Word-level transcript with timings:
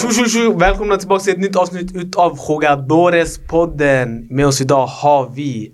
Tjo 0.00 0.10
tjo 0.10 0.24
tjo! 0.24 0.58
Välkomna 0.58 0.96
tillbaka 0.96 1.24
till 1.24 1.32
ett 1.32 1.40
nytt 1.40 1.56
avsnitt 1.56 1.96
utav 1.96 2.36
Jugadores-podden. 2.36 4.26
Med 4.30 4.46
oss 4.46 4.60
idag 4.60 4.86
har 4.86 5.30
vi 5.34 5.72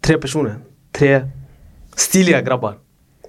tre 0.00 0.18
personer. 0.18 0.54
Tre 0.92 1.20
stiliga 1.96 2.42
grabbar. 2.42 2.74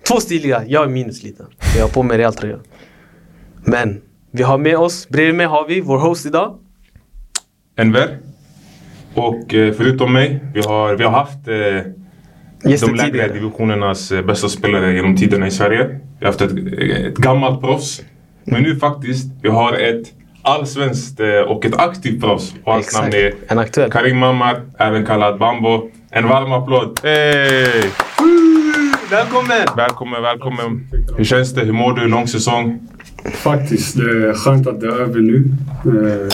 Två 0.08 0.20
stiliga, 0.20 0.64
jag 0.68 0.84
är 0.84 0.88
minus 0.88 1.24
lite. 1.24 1.46
Jag 1.76 1.84
har 1.84 1.90
på 1.90 2.04
mig 2.04 2.18
Real 2.18 2.34
tröja. 2.34 2.60
Men 3.64 4.02
vi 4.32 4.44
har 4.44 4.58
med 4.58 4.78
oss, 4.78 5.10
bredvid 5.10 5.36
mig 5.36 5.46
har 5.46 5.68
vi 5.68 5.82
vår 5.82 5.98
host 5.98 6.26
idag. 6.26 6.60
Enver. 7.76 8.18
Och 9.14 9.54
eh, 9.54 9.74
förutom 9.74 10.14
mig, 10.14 10.44
vi 10.54 10.62
har, 10.62 10.96
vi 10.96 11.04
har 11.04 11.12
haft 11.12 11.48
eh, 11.48 12.84
de 12.88 12.96
lägre 12.96 13.34
divisionernas 13.34 14.12
eh, 14.12 14.26
bästa 14.26 14.50
spelare 14.50 14.94
genom 14.94 15.16
tiderna 15.16 15.48
i 15.48 15.52
Sverige. 15.52 15.88
Vi 16.20 16.26
har 16.26 16.32
haft 16.32 16.42
ett, 16.42 16.52
ett 16.52 17.18
gammalt 17.18 17.62
proffs. 17.62 18.02
Men 18.52 18.64
nu 18.64 18.76
faktiskt, 18.76 19.28
vi 19.42 19.50
har 19.50 19.74
ett 19.74 20.14
allsvenskt 20.42 21.20
eh, 21.20 21.28
och 21.28 21.66
ett 21.66 21.76
aktivt 21.76 22.22
proffs. 22.22 22.54
Och 22.64 22.74
hans 22.74 22.86
Exakt. 22.86 23.04
namn 23.04 23.16
är 23.16 23.34
En 23.48 23.60
aktuell. 23.60 23.92
Karim 23.92 24.18
Mammar, 24.18 24.62
även 24.80 25.06
kallad 25.06 25.40
Bambo. 25.40 25.90
En 26.12 26.28
varm 26.28 26.52
applåd! 26.52 27.00
Hey! 27.04 27.84
Välkommen! 29.12 29.68
Välkommen, 29.78 30.22
välkommen! 30.22 30.88
Hur 31.18 31.24
känns 31.24 31.54
det? 31.54 31.62
Hur 31.66 31.74
mår 31.74 31.94
du? 31.94 32.08
Lång 32.08 32.28
säsong? 32.28 32.80
Faktiskt, 33.34 33.98
det 33.98 34.04
är 34.04 34.34
skönt 34.34 34.68
att 34.68 34.82
det 34.82 34.88
är 34.88 34.92
över 35.02 35.20
nu. 35.22 35.44
Eh, 35.86 36.34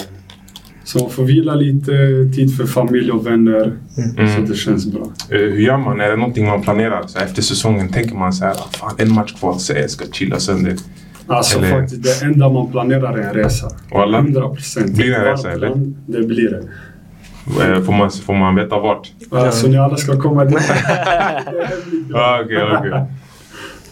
Så 0.84 1.00
man 1.00 1.10
får 1.10 1.24
vila 1.24 1.56
lite, 1.56 1.92
tid 2.36 2.58
för 2.58 2.66
familj 2.66 3.12
och 3.12 3.28
vänner. 3.28 3.74
Så 4.36 4.42
det 4.42 4.56
känns 4.56 4.86
bra. 4.92 5.02
Eh, 5.30 5.38
Hur 5.40 5.60
gör 5.60 5.78
man? 5.78 6.02
Är 6.02 6.10
det 6.10 6.16
någonting 6.18 6.46
man 6.48 6.62
planerar? 6.62 7.04
Så 7.08 7.20
efter 7.20 7.42
säsongen 7.42 7.90
tänker 7.90 8.16
man 8.16 8.34
så 8.34 8.46
här, 8.46 8.52
"Ah, 8.54 8.70
fan 8.72 8.96
en 8.98 9.14
match 9.14 9.34
kvar, 9.40 9.54
så 9.58 9.74
jag 9.74 9.90
ska 9.90 10.06
chilla 10.12 10.40
sönder. 10.40 10.76
Alltså 11.28 11.58
Eller- 11.60 11.70
faktiskt, 11.80 12.04
det 12.22 12.26
enda 12.26 12.50
man 12.50 12.72
planerar 12.72 13.18
är 13.18 13.24
en 13.24 13.34
resa. 13.34 13.68
Wallah. 13.92 14.20
100 14.22 14.50
procent. 14.50 14.92
Blir 14.96 15.10
det 15.12 15.16
en 15.18 15.24
resa, 15.24 15.52
eller? 15.52 15.72
Det 16.06 16.28
blir 16.28 16.50
det. 16.50 16.64
Eh, 17.76 17.82
Får 17.84 17.94
man, 17.94 18.12
får 18.12 18.34
man 18.34 18.56
veta 18.56 18.80
vart? 18.80 19.12
Alltså 19.32 19.68
ni 19.68 19.78
alla 19.78 19.98
ska 19.98 20.20
komma 20.20 20.46
dit. 20.46 20.58
Ah, 22.16 22.40
Okej, 22.46 22.64
okej. 22.80 23.04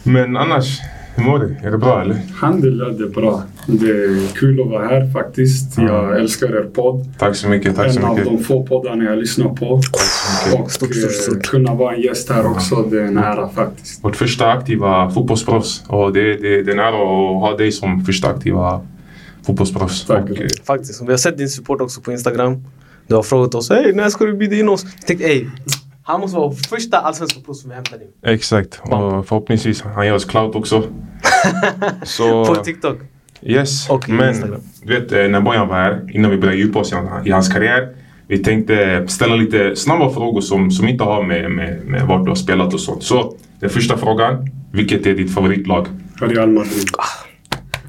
Men 0.04 0.38
annars, 0.38 0.80
hur 1.16 1.24
mår 1.24 1.40
du? 1.40 1.56
Är 1.68 1.72
det 1.72 1.78
bra 1.78 2.02
eller? 2.02 2.16
Alhamdulillah, 2.42 2.88
det 2.90 3.04
är 3.04 3.08
bra. 3.10 3.44
Det 3.68 3.90
är 3.90 4.36
kul 4.36 4.62
att 4.62 4.68
vara 4.68 4.88
här 4.88 5.12
faktiskt. 5.14 5.78
Jag 5.78 6.20
älskar 6.20 6.48
er 6.48 6.64
podd. 6.64 7.06
Tack 7.20 7.36
så 7.36 7.48
mycket, 7.50 7.76
tack 7.76 7.88
En 7.88 7.94
så 7.94 8.06
av 8.08 8.16
mycket. 8.18 8.32
de 8.32 8.44
få 8.44 8.66
poddarna 8.66 9.04
jag 9.04 9.18
lyssnar 9.18 9.50
på. 9.50 9.66
Och 9.66 9.84
Stort, 9.86 10.72
stort, 10.72 10.90
eh, 10.90 11.10
stort. 11.10 11.44
kunna 11.44 11.74
vara 11.76 11.96
en 11.96 12.02
gäst 12.02 12.30
här 12.30 12.46
också, 12.48 12.76
det 12.76 13.02
är 13.02 13.06
en 13.06 13.18
ära 13.18 13.50
faktiskt. 13.50 14.04
Vårt 14.04 14.16
första 14.16 14.52
aktiva 14.52 15.12
fotbollsproffs. 15.12 15.84
Och 15.88 16.14
det, 16.14 16.38
det, 16.38 16.64
det 16.64 16.72
är 16.72 16.74
en 16.74 16.80
ära 16.80 16.88
att 16.96 17.42
ha 17.42 17.58
dig 17.58 17.72
som 17.72 18.06
första 18.06 18.28
aktiva 18.30 18.82
fotbollsproffs. 19.46 20.06
Tack. 20.06 20.30
Och, 20.30 20.42
eh, 20.42 20.48
Faktiskt. 20.64 21.02
Vi 21.02 21.10
har 21.12 21.18
sett 21.18 21.38
din 21.38 21.50
support 21.50 21.82
också 21.82 22.02
på 22.02 22.12
Instagram. 22.12 22.64
Du 23.08 23.16
har 23.16 23.24
frågat 23.24 23.56
oss 23.56 23.70
Hej, 23.70 23.94
när 23.96 24.10
ska 24.10 24.26
du 24.26 24.34
bjuda 24.34 24.56
in 24.56 24.70
oss? 24.70 24.84
Jag 25.00 25.08
tänkte 25.08 25.26
ey, 25.26 25.46
han 26.04 26.20
måste 26.22 26.38
vara 26.38 26.52
första 26.70 26.98
allsvenska 26.98 27.40
proffs 27.46 27.62
som 27.62 27.70
vi 27.70 27.76
hämtar 27.76 27.96
in. 27.96 28.34
Exakt. 28.34 28.82
Och 28.84 29.28
förhoppningsvis 29.28 29.82
han 29.82 30.06
ger 30.06 30.14
oss 30.14 30.26
clout 30.26 30.56
också. 30.56 30.84
Så, 32.04 32.46
På 32.46 32.56
TikTok. 32.56 32.98
Yes. 33.44 33.90
och 33.90 34.10
Men 34.10 34.30
Instagram. 34.30 34.60
du 34.84 34.94
vet, 35.00 35.12
eh, 35.12 35.28
när 35.28 35.42
Bojan 35.42 35.68
var 35.68 35.76
här, 35.76 36.02
innan 36.14 36.32
vi 36.32 36.38
började 36.38 36.58
djupa 36.60 36.80
oss 36.80 36.92
i, 36.92 36.96
han- 36.96 37.28
i 37.28 37.32
hans 37.32 37.50
karriär. 37.54 37.88
Vi 38.28 38.38
tänkte 38.38 39.08
ställa 39.08 39.36
lite 39.36 39.76
snabba 39.76 40.10
frågor 40.10 40.42
som, 40.42 40.72
som 40.72 40.88
inte 40.88 41.04
har 41.04 41.24
med, 41.24 41.52
med, 41.52 41.80
med 41.86 42.08
vart 42.08 42.24
du 42.26 42.30
har 42.32 42.36
spelat 42.36 42.74
och 42.74 42.80
sånt. 42.80 43.04
Så, 43.04 43.36
den 43.60 43.70
första 43.70 43.98
frågan. 43.98 44.48
Vilket 44.74 45.06
är 45.08 45.14
ditt 45.14 45.34
favoritlag? 45.34 45.88
Real 46.22 46.50
Madrid. 46.50 46.88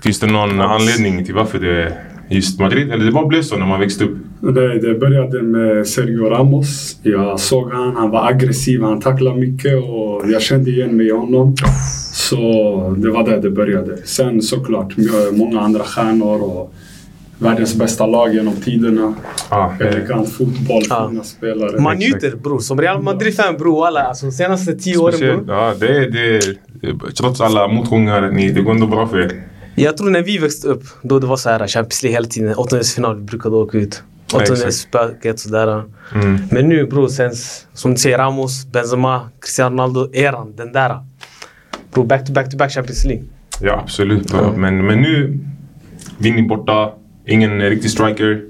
Finns 0.03 0.21
det 0.21 0.27
någon 0.27 0.61
anledning 0.61 1.25
till 1.25 1.35
varför 1.35 1.59
det 1.59 1.83
är 1.83 1.93
just 2.29 2.61
Madrid? 2.61 2.91
Eller 2.93 3.05
det 3.05 3.13
bara 3.13 3.27
blev 3.27 3.43
så 3.43 3.57
när 3.57 3.67
man 3.67 3.81
växte 3.81 4.05
upp? 4.05 4.17
Det, 4.41 4.79
det 4.81 4.95
började 4.99 5.43
med 5.43 5.87
Sergio 5.87 6.31
Ramos. 6.31 6.97
Jag 7.03 7.41
såg 7.41 7.73
han, 7.73 7.97
han 7.97 8.11
var 8.11 8.29
aggressiv, 8.29 8.83
han 8.83 9.01
tacklade 9.01 9.41
mycket 9.41 9.75
och 9.85 10.23
jag 10.31 10.43
kände 10.43 10.71
igen 10.71 10.97
mig 10.97 11.07
i 11.07 11.11
honom. 11.11 11.55
Så 12.33 12.95
det 12.99 13.11
var 13.11 13.25
där 13.25 13.39
det 13.39 13.51
började. 13.51 13.97
Sen 14.05 14.43
såklart 14.43 14.95
många 15.33 15.61
andra 15.61 15.85
stjärnor 15.85 16.41
och 16.43 16.75
världens 17.39 17.75
bästa 17.75 18.07
lag 18.07 18.35
genom 18.35 18.57
tiderna. 18.57 19.15
Ah, 19.49 19.71
eh, 19.81 19.87
Elegant 19.87 20.33
fotboll, 20.33 20.83
Ja. 20.89 21.09
fina 21.11 21.25
spelare. 21.25 21.81
Man 21.81 21.97
njuter 21.97 22.37
bror. 22.37 22.59
Som 22.59 22.81
Real 22.81 23.03
Madrid-fan 23.03 23.57
bror. 23.57 23.87
Alla, 23.87 24.01
alltså, 24.01 24.31
senaste 24.31 24.75
tio 24.75 24.99
åren 24.99 25.21
bror. 25.21 25.45
ja, 25.49 25.75
det, 25.81 26.11
det, 26.11 26.41
trots 27.17 27.41
alla 27.41 27.69
motgångar, 27.69 28.31
ni, 28.31 28.51
det 28.53 28.63
går 28.63 28.71
ändå 28.73 28.87
bra 28.87 29.09
för 29.09 29.21
er. 29.21 29.43
Jag 29.75 29.97
tror 29.97 30.11
när 30.11 30.23
vi 30.23 30.39
växte 30.39 30.69
upp, 30.69 30.83
då 31.03 31.19
det 31.19 31.27
var 31.27 31.37
så 31.37 31.51
här 31.51 31.67
Champions 31.67 32.03
League 32.03 32.17
hela 32.17 32.27
tiden. 32.27 32.55
Åttondelsfinal, 32.55 33.17
vi 33.17 33.23
brukade 33.23 33.57
åka 33.57 33.79
ut. 33.79 34.03
Åttondelsspöket 34.35 35.41
sådär. 35.41 35.85
Mm. 36.15 36.39
Men 36.51 36.69
nu 36.69 36.87
bror, 36.87 37.09
sen 37.09 37.31
som 37.75 37.91
du 37.91 37.97
säger 37.97 38.19
Ramos, 38.19 38.67
Benzema, 38.73 39.21
Cristiano 39.41 39.71
Ronaldo, 39.73 40.09
eran, 40.13 40.57
den 40.57 40.73
där. 40.73 40.97
Bror, 41.95 42.05
back 42.05 42.27
to 42.27 42.33
back 42.33 42.51
to 42.51 42.57
back 42.57 42.71
Champions 42.73 43.05
League. 43.05 43.25
Ja, 43.61 43.81
absolut. 43.83 44.31
Ja. 44.33 44.53
Men, 44.57 44.87
men 44.87 44.99
nu, 45.03 45.39
vinner 46.19 46.43
borta, 46.43 46.93
ingen 47.27 47.61
riktig 47.61 47.91
striker. 47.91 48.43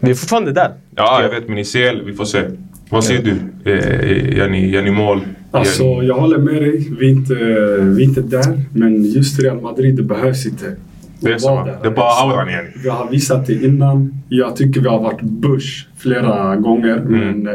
Vi 0.00 0.10
är 0.10 0.14
fortfarande 0.14 0.52
där. 0.52 0.72
Ja, 0.96 1.22
jag 1.22 1.30
vet, 1.30 1.48
men 1.48 1.58
i 1.58 1.64
CL, 1.64 2.02
vi 2.06 2.12
får 2.14 2.24
se. 2.24 2.42
Vad 2.90 3.04
säger 3.04 3.22
du? 3.22 3.36
Eh, 3.72 4.36
Gör 4.36 4.48
ni, 4.48 4.70
gör 4.70 4.82
ni 4.82 4.90
mål? 4.90 5.20
Alltså, 5.50 5.84
jag 5.84 6.14
håller 6.14 6.38
med 6.38 6.62
dig. 6.62 6.88
Vi 7.00 7.06
är, 7.06 7.10
inte, 7.10 7.34
vi 7.80 8.02
är 8.04 8.08
inte 8.08 8.20
där. 8.22 8.60
Men 8.72 9.04
just 9.04 9.40
Real 9.42 9.60
Madrid, 9.60 9.96
det 9.96 10.02
behövs 10.02 10.46
inte. 10.46 10.76
det 11.20 11.32
är 11.32 11.38
så? 11.38 11.68
Det 11.82 11.88
är 11.88 11.92
bara 11.92 12.10
auran 12.30 12.48
igen. 12.48 12.64
Vi 12.82 12.88
har 12.88 13.10
visat 13.10 13.46
det 13.46 13.64
innan. 13.64 14.14
Jag 14.28 14.56
tycker 14.56 14.80
vi 14.80 14.88
har 14.88 15.02
varit 15.02 15.20
Bush 15.20 15.86
flera 15.96 16.56
gånger. 16.56 16.96
Men 17.06 17.46
eh, 17.46 17.54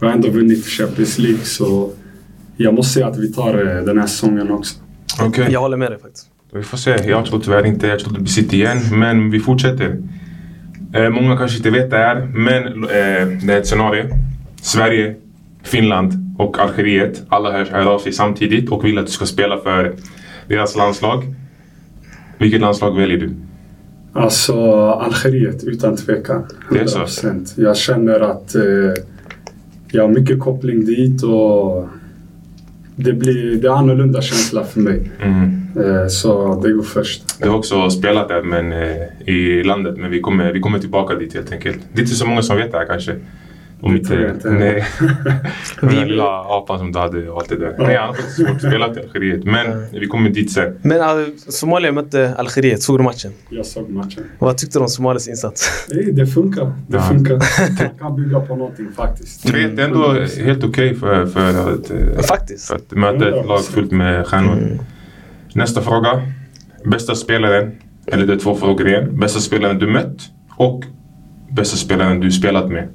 vi 0.00 0.06
har 0.06 0.12
ändå 0.14 0.30
vunnit 0.30 0.66
Champions 0.66 1.18
League. 1.18 1.40
Så 1.42 1.90
jag 2.58 2.74
måste 2.74 2.92
säga 2.92 3.06
att 3.06 3.18
vi 3.18 3.32
tar 3.32 3.76
eh, 3.76 3.84
den 3.84 3.98
här 3.98 4.06
säsongen 4.06 4.50
också. 4.50 4.74
Okej, 5.22 5.46
Jag 5.50 5.60
håller 5.60 5.76
med 5.76 5.90
dig 5.90 5.98
faktiskt. 6.00 6.26
vi 6.52 6.62
får 6.62 6.76
se. 6.78 6.90
Jag 7.08 7.26
tror 7.26 7.40
tyvärr 7.40 7.66
inte 7.66 7.86
jag 7.86 7.98
tror 7.98 8.12
det 8.12 8.18
blir 8.20 8.28
City 8.28 8.56
igen, 8.56 8.78
men 8.92 9.30
vi 9.30 9.40
fortsätter. 9.40 10.02
Eh, 10.92 11.10
många 11.10 11.36
kanske 11.36 11.56
inte 11.56 11.70
vet 11.70 11.90
det 11.90 11.96
här, 11.96 12.20
men 12.34 12.66
eh, 12.84 13.46
det 13.46 13.52
är 13.54 13.58
ett 13.58 13.66
scenario. 13.66 14.04
Sverige, 14.62 15.14
Finland 15.62 16.12
och 16.38 16.58
Algeriet. 16.58 17.22
Alla 17.28 17.52
hör, 17.52 17.64
hör 17.64 17.86
av 17.94 17.98
sig 17.98 18.12
samtidigt 18.12 18.70
och 18.70 18.84
vill 18.84 18.98
att 18.98 19.06
du 19.06 19.12
ska 19.12 19.26
spela 19.26 19.58
för 19.58 19.94
deras 20.48 20.76
landslag. 20.76 21.22
Vilket 22.38 22.60
landslag 22.60 22.96
väljer 22.96 23.18
du? 23.18 23.30
Alltså 24.12 24.72
Algeriet 24.90 25.64
utan 25.64 25.96
tvekan. 25.96 26.46
Det 26.70 26.78
är 26.78 26.86
så? 26.86 26.98
100%. 26.98 27.52
Jag 27.56 27.76
känner 27.76 28.20
att 28.20 28.54
eh, 28.54 28.62
jag 29.90 30.02
har 30.02 30.08
mycket 30.08 30.40
koppling 30.40 30.84
dit 30.84 31.22
och 31.22 31.88
det 32.98 33.12
blir 33.12 33.56
det 33.56 33.68
är 33.68 33.72
annorlunda 33.72 34.22
känsla 34.22 34.64
för 34.64 34.80
mig. 34.80 35.10
Mm. 35.22 35.68
Eh, 35.76 36.06
så 36.08 36.60
det 36.64 36.72
går 36.72 36.82
först. 36.82 37.22
Du 37.40 37.48
har 37.48 37.56
också 37.56 37.90
spelat 37.90 38.28
där 38.28 38.42
men, 38.42 38.72
eh, 38.72 39.28
i 39.34 39.64
landet, 39.64 39.96
men 39.98 40.10
vi 40.10 40.20
kommer, 40.20 40.52
vi 40.52 40.60
kommer 40.60 40.78
tillbaka 40.78 41.14
dit 41.14 41.34
helt 41.34 41.52
enkelt. 41.52 41.78
Det 41.92 41.98
är 41.98 42.02
inte 42.02 42.14
så 42.14 42.26
många 42.26 42.42
som 42.42 42.56
vet 42.56 42.72
det 42.72 42.78
här 42.78 42.86
kanske. 42.86 43.16
Om 43.80 43.94
Det 43.98 44.04
tror 44.04 44.20
jag 44.20 44.30
inte... 44.34 44.50
Nej. 44.50 44.84
Den 45.80 45.90
där 45.94 46.06
lilla 46.06 46.24
apan 46.24 46.78
som 46.78 46.92
du 46.92 46.98
hade 46.98 47.30
och 47.30 47.40
allt 47.40 47.48
det 47.48 47.56
där. 47.58 47.74
Nej, 47.78 47.96
han 47.96 48.06
har 48.08 48.14
faktiskt 48.14 48.36
svårt 48.36 48.58
spelat 48.60 48.96
i 48.96 49.00
Algeriet. 49.00 49.44
Men 49.44 49.84
vi 49.92 50.06
kommer 50.06 50.30
dit 50.30 50.52
sen. 50.52 50.78
Men 50.82 51.00
alltså, 51.00 51.50
Somalia 51.52 51.92
mötte 51.92 52.34
Algeriet, 52.38 52.82
såg 52.82 52.98
du 52.98 53.02
matchen? 53.04 53.32
Jag 53.50 53.66
såg 53.66 53.90
matchen. 53.90 54.24
Vad 54.38 54.58
tyckte 54.58 54.78
du 54.78 54.82
om 54.82 54.88
Somalias 54.88 55.28
insats? 55.28 55.86
Nej, 55.92 56.12
det 56.12 56.26
funkar. 56.26 56.72
Det 56.88 56.96
Ja. 56.96 57.02
funkar. 57.02 57.34
Man 57.84 57.98
kan 57.98 58.16
bygga 58.24 58.40
på 58.40 58.56
någonting 58.56 58.88
faktiskt. 58.96 59.52
Det 59.52 59.62
är 59.62 59.80
ändå 59.80 60.12
helt 60.44 60.64
okej 60.64 60.94
för, 60.94 61.26
för, 61.26 61.48
att, 61.48 61.90
eh, 61.90 62.22
Faktiskt. 62.28 62.68
för 62.68 62.76
att 62.76 62.90
möta 62.90 63.28
ett 63.28 63.46
lag 63.46 63.64
fullt 63.64 63.92
med 63.92 64.26
stjärnor. 64.26 64.78
Nästa 65.54 65.80
fråga. 65.82 66.22
Bästa 66.84 67.14
spelaren, 67.14 67.72
eller 68.06 68.26
det 68.26 68.32
är 68.32 68.38
två 68.38 68.54
frågor 68.54 68.88
igen. 68.88 69.18
Bästa 69.20 69.40
spelaren 69.40 69.78
du 69.78 69.86
mött 69.86 70.30
och 70.56 70.84
bästa 71.50 71.76
spelaren 71.76 72.20
du 72.20 72.30
spelat 72.30 72.70
med. 72.70 72.88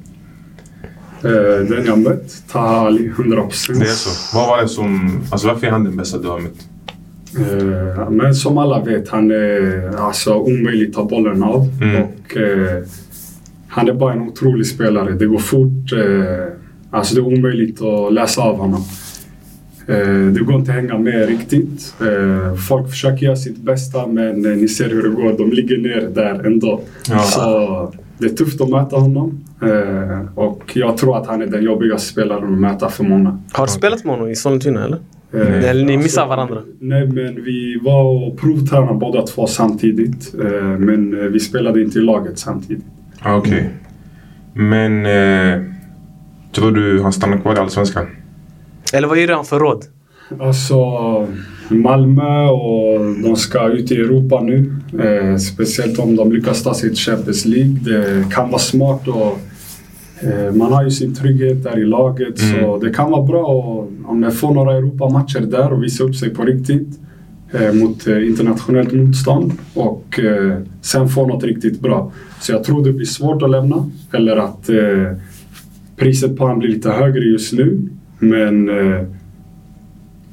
Eh, 1.23 1.65
den 1.69 1.85
jag 1.85 1.99
mött, 1.99 2.43
Taha 2.51 2.87
Ali, 2.87 3.09
100%. 3.09 3.79
Det 3.79 3.85
är 3.85 3.89
så. 3.89 4.37
Vad 4.37 4.47
var 4.47 4.61
det 4.61 4.67
som... 4.67 5.21
Alltså 5.31 5.47
varför 5.47 5.67
är 5.67 5.71
han 5.71 5.83
den 5.83 5.97
bästa 5.97 6.17
du 6.17 6.27
har 6.27 6.39
mött? 6.39 6.67
Eh, 7.37 8.09
men 8.09 8.35
som 8.35 8.57
alla 8.57 8.83
vet, 8.83 9.09
han 9.09 9.31
är 9.31 9.91
alltså 9.97 10.33
omöjlig 10.33 10.87
att 10.87 10.93
ta 10.93 11.05
bollen 11.05 11.43
av. 11.43 11.69
Mm. 11.81 12.03
Och, 12.03 12.37
eh, 12.37 12.83
han 13.67 13.89
är 13.89 13.93
bara 13.93 14.13
en 14.13 14.21
otrolig 14.21 14.67
spelare. 14.67 15.11
Det 15.11 15.25
går 15.25 15.37
fort. 15.37 15.91
Eh, 15.93 16.45
alltså 16.91 17.15
det 17.15 17.21
är 17.21 17.25
omöjligt 17.25 17.81
att 17.81 18.13
läsa 18.13 18.41
av 18.41 18.57
honom. 18.57 18.83
Eh, 19.87 20.33
det 20.33 20.39
går 20.39 20.55
inte 20.55 20.71
att 20.71 20.77
hänga 20.77 20.97
med 20.97 21.27
riktigt. 21.27 21.93
Eh, 22.01 22.55
folk 22.55 22.89
försöker 22.89 23.25
göra 23.25 23.35
sitt 23.35 23.57
bästa 23.57 24.07
men 24.07 24.41
ni 24.41 24.67
ser 24.67 24.89
hur 24.89 25.03
det 25.03 25.09
går. 25.09 25.37
De 25.37 25.51
ligger 25.51 25.77
ner 25.77 26.09
där 26.13 26.45
ändå. 26.45 26.81
Ja. 27.09 27.19
Så 27.19 27.93
det 28.17 28.25
är 28.25 28.29
tufft 28.29 28.61
att 28.61 28.69
möta 28.69 28.95
honom. 28.95 29.43
Eh, 29.61 30.37
och 30.39 30.71
jag 30.75 30.97
tror 30.97 31.17
att 31.17 31.27
han 31.27 31.41
är 31.41 31.47
den 31.47 31.63
jobbigaste 31.63 32.07
spelaren 32.11 32.53
att 32.53 32.59
möta 32.59 32.89
för 32.89 33.03
många. 33.03 33.39
Har 33.51 33.65
du 33.65 33.71
spelat 33.71 34.03
med 34.03 34.13
honom 34.15 34.29
i 34.29 34.35
Sollentuna 34.35 34.85
eller? 34.85 34.97
Eh, 35.33 35.69
Eller 35.69 35.85
ni 35.85 35.97
missar 35.97 36.27
varandra. 36.27 36.61
Nej, 36.79 37.07
men 37.07 37.43
vi 37.43 37.79
var 37.81 38.03
och 38.27 38.37
provtränade 38.39 38.93
båda 38.93 39.21
två 39.21 39.47
samtidigt. 39.47 40.33
Eh, 40.43 40.61
men 40.63 41.19
eh, 41.19 41.25
vi 41.25 41.39
spelade 41.39 41.81
inte 41.81 41.99
i 41.99 42.01
laget 42.01 42.39
samtidigt. 42.39 42.85
Ah, 43.21 43.35
Okej. 43.35 43.69
Men 44.53 45.05
eh, 45.05 45.61
tror 46.51 46.71
du 46.71 47.01
han 47.03 47.13
stannar 47.13 47.37
kvar 47.37 47.55
i 47.55 47.59
Allsvenskan? 47.59 48.05
Eller 48.93 49.07
vad 49.07 49.17
ger 49.19 49.27
du 49.27 49.33
han 49.33 49.45
för 49.45 49.59
råd? 49.59 49.85
Alltså, 50.39 50.77
Malmö 51.69 52.47
och 52.47 52.99
de 53.23 53.35
ska 53.35 53.67
ut 53.67 53.91
i 53.91 53.95
Europa 53.95 54.41
nu. 54.41 54.73
Eh, 54.99 55.37
speciellt 55.37 55.99
om 55.99 56.15
de 56.15 56.31
lyckas 56.31 56.63
ta 56.63 56.73
sig 56.73 56.89
till 56.89 56.97
Champions 56.97 57.45
League. 57.45 57.79
Det 57.81 58.33
kan 58.33 58.49
vara 58.49 58.59
smart 58.59 59.07
och 59.07 59.39
eh, 60.27 60.53
man 60.53 60.73
har 60.73 60.83
ju 60.83 60.91
sin 60.91 61.15
trygghet 61.15 61.63
där 61.63 61.79
i 61.79 61.85
laget. 61.85 62.39
Så 62.39 62.77
det 62.77 62.89
kan 62.89 63.11
vara 63.11 63.23
bra 63.23 63.45
och, 63.45 63.91
om 64.05 64.19
man 64.19 64.31
får 64.31 64.53
några 64.53 64.77
Europamatcher 64.77 65.39
där 65.39 65.73
och 65.73 65.83
visa 65.83 66.03
upp 66.03 66.15
sig 66.15 66.29
på 66.29 66.43
riktigt 66.43 66.99
eh, 67.53 67.73
mot 67.73 68.07
eh, 68.07 68.27
internationellt 68.27 68.93
motstånd 68.93 69.51
och 69.73 70.19
eh, 70.19 70.57
sen 70.81 71.09
få 71.09 71.27
något 71.27 71.43
riktigt 71.43 71.79
bra. 71.79 72.11
Så 72.41 72.51
jag 72.51 72.63
tror 72.63 72.85
det 72.85 72.93
blir 72.93 73.05
svårt 73.05 73.41
att 73.41 73.49
lämna 73.49 73.89
eller 74.11 74.37
att 74.37 74.69
eh, 74.69 75.17
priset 75.97 76.37
på 76.37 76.43
honom 76.43 76.59
blir 76.59 76.69
lite 76.69 76.89
högre 76.89 77.23
just 77.23 77.53
nu. 77.53 77.79
Men 78.19 78.69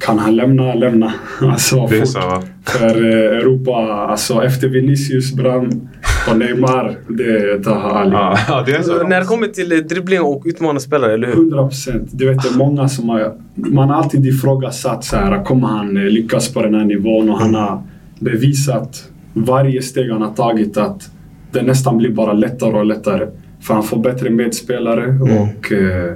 kan 0.01 0.19
han 0.19 0.35
lämna, 0.35 0.73
lämna. 0.73 1.13
Alltså 1.41 1.87
Det 1.87 1.99
är 1.99 2.05
så 2.05 2.19
va? 2.19 2.41
För 2.65 3.05
eh, 3.05 3.37
Europa, 3.37 3.71
alltså 4.09 4.43
efter 4.43 4.67
Vinicius 4.67 5.33
brann 5.33 5.89
och 6.29 6.37
Neymar, 6.37 6.97
det 7.07 7.63
tar 7.63 7.75
Ali. 7.75 8.11
Ja, 8.11 8.37
ja, 8.47 8.63
det 8.65 8.71
är 8.71 8.81
så. 8.81 9.07
När 9.07 9.19
det 9.19 9.25
kommer 9.25 9.47
till 9.47 9.71
eh, 9.71 9.77
dribbling 9.77 10.21
och 10.21 10.43
utmana 10.45 10.79
spelare, 10.79 11.13
eller 11.13 11.27
hur? 11.27 11.33
100 11.33 11.63
procent. 11.63 12.09
Du 12.11 12.29
vet, 12.29 12.43
det 12.43 12.49
är 12.49 12.57
många 12.57 12.89
som 12.89 13.09
har... 13.09 13.33
Man 13.55 13.89
har 13.89 13.95
alltid 13.95 14.25
ifrågasatt 14.25 15.03
så 15.03 15.15
här, 15.15 15.43
kommer 15.43 15.67
han 15.67 15.97
eh, 15.97 16.03
lyckas 16.03 16.53
på 16.53 16.61
den 16.61 16.75
här 16.75 16.85
nivån? 16.85 17.29
Och 17.29 17.39
han 17.39 17.55
har 17.55 17.83
bevisat 18.19 19.03
varje 19.33 19.81
steg 19.81 20.11
han 20.11 20.21
har 20.21 20.33
tagit 20.33 20.77
att 20.77 21.11
det 21.51 21.61
nästan 21.61 21.97
blir 21.97 22.09
bara 22.09 22.33
lättare 22.33 22.73
och 22.73 22.85
lättare. 22.85 23.27
För 23.61 23.73
han 23.73 23.83
får 23.83 23.97
bättre 23.97 24.29
medspelare 24.29 25.17
och 25.21 25.71
eh, 25.71 26.13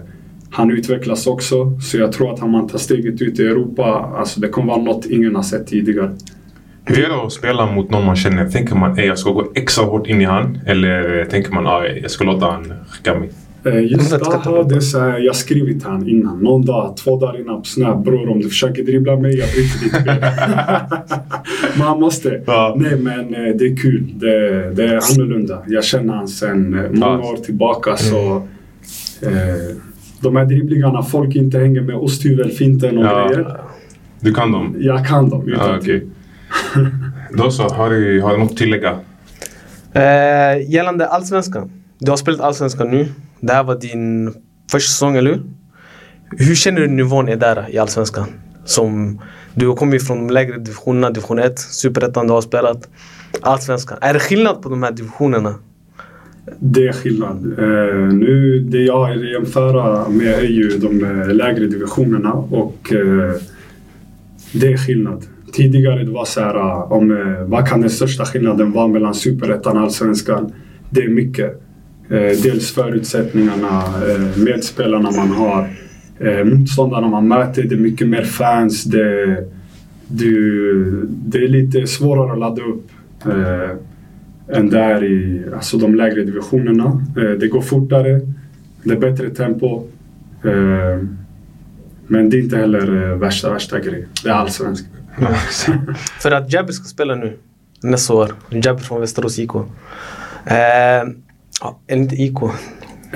han 0.55 0.71
utvecklas 0.71 1.27
också. 1.27 1.79
Så 1.81 1.97
jag 1.97 2.11
tror 2.11 2.33
att 2.33 2.41
om 2.43 2.51
man 2.51 2.67
tar 2.67 2.77
steget 2.77 3.21
ut 3.21 3.39
i 3.39 3.43
Europa, 3.43 4.13
alltså 4.17 4.39
det 4.39 4.47
kommer 4.47 4.67
vara 4.67 4.81
något 4.83 5.05
ingen 5.05 5.35
har 5.35 5.43
sett 5.43 5.67
tidigare. 5.67 6.15
Hur 6.85 7.05
är 7.05 7.09
det 7.09 7.23
att 7.23 7.31
spela 7.31 7.65
mot 7.65 7.89
någon 7.91 8.05
man 8.05 8.15
känner? 8.15 8.49
Tänker 8.49 8.75
man 8.75 8.91
att 8.91 9.05
jag 9.05 9.19
ska 9.19 9.31
gå 9.31 9.51
extra 9.55 9.85
hårt 9.85 10.07
in 10.07 10.21
i 10.21 10.25
han? 10.25 10.59
Eller 10.65 11.19
eh, 11.19 11.25
tänker 11.25 11.51
man 11.51 11.67
att 11.67 11.83
jag 12.01 12.11
ska 12.11 12.23
låta 12.23 12.45
han 12.45 12.73
skicka 12.89 13.19
mig? 13.19 13.29
Eh, 13.65 13.81
Just 13.81 14.11
Jag 14.11 14.21
ska 14.21 14.31
ta 14.31 14.43
Zaha, 14.43 14.63
det 14.63 14.75
är 14.75 14.79
så 14.79 14.99
här, 14.99 15.19
jag 15.19 15.35
skrivit 15.35 15.79
till 15.79 15.89
han 15.89 16.09
innan. 16.09 16.39
Någon 16.39 16.65
dag, 16.65 16.97
två 16.97 17.19
dagar 17.19 17.41
innan 17.41 17.61
på 17.61 17.65
Snap. 17.65 18.05
Bror, 18.05 18.29
om 18.29 18.41
du 18.41 18.49
försöker 18.49 18.83
dribbla 18.83 19.15
mig, 19.15 19.37
jag 19.37 19.49
bryter 19.49 19.83
ditt 19.83 20.05
ben. 20.05 20.19
Man 21.79 21.99
måste. 21.99 22.41
Ja. 22.45 22.75
Nej, 22.77 22.95
men 22.95 23.35
eh, 23.35 23.55
det 23.55 23.65
är 23.65 23.77
kul. 23.77 24.03
Det, 24.13 24.71
det 24.73 24.83
är 24.83 24.99
annorlunda. 25.13 25.63
Jag 25.67 25.83
känner 25.83 26.13
han 26.13 26.27
sen 26.27 26.73
eh, 26.73 26.91
många 26.91 27.19
år 27.19 27.37
tillbaka. 27.37 27.97
Så, 27.97 28.35
eh, 29.21 29.75
de 30.29 30.35
här 30.35 30.45
dribblingarna 30.45 31.03
folk 31.03 31.35
inte 31.35 31.59
hänger 31.59 31.81
med 31.81 31.95
osthyvelfinten 31.95 32.97
och 32.97 33.05
Ja. 33.05 33.27
grejer. 33.27 33.57
Du 34.19 34.33
kan 34.33 34.51
dem? 34.51 34.75
Jag 34.79 35.07
kan 35.07 35.29
dem 35.29 35.47
utan 35.47 35.69
Ja, 35.69 35.77
okej. 35.81 36.07
Då 37.37 37.51
så, 37.51 37.63
har 37.69 37.89
du, 37.89 38.21
har 38.21 38.31
du 38.31 38.37
något 38.37 38.51
att 38.51 38.57
tillägga? 38.57 38.99
Eh, 39.93 40.71
gällande 40.71 41.07
Allsvenskan. 41.07 41.71
Du 41.99 42.11
har 42.11 42.17
spelat 42.17 42.39
Allsvenskan 42.41 42.91
nu. 42.91 43.07
Det 43.39 43.53
här 43.53 43.63
var 43.63 43.75
din 43.75 44.33
första 44.71 44.89
säsong, 44.91 45.15
eller 45.15 45.31
hur? 45.31 45.41
Hur 46.37 46.55
känner 46.55 46.81
du 46.81 46.87
nivån 46.87 47.29
är 47.29 47.35
där 47.35 47.65
i 47.69 47.77
Allsvenskan? 47.77 48.27
Som, 48.65 49.21
du 49.53 49.67
har 49.67 49.75
kommit 49.75 50.07
från 50.07 50.27
de 50.27 50.33
lägre 50.33 50.57
divisionerna, 50.57 51.09
division 51.09 51.39
1, 51.39 51.59
Superettan 51.59 52.27
du 52.27 52.33
har 52.33 52.41
spelat. 52.41 52.89
Allsvenskan. 53.41 53.97
Är 54.01 54.13
det 54.13 54.19
skillnad 54.19 54.61
på 54.61 54.69
de 54.69 54.83
här 54.83 54.91
divisionerna? 54.91 55.55
Det 56.59 56.87
är 56.87 56.93
skillnad. 56.93 57.59
Eh, 57.59 58.13
nu, 58.13 58.59
det 58.59 58.77
jag 58.77 59.09
jämför 59.09 59.25
jämföra 59.25 60.09
med 60.09 60.33
är 60.33 60.47
ju 60.47 60.69
de 60.77 61.03
eh, 61.03 61.33
lägre 61.33 61.67
divisionerna 61.67 62.33
och 62.33 62.93
eh, 62.93 63.31
det 64.53 64.73
är 64.73 64.77
skillnad. 64.77 65.25
Tidigare 65.51 66.03
det 66.03 66.11
var 66.11 66.25
så 66.25 66.39
här, 66.39 66.55
eh, 66.55 66.91
om, 66.91 67.11
eh, 67.11 67.43
vad 67.45 67.67
kan 67.67 67.81
den 67.81 67.89
största 67.89 68.25
skillnaden 68.25 68.71
vara 68.71 68.87
mellan 68.87 69.13
superettan 69.13 69.77
och 69.77 69.83
allsvenskan? 69.83 70.51
Det 70.89 71.01
är 71.01 71.09
mycket. 71.09 71.61
Eh, 72.09 72.41
dels 72.43 72.71
förutsättningarna, 72.71 73.83
eh, 74.09 74.43
medspelarna 74.43 75.11
man 75.11 75.29
har, 75.29 75.69
eh, 76.19 76.43
motståndarna 76.43 77.07
man 77.07 77.27
möter, 77.27 77.63
det 77.63 77.75
är 77.75 77.79
mycket 77.79 78.07
mer 78.07 78.23
fans. 78.23 78.83
Det, 78.83 79.37
du, 80.07 81.07
det 81.09 81.37
är 81.37 81.47
lite 81.47 81.87
svårare 81.87 82.31
att 82.31 82.39
ladda 82.39 82.61
upp. 82.61 82.91
Eh, 83.25 83.77
än 84.53 84.69
där 84.69 85.03
i 85.03 85.43
alltså 85.55 85.77
de 85.77 85.95
lägre 85.95 86.23
divisionerna. 86.23 87.05
Eh, 87.17 87.29
det 87.39 87.47
går 87.47 87.61
fortare, 87.61 88.21
det 88.83 88.93
är 88.93 88.97
bättre 88.99 89.29
tempo. 89.29 89.83
Eh, 90.43 91.03
men 92.07 92.29
det 92.29 92.37
är 92.37 92.41
inte 92.41 92.57
heller 92.57 93.11
eh, 93.11 93.17
värsta, 93.17 93.53
värsta 93.53 93.79
grejen. 93.79 94.07
Det 94.23 94.29
är 94.29 94.33
allsvenskan. 94.33 94.89
För 96.21 96.31
att 96.31 96.53
Jabber 96.53 96.71
ska 96.73 96.83
spela 96.83 97.15
nu 97.15 97.37
nästa 97.83 98.13
år. 98.13 98.31
Jabber 98.49 98.81
från 98.81 99.01
Västerås 99.01 99.39
IK. 99.39 99.51
Eh, 100.45 100.55
ja, 101.61 101.79
inte 101.91 102.15
IK. 102.15 102.37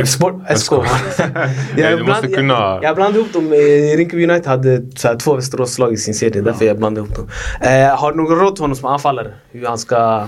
Sport, 0.05 0.33
SK. 0.57 0.71
Ja, 1.77 1.95
du 1.97 2.03
måste 2.03 2.27
kunna- 2.27 2.53
jag, 2.53 2.83
jag 2.83 2.95
blandade 2.95 3.19
ihop 3.19 3.33
dem. 3.33 3.49
Rinkeby 3.97 4.23
United 4.23 4.47
hade 4.47 4.81
så 4.95 5.07
här, 5.07 5.15
två 5.15 5.35
Västeråslag 5.35 5.93
i 5.93 5.97
sin 5.97 6.13
serie. 6.13 6.41
Därför 6.41 6.65
jag 6.65 6.77
blandade 6.77 7.05
ihop 7.07 7.15
dem. 7.17 7.27
Eh, 7.61 7.99
har 7.99 8.11
du 8.11 8.17
någon 8.17 8.39
råd 8.39 8.55
till 8.55 8.63
honom 8.63 8.75
som 8.75 8.89
anfallare? 8.89 9.31
Hur 9.51 9.65
han 9.65 9.77
ska 9.77 10.25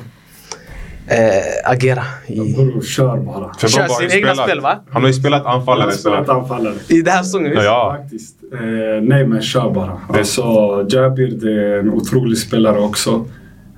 eh, 1.07 1.71
agera? 1.71 2.03
I, 2.27 2.35
Bror, 2.53 2.81
kör 2.81 3.17
bara. 3.17 3.53
Kör 3.53 3.79
Bob 3.81 3.89
har 3.89 3.99
sin 3.99 4.09
ju 4.09 4.15
egna 4.17 4.29
spelat- 4.33 4.47
spel, 4.49 4.61
va? 4.61 4.79
Han 4.89 5.01
har 5.01 5.07
ju 5.09 5.13
spelat 5.13 5.45
Han 5.45 5.59
anfallare. 5.59 5.85
har 5.85 5.91
spelat 5.91 6.29
anfallare. 6.29 6.73
I 6.87 7.01
den 7.01 7.13
här 7.13 7.23
säsongen? 7.23 7.51
visst? 7.51 7.63
Ja. 7.63 7.97
Faktiskt. 8.01 8.35
Eh, 8.53 8.59
nej, 9.01 9.27
men 9.27 9.41
kör 9.41 9.69
bara. 9.71 9.97
Alltså, 10.09 10.41
Jabir 10.89 11.31
det 11.41 11.51
är 11.65 11.79
en 11.79 11.89
otrolig 11.89 12.37
spelare 12.37 12.79
också. 12.79 13.25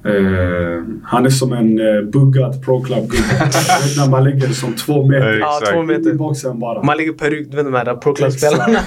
Eh, 0.06 0.84
han 1.04 1.26
är 1.26 1.30
som 1.30 1.54
en 1.54 1.80
eh, 1.80 2.02
buggad 2.02 2.66
pro 2.66 2.84
club-gubbe. 2.84 3.50
När 3.98 4.10
man 4.10 4.24
lägger 4.24 4.48
som 4.48 4.74
två 4.76 5.06
meter. 5.06 5.40
Ja, 5.40 5.60
två 5.74 5.84
i 5.84 5.86
meter. 5.86 6.14
boxen 6.14 6.60
bara. 6.60 6.84
Man 6.84 6.98
lägger 6.98 7.14
peruk, 7.14 7.48
du 7.52 7.58
vet 7.58 7.66
de 7.66 7.74
här 7.74 7.96
pro 7.96 8.14
club-spelarna. 8.14 8.66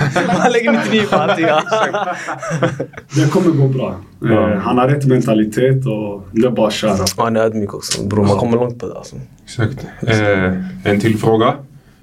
Man 0.42 0.52
lägger 0.52 0.72
99 0.72 1.02
på 1.10 1.16
allting. 1.16 1.46
ja. 1.48 1.62
Det 3.14 3.30
kommer 3.32 3.50
gå 3.50 3.68
bra. 3.68 3.88
Eh, 3.88 4.30
Ja. 4.32 4.54
han 4.58 4.78
har 4.78 4.88
rätt 4.88 5.06
mentalitet 5.06 5.86
och 5.86 6.26
det 6.32 6.46
är 6.46 6.50
bara 6.50 6.66
att 6.66 6.72
köra. 6.72 6.92
Och 7.16 7.24
han 7.24 7.36
är 7.36 7.40
ödmjuk 7.40 7.74
också. 7.74 8.06
Bror, 8.06 8.24
man 8.26 8.36
kommer 8.38 8.56
långt 8.56 8.78
på 8.78 8.86
det 8.86 8.94
alltså. 8.98 9.16
Exakt. 9.44 9.86
Eh, 10.02 10.52
en 10.92 11.00
till 11.00 11.18
fråga. 11.18 11.54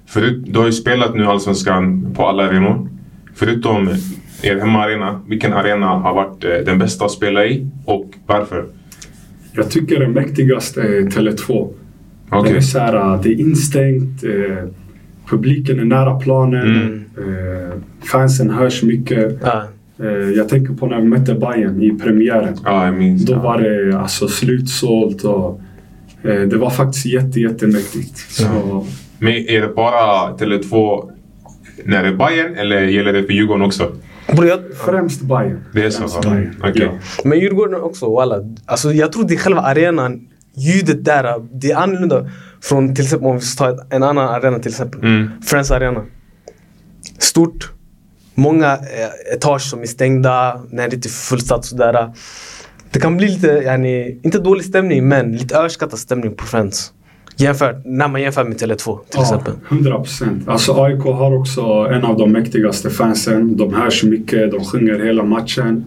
Förut, 0.06 0.44
du 0.46 0.58
har 0.58 0.66
ju 0.66 0.72
spelat 0.72 1.14
nu 1.14 1.26
Allsvenskan 1.26 2.14
på 2.16 2.26
alla 2.28 2.44
arenor. 2.44 2.88
Förutom 3.34 3.88
er 4.42 4.56
hemmaarena, 4.58 5.20
vilken 5.26 5.52
arena 5.52 5.86
har 5.86 6.14
varit 6.14 6.44
eh, 6.44 6.50
den 6.50 6.78
bästa 6.78 7.04
att 7.04 7.10
spela 7.10 7.44
i 7.46 7.66
och 7.84 8.10
varför? 8.26 8.64
Jag 9.56 9.70
tycker 9.70 10.00
det 10.00 10.08
mäktigaste 10.08 10.80
är 10.80 11.00
Tele2. 11.00 11.68
Okej. 12.30 12.52
Det 12.52 12.58
är 12.58 12.60
så 12.60 12.78
här, 12.78 13.22
det 13.22 13.28
är 13.28 13.40
instängt. 13.40 14.24
Eh, 14.24 14.68
publiken 15.26 15.80
är 15.80 15.84
nära 15.84 16.20
planen. 16.20 16.76
Mm. 16.76 17.04
Eh, 17.18 17.74
fansen 18.10 18.50
hörs 18.50 18.82
mycket. 18.82 19.38
Ja. 19.42 19.64
Eh, 20.00 20.30
jag 20.30 20.48
tänker 20.48 20.74
på 20.74 20.86
när 20.86 21.00
vi 21.00 21.08
mötte 21.08 21.34
Bayern 21.34 21.82
i 21.82 21.98
premiären. 21.98 22.98
Minns. 22.98 23.24
Då 23.24 23.34
var 23.34 23.58
det 23.58 23.98
alltså 23.98 24.28
slutsålt 24.28 25.24
och 25.24 25.60
eh, 26.22 26.40
det 26.40 26.56
var 26.56 26.70
faktiskt 26.70 27.06
jätte, 27.06 27.40
jättemäktigt. 27.40 28.16
Så, 28.16 28.86
Men 29.18 29.32
är 29.32 29.60
det 29.60 29.68
bara 29.68 30.36
Tele2 30.36 31.10
när 31.84 32.02
det 32.02 32.08
är 32.08 32.14
Bayern 32.14 32.54
eller 32.54 32.82
gäller 32.82 33.12
det 33.12 33.22
för 33.22 33.32
Djurgården 33.32 33.62
också? 33.62 33.92
Främst 34.84 35.20
Bayern. 35.20 35.64
Det 35.72 35.84
är 35.84 35.90
så, 35.90 35.98
Främst 35.98 36.14
va? 36.14 36.30
Bayern. 36.30 36.56
Okej. 36.60 36.82
Ja. 36.82 36.98
Men 37.24 37.38
Djurgården 37.38 37.80
också, 37.80 38.14
walla. 38.14 38.36
Alltså, 38.66 38.92
jag 38.92 39.12
tror 39.12 39.24
det 39.24 39.34
är 39.34 39.38
själva 39.38 39.60
arenan, 39.60 40.28
ljudet 40.54 41.04
där, 41.04 41.48
det 41.52 41.70
är 41.70 41.76
annorlunda 41.76 42.30
från 42.62 42.94
till 42.94 43.04
exempel 43.04 43.28
om 43.28 43.36
vi 43.36 43.42
ska 43.42 43.64
ta 43.64 43.84
en 43.90 44.02
annan 44.02 44.28
arena 44.28 44.58
till 44.58 44.70
exempel. 44.70 45.00
Mm. 45.00 45.30
Friends 45.42 45.70
Arena. 45.70 46.04
Stort. 47.18 47.70
Många 48.34 48.72
eh, 48.72 49.34
etage 49.34 49.62
som 49.62 49.82
är 49.82 49.86
stängda, 49.86 50.60
när 50.70 50.88
det 50.88 50.96
inte 50.96 51.08
är 51.08 51.10
fullsatt 51.10 51.64
sådär. 51.64 52.12
Det 52.90 53.00
kan 53.00 53.16
bli 53.16 53.28
lite, 53.28 53.46
yani, 53.46 54.20
inte 54.22 54.38
dålig 54.38 54.64
stämning 54.64 55.08
men 55.08 55.32
lite 55.32 55.56
överskattad 55.56 55.98
stämning 55.98 56.34
på 56.36 56.44
Friends. 56.44 56.92
Jämfört, 57.36 57.76
när 57.84 58.08
man 58.08 58.20
jämför 58.22 58.44
med 58.44 58.56
Tele2 58.62 58.98
till 59.10 59.20
exempel. 59.20 59.52
100 59.68 59.96
procent. 59.96 60.48
Alltså 60.48 60.82
AIK 60.82 61.02
har 61.02 61.34
också 61.38 61.62
en 61.66 62.04
av 62.04 62.18
de 62.18 62.32
mäktigaste 62.32 62.90
fansen. 62.90 63.56
De 63.56 63.74
hörs 63.74 64.04
mycket, 64.04 64.50
de 64.50 64.64
sjunger 64.64 65.04
hela 65.04 65.22
matchen. 65.24 65.84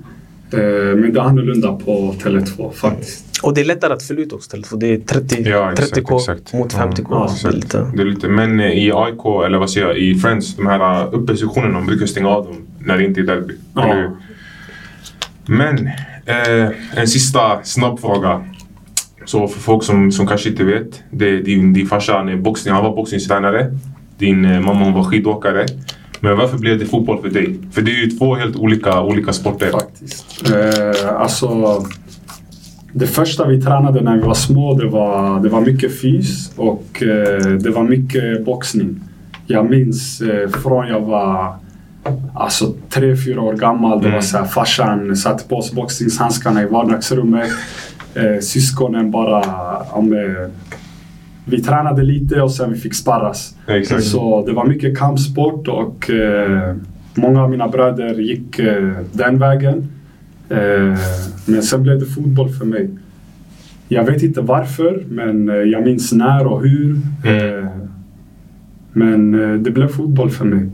Eh, 0.53 0.59
men 0.95 1.13
det 1.13 1.19
är 1.19 1.23
annorlunda 1.23 1.71
på 1.71 2.13
Tele2 2.23 2.71
faktiskt. 2.71 3.23
Och 3.43 3.53
det 3.53 3.61
är 3.61 3.65
lättare 3.65 3.93
att 3.93 4.03
fylla 4.03 4.21
ut 4.21 4.33
också 4.33 4.57
Tele2. 4.57 4.77
Det 4.79 4.87
är 4.93 4.99
30, 4.99 5.49
Ja, 5.49 5.71
exakt, 5.71 5.97
30k 5.97 6.15
exakt. 6.17 6.53
mot 6.53 6.73
Ja, 6.73 6.79
50k. 6.79 7.05
ja, 7.09 7.29
det 7.43 7.47
är 7.47 7.51
lite, 7.51 7.91
Det 7.95 8.01
är 8.01 8.05
lite, 8.05 8.27
men 8.27 8.59
eh, 8.59 8.71
i 8.71 8.91
AIK, 8.93 9.45
eller 9.45 9.57
vad 9.57 9.69
säger 9.69 9.87
jag, 9.87 9.97
i 9.97 10.15
Friends, 10.15 10.55
de 10.55 10.67
här 10.67 11.15
uppe 11.15 11.37
sektionerna, 11.37 11.73
de 11.73 11.85
brukar 11.85 12.05
stänga 12.05 12.29
av 12.29 12.45
dem 12.45 12.55
när 12.79 12.97
det 12.97 13.03
inte 13.05 13.19
är 13.21 13.23
derby. 13.25 13.53
Ja. 13.75 14.11
Men 15.45 15.87
eh, 16.25 16.69
en 16.95 17.07
sista 17.07 17.63
snabb 17.63 17.99
fråga. 17.99 18.45
Så 19.27 19.47
för 19.47 19.59
folk 19.59 19.83
som, 19.83 20.11
som 20.11 20.27
kanske 20.27 20.49
inte 20.49 20.63
vet. 20.63 21.03
Det, 21.11 21.39
din, 21.39 21.73
din 21.73 21.87
farsa 21.87 22.13
han 22.17 22.29
är 22.29 22.35
boxning, 22.35 22.73
han 22.73 22.83
var 22.83 22.95
boxningstränare. 22.95 23.71
Din 24.17 24.45
eh, 24.45 24.59
mamma 24.59 24.83
hon 24.83 24.93
var 24.93 25.03
skidåkare. 25.03 25.65
Men 26.19 26.37
varför 26.37 26.57
blev 26.57 26.79
det 26.79 26.85
fotboll 26.85 27.21
för 27.21 27.29
dig? 27.29 27.59
För 27.71 27.81
det 27.81 27.91
är 27.91 27.95
ju 28.05 28.09
två 28.09 28.35
helt 28.35 28.55
olika, 28.55 29.01
olika 29.01 29.33
sporter. 29.33 29.71
Faktiskt. 29.71 30.43
Eh, 30.53 31.21
alltså, 31.21 31.49
det 32.93 33.07
första 33.07 33.47
vi 33.47 33.61
tränade 33.61 34.01
när 34.01 34.15
vi 34.17 34.21
var 34.21 34.33
små 34.33 34.73
det 34.79 34.87
var, 34.87 35.39
det 35.39 35.49
var 35.49 35.61
mycket 35.61 35.99
fys 36.01 36.51
och 36.55 37.03
eh, 37.03 37.45
det 37.51 37.69
var 37.69 37.83
mycket 37.83 38.45
boxning. 38.45 38.99
Jag 39.47 39.69
minns 39.69 40.21
eh, 40.21 40.49
från 40.49 40.87
jag 40.87 41.01
var 41.01 41.55
alltså, 42.35 42.73
tre, 42.89 43.15
fyra 43.25 43.41
år 43.41 43.53
gammal. 43.53 43.97
Det 43.99 44.05
var 44.05 44.09
Mm. 44.11 44.21
så 44.21 44.37
här, 44.37 44.45
farsan 44.45 45.15
satte 45.15 45.43
på 45.47 45.55
oss 45.55 45.71
boxningshandskarna 45.73 46.61
i 46.63 46.65
vardagsrummet. 46.65 47.49
Eh, 48.17 48.39
syskonen 48.39 49.11
bara... 49.11 49.41
Om, 49.91 50.13
eh, 50.13 50.49
vi 51.49 51.61
tränade 51.61 52.03
lite 52.03 52.41
och 52.41 52.51
sen 52.51 52.73
vi 52.73 52.79
fick 52.79 52.93
sparras. 52.93 53.55
Exakt. 53.67 54.03
Så 54.03 54.45
det 54.45 54.53
var 54.53 54.65
mycket 54.65 54.97
kampsport 54.97 55.67
och 55.67 56.09
eh, 56.09 56.75
många 57.15 57.43
av 57.43 57.49
mina 57.49 57.67
bröder 57.67 58.13
gick 58.13 58.59
eh, 58.59 58.91
den 59.11 59.39
vägen. 59.39 59.87
Eh, 60.49 60.99
men 61.45 61.63
sen 61.63 61.83
blev 61.83 61.99
det 61.99 62.05
fotboll 62.05 62.49
för 62.49 62.65
mig. 62.65 62.89
Jag 63.87 64.03
vet 64.03 64.23
inte 64.23 64.41
varför, 64.41 65.03
men 65.09 65.49
eh, 65.49 65.55
jag 65.55 65.83
minns 65.83 66.11
när 66.11 66.47
och 66.47 66.61
hur. 66.63 66.99
Mm. 67.25 67.67
Men 68.93 69.31
det 69.63 69.71
blev 69.71 69.87
fotboll 69.87 70.29
för 70.29 70.45
mig. 70.45 70.69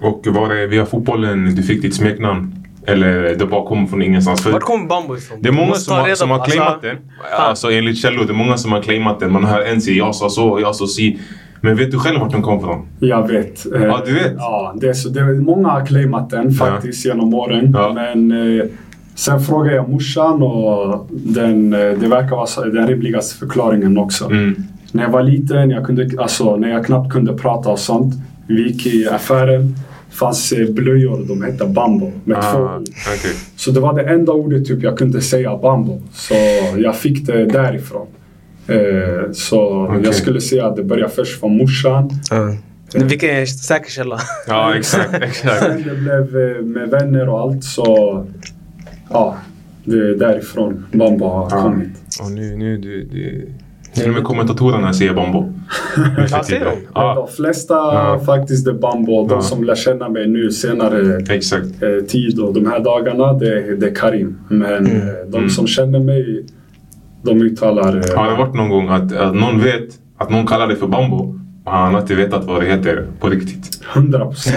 Och 0.00 0.26
var 0.26 0.54
det 0.54 0.66
via 0.66 0.86
fotbollen 0.86 1.54
du 1.54 1.62
fick 1.62 1.82
ditt 1.82 1.94
smeknamn? 1.94 2.54
Eller 2.86 3.36
det 3.36 3.46
bara 3.46 3.64
kom 3.68 3.88
från 3.88 4.02
ingenstans? 4.02 4.42
För 4.42 4.50
Vart 4.52 4.62
kommer 4.62 4.86
bambo 4.86 5.16
ifrån? 5.16 5.38
det 5.42 5.48
är 5.48 5.52
många 5.52 5.74
som 5.74 5.96
har, 5.96 6.14
som 6.14 6.30
har 6.30 6.44
claimat 6.44 6.82
den. 6.82 6.96
Alltså 7.38 7.70
enligt 7.70 7.98
källor, 7.98 8.24
det 8.24 8.32
är 8.32 8.34
många 8.34 8.56
som 8.56 8.72
har 8.72 8.82
claimat 8.82 9.20
den. 9.20 9.32
Man 9.32 9.44
hör 9.44 9.60
en 9.62 9.80
säga 9.80 9.96
jag 9.96 10.14
sa 10.14 10.28
så, 10.30 10.58
jag 10.62 10.74
sa 10.76 10.86
si. 10.86 11.18
Men 11.60 11.76
vet 11.76 11.90
du 11.90 11.98
själv 11.98 12.20
vart 12.20 12.32
den 12.32 12.42
kom 12.42 12.58
ifrån? 12.58 12.86
Jag 13.00 13.28
vet. 13.28 13.66
Eh, 13.74 13.82
Ja, 13.82 14.02
du 14.06 14.14
vet? 14.14 14.32
Ja, 14.38 14.74
det 14.80 14.88
är 14.88 14.92
så, 14.92 15.08
det 15.08 15.20
är, 15.20 15.24
många 15.40 15.68
har 15.68 15.86
claimat 15.86 16.30
den 16.30 16.50
faktiskt 16.50 17.04
genom 17.06 17.34
åren. 17.34 17.72
Ja. 17.74 17.92
Men 17.94 18.32
eh, 18.60 18.64
sen 19.14 19.40
frågade 19.40 19.76
jag 19.76 19.88
morsan 19.88 20.42
och 20.42 21.06
den, 21.10 21.72
eh, 21.72 21.78
det 21.78 22.06
verkar 22.08 22.36
vara 22.36 22.46
så- 22.46 22.64
den 22.64 22.86
rimligaste 22.88 23.36
förklaringen 23.38 23.98
också. 23.98 24.24
Mm. 24.24 24.56
När 24.92 25.02
jag 25.02 25.10
var 25.10 25.22
liten, 25.22 25.70
jag 25.70 25.86
kunde, 25.86 26.10
alltså, 26.18 26.56
när 26.56 26.70
jag 26.70 26.86
knappt 26.86 27.12
kunde 27.12 27.32
prata 27.32 27.68
och 27.70 27.78
sånt. 27.78 28.14
Vi 28.46 28.68
gick 28.68 28.86
i 28.86 29.08
affären. 29.08 29.74
Fanns 30.10 30.52
eh, 30.52 30.70
blöjor, 30.70 31.24
de 31.28 31.42
hette 31.42 31.64
bambo 31.64 32.12
med 32.24 32.36
två 32.42 32.48
Ah, 32.58 32.76
ord. 32.76 32.82
okej. 33.18 33.32
Så 33.56 33.70
det 33.70 33.80
var 33.80 33.94
det 33.94 34.02
enda 34.02 34.32
ordet 34.32 34.64
typ 34.66 34.82
jag 34.82 34.98
kunde 34.98 35.20
säga, 35.22 35.56
bambo. 35.58 36.02
Så 36.12 36.34
jag 36.76 36.96
fick 36.96 37.26
det 37.26 37.44
därifrån. 37.44 38.06
Eh, 38.66 39.32
så 39.32 39.86
Okej. 39.86 40.00
jag 40.04 40.14
skulle 40.14 40.40
säga 40.40 40.66
att 40.66 40.76
det 40.76 40.84
började 40.84 41.12
först 41.12 41.40
från 41.40 41.56
morsan. 41.56 42.10
Ja. 42.30 42.54
Vilken 42.94 43.30
är 43.30 43.46
säker 43.46 43.90
källa? 43.90 44.18
Ja, 44.46 44.74
exakt. 44.76 45.14
exakt. 45.22 45.58
Sen 45.62 45.82
det 45.88 45.94
blev 45.94 46.36
eh, 46.56 46.62
med 46.64 46.88
vänner 46.90 47.28
och 47.28 47.40
allt 47.40 47.64
så... 47.64 48.26
Ja, 49.10 49.36
det 49.84 49.96
är 49.96 50.14
därifrån 50.14 50.86
bambo 50.92 51.24
har 51.24 51.48
Ja. 51.50 51.62
kommit. 51.62 51.88
Och 52.22 52.30
nu, 52.30 52.56
nu 52.56 52.76
du, 52.78 53.04
du, 53.04 53.48
till 53.94 54.08
och 54.08 54.14
med 54.14 54.24
kommentatorerna 54.24 54.92
säger 54.92 55.14
Bambo. 55.14 55.52
Ja, 56.30 56.42
säger 56.44 56.64
de? 56.64 56.70
Ja, 56.94 57.14
de 57.14 57.28
flesta 57.36 57.74
Ja. 57.74 58.20
faktiskt 58.26 58.66
är 58.68 58.72
bambo. 58.72 59.26
De 59.28 59.34
Ja. 59.34 59.42
som 59.42 59.64
lär 59.64 59.74
känna 59.74 60.08
mig 60.08 60.26
nu 60.28 60.50
senare 60.50 61.18
exakt. 61.30 61.82
eh, 61.82 62.04
tid 62.08 62.38
och 62.40 62.54
de 62.54 62.66
här 62.66 62.80
dagarna, 62.80 63.32
det, 63.32 63.76
det 63.76 63.86
är 63.86 63.94
Karim. 63.94 64.38
Men 64.48 64.86
eh, 64.86 65.02
de 65.28 65.36
Mm. 65.38 65.50
som 65.50 65.66
känner 65.66 65.98
mig, 65.98 66.44
de 67.22 67.42
uttalar... 67.42 67.96
eh, 67.96 68.16
Har 68.18 68.30
det 68.30 68.36
varit 68.36 68.54
någon 68.54 68.68
gång 68.68 68.88
att, 68.88 69.16
att 69.16 69.34
någon 69.34 69.60
vet 69.60 69.88
att 70.18 70.30
någon 70.30 70.46
kallar 70.46 70.66
dig 70.66 70.76
för 70.76 70.86
Bambo 70.86 71.34
och 71.64 71.72
han 71.72 71.94
har 71.94 72.00
inte 72.00 72.14
vetat 72.14 72.44
vad 72.44 72.60
det 72.62 72.66
heter 72.66 73.06
på 73.20 73.28
riktigt? 73.28 73.80
100 73.94 74.26
procent. 74.26 74.56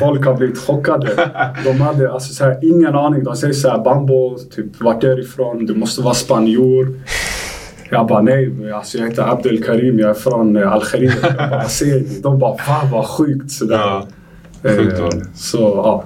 Folk 0.00 0.24
har 0.26 0.34
blivit 0.36 0.58
chockade. 0.58 1.30
De 1.64 1.80
hade 1.80 2.12
alltså 2.12 2.34
så 2.34 2.44
här, 2.44 2.58
ingen 2.62 2.94
aning. 2.94 3.24
De 3.24 3.36
säger 3.36 3.54
så 3.54 3.68
här, 3.68 3.78
Bambo, 3.78 4.36
typ 4.56 4.66
vart 4.80 5.04
är 5.04 5.16
du 5.16 5.22
ifrån? 5.22 5.66
Du 5.66 5.74
måste 5.74 6.02
vara 6.02 6.14
spanjor. 6.14 6.94
Jag 7.90 8.06
bara 8.06 8.22
nej, 8.22 8.72
alltså, 8.74 8.98
jag 8.98 9.08
heter 9.08 9.22
Abdel 9.32 9.62
Karim, 9.64 9.98
jag 9.98 10.10
är 10.10 10.14
från 10.14 10.56
eh, 10.56 10.72
Algeriet. 10.72 11.14
Jag 11.22 11.34
bara, 11.36 11.48
"Vad 11.50 11.70
säger 11.70 12.00
ni? 12.00 12.20
De 12.22 12.38
bara 12.38 12.50
va, 12.52 12.88
vad 12.92 13.06
sjukt 13.06 13.50
sådär. 13.50 13.76
Ja, 13.76 14.06
sjukt 14.62 14.98
var 14.98 15.06
Eh, 15.06 15.18
det. 15.18 15.26
så 15.34 15.58
ja. 15.58 16.04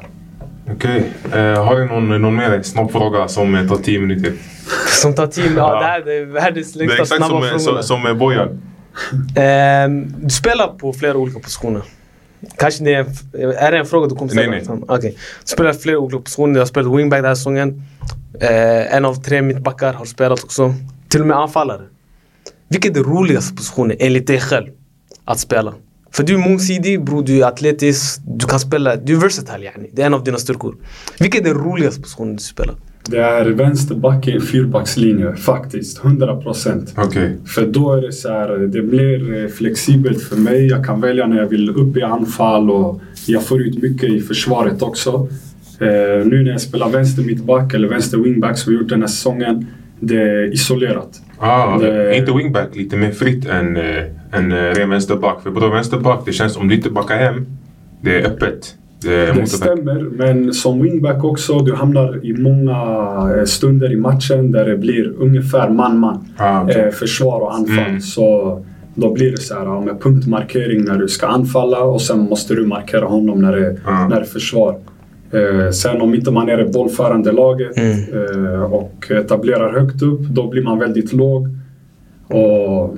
Okej. 0.75 1.13
Eh, 1.33 1.65
har 1.65 1.77
du 1.77 1.85
någon, 1.87 2.23
någon 2.23 2.37
mer 2.37 2.63
snabb 2.63 2.91
fråga 2.93 3.29
som 3.29 3.55
eh, 3.55 3.69
tar 3.69 3.77
10 3.77 3.99
minuter? 4.01 4.33
Som 5.03 5.15
tar 5.15 5.27
tid. 5.27 5.53
Ja, 5.57 5.75
Ja. 5.75 5.81
det 5.81 5.87
här 5.87 6.01
det 6.05 6.15
är 6.17 6.25
världens 6.25 6.73
Det 6.73 6.79
är 6.79 6.87
längsta 6.89 7.03
exakt 7.03 7.17
snabba 7.17 7.29
som, 7.29 7.37
eh, 7.37 7.59
frågorna. 7.59 7.83
som, 7.83 7.97
som 7.97 8.03
med 8.03 8.17
Bojan. 8.19 8.61
Ehm, 9.37 10.15
du 10.23 10.31
spelar 10.31 10.67
på 10.67 10.93
flera 10.93 11.17
olika 11.17 11.39
positioner. 11.41 11.83
Kanske 12.57 12.85
det 12.85 12.95
är, 12.95 13.01
en- 13.01 13.53
är 13.53 13.73
det 13.73 13.79
en 13.79 13.87
fråga 13.87 14.07
du 14.09 14.15
kommer 14.15 14.31
ställa? 14.33 14.51
Nej, 14.51 14.63
nej. 14.69 14.79
Okej. 14.89 15.11
Du 15.45 15.47
spelar 15.53 15.73
flera 15.73 15.99
olika 15.99 16.19
positioner. 16.23 16.55
Jag 16.55 16.61
har 16.61 16.67
spelat 16.67 16.99
wingback 16.99 17.19
den 17.19 17.25
här 17.29 17.35
säsongen. 17.35 17.83
Eh, 18.41 18.95
en 18.97 19.05
av 19.05 19.15
tre 19.15 19.43
mittbackar 19.43 19.93
har 19.93 20.05
spelat 20.05 20.45
också. 20.45 20.75
Till 21.09 21.21
och 21.21 21.27
med 21.27 21.37
anfallare. 21.37 21.83
Vilken 22.69 22.91
är 22.91 22.95
den 22.95 23.05
roligaste 23.05 23.55
positionen 23.55 23.97
enligt 24.01 24.27
dig 24.27 24.41
själv 24.41 24.67
att 25.25 25.39
spela? 25.39 25.75
För 26.13 26.23
du 26.23 26.35
är 26.35 26.39
mångsidig 26.39 27.05
bror, 27.05 27.23
du 27.23 27.43
är 27.43 27.47
atletisk, 27.47 28.21
du 28.27 28.47
kan 28.47 28.61
spela, 28.61 28.97
du 28.97 29.17
är 29.17 29.21
versatile 29.21 29.65
yani. 29.65 29.91
Det 29.93 30.03
är 30.03 30.07
en 30.07 30.15
av 30.15 30.25
dina 30.25 30.39
styrkor. 30.39 30.77
Vilken 31.21 31.47
är 31.47 31.55
den 31.55 31.65
roligaste 31.65 32.03
positionen 32.03 32.37
du 32.37 32.43
spelar? 32.43 32.75
Det 33.11 33.19
är 33.19 33.47
vänsterback 33.47 34.29
i 34.29 34.41
fyrbackslinje 34.41 35.37
faktiskt. 35.37 36.05
100 36.05 36.37
procent. 36.37 36.95
Okej. 36.97 37.37
För 37.47 37.67
då 37.67 37.93
är 37.93 38.03
det 38.03 38.13
så 38.13 38.29
här, 38.29 38.49
det 38.49 38.83
blir 38.83 39.45
eh, 39.45 39.49
flexibelt 39.49 40.23
för 40.23 40.37
mig. 40.37 40.67
Jag 40.67 40.87
kan 40.87 41.01
välja 41.01 41.27
när 41.27 41.37
jag 41.37 41.47
vill 41.47 41.71
upp 41.71 41.97
i 41.97 42.03
anfall 42.03 42.71
och 42.71 43.01
jag 43.27 43.47
får 43.47 43.61
ut 43.63 43.83
mycket 43.83 44.11
i 44.11 44.21
försvaret 44.21 44.83
också. 44.83 45.29
Eh, 45.81 46.27
nu 46.27 46.43
när 46.43 46.51
jag 46.51 46.61
spelar 46.61 46.89
vänster 46.89 47.23
mittback 47.23 47.75
eller 47.75 47.89
vänster 47.89 48.19
wingback 48.19 48.59
som 48.59 48.73
vi 48.73 48.79
gjort 48.79 48.89
den 48.89 49.01
här 49.01 49.09
säsongen. 49.09 49.67
Det 50.01 50.23
är 50.23 50.53
isolerat. 50.53 51.21
Ah, 51.39 51.79
Det- 51.79 52.17
inte 52.17 52.33
wingback 52.33 52.77
lite 52.77 52.97
mer 52.97 53.11
fritt 53.11 53.47
än, 53.47 53.77
äh, 53.77 53.83
än 54.33 54.53
äh, 54.53 54.57
ren 54.57 54.91
vänsterback? 54.91 55.43
För 55.43 55.51
på 55.51 55.69
vänsterback, 55.69 56.21
det 56.27 56.33
känns 56.33 56.57
om 56.57 56.69
du 56.69 56.75
inte 56.75 56.91
backar 56.91 57.17
hem, 57.17 57.47
det 58.01 58.21
är 58.21 58.27
öppet. 58.27 58.75
Det 59.03 59.33
Det 59.33 59.47
stämmer, 59.47 60.01
men 60.01 60.53
som 60.55 60.83
wingback 60.83 61.25
också, 61.25 61.59
du 61.59 61.75
hamnar 61.75 62.27
i 62.27 62.33
många 62.33 62.77
eh, 63.37 63.45
stunder 63.45 63.93
i 63.93 63.97
matchen 63.97 64.53
där 64.53 64.65
det 64.69 64.77
blir 64.77 65.13
ungefär 65.19 65.69
man-man. 65.71 66.29
Ah, 66.37 66.69
eh, 66.71 66.91
försvar 66.91 67.41
och 67.41 67.55
anfall. 67.55 67.79
Mm. 67.89 68.01
Så 68.01 68.61
då 68.95 69.13
blir 69.13 69.31
det 69.31 69.37
så 69.37 69.55
här 69.55 69.81
med 69.81 70.01
punktmarkering 70.03 70.85
när 70.85 70.97
du 70.99 71.09
ska 71.09 71.27
anfalla 71.27 71.81
och 71.81 72.01
sen 72.03 72.19
måste 72.19 72.55
du 72.55 72.67
markera 72.67 73.05
honom 73.05 73.43
när 73.43 73.53
det, 73.57 73.77
Ja. 73.87 74.09
när 74.09 74.17
det 74.17 74.23
är 74.23 74.25
försvar. 74.25 74.79
Eh, 75.33 75.71
sen 75.71 76.01
om 76.01 76.15
inte 76.15 76.31
man 76.31 76.49
är 76.49 76.57
det 76.57 76.65
bollförande 76.65 77.33
laget 77.33 77.77
Mm. 77.79 77.99
eh, 78.55 78.63
och 78.63 79.11
etablerar 79.11 79.73
högt 79.81 80.03
upp, 80.03 80.21
då 80.21 80.49
blir 80.51 80.63
man 80.63 80.79
väldigt 80.79 81.13
låg. 81.13 81.49
Och 82.27 82.97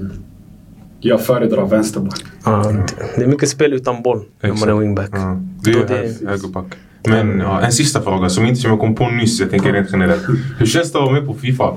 jag 1.01 1.21
föredrar 1.21 1.67
vänsterback. 1.67 2.21
Ja, 2.45 2.73
det 3.17 3.23
är 3.23 3.27
mycket 3.27 3.49
spel 3.49 3.73
utan 3.73 4.03
boll 4.03 4.23
när 4.41 4.49
man 4.51 4.59
är 4.59 4.63
Exakt. 4.65 4.83
wingback. 4.83 5.09
Ja, 5.13 5.41
det 5.65 5.71
är 5.71 5.75
det- 5.89 6.29
högerback. 6.29 6.67
Men 7.09 7.39
ja, 7.41 7.61
en 7.61 7.73
sista 7.73 8.01
fråga 8.03 8.29
som 8.29 8.47
inte 8.47 8.61
som 8.61 8.71
jag 8.71 8.81
kom 8.81 8.95
på 8.95 9.09
nyss, 9.09 9.41
jag 9.41 9.51
tänker 9.51 9.73
rent 9.73 9.89
generellt. 9.93 10.23
Hur 10.59 10.67
känns 10.67 10.93
det 10.93 10.99
att 10.99 11.05
vara 11.05 11.15
med 11.15 11.27
på 11.27 11.35
Fifa? 11.35 11.77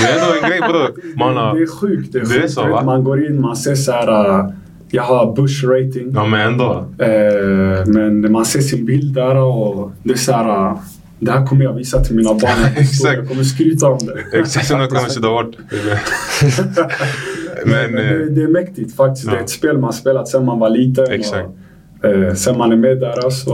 Det 0.00 0.06
är 0.08 0.18
ändå 0.20 0.34
en 0.42 0.50
grej 0.50 0.60
bror. 0.60 1.54
Det 1.56 1.62
är 1.62 1.66
sjukt. 1.80 2.12
Det 2.12 2.18
är, 2.18 2.22
Det 2.24 2.36
är 2.36 2.40
sjukt. 2.40 2.52
så? 2.52 2.80
Man 2.84 3.04
går 3.04 3.26
in, 3.26 3.40
man 3.40 3.56
ser 3.56 3.74
så 3.74 3.92
här... 3.92 4.52
jag 4.90 5.02
har 5.02 5.36
Bush 5.36 5.64
rating. 5.64 6.12
Ja 6.14 6.26
men 6.26 6.40
ändå. 6.40 6.86
Eh, 6.98 7.86
men 7.86 8.32
man 8.32 8.44
ser 8.44 8.60
sin 8.60 8.84
bild 8.86 9.14
där 9.14 9.36
och 9.36 9.92
det 10.02 10.12
är 10.12 10.16
så 10.18 10.32
här... 10.32 10.68
äh, 10.68 10.78
Det 11.18 11.30
här 11.30 11.46
kommer 11.46 11.64
jag 11.64 11.72
visa 11.72 12.00
till 12.04 12.16
mina 12.16 12.34
barn. 12.34 12.64
Exakt. 12.76 13.16
Jag 13.16 13.28
kommer 13.28 13.42
skryta 13.44 13.86
om 13.88 13.98
det. 13.98 14.38
Exakt 14.38 14.66
som 14.66 14.78
de 14.78 14.88
kommer 14.88 15.08
sudda 15.08 15.28
bort. 15.28 15.56
Men, 17.66 17.92
Men... 17.92 17.92
det, 17.92 18.14
eh, 18.14 18.26
det 18.26 18.42
är 18.42 18.48
mäktigt 18.48 18.96
faktiskt. 18.96 19.26
Det 19.26 19.32
är 19.32 19.36
ja. 19.36 19.42
ett 19.42 19.50
spel 19.50 19.78
man 19.78 19.92
spelat 19.92 20.28
sedan 20.28 20.44
man 20.44 20.58
var 20.58 20.70
liten. 20.70 21.12
Exakt. 21.12 21.48
Och, 22.02 22.08
eh, 22.08 22.34
sen 22.34 22.58
man 22.58 22.72
är 22.72 22.76
med 22.76 23.00
där 23.00 23.24
alltså. 23.24 23.50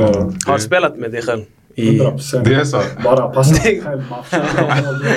Har 0.46 0.54
du 0.56 0.60
spelat 0.60 0.96
med 0.98 1.10
dig 1.10 1.22
själv? 1.22 1.42
I... 1.74 1.88
100 1.96 2.10
procent. 2.10 2.44
Det 2.44 2.54
är 2.54 2.64
så? 2.64 2.78
Bara 3.04 3.28
passa 3.28 3.54
själv. 3.54 4.02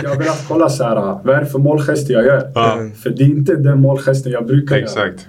Jag 0.04 0.10
har 0.10 0.18
velat 0.18 0.46
kolla 0.48 0.70
så 0.70 0.84
här, 0.84 0.96
vad 1.24 1.30
är 1.30 1.40
det 1.40 1.46
för 1.46 1.60
målgester 1.60 2.14
jag 2.14 2.26
gör? 2.26 2.52
Ja. 2.56 2.78
För 3.04 3.10
det 3.10 3.24
är 3.24 3.28
inte 3.28 3.56
den 3.56 3.82
målgesten 3.82 4.32
jag 4.32 4.48
brukar 4.48 4.76
göra. 4.76 4.86
Exakt. 4.86 5.20
Eh, 5.20 5.22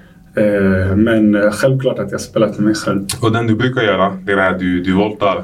men 0.96 1.34
eh, 1.34 1.50
självklart 1.50 1.98
att 1.98 2.12
jag 2.12 2.20
spelat 2.20 2.50
med 2.58 2.64
mig 2.66 2.74
själv. 2.74 3.06
Och 3.20 3.32
den 3.32 3.46
du 3.46 3.54
brukar 3.54 3.82
göra, 3.82 4.16
det 4.24 4.32
är 4.32 4.36
det 4.36 4.42
här 4.42 4.58
du, 4.58 4.80
du 4.82 4.92
voltar. 4.92 5.42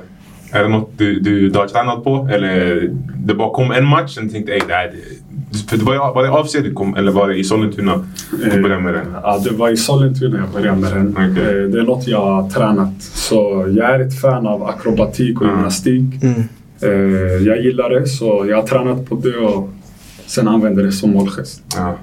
Är 0.52 0.62
det 0.62 0.68
något 0.68 0.90
du, 0.96 1.20
du, 1.20 1.48
du 1.50 1.58
har 1.58 1.66
tränat 1.66 2.04
på? 2.04 2.28
Eller 2.32 2.88
det 3.16 3.34
bara 3.34 3.50
kom 3.54 3.70
en 3.72 3.84
match 3.86 4.16
och 4.18 4.22
du 4.24 4.28
tänkte 4.30 4.52
ey 4.52 4.60
det 4.68 4.74
här... 4.74 4.86
det- 4.92 5.68
För 5.70 5.76
det 5.76 5.84
var, 5.84 6.14
var 6.14 6.22
det 6.22 6.30
AFC 6.32 6.52
du 6.52 6.72
kom 6.72 6.94
eller 6.96 7.12
var 7.12 7.28
det 7.28 7.34
i 7.36 7.44
Sollentuna 7.44 8.04
du 8.54 8.62
började 8.62 8.82
med 8.82 8.94
den? 8.94 9.06
Ja, 9.22 9.40
det 9.44 9.50
var 9.50 9.70
i 9.70 9.76
Sollentuna 9.76 10.38
jag 10.38 10.48
började 10.62 10.80
med 10.80 10.92
den. 10.92 11.16
Eh, 11.16 11.68
Det 11.70 11.78
är 11.80 11.82
något 11.82 12.06
jag 12.06 12.20
har 12.20 12.50
tränat. 12.50 13.02
Så 13.02 13.66
jag 13.76 13.90
är 13.94 14.00
ett 14.00 14.20
fan 14.20 14.46
av 14.46 14.62
akrobatik 14.64 15.36
och 15.40 15.46
Mm. 15.46 15.56
gymnastik. 15.56 16.22
Mm. 16.22 16.42
Eh, 16.82 17.46
jag 17.46 17.60
gillar 17.64 17.90
det, 17.90 18.06
så 18.06 18.44
jag 18.48 18.56
har 18.56 18.62
tränat 18.66 19.08
på 19.08 19.14
det 19.14 19.36
och 19.36 19.70
sen 20.26 20.48
använder 20.48 20.82
det 20.82 20.92
som 20.92 21.10
målgest. 21.10 21.62
Ja. 21.76 21.96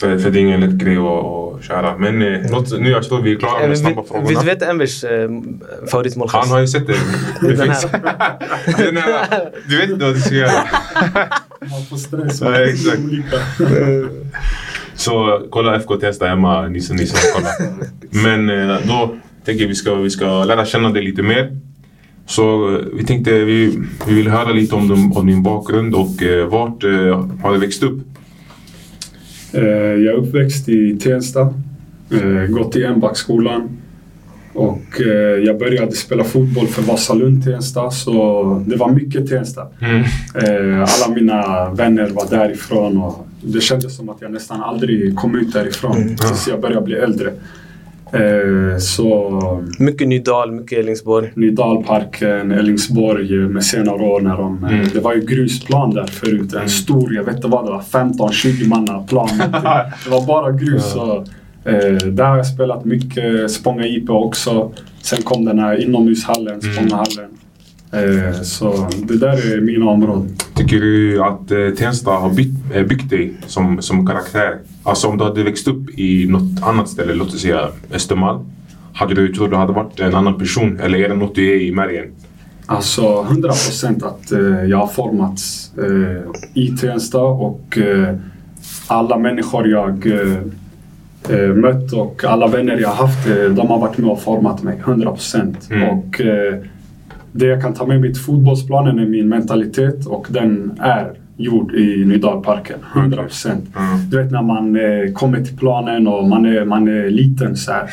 För, 0.00 0.18
för 0.18 0.30
det 0.30 0.38
är 0.38 0.40
ingen 0.40 0.60
lätt 0.60 0.70
grej 0.70 0.96
att, 0.96 1.04
att 1.04 1.64
köra. 1.64 1.98
Men 1.98 2.22
eh, 2.22 2.50
något, 2.50 2.80
nu 2.80 2.90
jag 2.90 3.02
tror 3.02 3.22
vi 3.22 3.32
är 3.32 3.36
klara 3.36 3.66
med 3.66 3.78
snabba 3.78 4.02
frågorna. 4.02 4.28
vill 4.28 4.38
du 4.38 4.44
veta 4.44 4.70
Envers 4.70 5.04
eh, 5.04 5.30
favoritmålgest? 5.90 6.36
Han 6.36 6.48
har 6.48 6.60
ju 6.60 6.66
sett 6.66 6.86
det. 6.86 6.92
det 7.40 7.52
Den 7.52 7.66
finns. 7.66 7.82
Den 8.76 8.96
här, 8.96 9.50
du 9.68 9.76
vet 9.76 9.90
inte 9.90 10.04
vad 10.04 10.14
du 10.14 10.20
ska 10.20 10.34
göra. 10.34 10.50
Man 11.60 11.84
får 11.90 11.96
stress. 11.96 12.40
Ja, 12.40 12.60
exakt. 12.60 13.00
Så 14.94 15.46
kolla 15.50 15.76
FK 15.76 15.96
Testa 15.96 16.26
hemma, 16.26 16.68
ni 16.68 16.80
som, 16.80 16.96
ni 16.96 17.06
som 17.06 17.18
kollar. 17.34 17.52
Men 18.24 18.70
eh, 18.70 18.78
då 18.88 19.14
tänker 19.44 19.62
jag 19.62 19.68
vi 19.68 19.74
ska, 19.74 19.94
vi 19.94 20.10
ska 20.10 20.44
lära 20.44 20.66
känna 20.66 20.90
dig 20.90 21.04
lite 21.04 21.22
mer. 21.22 21.56
Så 22.26 22.74
eh, 22.74 22.80
vi 22.92 23.04
tänkte 23.04 23.44
vi, 23.44 23.78
vi 24.06 24.14
vill 24.14 24.28
höra 24.28 24.52
lite 24.52 24.74
om, 24.74 24.88
dem, 24.88 25.12
om 25.16 25.26
din 25.26 25.42
bakgrund 25.42 25.94
och 25.94 26.22
eh, 26.22 26.46
vart 26.46 26.84
eh, 26.84 27.28
har 27.42 27.52
du 27.52 27.58
växt 27.58 27.82
upp? 27.82 28.00
Eh, 29.52 29.62
jag 29.64 30.14
är 30.14 30.18
uppväxt 30.18 30.68
i 30.68 30.98
Tensta, 30.98 31.40
eh, 32.10 32.46
gått 32.48 32.76
i 32.76 32.84
Enbackskolan 32.84 33.68
och 34.52 35.00
eh, 35.00 35.44
jag 35.44 35.58
började 35.58 35.92
spela 35.92 36.24
fotboll 36.24 36.66
för 36.66 36.82
Vasalund 36.82 37.44
Tensta 37.44 37.90
så 37.90 38.64
det 38.66 38.76
var 38.76 38.90
mycket 38.90 39.28
Tensta. 39.28 39.66
Mm. 39.80 40.04
Alla 40.80 41.14
mina 41.14 41.70
vänner 41.70 42.10
var 42.10 42.30
därifrån 42.30 42.98
och 42.98 43.26
det 43.42 43.60
kändes 43.60 43.96
som 43.96 44.08
att 44.08 44.16
jag 44.20 44.32
nästan 44.32 44.60
aldrig 44.60 45.16
kom 45.16 45.38
ut 45.38 45.52
därifrån 45.52 46.16
tills 46.16 46.48
jag 46.48 46.60
började 46.60 46.86
bli 46.86 46.94
äldre. 46.94 47.32
Eh, 48.12 48.78
så 48.78 49.64
Mycket 49.78 50.08
Nydal, 50.08 50.52
mycket 50.52 50.78
Ellingsborg. 50.78 51.32
Nydalparken, 51.34 52.52
Ellingsborg 52.52 53.36
med 53.36 53.64
senare 53.64 54.02
år 54.02 54.20
när 54.20 54.36
de... 54.36 54.64
Mm. 54.64 54.88
Det 54.92 55.00
var 55.00 55.14
ju 55.14 55.20
grusplan 55.20 55.94
där 55.94 56.06
förut. 56.06 56.54
En 56.54 56.68
stor, 56.68 57.14
jag 57.14 57.24
vet 57.24 57.36
inte 57.36 57.48
vad 57.48 57.64
det 57.66 57.70
var, 57.70 57.80
15-20 57.80 58.68
manna 58.68 59.02
plan. 59.02 59.28
Det 60.04 60.10
var 60.10 60.26
bara 60.26 60.52
grus. 60.52 60.94
Och, 60.94 61.16
eh, 61.70 61.94
där 61.94 62.24
har 62.24 62.36
jag 62.36 62.46
spelat 62.46 62.84
mycket, 62.84 63.50
Spånga 63.50 63.86
IP 63.86 64.10
också. 64.10 64.72
Sen 65.02 65.22
kom 65.22 65.44
den 65.44 65.58
här 65.58 65.84
inomhushallen, 65.84 66.60
Spångahallen. 66.60 67.30
Eh, 67.92 68.42
så 68.42 68.88
det 69.08 69.16
där 69.16 69.56
är 69.56 69.60
mina 69.60 69.90
områden. 69.90 70.36
Tycker 70.54 70.80
du 70.80 71.22
att 71.22 71.50
eh, 71.50 71.68
Tensta 71.78 72.10
har 72.10 72.30
byggt, 72.30 72.56
eh, 72.74 72.86
byggt 72.86 73.10
dig 73.10 73.34
som, 73.46 73.82
som 73.82 74.06
karaktär? 74.06 74.58
Alltså 74.82 75.08
om 75.08 75.18
du 75.18 75.24
hade 75.24 75.42
växt 75.42 75.68
upp 75.68 75.98
i 75.98 76.26
något 76.26 76.62
annat 76.62 76.88
ställe, 76.88 77.14
låt 77.14 77.28
oss 77.28 77.40
säga 77.40 77.68
Östermalm. 77.92 78.40
Hade 78.92 79.14
du 79.14 79.34
tror 79.34 79.48
du 79.48 79.56
hade 79.56 79.72
varit 79.72 80.00
en 80.00 80.14
annan 80.14 80.38
person? 80.38 80.80
Eller 80.80 80.98
är 80.98 81.08
det 81.08 81.14
något 81.14 81.34
du 81.34 81.52
är 81.52 81.60
i 81.60 81.72
märgen? 81.72 82.04
Alltså 82.66 83.22
100 83.30 83.48
procent 83.48 84.02
att 84.02 84.32
eh, 84.32 84.64
jag 84.64 84.78
har 84.78 84.86
formats 84.86 85.72
eh, 85.78 86.22
i 86.54 86.68
Tensta 86.68 87.22
och 87.22 87.78
eh, 87.78 88.14
alla 88.86 89.18
människor 89.18 89.68
jag 89.68 90.06
eh, 90.06 90.36
eh, 91.38 91.54
mött 91.54 91.92
och 91.92 92.24
alla 92.24 92.46
vänner 92.46 92.78
jag 92.78 92.88
haft, 92.90 93.28
eh, 93.28 93.44
de 93.44 93.68
har 93.68 93.78
varit 93.78 93.98
med 93.98 94.10
och 94.10 94.22
format 94.22 94.62
mig. 94.62 94.78
100 94.78 95.10
procent. 95.10 95.68
Mm. 95.70 95.88
Och 95.88 96.20
det 97.32 97.46
jag 97.46 97.62
kan 97.62 97.74
ta 97.74 97.86
med 97.86 98.00
mig 98.00 98.12
till 98.12 98.22
fotbollsplanen 98.22 98.98
är 98.98 99.06
min 99.06 99.28
mentalitet 99.28 100.06
och 100.06 100.26
den 100.30 100.78
är 100.80 101.12
gjord 101.42 101.74
i 101.74 102.04
Nydalparken. 102.04 102.78
100 102.96 103.22
procent. 103.22 103.64
Mm. 103.76 104.10
Du 104.10 104.16
vet 104.22 104.30
när 104.30 104.42
man 104.42 104.76
eh, 104.76 105.12
kommer 105.12 105.44
till 105.44 105.56
planen 105.56 106.06
och 106.06 106.28
man 106.28 106.44
är, 106.44 106.64
man 106.64 106.88
är 106.88 107.10
liten 107.10 107.56
så 107.56 107.72
här. 107.72 107.90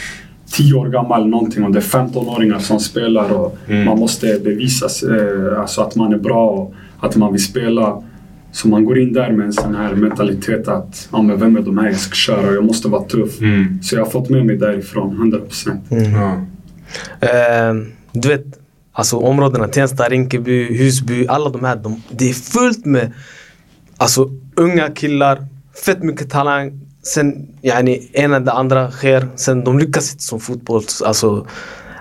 10 0.52 0.74
år 0.74 0.88
gammal 0.90 1.28
någonting 1.28 1.64
och 1.64 1.72
det 1.72 1.80
är 1.80 1.82
15-åringar 1.82 2.60
som 2.60 2.80
spelar 2.80 3.32
och 3.34 3.58
Mm. 3.68 3.86
man 3.86 4.00
måste 4.00 4.40
bevisa 4.44 4.86
eh, 5.16 5.60
alltså 5.60 5.82
att 5.82 5.96
man 5.96 6.14
är 6.14 6.18
bra 6.18 6.50
och 6.50 6.74
att 7.00 7.16
man 7.16 7.32
vill 7.32 7.44
spela. 7.44 8.04
Så 8.52 8.68
man 8.68 8.86
går 8.86 9.00
in 9.00 9.14
där 9.14 9.32
med 9.32 9.46
en 9.46 9.54
sån 9.54 9.76
här 9.76 9.94
mentalitet 9.96 10.68
att 10.68 11.10
ja, 11.12 11.22
men 11.22 11.40
vem 11.40 11.58
är 11.58 11.62
de 11.62 11.78
här 11.78 11.86
jag 11.88 11.96
ska 11.96 12.14
köra 12.16 12.48
och 12.50 12.56
jag 12.56 12.66
måste 12.66 12.88
vara 12.88 13.04
tuff. 13.04 13.42
Mm. 13.42 13.80
Så 13.82 13.96
jag 13.96 14.04
har 14.04 14.10
fått 14.12 14.30
med 14.30 14.46
mig 14.46 14.58
därifrån 14.58 15.16
100 15.16 15.40
procent. 15.40 15.82
Ja. 15.90 16.42
Eh, 17.28 17.74
du 18.12 18.28
vet, 18.28 18.46
alltså 18.92 19.18
områdena 19.18 19.68
Tensta, 19.68 20.04
Rinkeby, 20.04 20.78
Husby, 20.78 21.28
alla 21.28 21.50
de 21.50 21.64
här. 21.64 21.76
De, 21.76 22.02
det 22.12 22.30
är 22.30 22.34
fullt 22.34 22.86
med 22.86 23.12
alltså, 23.98 24.30
unga 24.56 24.90
killar, 24.90 25.46
fett 25.86 26.04
mycket 26.04 26.30
talang. 26.30 26.80
Sen 27.04 27.48
yani, 27.62 28.10
ena 28.14 28.40
det 28.40 28.52
andra 28.52 28.92
sker. 28.92 29.28
Sen 29.36 29.64
de 29.64 29.80
lyckas 29.80 30.12
inte 30.12 30.24
som 30.24 30.40
fotbolls... 30.40 31.02
Alltså, 31.02 31.48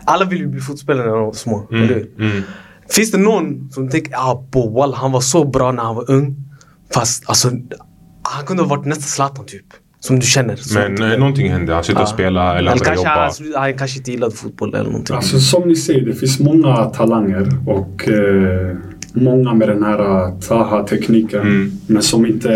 alla 0.05 0.25
vill 0.25 0.39
ju 0.39 0.47
bli 0.47 0.61
fotbollsspelare 0.61 1.07
när 1.07 1.15
de 1.17 1.25
var 1.25 1.33
små. 1.33 1.69
eller 1.71 1.87
hur? 1.87 2.11
Mm. 2.19 2.31
Mm. 2.31 2.43
Finns 2.91 3.11
det 3.11 3.19
någon 3.19 3.71
som 3.73 3.89
tänker 3.89 4.15
ah, 4.17 4.45
på 4.51 4.69
wall, 4.69 4.95
han 4.95 5.13
var 5.13 5.21
så 5.21 5.45
bra 5.45 5.73
när 5.73 5.83
han 5.83 5.95
var 5.95 6.11
ung. 6.11 6.37
Fast 6.95 7.29
alltså, 7.29 7.51
han 8.23 8.47
kunde 8.47 8.63
ha 8.63 8.71
varit 8.71 8.85
nästa 8.87 9.03
Zlatan 9.03 9.47
typ. 9.47 9.65
Som 10.01 10.19
du 10.21 10.27
känner. 10.27 10.57
Som, 10.57 10.83
Men 10.83 11.13
eh, 11.13 11.19
någonting 11.19 11.53
hände. 11.53 11.75
Han 11.75 11.85
slutade 11.85 12.03
Ja. 12.03 12.13
spela 12.13 12.51
eller 12.51 12.59
eller 12.59 12.71
han 12.71 12.79
började 12.79 12.97
jobba. 12.97 13.11
han, 13.21 13.31
slu- 13.31 13.57
han 13.57 13.75
kanske 13.79 13.99
inte 13.99 14.11
gillade 14.11 14.35
fotboll 14.37 14.75
eller 14.75 14.85
någonting. 14.91 15.17
Alltså 15.17 15.41
som 15.41 15.69
ni 15.69 15.77
ser, 15.77 16.01
det 16.01 16.15
finns 16.15 16.41
många 16.41 16.77
talanger 16.85 17.49
och 17.67 18.09
eh, 18.09 18.77
många 19.17 19.55
med 19.55 19.69
den 19.69 19.83
här 19.83 19.99
eh, 20.29 20.35
Taha-tekniken 20.49 21.41
Mm. 21.41 21.73
men 21.87 22.03
som 22.03 22.27
inte 22.27 22.53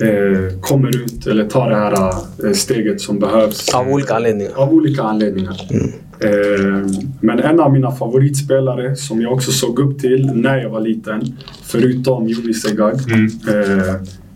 eh, 0.00 0.60
kommer 0.60 0.96
ut 0.96 1.26
eller 1.26 1.44
tar 1.44 1.70
det 1.70 1.76
här 1.76 2.14
eh, 2.46 2.52
steget 2.52 3.00
som 3.00 3.18
behövs. 3.18 3.74
Av 3.74 3.88
olika 3.88 4.14
anledningar. 4.14 4.52
Av 4.56 4.72
olika 4.74 5.02
anledningar. 5.02 5.56
Eh, 6.20 6.86
men 7.20 7.38
en 7.38 7.60
av 7.60 7.72
mina 7.72 7.92
favoritspelare 7.92 8.96
som 8.96 9.20
jag 9.22 9.32
också 9.32 9.50
såg 9.52 9.78
upp 9.78 9.98
till 9.98 10.30
när 10.34 10.58
jag 10.58 10.70
var 10.70 10.80
liten, 10.80 11.22
förutom 11.62 12.28
Juni 12.28 12.54
Segag, 12.54 12.94
Mm. 13.12 13.28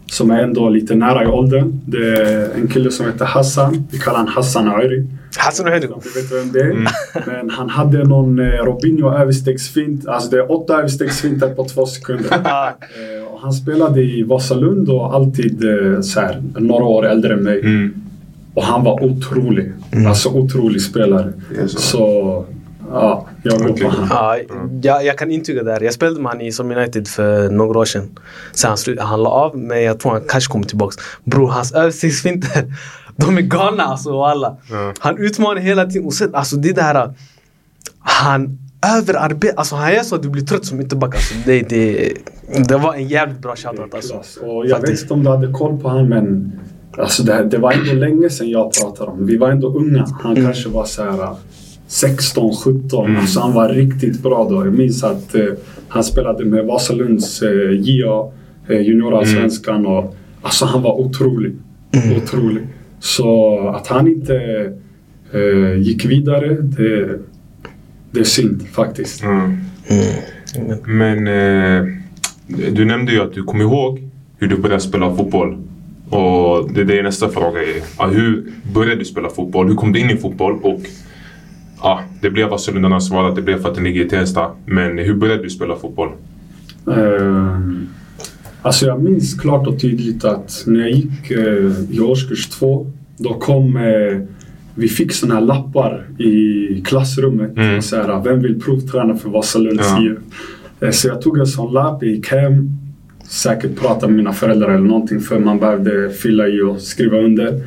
Som 0.07 0.31
är 0.31 0.43
ändå 0.43 0.69
lite 0.69 0.95
nära 0.95 1.25
i 1.25 1.27
åldern. 1.27 1.81
Det 1.87 2.21
är 2.21 2.51
en 2.55 2.69
kille 2.69 2.91
som 2.91 3.07
heter 3.07 3.25
Hassan. 3.25 3.87
Vi 3.91 3.99
kallar 3.99 4.19
honom 4.19 4.35
Hassan 4.35 4.69
Airi. 4.69 5.07
Hassan 5.37 5.69
Ohedu. 5.69 5.87
Du 5.87 6.21
vet 6.21 6.33
vem 6.33 6.53
det 6.53 6.61
är. 6.61 6.89
Men 7.27 7.51
han 7.51 7.71
hade 7.71 8.05
någon 8.05 8.39
eh, 8.39 8.45
Robinho 8.45 9.11
överstegsfint. 9.11 10.07
Alltså 10.07 10.31
det 10.31 10.37
är 10.37 10.53
åtta 10.53 10.79
överstegsfinter 10.79 11.55
på 11.55 11.65
två 11.65 11.87
sekunder. 11.87 12.25
Eh, 12.81 13.33
och 13.33 13.41
han 13.41 13.53
spelade 13.53 14.03
i 14.03 14.23
Vasalund 14.23 14.89
och 14.89 15.15
alltid 15.15 15.65
eh, 15.65 16.01
så 16.01 16.21
här, 16.21 16.43
några 16.59 16.85
år 16.85 17.07
äldre 17.07 17.35
än 17.35 17.43
mig. 17.43 17.61
Mm. 17.61 17.95
Och 18.55 18.65
han 18.65 18.85
var 18.85 19.05
otrolig. 19.05 19.73
Alltså 20.09 20.29
otrolig 20.29 20.83
spelare. 20.83 21.33
Så. 21.67 21.79
Så 21.79 22.45
ja, 22.95 23.29
jag 23.43 23.89
han. 23.89 24.09
Ja, 24.11 24.39
jag, 24.83 25.05
jag 25.05 25.19
kan 25.19 25.31
intyga 25.31 25.63
det. 25.63 25.85
Jag 25.85 25.95
spelade 25.95 26.21
med 26.21 26.33
honom 26.33 26.47
i 26.47 26.53
som 26.53 26.71
United 26.71 27.09
för 27.09 27.51
några 27.51 27.79
år 27.79 27.85
sedan. 27.85 28.19
Sen 28.53 28.69
han, 28.69 28.79
slut, 28.79 29.01
han 29.01 29.23
la 29.23 29.31
av, 29.31 29.59
men 29.59 29.83
jag 29.83 30.01
tror 30.01 30.13
han 30.13 30.23
kanske 30.29 30.53
kommer 30.53 30.65
tillbaks. 30.65 30.97
Bror, 31.25 31.49
hans 31.49 31.73
översiktsfinter, 31.73 32.75
de 33.17 33.39
är 33.39 33.43
galna 33.43 33.83
alltså 33.83 34.23
alla. 34.23 34.57
Ja. 34.71 34.93
Han 34.99 35.19
utmanar 35.19 35.61
hela 35.61 35.87
tiden. 35.87 36.07
Och 36.07 36.15
sen, 36.15 36.35
alltså 36.35 36.57
det 36.57 36.73
där... 36.73 37.15
Han 38.07 38.59
överarbetar. 38.99 39.59
Alltså 39.59 39.77
han 39.77 39.93
gör 39.93 40.03
så 40.03 40.15
att 40.15 40.23
du 40.23 40.31
blir 40.31 40.43
trött 40.43 40.65
som 40.65 40.81
ytterback. 40.81 41.15
Alltså, 41.15 41.35
det, 41.47 41.63
det, 41.63 42.13
det 42.69 42.77
var 42.77 42.95
en 42.95 43.09
jävligt 43.09 43.39
bra 43.39 43.57
shoutout 43.57 43.95
alltså. 43.95 44.15
Klass. 44.15 44.37
Och 44.37 44.49
jag 44.49 44.63
vet 44.63 44.73
Faktiskt. 44.73 45.03
inte 45.03 45.15
om 45.15 45.25
du 45.25 45.31
hade 45.31 45.53
koll 45.53 45.81
på 45.81 45.89
han 45.89 46.09
men 46.09 46.53
alltså 46.99 47.23
det, 47.23 47.45
det 47.45 47.59
var 47.59 47.73
ändå 47.73 47.93
länge 47.93 48.31
sedan 48.31 48.51
jag 48.51 48.73
pratade 48.73 49.11
om 49.11 49.27
Vi 49.27 49.37
var 49.37 49.51
ändå 49.51 49.69
unga. 49.69 50.07
Han 50.23 50.37
kanske 50.37 50.69
var 50.69 50.85
så 50.85 51.03
här 51.03 51.37
16, 51.95 52.55
17. 52.57 53.07
Mm. 53.07 53.21
Alltså 53.21 53.41
han 53.41 53.53
var 53.53 53.69
riktigt 53.69 54.23
bra 54.23 54.47
då. 54.51 54.67
Jag 54.67 54.75
minns 54.75 55.05
att 55.05 55.35
eh, 55.35 55.45
han 55.89 56.05
spelade 56.05 56.45
med 56.45 56.65
Vasalunds 56.65 57.43
eh, 57.43 57.71
JA, 57.71 58.33
eh, 58.69 58.81
juniorallsvenskan 58.81 59.87
och 59.87 60.17
alltså 60.43 60.65
han 60.65 60.83
var 60.83 61.01
otrolig. 61.01 61.53
Otrolig. 62.17 62.63
Så 63.01 63.59
att 63.69 63.87
han 63.87 64.09
inte 64.09 64.35
eh, 65.33 65.81
gick 65.81 66.05
vidare, 66.05 66.57
det, 66.61 67.19
det 68.11 68.21
är 68.21 68.25
synd 68.25 68.67
faktiskt. 68.73 69.23
Mm. 69.23 69.57
Men 70.85 71.27
eh, 71.27 71.87
du 72.73 72.85
nämnde 72.85 73.13
ju 73.13 73.21
att 73.21 73.35
du 73.35 73.43
kom 73.43 73.61
ihåg 73.61 74.09
hur 74.39 74.49
du 74.49 74.57
började 74.57 74.81
spela 74.81 75.17
fotboll. 75.17 75.59
Och 76.11 76.73
det, 76.73 76.85
det 76.85 76.99
är 76.99 77.03
nästa 77.03 77.29
fråga. 77.29 77.61
Är, 77.61 78.09
hur 78.15 78.53
började 78.75 78.97
du 78.97 79.05
spela 79.05 79.29
fotboll? 79.29 79.69
Hur 79.69 79.75
kom 79.75 79.93
du 79.93 80.01
in 80.01 80.11
i 80.11 80.17
fotboll? 80.17 80.59
Och 80.63 80.81
ja, 81.83 82.01
det 82.21 82.31
blev 82.31 82.49
Vasalundarnas 82.49 83.11
val 83.11 83.31
att 83.31 83.37
det 83.37 83.43
blev 83.43 83.63
för 83.63 83.69
att 83.69 83.75
det 83.75 83.83
ligger 83.83 84.05
i 84.05 84.09
Tensta. 84.09 84.51
Men 84.67 84.99
hur 84.99 85.15
började 85.15 85.43
du 85.43 85.51
spela 85.51 85.77
fotboll? 85.77 86.09
Ehm, 86.97 87.87
alltså 88.63 88.87
jag 88.87 89.03
minns 89.03 89.35
klart 89.41 89.67
och 89.67 89.81
tydligt 89.81 90.25
att 90.25 90.65
när 90.67 90.81
jag 90.81 90.91
gick 90.91 91.31
eh, 91.31 91.73
i 91.91 92.01
årskurs 92.01 92.49
två, 92.49 92.87
då 93.19 93.35
kom 93.35 93.77
eh, 93.77 94.19
vi 94.75 94.89
fick 94.89 95.13
såna 95.13 95.35
här 95.35 95.41
lappar 95.41 96.07
i 96.19 96.83
klassrummet. 96.85 97.57
Mm. 97.57 97.83
Så 97.83 97.97
här, 97.97 98.23
vem 98.25 98.43
vill 98.43 98.61
provträna 98.61 99.17
för 99.17 99.29
Vasalunds 99.31 99.89
Ja. 99.89 100.03
IF? 100.03 100.19
Eh, 100.81 100.91
Så 100.91 101.09
jag 101.09 101.21
tog 101.23 101.39
en 101.39 101.47
sån 101.47 101.73
lapp, 101.73 102.03
jag 102.03 102.11
gick 102.11 102.29
hem, 102.29 102.71
säkert 103.29 103.77
pratade 103.81 104.07
med 104.07 104.17
mina 104.17 104.33
föräldrar 104.33 104.69
eller 104.69 104.87
någonting 104.89 105.21
för 105.21 105.39
man 105.39 105.59
behövde 105.59 106.11
fylla 106.11 106.49
i 106.49 106.61
och 106.61 106.81
skriva 106.81 107.19
under. 107.19 107.61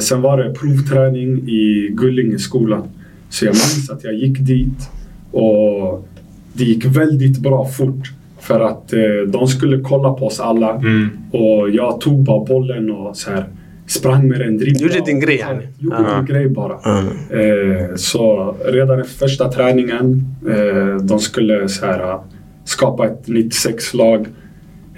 Sen 0.00 0.22
var 0.22 0.42
det 0.42 0.54
provträning 0.54 1.48
i 1.48 1.88
Gullingeskolan. 1.92 2.82
Så 3.30 3.44
jag 3.44 3.52
minns 3.54 3.90
att 3.90 4.04
jag 4.04 4.14
gick 4.14 4.38
dit 4.38 4.90
och 5.32 6.08
det 6.52 6.64
gick 6.64 6.84
väldigt 6.84 7.38
bra 7.38 7.68
fort. 7.68 8.12
För 8.40 8.60
att 8.60 8.92
eh, 8.92 9.00
de 9.28 9.46
skulle 9.48 9.80
kolla 9.80 10.12
på 10.12 10.26
oss 10.26 10.40
alla. 10.40 10.74
Mm. 10.74 11.08
Och 11.30 11.70
jag 11.70 12.00
tog 12.00 12.22
bara 12.22 12.44
bollen 12.44 12.90
och 12.90 13.16
så 13.16 13.30
här, 13.30 13.44
sprang 13.86 14.28
med 14.28 14.40
den, 14.40 14.58
dribblade. 14.58 14.94
Gjorde 14.94 15.06
din 15.06 15.20
grej, 15.20 15.36
yani. 15.36 15.62
Gjorde 15.78 15.96
Ja. 16.08 16.16
min 16.16 16.26
grej 16.26 16.48
bara. 16.48 16.98
Mm. 16.98 17.06
Eh, 17.30 17.94
så 17.96 18.54
redan 18.66 19.00
efter 19.00 19.18
första 19.18 19.52
träningen, 19.52 20.24
eh, 20.48 20.96
de 21.06 21.18
skulle 21.18 21.68
så 21.68 21.86
här, 21.86 22.10
eh, 22.10 22.20
skapa 22.64 23.06
ett 23.06 23.26
96-lag. 23.28 24.26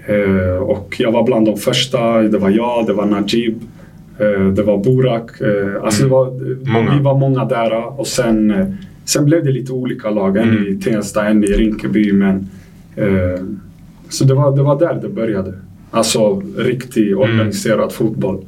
Eh, 0.06 0.56
och 0.62 0.96
jag 0.98 1.12
var 1.12 1.22
bland 1.22 1.46
de 1.46 1.56
första. 1.56 2.22
Det 2.22 2.38
var 2.38 2.50
jag, 2.50 2.86
det 2.86 2.92
var 2.92 3.06
Najib, 3.06 3.60
det 4.54 4.62
var 4.62 4.84
Burak. 4.84 5.40
Eh, 5.40 5.82
alltså 5.84 6.02
det 6.02 6.08
var, 6.08 6.26
Många. 6.72 6.96
Vi 6.96 7.02
var 7.02 7.18
många 7.18 7.44
där. 7.44 8.00
Och 8.00 8.06
sen, 8.06 8.50
eh, 8.50 8.66
sen 9.04 9.24
blev 9.24 9.44
det 9.44 9.50
lite 9.50 9.72
olika 9.72 10.10
lag. 10.10 10.36
En 10.36 10.48
Mm. 10.48 10.66
i 10.66 10.80
Tensta, 10.80 11.26
en 11.28 11.44
i 11.44 11.46
Rinkeby. 11.46 12.12
Men, 12.12 12.48
eh, 12.96 13.40
så 14.08 14.24
det 14.24 14.34
var, 14.34 14.56
det 14.56 14.62
var 14.62 14.78
där 14.78 14.98
det 15.02 15.08
började. 15.08 15.52
Alltså 15.90 16.42
riktig 16.58 17.18
organiserad 17.18 17.92
fotboll. 17.92 18.44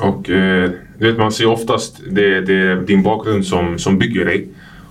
Och 0.00 0.30
eh, 0.30 0.70
vet, 0.98 1.18
man 1.18 1.32
ser 1.32 1.46
oftast 1.46 2.02
det, 2.10 2.40
det 2.40 2.54
är 2.54 2.76
din 2.76 3.02
bakgrund 3.02 3.44
som, 3.46 3.78
som 3.78 3.98
bygger 3.98 4.24
dig. 4.24 4.48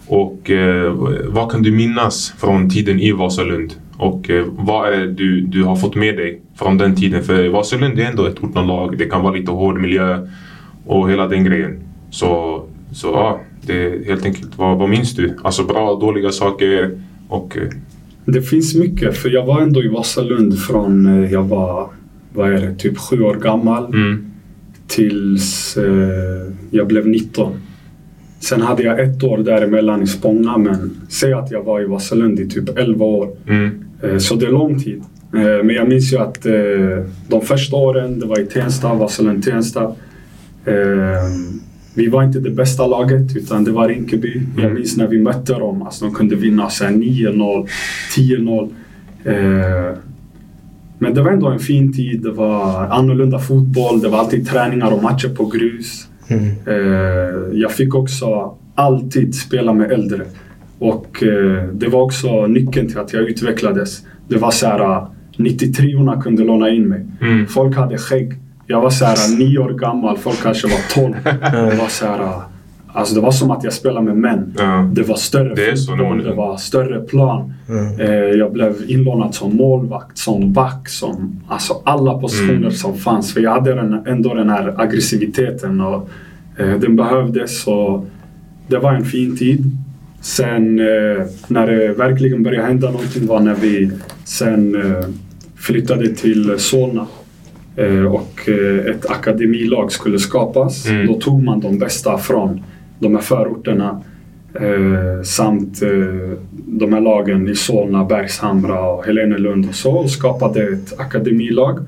Och 0.07 0.49
eh, 0.51 0.93
vad 1.27 1.51
kan 1.51 1.62
du 1.62 1.71
minnas 1.71 2.34
från 2.38 2.69
tiden 2.69 2.99
i 2.99 3.12
Vasalund? 3.12 3.73
Och 4.01 4.29
eh, 4.29 4.45
vad 4.57 4.93
är 4.93 4.97
det 4.97 5.07
du, 5.13 5.41
du 5.41 5.63
har 5.63 5.75
fått 5.75 5.95
med 5.95 6.17
dig 6.17 6.41
från 6.55 6.77
den 6.77 6.95
tiden? 6.95 7.23
För 7.23 7.49
Vasalund 7.49 7.99
är 7.99 8.05
ändå 8.05 8.25
ett 8.25 8.43
ortenlag. 8.43 8.97
Det 8.97 9.05
kan 9.05 9.23
vara 9.23 9.33
lite 9.33 9.51
hård 9.51 9.79
miljö 9.81 10.27
och 10.85 11.11
hela 11.11 11.27
den 11.27 11.43
grejen. 11.43 11.79
Så, 12.09 12.63
så 12.91 13.07
ja, 13.07 13.41
det 13.61 13.73
är 13.85 14.05
helt 14.05 14.25
enkelt. 14.25 14.57
Vad, 14.57 14.77
vad 14.77 14.89
minns 14.89 15.15
du? 15.15 15.37
Alltså 15.43 15.63
bra 15.63 15.89
och 15.91 15.99
dåliga 15.99 16.31
saker 16.31 17.01
och... 17.27 17.57
Eh, 17.57 17.67
Det 18.25 18.41
finns 18.41 18.75
mycket, 18.75 19.17
för 19.17 19.29
jag 19.29 19.45
var 19.45 19.61
ändå 19.61 19.83
i 19.83 19.87
Vasalund 19.87 20.59
från 20.59 21.23
eh, 21.23 21.31
jag 21.31 21.43
var, 21.43 21.89
vad 22.33 22.53
är 22.53 22.61
det, 22.61 22.75
typ 22.75 22.97
sju 22.97 23.21
år 23.21 23.35
gammal 23.35 23.85
mm, 23.85 24.31
tills 24.87 25.77
eh, 25.77 26.53
jag 26.71 26.87
blev 26.87 27.07
19. 27.07 27.53
Sen 28.41 28.62
hade 28.62 28.84
jag 28.84 28.99
ett 28.99 29.23
år 29.23 29.38
däremellan 29.38 30.01
i 30.04 30.08
Spånga, 30.08 30.58
men 30.58 30.91
säg 31.10 31.34
att 31.34 31.51
jag 31.51 31.63
var 31.63 31.82
i 31.82 31.86
Vasalund 31.86 32.39
i 32.39 32.49
typ 32.49 32.77
11 32.77 33.06
år. 33.06 33.30
mm, 33.47 33.69
Eh, 34.04 34.17
Så 34.17 34.36
det 34.36 34.45
är 34.45 34.51
lång 34.51 34.80
tid. 34.80 35.01
Eh, 35.34 35.63
Men 35.63 35.69
jag 35.75 35.89
minns 35.89 36.13
ju 36.13 36.17
att 36.17 36.45
eh, 36.45 36.54
de 37.27 37.41
första 37.41 37.75
åren, 37.75 38.19
det 38.19 38.25
var 38.25 38.39
i 38.39 38.45
Tensta, 38.45 38.88
Vasalund-Tensta. 38.93 39.84
Eh, 40.65 40.73
Vi 41.93 42.08
var 42.08 42.23
inte 42.23 42.39
det 42.39 42.49
bästa 42.49 42.88
laget, 42.88 43.36
utan 43.38 43.63
det 43.63 43.71
var 43.71 43.88
Rinkeby. 43.88 44.41
Jag 44.56 44.63
Mm. 44.65 44.75
minns 44.77 44.97
när 44.97 45.08
vi 45.08 45.19
mötte 45.19 45.54
dem, 45.54 45.82
alltså 45.82 46.06
de 46.06 46.13
kunde 46.13 46.36
vinna 46.36 46.69
så 46.69 46.84
här 46.84 46.91
9-0, 46.91 47.67
10-0. 48.15 48.69
Eh, 49.25 49.97
Men 50.99 51.13
det 51.13 51.21
var 51.21 51.32
ändå 51.32 51.47
en 51.47 51.60
fin 51.60 51.93
tid. 51.93 52.21
Det 52.21 52.32
var 52.32 52.86
annorlunda 52.88 53.39
fotboll. 53.39 54.01
Det 54.01 54.08
var 54.10 54.19
alltid 54.19 54.47
träningar 54.47 54.91
och 54.91 55.04
matcher 55.04 55.30
på 55.36 55.45
grus. 55.45 56.08
Mm. 56.32 56.56
Eh, 56.65 57.60
jag 57.60 57.72
fick 57.72 57.96
också 57.96 58.58
alltid 58.76 59.36
spela 59.36 59.74
med 59.74 59.91
äldre. 59.91 60.22
Och 60.80 61.24
eh, 61.24 61.63
det 61.74 61.88
var 61.88 62.02
också 62.02 62.48
nyckeln 62.48 62.88
till 62.88 62.98
att 63.00 63.13
jag 63.13 63.24
utvecklades. 63.24 64.02
Det 64.28 64.38
var 64.38 64.52
så 64.52 64.67
här, 64.67 65.08
93orna 65.38 66.22
kunde 66.22 66.44
låna 66.44 66.70
in 66.70 66.88
mig. 66.88 67.06
mm, 67.22 67.48
Folk 67.48 67.76
hade 67.76 67.98
skägg. 67.98 68.34
Jag 68.67 68.82
var 68.82 68.89
så 68.89 69.06
här 69.06 69.38
nio 69.39 69.60
år 69.60 69.70
gammal, 69.74 70.17
folk 70.17 70.44
kanske 70.44 70.67
var 70.67 70.94
12. 70.94 71.13
Det 71.52 71.76
var 71.80 71.88
så 71.88 72.06
här, 72.06 72.41
alltså 72.93 73.15
det 73.15 73.21
var 73.21 73.32
som 73.32 73.51
att 73.51 73.63
jag 73.63 73.73
spelade 73.73 74.06
med 74.06 74.17
män. 74.17 74.54
ja. 74.58 74.89
Det 74.93 75.01
var 75.04 75.15
större 75.15 75.56
Det 75.56 75.88
fotboll, 75.88 76.23
det 76.23 76.34
var 76.34 76.58
större 76.58 76.99
plan. 77.01 77.54
Mm. 77.69 77.99
Eh, 77.99 78.10
jag 78.13 78.54
blev 78.54 78.75
inlånad 78.88 79.36
som 79.36 79.56
målvakt, 79.56 80.17
som 80.17 80.54
back, 80.54 80.89
som 80.89 81.41
alltså 81.47 81.82
alla 81.84 82.19
positioner 82.19 82.54
Mm. 82.56 82.71
som 82.71 82.97
fanns. 82.97 83.34
För 83.34 83.41
jag 83.41 83.51
hade 83.51 83.73
den, 83.75 83.93
ändå 84.08 84.34
den 84.34 84.49
här 84.49 84.73
aggressiviteten 84.82 85.82
och 85.82 86.10
eh, 86.58 86.80
den 86.80 86.95
behövdes. 86.95 87.67
Och 87.67 88.06
det 88.67 88.77
var 88.77 88.93
en 88.93 89.06
fin 89.06 89.38
tid. 89.38 89.63
Sen 90.21 90.80
eh, 90.80 91.25
när 91.47 91.67
det 91.67 91.93
verkligen 91.93 92.43
började 92.43 92.67
hända 92.67 92.91
någonting 92.91 93.27
var 93.27 93.39
när 93.39 93.56
vi 93.56 93.91
sen 94.25 94.75
eh, 94.75 95.06
flyttade 95.56 96.08
till 96.15 96.56
Solna. 96.60 97.08
Eh, 97.75 98.06
och 98.06 98.49
eh, 98.49 98.86
ett 98.91 99.06
akademilag 99.12 99.91
skulle 99.91 100.19
skapas. 100.19 100.86
Mm. 100.88 101.08
Då 101.08 101.13
tog 101.13 101.43
man 101.43 101.60
de 101.60 101.80
bästa 101.80 102.17
från 102.17 102.63
de 103.01 103.15
här 103.15 103.21
förorterna. 103.21 104.01
Eh, 104.53 105.23
samt 105.23 105.81
eh, 105.81 106.37
de 106.65 106.93
här 106.93 107.01
lagen 107.01 107.47
i 107.47 107.55
Solna, 107.55 108.05
Bergshamra 108.05 108.89
och 108.89 109.05
Helenelund 109.05 109.69
och 109.69 109.75
så 109.75 110.07
skapade 110.07 110.63
ett 110.63 110.99
akademilag. 110.99 111.79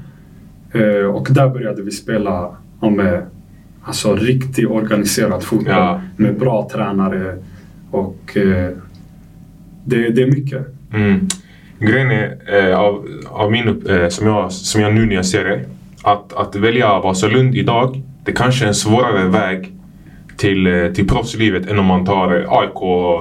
Eh, 0.73 1.05
och 1.05 1.27
där 1.31 1.49
började 1.49 1.81
vi 1.81 1.91
spela 1.91 2.55
med 2.81 3.21
alltså, 3.83 4.15
riktig 4.15 4.71
organiserad 4.71 5.43
fotboll 5.43 5.73
Ja. 5.73 6.01
med 6.17 6.39
bra 6.39 6.69
tränare 6.71 7.37
och 7.91 8.37
eh, 8.37 8.69
det, 9.85 10.09
det 10.09 10.21
är 10.21 10.31
mycket. 10.31 10.67
Mm. 10.93 11.27
Grejen 11.79 12.11
är, 12.11 12.37
eh, 12.69 12.79
av, 12.79 13.07
av 13.29 13.51
min, 13.51 13.67
eh, 13.89 14.07
som, 14.07 14.27
jag, 14.27 14.51
som 14.51 14.81
jag 14.81 14.93
nu 14.93 15.05
när 15.05 15.15
jag 15.15 15.25
ser 15.25 15.43
det, 15.43 15.59
att, 16.03 16.33
att 16.33 16.55
välja 16.55 16.99
Vasalund 16.99 17.55
idag, 17.55 18.01
det 18.25 18.31
kanske 18.31 18.65
är 18.65 18.67
en 18.67 18.75
svårare 18.75 19.27
väg 19.27 19.73
till, 20.43 20.67
eh, 20.67 20.91
till 20.93 21.07
proffslivet 21.07 21.69
än 21.69 21.79
om 21.79 21.85
man 21.85 22.05
tar 22.05 22.39
eh, 22.39 22.51
AIK, 22.51 22.79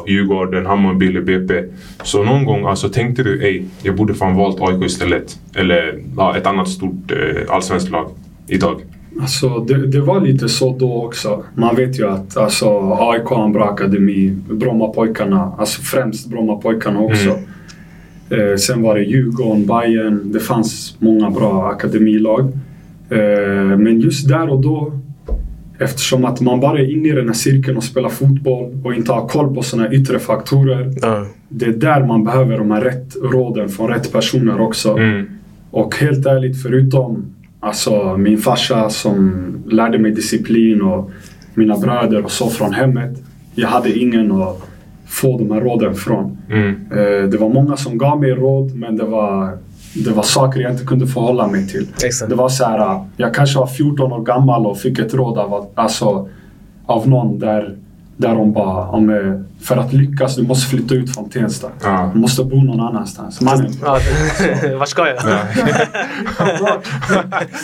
Djurgården, 0.08 0.66
Hammarby 0.66 1.06
eller 1.06 1.20
BP. 1.20 1.64
Så 2.02 2.24
någon 2.24 2.44
gång 2.44 2.66
alltså, 2.66 2.88
tänkte 2.88 3.22
du, 3.22 3.42
ej, 3.42 3.64
jag 3.82 3.96
borde 3.96 4.14
fan 4.14 4.36
valt 4.36 4.60
AIK 4.60 4.84
istället. 4.84 5.38
Eller 5.54 6.02
ja, 6.16 6.36
ett 6.36 6.46
annat 6.46 6.68
stort 6.68 7.12
eh, 7.12 7.54
allsvenskt 7.54 7.90
lag 7.90 8.10
idag. 8.46 8.80
Alltså, 9.20 9.48
det, 9.58 9.86
det 9.86 10.00
var 10.00 10.20
lite 10.20 10.48
så 10.48 10.76
då 10.78 11.04
också. 11.04 11.44
Man 11.54 11.76
vet 11.76 12.00
ju 12.00 12.08
att 12.08 12.36
alltså, 12.36 12.96
AIK 13.00 13.24
har 13.24 13.44
en 13.44 13.52
bra 13.52 13.64
akademi. 13.64 14.36
Brommapojkarna, 14.50 15.52
alltså 15.58 15.82
främst 15.82 16.30
Brommapojkarna 16.30 17.00
också. 17.00 17.30
Eh, 18.30 18.56
sen 18.56 18.82
var 18.82 18.94
det 18.94 19.02
Djurgården, 19.02 19.66
Bayern. 19.66 20.32
Det 20.32 20.40
fanns 20.40 20.96
många 20.98 21.30
bra 21.30 21.68
akademilag. 21.68 22.40
Eh, 23.10 23.78
men 23.78 24.00
just 24.00 24.28
där 24.28 24.48
och 24.50 24.60
då, 24.60 24.92
eftersom 25.82 26.24
att 26.24 26.40
man 26.40 26.60
bara 26.60 26.78
är 26.78 26.92
inne 26.92 27.08
i 27.08 27.12
den 27.12 27.26
här 27.26 27.34
cirkeln 27.34 27.76
och 27.76 27.84
spelar 27.84 28.08
fotboll 28.08 28.80
och 28.84 28.94
inte 28.94 29.12
har 29.12 29.28
koll 29.28 29.54
på 29.54 29.62
sådana 29.62 29.92
yttre 29.92 30.18
faktorer. 30.18 30.94
Ja. 31.02 31.26
Det 31.48 31.64
är 31.64 31.72
där 31.72 32.06
man 32.06 32.24
behöver 32.24 32.58
de 32.58 32.70
här 32.70 32.80
rätt 32.80 33.16
råden 33.22 33.68
från 33.68 33.88
rätt 33.88 34.12
personer 34.12 34.60
också. 34.60 34.96
Mm. 34.96 35.26
Och 35.70 35.96
helt 35.96 36.26
ärligt, 36.26 36.62
förutom 36.62 37.24
alltså, 37.60 38.16
min 38.16 38.38
farsa 38.38 38.90
som 38.90 39.32
lärde 39.66 39.98
mig 39.98 40.10
disciplin 40.10 40.82
och 40.82 41.10
mina 41.54 41.78
bröder 41.78 42.24
och 42.24 42.30
så 42.30 42.50
från 42.50 42.72
hemmet. 42.72 43.22
Jag 43.54 43.68
hade 43.68 43.98
ingen 43.98 44.32
att 44.32 44.62
få 45.06 45.38
de 45.38 45.50
här 45.50 45.60
råden 45.60 45.94
från. 45.94 46.38
Mm. 46.50 46.70
Eh, 46.90 47.28
det 47.28 47.36
var 47.36 47.48
många 47.48 47.76
som 47.76 47.98
gav 47.98 48.20
mig 48.20 48.30
råd, 48.30 48.74
men 48.74 48.96
det 48.96 49.04
var, 49.04 49.58
det 49.94 50.10
var 50.10 50.22
saker 50.22 50.60
jag 50.60 50.72
inte 50.72 50.84
kunde 50.84 51.06
förhålla 51.06 51.46
mig 51.46 51.68
till. 51.68 51.86
Exakt. 52.04 52.30
Det 52.30 52.34
var 52.36 52.48
så 52.48 52.64
här, 52.64 53.04
jag 53.16 53.34
kanske 53.34 53.58
var 53.58 53.66
14 53.66 54.12
år 54.12 54.22
gammal 54.24 54.66
och 54.66 54.78
fick 54.78 54.98
ett 54.98 55.14
råd 55.14 55.38
av, 55.38 55.66
alltså, 55.74 56.28
av 56.86 57.08
någon 57.08 57.38
där, 57.38 57.76
där 58.16 58.34
de 58.34 58.52
bara, 58.52 58.88
om, 58.88 59.44
för 59.60 59.76
att 59.76 59.92
lyckas 59.92 60.36
du 60.36 60.42
måste 60.42 60.70
flytta 60.70 60.94
ut 60.94 61.14
från 61.14 61.28
Tensta. 61.30 61.68
Ja. 61.82 62.10
Du 62.14 62.20
måste 62.20 62.44
bo 62.44 62.56
någon 62.56 62.80
annanstans. 62.80 63.40
Mannen, 63.40 63.72
Ja, 63.82 63.98
Vart 64.78 64.88
ska 64.88 65.06
jag? 65.08 65.16
Ja. 65.16 65.38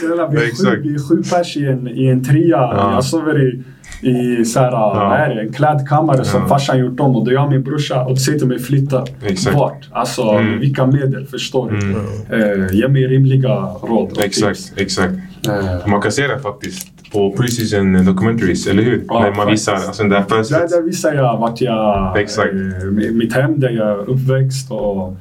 Snälla, 0.00 0.26
vi 0.28 0.36
är 0.36 0.40
sju, 0.40 0.46
Exakt. 0.46 0.82
vi 0.84 0.94
är 0.94 1.08
sju 1.08 1.22
pers 1.30 1.56
i 1.56 1.66
en, 1.66 1.88
i 1.88 2.06
en 2.06 2.24
trea. 2.24 2.56
Ja. 2.56 2.92
Jag 2.94 3.04
sover 3.04 3.48
i, 3.48 3.62
i 4.02 4.44
så 4.44 4.60
här, 4.60 5.40
en 5.40 5.52
klädkammare 5.52 6.24
som 6.24 6.40
Ja. 6.40 6.48
farsan 6.48 6.78
gjort 6.78 7.00
om. 7.00 7.16
Och 7.16 7.24
då 7.24 7.30
är 7.30 7.34
jag 7.34 7.44
och 7.44 7.50
min 7.50 7.62
brorsa 7.62 8.04
och 8.04 8.18
säger 8.18 8.38
till 8.38 8.48
mig 8.48 8.58
flytta. 8.58 9.04
Exakt. 9.26 9.56
Vart? 9.56 9.88
Alltså 9.92 10.22
Mm. 10.22 10.60
vilka 10.60 10.86
medel? 10.86 11.26
Förstår 11.26 11.70
du? 11.70 11.76
Mm. 11.76 11.96
Eh, 12.30 12.74
ge 12.76 12.88
mig 12.88 13.06
rimliga 13.06 13.54
råd 13.82 14.10
och 14.12 14.14
tips. 14.18 14.24
Exakt, 14.42 14.72
exakt. 14.80 15.12
Eh, 15.48 15.88
Man 15.90 16.00
kan 16.02 16.12
se 16.12 16.26
det 16.26 16.38
faktiskt 16.38 16.88
på 17.12 17.32
preseason 17.36 18.04
documentaries, 18.06 18.66
eller 18.66 18.82
hur? 18.82 19.02
Ja, 19.08 19.20
När 19.20 19.34
man 19.34 19.46
visar 19.50 19.72
alltså, 19.74 20.02
den 20.02 20.10
där 20.10 20.18
där, 20.18 20.24
fönstret. 20.28 20.70
där 20.70 20.82
visar 20.82 21.12
jag 21.14 21.38
vart 21.38 21.60
jag... 21.60 22.18
Exakt. 22.20 22.52
Eh, 22.52 23.10
mitt 23.12 23.32
hem 23.32 23.60
där 23.60 23.70
jag 23.70 23.88
är 23.88 24.10
uppväxt 24.10 24.70
och 24.70 25.16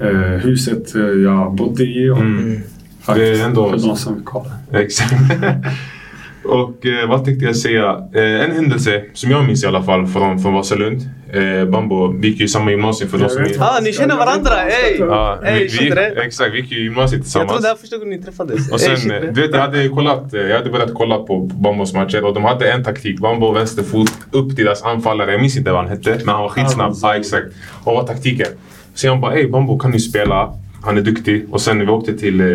eh, 0.00 0.08
huset 0.18 0.94
eh, 0.94 1.00
jag 1.02 1.54
bodde 1.54 1.84
i. 1.84 2.10
Och, 2.10 2.18
Mm. 2.18 2.60
faktiskt, 3.02 3.32
Det 3.32 3.40
är 3.40 3.46
ändå- 3.48 3.70
För 3.70 3.88
de 3.88 3.96
som 3.96 4.14
vill 4.14 4.24
kolla. 4.24 4.50
Exakt. 4.72 5.12
Och 6.44 6.86
eh, 6.86 7.08
vad 7.08 7.24
tänkte 7.24 7.44
jag 7.44 7.56
säga? 7.56 8.08
Eh, 8.14 8.44
en 8.44 8.50
händelse 8.52 9.04
som 9.12 9.30
jag 9.30 9.44
minns 9.44 9.64
i 9.64 9.66
alla 9.66 9.82
fall 9.82 10.06
från, 10.06 10.38
från 10.38 10.54
Vasalund. 10.54 11.00
Eh, 11.32 11.64
Bambo, 11.64 12.12
vi 12.20 12.28
gick 12.28 12.38
ju 12.38 12.44
i 12.44 12.48
samma 12.48 12.70
gymnasium 12.70 13.10
för 13.10 13.18
de 13.18 13.22
Jag 13.22 13.30
som... 13.54 13.62
Ah, 13.62 13.80
ni 13.82 13.92
känner 13.92 14.16
varandra, 14.16 14.50
ey! 14.64 15.00
Ey, 15.44 15.68
vi, 15.68 15.90
vi, 15.90 16.20
exakt, 16.26 16.54
vi 16.54 16.60
gick 16.60 16.70
ju 16.72 16.78
i 16.78 16.82
gymnasiet 16.82 17.12
Jag 17.18 17.22
tillsammans. 17.22 17.50
tror 17.52 17.60
det 17.62 17.68
här 17.68 17.74
är 17.74 17.78
första 17.78 17.96
gången 17.96 18.10
ni 18.18 18.22
träffades. 18.24 18.72
Och 18.72 18.80
Ey, 18.82 18.96
sen, 18.96 19.08
det. 19.08 19.30
du 19.32 19.40
vet, 19.40 19.50
jag 19.54 19.60
hade 19.60 19.88
kollat, 19.88 20.34
eh, 20.34 20.40
jag 20.40 20.56
hade 20.58 20.70
börjat 20.70 20.94
kolla 20.94 21.18
på 21.18 21.38
Bambos 21.40 21.92
matcher 21.94 22.24
och 22.24 22.34
de 22.34 22.44
hade 22.44 22.72
en 22.72 22.84
taktik. 22.84 23.18
Bambo 23.20 23.52
vänsterfot 23.52 24.10
upp 24.30 24.56
till 24.56 24.64
deras 24.64 24.82
anfallare. 24.82 25.32
Jag 25.32 25.40
minns 25.40 25.56
inte 25.56 25.70
vad 25.72 25.80
han 25.80 25.90
hette, 25.90 26.10
men 26.24 26.28
han 26.34 26.42
var 26.42 26.48
skitsnabb. 26.48 26.94
Ja, 27.02 27.14
exakt. 27.16 27.46
Och 27.84 27.94
vad 27.94 28.06
taktiken? 28.06 28.46
Så 28.94 29.08
han 29.08 29.20
bara 29.20 29.34
ey 29.34 29.48
Bambo 29.48 29.78
kan 29.78 29.90
du 29.90 29.98
spela? 29.98 30.52
Han 30.84 30.98
är 30.98 31.02
duktig. 31.02 31.46
Och 31.50 31.60
sen 31.60 31.78
när 31.78 31.84
vi 31.84 31.90
åkte 31.90 32.18
till, 32.18 32.40
eh, 32.40 32.46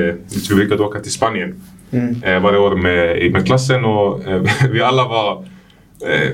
vi 0.49 0.55
brukade 0.55 0.83
åka 0.83 0.99
till 0.99 1.11
Spanien 1.11 1.61
Mm. 1.91 2.23
eh, 2.23 2.39
varje 2.39 2.59
år 2.59 2.75
med, 2.75 3.31
med 3.31 3.45
klassen 3.45 3.85
och 3.85 4.27
eh, 4.27 4.41
vi 4.71 4.81
alla 4.81 5.07
var 5.07 5.45
eh, 6.05 6.31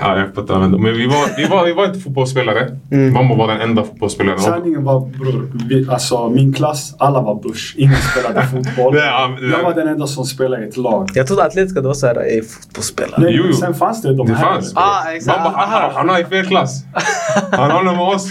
Ja, 0.00 0.18
jag 0.18 0.34
fattar. 0.34 0.58
Men 0.68 0.84
vi 0.96 1.06
var, 1.06 1.36
vi 1.36 1.44
var, 1.46 1.64
vi 1.66 1.72
var 1.72 1.86
inte 1.86 1.98
fotbollsspelare. 2.00 2.76
Mamma 3.12 3.34
var 3.34 3.48
den 3.48 3.60
enda 3.60 3.82
fotbollsspelaren. 3.84 4.38
Sanningen 4.40 4.84
var 4.84 5.00
bror, 5.00 5.50
vi, 5.68 5.86
alltså 5.90 6.28
min 6.28 6.52
klass, 6.52 6.94
alla 6.98 7.20
var 7.20 7.42
bush. 7.42 7.74
Ingen 7.76 7.96
spelade 7.96 8.46
fotboll. 8.52 8.96
Ja, 8.96 9.36
Jag 9.52 9.62
var 9.62 9.74
den 9.74 9.88
enda 9.88 10.06
som 10.06 10.24
spelade 10.24 10.64
i 10.64 10.68
ett 10.68 10.76
lag. 10.76 11.08
Jag 11.14 11.26
trodde 11.26 11.44
Atletico 11.44 11.80
det 11.80 11.86
var 11.88 11.94
såhär, 11.94 12.16
ey 12.22 12.42
fotbollsspelare. 12.42 13.20
Nej, 13.20 13.34
Jo, 13.36 13.44
jo. 13.46 13.52
Sen 13.52 13.74
fanns 13.74 14.02
det 14.02 14.14
de 14.14 14.26
Det 14.26 14.34
här. 14.34 14.44
fanns. 14.54 14.72
Ah, 14.76 15.10
exakt. 15.10 15.38
Mamma, 15.38 15.56
han, 15.56 15.82
han, 15.82 15.90
han 15.94 16.08
har 16.08 16.18
i 16.20 16.24
fel 16.24 16.46
klass. 16.46 16.84
Han 17.50 17.70
håller 17.70 17.92
med 17.92 18.00
oss. 18.14 18.26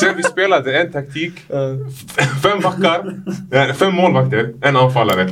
Sen 0.00 0.14
vi 0.16 0.22
spelade 0.22 0.78
en 0.80 0.92
taktik. 0.92 1.32
Fem 2.42 2.60
backar. 2.62 3.72
Fem 3.74 3.94
målvakter. 3.94 4.52
En 4.62 4.76
anfallare. 4.76 5.28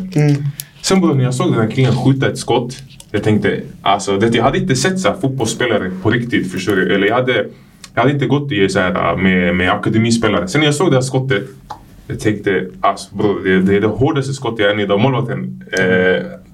Sen 0.82 1.00
bror, 1.00 1.14
när 1.14 1.24
jag 1.24 1.34
såg 1.34 1.52
den 1.52 1.60
här 1.60 1.70
killen 1.70 1.96
skjuta 1.96 2.26
ett 2.30 2.38
skott. 2.38 2.74
Jag 3.14 3.22
tänkte, 3.22 3.60
alltså 3.82 4.18
det, 4.18 4.34
jag 4.34 4.44
hade 4.44 4.58
inte 4.58 4.76
sett 4.76 5.00
så 5.00 5.08
här 5.08 5.16
fotbollsspelare 5.16 5.90
på 6.02 6.10
riktigt. 6.10 6.52
Förstår 6.52 6.76
du? 6.76 6.94
Eller 6.94 7.06
jag 7.06 7.14
hade, 7.14 7.46
jag 7.94 8.02
hade 8.02 8.14
inte 8.14 8.26
gått 8.26 8.52
i 8.52 8.68
så 8.68 8.78
här, 8.78 9.16
med, 9.16 9.56
med 9.56 9.72
akademispelare. 9.72 10.48
Sen 10.48 10.60
när 10.60 10.68
jag 10.68 10.74
såg 10.74 10.90
det 10.90 10.96
här 10.96 11.02
skottet. 11.02 11.42
Jag 12.06 12.20
tänkte, 12.20 12.66
alltså 12.80 13.16
bror, 13.16 13.44
det, 13.44 13.62
det 13.62 13.76
är 13.76 13.80
det 13.80 13.86
hårdaste 13.86 14.32
skottet 14.32 14.64
jag 14.64 14.72
än 14.72 14.80
idag. 14.80 15.00
Målvakten, 15.00 15.64
eh, 15.72 15.84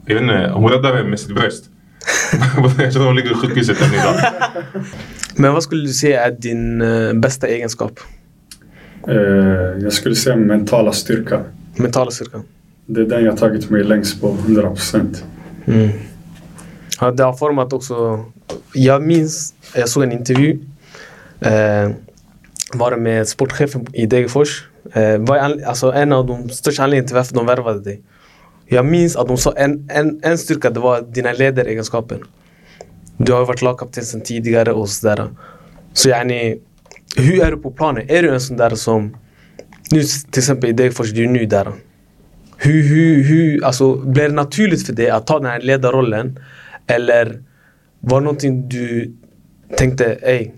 jag 0.07 0.15
vet 0.15 0.21
inte, 0.23 0.53
hon 0.55 0.71
räddade 0.71 1.05
med 1.05 1.21
sitt 1.21 1.35
bröst. 1.35 1.65
jag 2.79 2.93
tror 2.93 3.05
hon 3.05 3.17
ligger 3.17 3.31
i 3.31 3.35
sjukhuset 3.35 3.83
än 3.83 3.95
idag. 3.95 4.15
Men 5.37 5.53
vad 5.53 5.63
skulle 5.63 5.83
du 5.83 5.93
säga 5.93 6.27
är 6.27 6.31
din 6.31 6.83
eh, 6.83 7.13
bästa 7.13 7.47
egenskap? 7.47 8.01
Eh, 9.09 9.17
jag 9.83 9.93
skulle 9.93 10.15
säga 10.15 10.37
mentala 10.37 10.93
styrka. 10.93 11.41
Mentala 11.77 12.11
styrkan? 12.11 12.43
Det 12.87 13.01
är 13.01 13.05
den 13.05 13.25
jag 13.25 13.37
tagit 13.37 13.71
mig 13.71 13.85
längst 13.85 14.21
på, 14.21 14.37
100%. 14.47 15.23
Mm. 15.67 15.91
Ja, 17.01 17.11
det 17.11 17.25
har 17.25 17.33
format 17.33 17.73
också... 17.73 18.25
Jag 18.75 19.03
minns, 19.03 19.55
jag 19.75 19.89
såg 19.89 20.03
en 20.03 20.13
intervju. 20.13 20.59
Eh, 21.41 21.91
var 22.75 22.97
med 22.97 23.29
sportchefen 23.29 23.87
i 23.93 24.07
Degerfors. 24.07 24.65
Eh, 24.93 25.19
var 25.19 25.37
alltså 25.67 25.93
en 25.93 26.13
av 26.13 26.27
de 26.27 26.49
största 26.49 26.83
anledningarna 26.83 27.07
till 27.07 27.17
varför 27.17 27.35
de 27.35 27.47
värvade 27.47 27.81
dig. 27.81 28.01
Jag 28.67 28.87
minns 28.87 29.17
att 29.17 29.29
de 29.29 29.37
sa 29.37 29.53
en, 29.53 29.89
en, 29.91 30.21
en 30.23 30.39
styrka, 30.39 30.71
det 30.71 30.81
var 30.81 31.01
dina 31.01 31.33
ledaregenskaper. 31.33 32.19
Du 33.17 33.33
har 33.33 33.41
ju 33.41 33.47
varit 33.47 33.63
lagkapten 33.63 34.05
sedan 34.05 34.21
tidigare 34.21 34.73
och 34.73 34.89
sådär. 34.89 35.29
Så 35.93 36.09
yani, 36.09 36.59
hur 37.17 37.43
är 37.43 37.51
du 37.51 37.57
på 37.57 37.71
planen? 37.71 38.05
Är 38.09 38.23
du 38.23 38.35
en 38.35 38.41
sån 38.41 38.57
där 38.57 38.75
som... 38.75 39.17
Nu 39.91 40.03
till 40.03 40.41
exempel 40.41 40.71
i 40.71 40.73
Degerfors, 40.73 41.13
du 41.13 41.25
är 41.25 41.29
ny 41.29 41.47
där. 41.47 41.73
Hur, 42.57 42.83
hur, 42.83 43.25
hur, 43.25 43.65
alltså, 43.65 43.95
blir 43.97 44.23
det 44.29 44.35
naturligt 44.35 44.87
för 44.87 44.93
dig 44.93 45.11
att 45.11 45.27
ta 45.27 45.39
den 45.39 45.51
här 45.51 45.61
ledarrollen? 45.61 46.39
Eller 46.91 47.43
var 48.01 48.21
det 48.21 48.25
någonting 48.25 48.69
du 48.69 49.13
tänkte, 49.77 50.05
ey, 50.23 50.51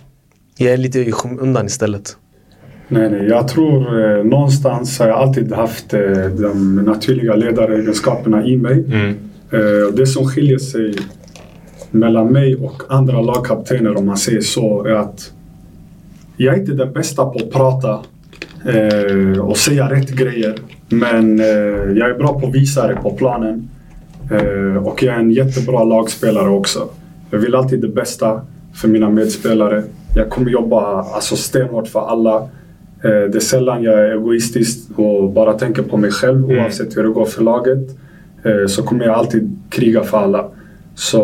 jag 0.57 0.73
är 0.73 0.77
lite 0.77 1.01
i 1.01 1.13
skymundan 1.13 1.67
istället? 1.67 2.17
Nej, 2.89 3.11
nej. 3.11 3.27
Jag 3.29 3.49
tror 3.49 4.01
eh, 4.01 4.25
någonstans 4.25 4.99
har 4.99 5.09
jag 5.09 5.17
alltid 5.19 5.53
haft 5.53 5.95
eh, 5.95 6.01
de 6.41 6.77
naturliga 6.77 7.35
ledaregenskaperna 7.35 8.47
i 8.47 8.57
mig. 8.57 8.85
Mm. 8.85 9.15
Eh, 9.53 9.95
det 9.97 10.07
som 10.07 10.29
skiljer 10.29 10.59
sig 10.59 10.95
mellan 11.91 12.33
mig 12.33 12.57
och 12.57 12.83
andra 12.89 13.21
lagkaptener 13.21 13.97
om 13.97 14.07
man 14.07 14.17
säger 14.17 14.41
så 14.41 14.85
är 14.85 14.93
att 14.93 15.33
jag 16.37 16.55
är 16.55 16.61
inte 16.61 16.73
den 16.73 16.93
bästa 16.93 17.25
på 17.25 17.39
att 17.39 17.51
prata 17.51 18.01
eh, 18.75 19.39
och 19.39 19.57
säga 19.57 19.91
rätt 19.91 20.11
grejer. 20.11 20.55
Men 20.89 21.41
eh, 21.41 21.47
jag 21.97 22.11
är 22.11 22.19
bra 22.19 22.41
på 22.41 22.47
att 22.47 22.55
visa 22.55 22.87
det 22.87 22.95
på 22.95 23.11
planen. 23.11 23.69
Eh, 24.33 24.87
och 24.87 25.03
jag 25.03 25.15
är 25.15 25.19
en 25.19 25.31
jättebra 25.31 25.85
lagspelare 25.85 26.49
också. 26.49 26.89
Jag 27.31 27.39
vill 27.39 27.55
alltid 27.55 27.81
det 27.81 27.89
bästa 27.89 28.41
för 28.75 28.89
mina 28.89 29.11
medspelare. 29.11 29.83
Jag 30.17 30.31
kommer 30.31 30.51
jobba 30.51 31.03
alltså, 31.03 31.37
stenhårt 31.37 31.89
för 31.89 32.01
alla. 32.01 32.37
Eh, 33.05 33.11
det 33.31 33.37
är 33.37 33.41
sällan 33.41 33.83
jag 33.83 33.95
är 33.99 34.13
egoistisk 34.13 34.99
och 34.99 35.31
bara 35.31 35.53
tänker 35.53 35.83
på 35.83 35.97
mig 35.97 36.11
själv 36.11 36.45
Mm. 36.45 36.59
oavsett 36.65 36.97
hur 36.97 37.03
det 37.03 37.09
går 37.09 37.25
för 37.25 37.43
laget. 37.43 37.79
Eh, 38.45 38.67
så 38.67 38.83
kommer 38.83 39.05
jag 39.05 39.15
alltid 39.15 39.59
kriga 39.71 40.03
för 40.05 40.19
alla. 40.19 40.45
Så 40.95 41.23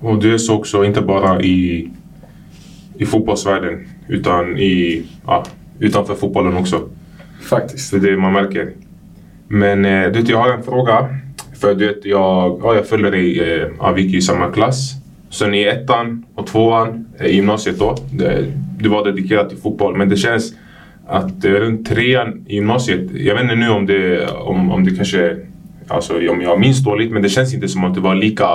Och 0.00 0.18
du 0.18 0.34
är 0.34 0.38
så 0.38 0.54
också, 0.54 0.84
inte 0.84 1.00
bara 1.00 1.40
i, 1.40 1.90
i 2.98 3.06
fotbollsvärlden 3.06 3.86
utan 4.08 4.58
i, 4.58 5.02
ja, 5.26 5.44
utanför 5.78 6.14
fotbollen 6.14 6.56
också. 6.56 6.80
faktiskt. 7.42 7.90
För 7.90 7.98
det 7.98 8.16
man 8.16 8.32
märker. 8.32 8.70
Men 9.48 9.82
du 10.12 10.20
jag 10.20 10.38
har 10.38 10.52
en 10.52 10.62
fråga. 10.62 11.08
För 11.60 11.74
du 11.74 11.86
vet, 11.86 12.04
jag, 12.04 12.60
ja, 12.62 12.74
jag 12.74 12.86
följer 12.86 13.10
dig, 13.10 13.40
eh, 13.40 13.68
ja, 13.78 13.92
vi 13.92 14.02
gick 14.02 14.14
i 14.14 14.20
samma 14.20 14.50
klass. 14.50 14.92
Sen 15.30 15.54
i 15.54 15.62
ettan 15.62 16.24
och 16.34 16.46
tvåan 16.46 17.06
eh, 17.20 17.26
i 17.26 17.34
gymnasiet 17.34 17.78
då. 17.78 17.96
Det, 18.12 18.44
du 18.78 18.88
var 18.88 19.04
dedikerad 19.04 19.48
till 19.48 19.58
fotboll. 19.58 19.96
Men 19.96 20.08
det 20.08 20.16
känns 20.16 20.54
att 21.06 21.44
runt 21.44 21.88
trean 21.88 22.44
i 22.46 22.54
gymnasiet. 22.54 23.10
Jag 23.14 23.34
vet 23.34 23.42
inte 23.42 23.54
nu 23.54 23.68
om 23.68 23.86
det, 23.86 24.26
om, 24.26 24.70
om 24.70 24.84
det 24.84 24.96
kanske, 24.96 25.36
alltså 25.88 26.14
om 26.30 26.42
jag 26.42 26.60
minns 26.60 26.84
dåligt. 26.84 27.12
Men 27.12 27.22
det 27.22 27.28
känns 27.28 27.54
inte 27.54 27.68
som 27.68 27.84
att 27.84 27.94
du 27.94 28.00
var 28.00 28.14
lika 28.14 28.48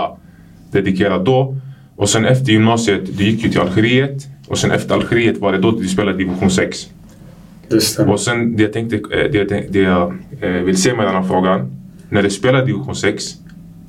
dedikerad 0.71 1.25
då. 1.25 1.57
Och 1.95 2.09
sen 2.09 2.25
efter 2.25 2.51
gymnasiet, 2.51 3.17
du 3.17 3.23
gick 3.23 3.43
ju 3.43 3.49
till 3.49 3.59
Algeriet. 3.59 4.27
Och 4.47 4.57
sen 4.57 4.71
efter 4.71 4.95
Algeriet 4.95 5.37
var 5.37 5.51
det 5.51 5.57
då 5.57 5.71
du 5.71 5.87
spelade 5.87 6.17
division 6.17 6.51
6. 6.51 6.89
Det 7.69 7.81
stämmer. 7.81 8.13
Och 8.13 8.19
sen 8.19 8.55
det 8.55 8.63
jag 8.63 8.73
tänkte, 8.73 8.95
eh, 8.95 9.31
det 9.31 9.37
jag, 9.37 9.65
det 9.69 9.79
jag 9.79 10.13
vill 10.63 10.77
se 10.77 10.93
med 10.93 11.05
den 11.05 11.15
här 11.15 11.23
frågan. 11.23 11.82
När 12.13 12.23
du 12.23 12.29
spelade 12.29 12.65
division 12.65 12.95
6, 12.95 13.23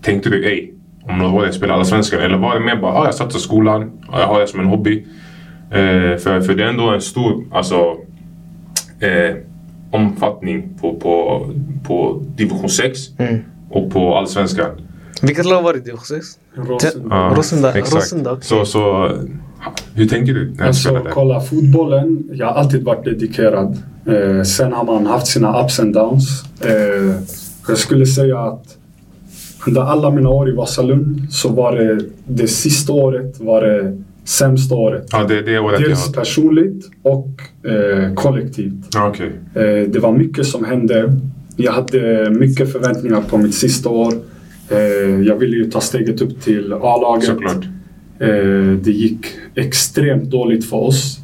tänkte 0.02 0.30
du 0.30 0.44
ej, 0.46 0.74
om 1.02 1.18
några 1.18 1.32
år 1.32 1.44
jag 1.44 1.54
spelar 1.54 1.74
Allsvenskan? 1.74 2.20
Eller 2.20 2.36
var 2.38 2.54
det 2.54 2.60
mer 2.60 2.76
bara, 2.76 2.92
ah, 2.92 3.04
jag 3.04 3.14
satsar 3.14 3.38
skolan, 3.38 3.90
ah, 4.08 4.20
jag 4.20 4.26
har 4.26 4.40
det 4.40 4.46
som 4.46 4.60
en 4.60 4.66
hobby? 4.66 5.06
Eh, 5.70 6.16
för, 6.18 6.40
för 6.40 6.54
det 6.54 6.64
är 6.64 6.68
ändå 6.68 6.88
en 6.90 7.00
stor, 7.00 7.44
alltså, 7.52 7.74
eh, 9.00 9.36
omfattning 9.90 10.68
på, 10.80 10.94
på, 10.94 11.46
på 11.86 12.22
division 12.36 12.68
6 12.68 12.98
och 13.70 13.90
på 13.92 14.16
Allsvenskan. 14.16 14.70
Vilket 15.22 15.46
lag 15.46 15.62
var 15.62 15.72
det 15.72 15.78
i 15.78 15.82
division 15.82 16.04
6? 16.04 16.26
Rosen. 16.54 17.06
Ja, 17.10 17.32
Rosendal- 17.36 17.76
exakt. 17.76 17.94
Rosendal. 17.94 18.42
Så, 18.42 18.64
så, 18.64 19.12
hur 19.94 20.06
tänker 20.08 20.34
du 20.34 20.50
när 20.50 20.56
du 20.56 20.64
Alltså, 20.64 20.88
spelade? 20.88 21.10
kolla 21.10 21.40
fotbollen. 21.40 22.24
Jag 22.32 22.46
har 22.46 22.54
alltid 22.54 22.84
varit 22.84 23.04
dedikerad. 23.04 23.82
Eh, 24.06 24.42
sen 24.42 24.72
har 24.72 24.84
man 24.84 25.06
haft 25.06 25.26
sina 25.26 25.64
ups 25.64 25.80
and 25.80 25.94
downs. 25.94 26.44
Eh, 26.60 27.14
jag 27.68 27.78
skulle 27.78 28.06
säga 28.06 28.38
att 28.38 28.76
under 29.66 29.80
alla 29.80 30.10
mina 30.10 30.28
år 30.28 30.48
i 30.48 30.52
Vasalund 30.52 31.26
så 31.30 31.48
var 31.48 31.76
det 31.76 32.04
det 32.26 32.48
sista 32.48 32.92
året 32.92 33.40
var 33.40 33.62
det 33.62 33.98
sämsta 34.24 34.74
året. 34.74 35.06
Ja, 35.12 35.24
det, 35.24 35.42
det 35.42 35.58
året 35.58 35.80
jag 35.80 35.90
Dels 35.90 36.06
har. 36.06 36.12
personligt 36.12 36.90
och 37.02 37.28
eh, 37.70 38.14
kollektivt. 38.14 38.96
Okej. 38.96 39.32
Eh, 39.54 39.88
det 39.88 39.98
var 39.98 40.12
mycket 40.12 40.46
som 40.46 40.64
hände. 40.64 41.14
Jag 41.56 41.72
hade 41.72 42.30
mycket 42.30 42.72
förväntningar 42.72 43.20
på 43.20 43.38
mitt 43.38 43.54
sista 43.54 43.88
år. 43.88 44.12
Eh, 44.68 44.78
jag 45.26 45.36
ville 45.36 45.56
ju 45.56 45.70
ta 45.70 45.80
steget 45.80 46.22
upp 46.22 46.40
till 46.40 46.72
A-laget. 46.72 47.24
Såklart. 47.24 47.64
Eh, 48.18 48.72
det 48.82 48.90
gick 48.90 49.26
extremt 49.54 50.30
dåligt 50.30 50.64
för 50.64 50.76
oss. 50.76 51.18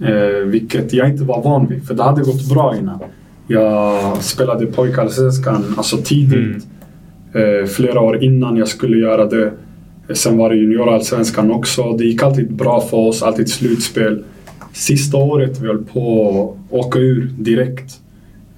Eh, 0.00 0.44
vilket 0.46 0.92
jag 0.92 1.08
inte 1.08 1.24
var 1.24 1.42
van 1.42 1.66
vid, 1.68 1.86
för 1.86 1.94
det 1.94 2.02
hade 2.02 2.22
gått 2.22 2.48
bra 2.48 2.76
innan. 2.76 2.98
Jag 3.46 4.16
spelade 4.22 4.66
pojkallsvenskan 4.66 5.64
alltså 5.76 5.96
tidigt. 5.96 6.66
Eh, 7.32 7.66
flera 7.68 8.00
år 8.00 8.22
innan 8.24 8.56
jag 8.56 8.68
skulle 8.68 8.96
göra 8.96 9.26
det. 9.26 9.52
Sen 10.14 10.36
var 10.38 10.50
det 10.50 10.56
juniorallsvenskan 10.56 11.50
också. 11.50 11.92
Det 11.96 12.04
gick 12.04 12.22
alltid 12.22 12.52
bra 12.54 12.80
för 12.80 12.96
oss, 12.96 13.22
alltid 13.22 13.48
slutspel. 13.48 14.24
Sista 14.72 15.16
året 15.16 15.60
vi 15.60 15.66
höll 15.66 15.84
på 15.84 16.56
att 16.68 16.72
åka 16.74 16.98
ur 16.98 17.30
direkt. 17.38 17.94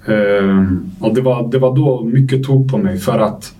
Eh, 0.05 0.65
och 0.99 1.15
det 1.15 1.21
var, 1.21 1.51
det 1.51 1.59
var 1.59 1.75
då 1.75 2.03
mycket 2.03 2.43
tog 2.43 2.71
på 2.71 2.77
mig 2.77 2.97
för 2.97 3.19
att 3.19 3.53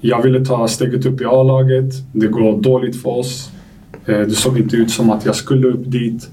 jag 0.00 0.22
ville 0.22 0.44
ta 0.44 0.68
steget 0.68 1.06
upp 1.06 1.20
i 1.20 1.24
A-laget. 1.24 1.94
Det 2.12 2.26
går 2.26 2.62
dåligt 2.62 3.02
för 3.02 3.10
oss. 3.18 3.50
Eh, 4.06 4.18
Det 4.18 4.30
såg 4.30 4.58
inte 4.58 4.76
ut 4.76 4.90
som 4.90 5.10
att 5.10 5.24
jag 5.26 5.34
skulle 5.34 5.68
upp 5.68 5.90
dit. 5.90 6.28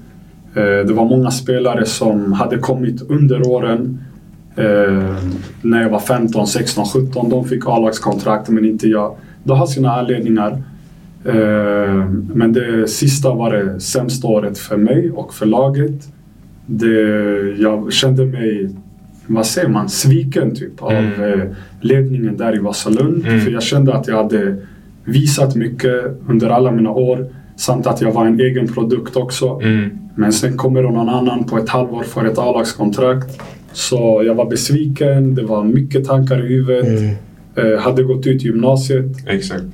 Det 0.54 0.92
var 0.92 1.04
många 1.04 1.30
spelare 1.30 1.86
som 1.86 2.32
hade 2.32 2.58
kommit 2.58 3.02
under 3.10 3.48
åren. 3.48 4.04
Eh, 4.56 5.14
När 5.62 5.82
jag 5.82 5.90
var 5.90 5.98
15, 6.00 6.46
16, 6.46 6.84
17. 6.86 7.28
De 7.30 7.44
fick 7.44 7.66
A-lagskontrakt 7.66 8.48
men 8.48 8.64
inte 8.64 8.88
jag. 8.88 9.16
Det 9.44 9.52
har 9.54 9.66
sina 9.66 9.92
anledningar. 9.92 10.62
Eh, 11.24 12.06
Men 12.34 12.52
det 12.52 12.88
sista 12.90 13.34
var 13.34 13.52
det 13.52 13.80
sämsta 13.80 14.28
året 14.28 14.58
för 14.58 14.76
mig 14.76 15.10
och 15.10 15.34
för 15.34 15.46
laget. 15.46 16.08
Det, 16.66 17.00
jag 17.58 17.92
kände 17.92 18.24
mig, 18.26 18.70
vad 19.26 19.46
säger 19.46 19.68
man, 19.68 19.88
sviken 19.88 20.54
typ 20.54 20.82
av 20.82 20.92
Mm. 20.92 21.22
eh, 21.40 21.46
ledningen 21.80 22.36
där 22.36 22.56
i 22.56 22.58
Vasalund. 22.58 23.26
Mm. 23.26 23.40
För 23.40 23.50
jag 23.50 23.62
kände 23.62 23.94
att 23.94 24.08
jag 24.08 24.16
hade 24.16 24.56
visat 25.04 25.56
mycket 25.56 26.20
under 26.28 26.48
alla 26.50 26.70
mina 26.72 26.90
år. 26.90 27.26
Samt 27.56 27.86
att 27.86 28.00
jag 28.00 28.12
var 28.12 28.26
en 28.26 28.40
egen 28.40 28.68
produkt 28.68 29.16
också. 29.16 29.60
Mm. 29.62 29.90
Men 30.14 30.32
sen 30.32 30.56
kommer 30.56 30.82
någon 30.82 31.08
annan 31.08 31.44
på 31.44 31.58
ett 31.58 31.68
halvår 31.68 32.02
för 32.02 32.24
ett 32.24 32.38
A-lagskontrakt. 32.38 33.40
Så 33.72 34.22
jag 34.26 34.34
var 34.34 34.50
besviken, 34.50 35.34
det 35.34 35.42
var 35.42 35.64
mycket 35.64 36.04
tankar 36.04 36.46
i 36.46 36.48
huvudet. 36.48 37.00
Mm. 37.00 37.14
Eh, 37.54 37.78
hade 37.78 38.02
gått 38.02 38.26
ut 38.26 38.42
gymnasiet. 38.42 39.28
Exakt. 39.28 39.64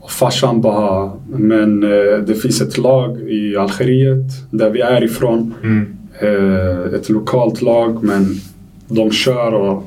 Och 0.00 0.10
farsan 0.10 0.60
bara, 0.60 1.12
men 1.28 1.82
eh, 1.82 2.18
det 2.26 2.34
finns 2.34 2.60
ett 2.60 2.78
lag 2.78 3.20
i 3.20 3.56
Algeriet 3.56 4.26
där 4.50 4.70
vi 4.70 4.80
är 4.80 5.04
ifrån. 5.04 5.54
Mm. 5.62 5.96
Eh, 6.20 6.94
ett 6.94 7.08
lokalt 7.08 7.62
lag 7.62 8.04
men 8.04 8.26
de 8.88 9.10
kör 9.10 9.54
och 9.54 9.82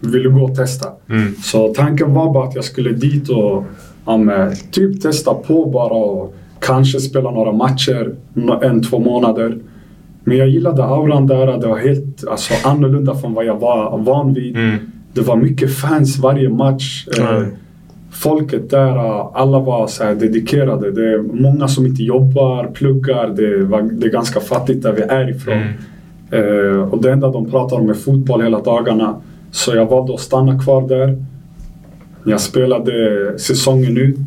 vill 0.00 0.28
gå 0.28 0.44
och 0.44 0.56
testa. 0.56 0.88
Mm. 1.08 1.34
Så 1.34 1.74
tanken 1.74 2.14
var 2.14 2.34
bara 2.34 2.48
att 2.48 2.54
jag 2.54 2.64
skulle 2.64 2.92
dit 2.92 3.28
och 3.28 3.64
ja, 4.06 4.16
men, 4.16 4.56
typ 4.70 5.02
testa 5.02 5.34
på 5.34 5.66
bara 5.66 5.94
och 5.94 6.34
kanske 6.60 7.00
spela 7.00 7.30
några 7.30 7.52
matcher 7.52 8.14
en, 8.62 8.82
två 8.82 8.98
månader. 8.98 9.58
Men 10.24 10.36
jag 10.36 10.48
gillade 10.48 10.84
auran 10.84 11.26
där. 11.26 11.58
Det 11.58 11.66
var 11.68 11.78
helt 11.78 12.28
alltså, 12.28 12.68
annorlunda 12.68 13.14
från 13.14 13.34
vad 13.34 13.44
jag 13.44 13.58
var 13.58 13.98
van 13.98 14.34
vid. 14.34 14.56
Mm. 14.56 14.76
Det 15.12 15.20
var 15.20 15.36
mycket 15.36 15.76
fans 15.76 16.18
varje 16.18 16.48
match. 16.48 17.06
Mm. 17.20 17.46
Folket 18.10 18.70
där, 18.70 18.96
alla 19.36 19.58
var 19.58 19.86
så 19.86 20.04
här 20.04 20.14
dedikerade. 20.14 20.90
Det 20.90 21.12
är 21.12 21.18
många 21.18 21.68
som 21.68 21.86
inte 21.86 22.02
jobbar, 22.02 22.66
pluggar. 22.66 23.28
Det, 23.28 23.64
var, 23.64 23.82
det 23.82 24.06
är 24.06 24.10
ganska 24.10 24.40
fattigt 24.40 24.82
där 24.82 24.92
vi 24.92 25.02
är 25.02 25.30
ifrån. 25.30 25.54
Mm. 25.54 25.72
Eh, 26.30 26.92
och 26.92 27.02
det 27.02 27.12
enda 27.12 27.30
de 27.30 27.50
pratar 27.50 27.76
om 27.76 27.90
är 27.90 27.94
fotboll 27.94 28.42
hela 28.42 28.60
dagarna. 28.60 29.16
Så 29.50 29.76
jag 29.76 29.86
valde 29.86 30.14
att 30.14 30.20
stanna 30.20 30.58
kvar 30.58 30.88
där. 30.88 31.24
Jag 32.24 32.40
spelade 32.40 32.92
säsongen 33.38 33.96
ut. 33.96 34.18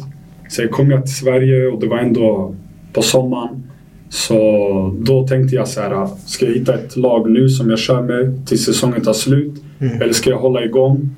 Sen 0.49 0.67
kom 0.67 0.91
jag 0.91 1.05
till 1.05 1.15
Sverige 1.15 1.67
och 1.67 1.79
det 1.79 1.87
var 1.87 1.97
ändå 1.97 2.55
på 2.93 3.01
sommaren. 3.01 3.63
Så 4.09 4.95
då 4.99 5.27
tänkte 5.27 5.55
jag 5.55 5.67
så 5.67 5.81
här, 5.81 6.07
ska 6.25 6.45
jag 6.45 6.53
hitta 6.53 6.73
ett 6.73 6.95
lag 6.97 7.29
nu 7.31 7.49
som 7.49 7.69
jag 7.69 7.79
kör 7.79 8.01
med 8.01 8.47
tills 8.47 8.65
säsongen 8.65 9.01
tar 9.01 9.13
slut? 9.13 9.63
Eller 9.79 10.13
ska 10.13 10.29
jag 10.29 10.37
hålla 10.37 10.63
igång 10.65 11.09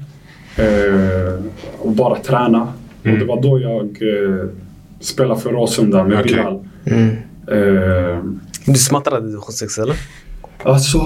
eh, 0.58 1.44
och 1.80 1.92
bara 1.92 2.16
träna? 2.20 2.68
Mm. 3.04 3.14
Och 3.14 3.20
det 3.20 3.26
var 3.26 3.42
då 3.42 3.60
jag 3.60 3.84
eh, 3.86 4.46
spelade 5.00 5.42
för 5.42 5.50
Råsunda 5.50 6.04
med 6.04 6.20
Okej. 6.20 6.34
Bilal. 6.36 6.68
Mm. 6.86 7.10
Eh, 7.48 8.24
Du 8.66 8.74
smattrade 8.74 9.28
division 9.28 9.52
6 9.54 9.78
eller? 9.78 9.96
Alltså, 10.64 11.00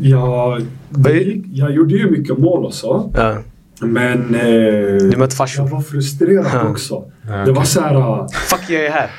jag, 0.00 0.62
det 0.90 1.12
gick, 1.12 1.44
jag 1.52 1.70
gjorde 1.72 1.94
ju 1.94 2.10
mycket 2.10 2.38
mål 2.38 2.64
och 2.64 2.74
så. 2.74 3.12
Ja. 3.16 3.36
Men 3.80 4.34
eh, 4.34 4.44
jag 4.46 5.18
var 5.18 5.80
frustrerad 5.80 6.46
Ja. 6.54 6.68
också. 6.68 7.04
Ja, 7.22 7.32
Det 7.32 7.42
okej. 7.42 7.54
var 7.54 7.64
så 7.64 7.80
här... 7.80 7.94
ja, 7.94 8.28
Fuck 8.32 8.70
jag 8.70 8.84
är 8.84 8.90
här. 8.90 9.10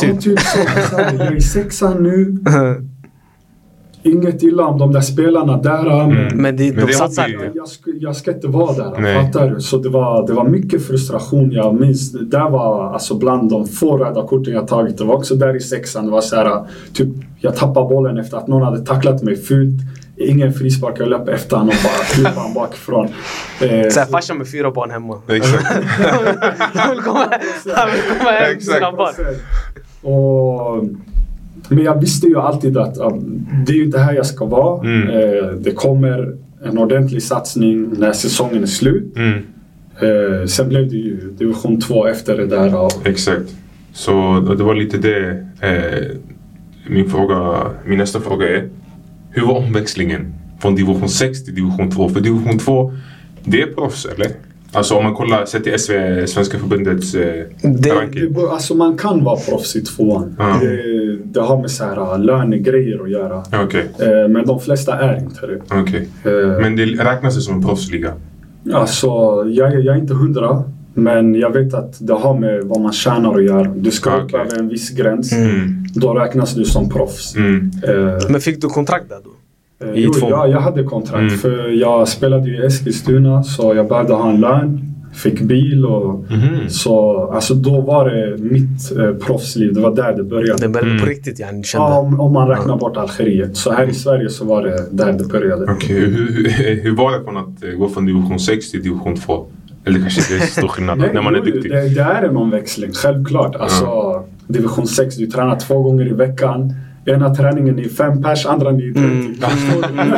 Typ. 0.00 0.20
typ 0.20 0.40
så, 0.40 0.58
jag 0.92 1.00
är 1.10 1.36
i 1.36 1.40
sexan 1.40 2.02
nu. 2.02 2.38
Inget 4.02 4.42
illa 4.42 4.66
om 4.66 4.78
de 4.78 4.92
där 4.92 5.00
spelarna 5.00 5.56
där. 5.56 5.82
Men 5.82 6.10
Mm. 6.10 6.36
Men, 6.42 6.56
det, 6.56 6.66
Men 6.72 6.80
de 6.80 6.86
det 6.86 6.92
satsar. 6.92 7.28
jag, 7.28 7.56
jag, 7.56 7.68
ska, 7.68 7.90
jag 8.00 8.16
ska 8.16 8.32
inte 8.34 8.48
vara 8.48 8.72
där. 8.72 9.00
Nej. 9.00 9.24
Fattar 9.26 9.50
du? 9.50 9.60
Så 9.60 9.76
det 9.78 9.88
var, 9.88 10.26
det 10.26 10.32
var 10.32 10.44
mycket 10.48 10.86
frustration. 10.86 11.52
Jag 11.52 11.80
minns, 11.80 12.12
det 12.12 12.24
där 12.24 12.50
var 12.50 12.92
alltså 12.92 13.18
bland 13.18 13.50
de 13.50 13.66
få 13.66 13.96
röda 13.98 14.26
korten 14.26 14.54
jag 14.54 14.68
tagit. 14.68 14.98
Det 14.98 15.04
var 15.04 15.14
också 15.14 15.34
där 15.34 15.56
i 15.56 15.60
sexan. 15.60 16.04
Det 16.06 16.12
var 16.12 16.20
så 16.20 16.36
här, 16.36 16.64
typ, 16.94 17.08
jag 17.40 17.56
tappade 17.56 17.88
bollen 17.88 18.18
efter 18.18 18.36
att 18.36 18.48
någon 18.48 18.62
hade 18.62 18.78
tacklat 18.86 19.22
mig 19.22 19.36
fult. 19.36 19.80
Ingen 20.20 20.52
frispark. 20.52 20.94
Jag 20.98 21.08
löp 21.08 21.28
efter 21.28 21.56
honom 21.56 21.68
och 21.68 21.82
bara 21.84 22.04
klippade 22.04 22.36
honom 22.36 22.54
bakifrån. 22.54 23.04
Eh, 23.06 23.68
Såhär 23.68 23.90
så- 24.06 24.12
farsan 24.12 24.38
med 24.38 24.48
fyra 24.50 24.70
barn 24.70 24.90
hemma. 24.90 25.20
Exakt. 25.28 25.64
Han 26.74 26.94
vill 26.94 27.02
komma, 27.02 27.26
hem 28.30 28.58
till 28.58 28.66
sina 28.66 28.92
barn. 28.92 29.14
Och, 30.02 30.84
men 31.68 31.84
jag 31.84 32.00
visste 32.00 32.26
ju 32.26 32.38
alltid 32.38 32.76
att 32.78 32.96
ja, 32.96 33.18
det 33.66 33.72
är 33.72 33.76
ju 33.76 33.84
inte 33.84 33.98
här 33.98 34.12
jag 34.12 34.26
ska 34.26 34.44
vara. 34.44 34.80
Mm. 34.84 35.08
Eh, 35.08 35.50
det 35.50 35.70
kommer 35.72 36.36
en 36.64 36.78
ordentlig 36.78 37.22
satsning 37.22 37.88
när 37.98 38.12
säsongen 38.12 38.62
är 38.62 38.66
slut. 38.66 39.16
Mm. 39.16 39.38
Eh, 40.00 40.46
sen 40.46 40.68
blev 40.68 40.90
det 40.90 40.96
ju 40.96 41.30
division 41.38 41.80
2 41.80 42.06
efter 42.06 42.36
det 42.36 42.46
där. 42.46 42.74
Och, 42.80 42.92
Exakt. 43.06 43.54
Så 43.92 44.40
det 44.58 44.64
var 44.64 44.74
lite 44.74 44.98
det. 44.98 45.46
Eh, 45.60 46.16
min, 46.88 47.10
fråga, 47.10 47.66
min 47.86 47.98
nästa 47.98 48.20
fråga 48.20 48.48
är. 48.48 48.68
Hur 49.30 49.46
var 49.46 49.54
omväxlingen 49.58 50.34
från 50.60 50.74
division 50.74 51.08
6 51.08 51.44
till 51.44 51.54
division 51.54 51.90
2? 51.90 52.08
För 52.08 52.20
division 52.20 52.58
2, 52.58 52.92
det 53.44 53.62
är 53.62 53.66
proffs 53.66 54.06
eller? 54.06 54.26
Alltså 54.72 54.94
om 54.94 55.04
man 55.04 55.14
kollar, 55.14 55.44
sett 55.44 55.64
till 55.64 55.78
SV, 55.78 55.92
Svenska 56.26 56.58
förbundets 56.58 57.14
eh, 57.14 57.44
Det- 57.62 57.90
ranking. 57.90 58.32
det, 58.32 58.50
alltså 58.50 58.74
man 58.74 58.98
kan 58.98 59.24
vara 59.24 59.36
proffs 59.36 59.76
i 59.76 59.80
tvåan. 59.80 60.36
Ja. 60.38 60.58
Det, 60.62 61.16
det 61.24 61.40
har 61.40 61.60
med 61.60 61.70
så 61.70 61.84
här, 61.84 62.18
lönegrejer 62.18 63.02
att 63.02 63.10
göra. 63.10 63.42
Okej, 63.64 63.86
Eh, 63.98 64.28
men 64.28 64.46
de 64.46 64.60
flesta 64.60 64.98
är 64.98 65.18
inte 65.18 65.46
det. 65.46 65.60
okej. 65.80 66.08
Eh, 66.24 66.60
Men 66.60 66.76
det 66.76 66.84
räknas 66.84 67.34
det 67.34 67.40
som 67.40 67.54
en 67.54 67.62
proffsliga? 67.62 68.12
Alltså, 68.72 69.06
jag, 69.48 69.84
jag 69.84 69.96
är 69.96 70.00
inte 70.00 70.14
hundra. 70.14 70.62
Men 70.94 71.34
jag 71.34 71.50
vet 71.52 71.74
att 71.74 71.96
det 72.00 72.12
har 72.12 72.38
med 72.38 72.62
vad 72.64 72.80
man 72.80 72.92
tjänar 72.92 73.34
att 73.38 73.44
göra. 73.44 73.64
Du 73.76 73.90
ska 73.90 74.16
upp 74.16 74.24
Okej. 74.24 74.40
över 74.40 74.58
en 74.58 74.68
viss 74.68 74.90
gräns. 74.90 75.32
Mm. 75.32 75.79
Då 75.94 76.14
räknas 76.14 76.54
du 76.54 76.64
som 76.64 76.88
proffs. 76.88 77.36
Mm. 77.36 77.70
Eh, 77.88 78.18
Men 78.30 78.40
fick 78.40 78.60
du 78.60 78.68
kontrakt 78.68 79.08
där 79.08 79.18
då? 79.24 79.30
eh, 79.86 79.94
I 79.98 80.02
jo, 80.04 80.12
ja, 80.30 80.46
jag 80.46 80.60
hade 80.60 80.82
kontrakt. 80.84 81.20
Mm. 81.20 81.38
För 81.38 81.68
jag 81.68 82.08
spelade 82.08 82.48
ju 82.50 82.62
i 82.62 82.66
Eskilstuna 82.66 83.42
så 83.42 83.74
jag 83.74 83.88
började 83.88 84.14
ha 84.14 84.30
en 84.30 84.40
lön. 84.40 84.80
Fick 85.14 85.40
bil 85.40 85.86
och 85.86 86.14
Mhm. 86.30 86.68
så. 86.68 87.22
Alltså 87.34 87.54
då 87.54 87.80
var 87.80 88.10
det 88.10 88.36
mitt 88.38 88.98
eh, 88.98 89.12
proffsliv. 89.26 89.74
Det 89.74 89.80
var 89.80 89.94
där 89.96 90.16
det 90.16 90.22
började. 90.24 90.62
Det 90.62 90.68
började 90.68 90.90
Mm. 90.90 91.02
på 91.02 91.06
riktigt 91.10 91.38
yani, 91.40 91.62
kände. 91.64 91.86
Ja, 91.86 91.98
om, 91.98 92.20
om 92.20 92.32
man 92.32 92.48
räknar 92.48 92.76
bort 92.76 92.96
Algeriet. 92.96 93.56
Så 93.56 93.72
här 93.72 93.88
i 93.90 93.94
Sverige 93.94 94.28
så 94.30 94.44
var 94.44 94.62
det 94.62 94.86
där 94.90 95.12
det 95.12 95.24
började. 95.24 95.72
Okej, 95.72 95.96
hur, 95.96 96.32
hur, 96.32 96.82
hur 96.82 96.96
var 96.96 97.18
det 97.18 97.24
från 97.24 97.36
att 97.36 97.64
eh, 97.64 97.70
gå 97.70 97.88
från 97.88 98.06
division 98.06 98.38
6 98.40 98.70
till 98.70 98.82
division 98.82 99.16
2? 99.16 99.46
Eller 99.84 99.98
kanske 100.00 100.20
inte 100.34 100.44
är 100.44 100.46
så 100.46 100.52
stor 100.60 100.68
skillnad 100.68 100.98
Nej, 100.98 101.10
när 101.14 101.22
man 101.22 101.34
är 101.34 101.40
duktig? 101.40 101.70
Det, 101.72 101.88
det 101.88 102.00
är 102.00 102.22
en 102.22 102.36
omväxling, 102.36 102.92
självklart. 102.92 103.56
Alltså, 103.56 103.86
division 104.52 104.86
6, 104.86 105.16
du 105.16 105.26
tränar 105.26 105.60
två 105.60 105.82
gånger 105.82 106.06
i 106.06 106.12
veckan. 106.12 106.74
Ena 107.06 107.34
träningen 107.34 107.78
är 107.78 107.88
fem 107.88 108.22
pers, 108.22 108.46
andra 108.46 108.70
är 108.70 108.74
30. 108.92 108.98
Mm. 108.98 109.34
Förstår 109.34 109.82
du? 109.82 110.10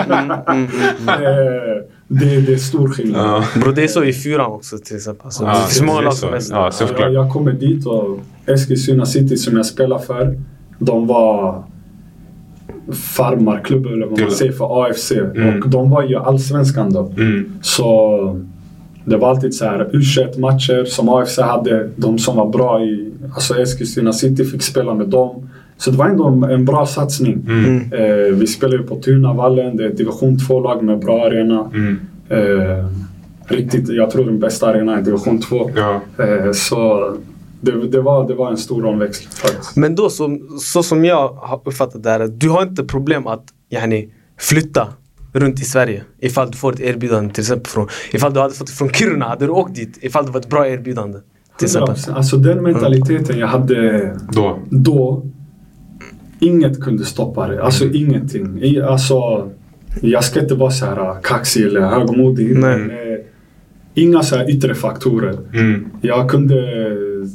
Eh, 1.13 1.83
det, 2.09 2.41
det 2.41 2.53
är 2.53 2.57
stor 2.57 2.89
skillnad. 2.89 3.27
Ja. 3.27 3.45
Bro, 3.61 3.73
det 3.73 3.83
är 3.85 3.89
så 3.89 4.05
i 4.05 4.13
fyran 4.13 4.53
också 4.53 4.79
till 4.79 4.97
exempel. 4.97 5.25
Alltså, 5.25 5.45
Ja, 5.45 5.51
det 5.51 5.59
är 5.59 5.67
så 5.67 5.85
många 5.85 5.99
det 6.01 6.03
är 6.03 6.05
lag 6.05 6.15
så. 6.15 6.41
som 6.41 6.57
Ja. 6.57 6.71
Jag, 7.01 7.13
jag 7.13 7.33
kommer 7.33 7.53
dit 7.53 7.87
och 7.87 8.21
Eskilstuna 8.47 9.07
City 9.07 9.37
som 9.37 9.57
jag 9.57 9.67
spelar 9.67 9.99
för, 9.99 10.39
de 10.79 11.07
var 11.07 11.65
farmarklubb 12.93 13.87
eller 13.87 14.07
vad 14.07 14.21
man 14.21 14.31
säger 14.31 14.53
för 14.53 14.85
AFC. 14.85 15.13
Mm. 15.13 15.63
Och 15.63 15.69
de 15.69 15.91
var 15.91 16.03
ju 16.03 16.17
allsvenskan 16.17 16.93
då. 16.93 17.13
Mm. 17.17 17.53
Så 17.63 18.41
det 19.05 19.17
var 19.17 19.31
alltid 19.31 19.55
så 19.55 19.65
här 19.65 19.91
U21-matcher 19.93 20.85
som 20.85 21.09
AFC 21.09 21.39
hade. 21.39 21.89
De 21.97 22.19
som 22.19 22.37
var 22.37 22.49
bra 22.49 22.85
i 22.85 23.13
alltså 23.35 23.59
Eskilstuna 23.59 24.13
City 24.13 24.45
fick 24.45 24.63
spela 24.63 24.95
med 24.95 25.09
dem. 25.09 25.49
Så 25.77 25.91
det 25.91 25.97
var 25.97 26.07
ändå 26.07 26.27
en, 26.27 26.65
bra 26.65 26.87
satsning. 26.87 27.47
Mm. 27.49 27.93
Eh, 27.93 28.35
vi 28.35 28.47
spelar 28.47 28.77
ju 28.79 28.83
på 28.83 28.97
Tunavallen. 28.97 29.77
Det 29.77 29.85
är 29.85 29.89
ett 29.89 29.97
division 29.97 30.37
2-lag 30.37 30.83
med 30.83 30.99
bra 30.99 31.27
arena. 31.27 31.71
Mm. 31.75 32.01
Eh, 32.29 32.87
riktigt, 33.47 33.89
jag 33.89 34.11
tror 34.11 34.25
den 34.25 34.41
bästa 34.41 34.67
arenan 34.67 34.99
är 34.99 35.03
division 35.03 35.41
2. 35.41 35.71
Ja. 35.77 36.01
Eh, 36.25 36.53
så 36.53 37.11
det, 37.61 37.89
det, 37.89 38.01
var, 38.01 38.29
det 38.29 38.35
var 38.35 38.51
en 38.51 38.57
stor 38.57 38.87
omväxling 38.87 39.31
faktiskt. 39.31 39.77
Men 39.77 39.95
då, 39.95 40.11
så, 40.11 40.39
så 40.61 40.83
som 40.83 41.05
jag 41.05 41.29
har 41.29 41.61
uppfattat 41.65 42.03
det 42.03 42.11
här, 42.11 42.27
du 42.27 42.49
har 42.49 42.63
inte 42.63 42.85
problem 42.85 43.27
att 43.27 43.45
yani, 43.71 44.09
flytta 44.39 44.89
runt 45.33 45.61
i 45.61 45.65
Sverige 45.65 46.03
ifall 46.19 46.51
du 46.51 46.57
får 46.57 46.73
ett 46.73 46.81
erbjudande 46.81 47.35
till 47.35 47.41
exempel 47.41 47.71
från, 47.71 47.89
ifall 48.13 48.35
du 48.35 48.41
hade 48.41 48.55
fått 48.55 48.67
det 48.67 48.73
från 48.73 48.91
Kiruna, 48.91 49.29
hade 49.29 49.47
du 49.47 49.51
åkt 49.51 49.75
dit 49.75 49.99
ifall 50.01 50.27
det 50.27 50.33
var 50.33 50.41
ett 50.41 50.51
bra 50.51 50.69
erbjudande? 50.69 51.19
Till 51.59 51.67
exempel. 51.67 51.95
100%. 51.95 52.15
Alltså 52.15 52.37
den 52.37 52.63
mentaliteten 52.63 53.39
jag 53.39 53.47
hade 53.47 54.11
Då. 54.33 54.59
då, 54.71 55.27
inget 56.41 56.81
kunde 56.81 57.05
stoppa 57.05 57.49
det. 57.49 57.63
Alltså 57.63 57.85
ingenting. 57.85 58.63
I, 58.63 58.81
alltså, 58.81 59.51
jag 60.01 60.25
ska 60.25 60.41
inte 60.41 60.55
vara 60.55 60.71
så 60.71 60.87
här 60.87 61.01
äh, 61.01 61.21
kaxig 61.23 61.63
eller 61.63 61.81
högmodig. 61.81 62.59
Nej. 62.59 62.79
Men, 62.79 62.91
eh, 62.91 63.19
inga 63.95 64.23
så 64.23 64.37
här 64.37 64.51
yttre 64.51 64.75
faktorer. 64.75 65.39
Mm. 65.55 65.91
Jag 66.01 66.31
kunde, 66.31 66.55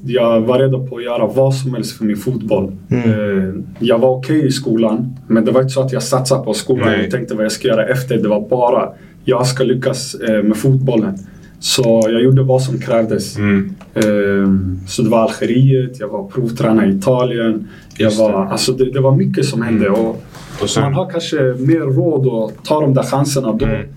jag 0.05 0.41
var 0.41 0.59
redo 0.59 0.87
på 0.87 0.97
att 0.97 1.03
göra 1.03 1.25
vad 1.27 1.55
som 1.55 1.73
helst 1.73 1.97
för 1.97 2.05
min 2.05 2.17
fotboll. 2.17 2.71
Mm. 2.89 3.09
Eh, 3.09 3.53
jag 3.79 3.99
var 3.99 4.09
okej 4.09 4.47
i 4.47 4.51
skolan, 4.51 5.15
men 5.27 5.45
det 5.45 5.51
var 5.51 5.61
inte 5.61 5.73
så 5.73 5.81
att 5.81 5.91
jag 5.93 6.03
satsade 6.03 6.43
på 6.43 6.53
skolan 6.53 6.85
Nej. 6.87 7.05
och 7.05 7.11
tänkte 7.11 7.35
vad 7.35 7.45
jag 7.45 7.51
ska 7.51 7.67
göra 7.67 7.85
efter. 7.87 8.17
Det 8.17 8.27
var 8.27 8.49
bara, 8.49 8.89
jag 9.25 9.47
ska 9.47 9.63
lyckas 9.63 10.15
eh, 10.15 10.43
med 10.43 10.57
fotbollen. 10.57 11.17
Så 11.59 12.01
jag 12.03 12.21
gjorde 12.23 12.43
vad 12.43 12.61
som 12.61 12.79
krävdes. 12.79 13.37
Mm. 13.37 13.75
Ehm, 13.95 14.79
Så 14.87 15.01
det 15.01 15.09
var 15.09 15.19
Algeriet, 15.19 15.99
jag 15.99 16.07
var 16.07 16.27
provtränare 16.27 16.87
i 16.87 16.95
Italien. 16.95 17.67
Jag 17.97 18.05
Just 18.05 18.19
var, 18.19 18.29
det. 18.31 18.37
Mm. 18.37 18.47
alltså 18.47 18.71
det, 18.71 18.91
det 18.91 18.99
var 18.99 19.15
mycket 19.15 19.45
som 19.45 19.61
hände. 19.61 19.89
Och 19.89 20.23
Och 20.61 20.69
sen, 20.69 20.83
man 20.83 20.93
har 20.93 21.09
kanske 21.09 21.35
mer 21.41 21.79
råd 21.95 22.27
att 22.27 22.65
ta 22.65 22.81
de 22.81 22.93
där 22.93 23.03
chanserna 23.03 23.53
då 23.53 23.65
Mm. 23.65 23.87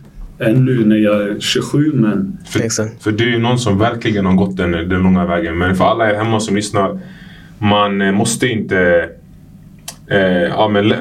Än 0.41 0.65
nu 0.65 0.85
när 0.85 0.97
jag 0.97 1.23
är 1.23 1.41
27. 1.41 1.93
Men 1.95 2.39
för, 2.47 3.03
för 3.03 3.13
du 3.13 3.25
är 3.25 3.31
ju 3.31 3.39
någon 3.39 3.59
som 3.59 3.79
verkligen 3.79 4.27
har 4.27 4.35
gått 4.35 4.57
den, 4.57 4.71
den 4.71 5.03
långa 5.03 5.27
vägen. 5.27 5.59
Men 5.59 5.77
för 5.77 5.85
alla 5.85 6.11
er 6.11 6.15
hemma 6.15 6.41
som 6.41 6.57
lyssnar. 6.57 7.01
Man 7.59 8.03
eh, 8.03 8.13
måste 8.13 8.47
inte 8.47 9.09
Eh, 10.11 10.43
ja, 10.43 10.69
men 10.69 10.95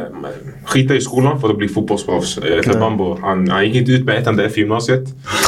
skita 0.65 0.95
i 0.95 1.01
skolan 1.01 1.41
för 1.41 1.49
att 1.49 1.57
bli 1.57 1.67
fotbollsproffs. 1.67 2.37
Eh, 2.37 3.17
han, 3.21 3.49
han 3.49 3.65
gick 3.65 3.75
inte 3.75 3.91
ut 3.91 4.05
med 4.05 4.17
ettan 4.17 4.39
i 4.39 4.49
gymnasiet. 4.55 5.03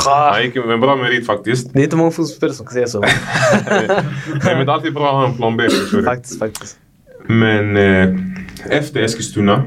Han 0.06 0.44
gick 0.44 0.56
med 0.56 0.72
en 0.72 0.80
bra 0.80 0.96
merit 0.96 1.26
faktiskt. 1.26 1.74
Det 1.74 1.80
är 1.80 1.84
inte 1.84 1.96
många 1.96 2.12
fotbollsspelare 2.12 2.56
som 2.56 2.66
kan 2.66 2.74
säga 2.74 2.88
så. 2.88 3.00
Nej, 4.46 4.56
men 4.56 4.66
det 4.66 4.72
är 4.72 4.74
alltid 4.74 4.94
bra 4.94 5.08
att 5.08 5.14
ha 5.14 5.28
en 5.28 5.38
plan 5.38 5.58
B. 5.58 5.64
faktiskt, 6.06 6.39
faktiskt. 6.39 6.78
Men 7.28 7.78
eh, 7.78 8.16
efter 8.70 9.00
Eskilstuna, 9.00 9.64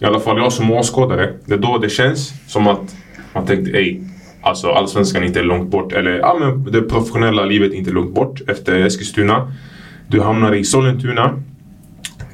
i 0.00 0.04
alla 0.04 0.20
fall 0.20 0.38
jag 0.38 0.52
som 0.52 0.70
åskådare, 0.70 1.32
det 1.44 1.54
är 1.54 1.58
då 1.58 1.78
det 1.78 1.88
känns 1.88 2.32
som 2.46 2.66
att 2.66 2.96
man 3.34 3.46
tänkte 3.46 3.70
ej, 3.70 4.00
alltså 4.40 4.70
allsvenskan 4.70 5.24
inte 5.24 5.38
är 5.38 5.44
långt 5.44 5.70
bort. 5.70 5.92
Eller 5.92 6.10
ja, 6.10 6.36
men 6.40 6.72
det 6.72 6.82
professionella 6.82 7.44
livet 7.44 7.72
är 7.72 7.76
inte 7.76 7.90
långt 7.90 8.14
bort 8.14 8.40
efter 8.48 8.86
Eskilstuna. 8.86 9.52
Du 10.08 10.20
hamnar 10.20 10.54
i 10.54 10.64
Sollentuna. 10.64 11.42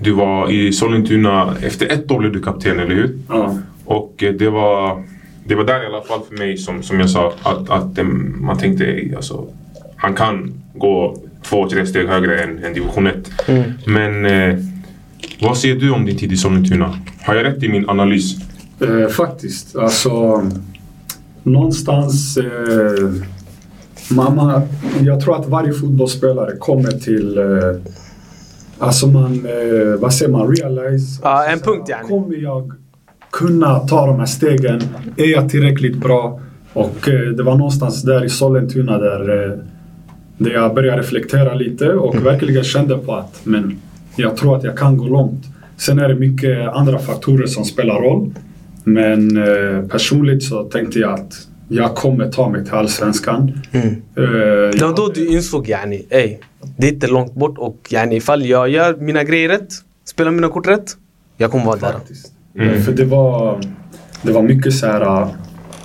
Du 0.00 0.12
var 0.12 0.50
i 0.50 0.72
Sollentuna, 0.72 1.56
efter 1.62 1.92
ett 1.92 2.10
år 2.10 2.18
blev 2.18 2.32
du 2.32 2.42
kapten, 2.42 2.80
eller 2.80 2.94
hur? 2.94 3.18
Ja. 3.28 3.58
Och 3.84 4.22
eh, 4.22 4.32
det 4.32 4.50
var, 4.50 5.04
det 5.44 5.54
var 5.54 5.64
där 5.64 5.82
i 5.82 5.86
alla 5.86 6.02
fall 6.02 6.20
för 6.28 6.36
mig 6.36 6.56
som, 6.56 6.82
som 6.82 7.00
jag 7.00 7.10
sa 7.10 7.32
att, 7.42 7.70
att 7.70 7.98
eh, 7.98 8.04
man 8.04 8.58
tänkte 8.58 8.84
ej, 8.84 9.12
alltså, 9.16 9.46
han 9.96 10.14
kan 10.14 10.54
gå 10.74 11.16
två, 11.42 11.68
tre 11.68 11.86
steg 11.86 12.08
högre 12.08 12.38
än, 12.42 12.64
än 12.64 12.74
division 12.74 13.06
1. 13.06 13.30
Men 13.86 14.26
eh, 14.26 14.58
vad 15.40 15.58
säger 15.58 15.76
du 15.76 15.90
om 15.90 16.06
din 16.06 16.16
tid 16.18 16.32
i 16.32 16.36
Sollentuna? 16.36 16.98
Har 17.22 17.34
jag 17.34 17.44
rätt 17.44 17.62
i 17.62 17.68
min 17.68 17.88
analys? 17.88 18.36
Eh, 18.80 19.08
faktiskt. 19.08 19.76
Alltså, 19.76 20.42
någonstans... 21.44 22.36
Eh, 22.36 23.10
mamma, 24.10 24.62
jag 25.00 25.20
tror 25.20 25.40
att 25.40 25.48
varje 25.48 25.72
fotbollsspelare 25.72 26.56
kommer 26.56 26.90
till... 26.90 27.38
Eh, 27.38 27.44
alltså 28.78 29.06
man... 29.06 29.46
Eh, 29.46 30.00
vad 30.00 30.14
säger 30.14 30.32
man? 30.32 30.56
Realize. 30.56 31.20
Ja, 31.22 31.44
en 31.44 31.52
Alltså, 31.52 31.70
punkt, 31.70 31.88
yani. 31.88 32.08
Kommer 32.08 32.36
jag 32.36 32.72
kunna 33.32 33.78
ta 33.78 34.06
de 34.06 34.18
här 34.18 34.26
stegen? 34.26 34.80
Är 35.16 35.32
jag 35.32 35.48
tillräckligt 35.50 35.96
bra? 35.96 36.40
Och 36.72 37.08
eh, 37.08 37.20
det 37.30 37.42
var 37.42 37.56
någonstans 37.56 38.02
där 38.02 38.24
i 38.24 38.28
Sollentuna 38.28 38.98
där, 38.98 39.44
eh, 39.44 39.58
där 40.38 40.50
jag 40.50 40.74
började 40.74 41.00
reflektera 41.00 41.54
lite 41.54 41.92
och 41.92 42.26
verkligen 42.26 42.64
kände 42.64 42.96
på 42.98 43.14
att 43.14 43.40
men 43.44 43.76
jag 44.16 44.36
tror 44.36 44.56
att 44.56 44.64
jag 44.64 44.78
kan 44.78 44.96
gå 44.96 45.04
långt. 45.04 45.44
Sen 45.76 45.98
är 45.98 46.08
det 46.08 46.14
mycket 46.14 46.68
andra 46.68 46.98
faktorer 46.98 47.46
som 47.46 47.64
spelar 47.64 48.00
roll. 48.00 48.30
Men 48.84 49.36
eh, 49.36 49.82
personligt 49.88 50.42
så 50.42 50.62
tänkte 50.64 50.98
jag 50.98 51.12
att 51.12 51.34
jag 51.68 51.94
kommer 51.94 52.30
ta 52.30 52.48
mig 52.48 52.64
till 52.64 52.74
Allsvenskan. 52.74 53.52
Mm. 53.72 53.86
Eh, 53.88 54.24
Det 54.78 54.82
var 54.82 54.96
då 54.96 55.08
du 55.14 55.26
insåg 55.26 55.68
yani, 55.68 56.06
ey, 56.10 56.38
det 56.76 56.86
är 56.88 56.92
inte 56.92 57.06
långt 57.06 57.34
bort 57.34 57.58
och 57.58 57.88
yani, 57.90 58.16
ifall 58.16 58.46
jag 58.46 58.68
gör 58.68 58.96
mina 58.96 59.24
grejer 59.24 59.48
rätt, 59.48 59.68
spelar 60.04 60.30
mina 60.30 60.48
kort 60.48 60.66
rätt, 60.68 60.96
jag 61.36 61.50
kommer 61.50 61.64
vara 61.64 61.78
där. 61.78 61.94
Mm. 62.58 62.82
För 62.82 62.92
det 62.92 63.04
var, 63.04 63.60
det 64.22 64.32
var 64.32 64.42
mycket 64.42 64.74
så 64.74 64.86
här... 64.86 65.26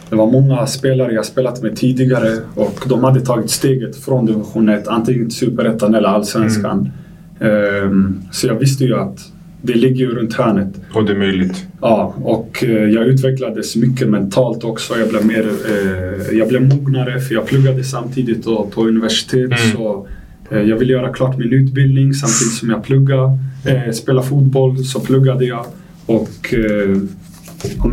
Det 0.09 0.15
var 0.15 0.31
många 0.31 0.67
spelare 0.67 1.13
jag 1.13 1.25
spelat 1.25 1.61
med 1.63 1.75
tidigare 1.75 2.37
och 2.55 2.79
de 2.85 3.03
hade 3.03 3.21
tagit 3.21 3.51
steget 3.51 3.95
från 3.95 4.25
division 4.25 4.69
1, 4.69 4.87
antingen 4.87 5.29
till 5.29 5.37
superettan 5.37 5.95
eller 5.95 6.07
allsvenskan. 6.09 6.91
Ehm, 7.39 8.21
så 8.31 8.47
jag 8.47 8.55
visste 8.55 8.83
ju 8.83 8.95
att 8.99 9.19
det 9.61 9.73
ligger 9.73 10.05
ju 10.05 10.15
runt 10.15 10.33
hörnet. 10.33 10.81
Och 10.93 11.05
det 11.05 11.11
är 11.11 11.17
möjligt. 11.17 11.65
Ja, 11.81 12.15
och 12.23 12.63
eh, 12.63 12.69
jag 12.69 13.05
utvecklades 13.05 13.75
mycket 13.75 14.09
mentalt 14.09 14.63
också. 14.63 14.99
Jag 14.99 15.09
blev, 15.09 15.25
mer, 15.25 15.49
eh, 15.69 16.37
jag 16.37 16.47
blev 16.47 16.61
mognare 16.61 17.19
för 17.19 17.33
jag 17.35 17.45
pluggade 17.45 17.83
samtidigt 17.83 18.43
då 18.45 18.65
på 18.65 18.87
universitet. 18.87 19.51
Mm. 19.51 19.75
Så 19.75 20.07
eh, 20.51 20.61
jag 20.61 20.77
ville 20.77 20.93
göra 20.93 21.13
klart 21.13 21.37
min 21.37 21.53
utbildning 21.53 22.13
samtidigt 22.13 22.53
som 22.53 22.69
jag 22.69 22.83
pluggade. 22.83 23.39
Eh, 23.65 23.91
spela 23.91 24.21
fotboll 24.21 24.77
så 24.77 24.99
pluggade 24.99 25.45
jag. 25.45 25.65
Och 26.05 26.53
eh, 26.53 26.97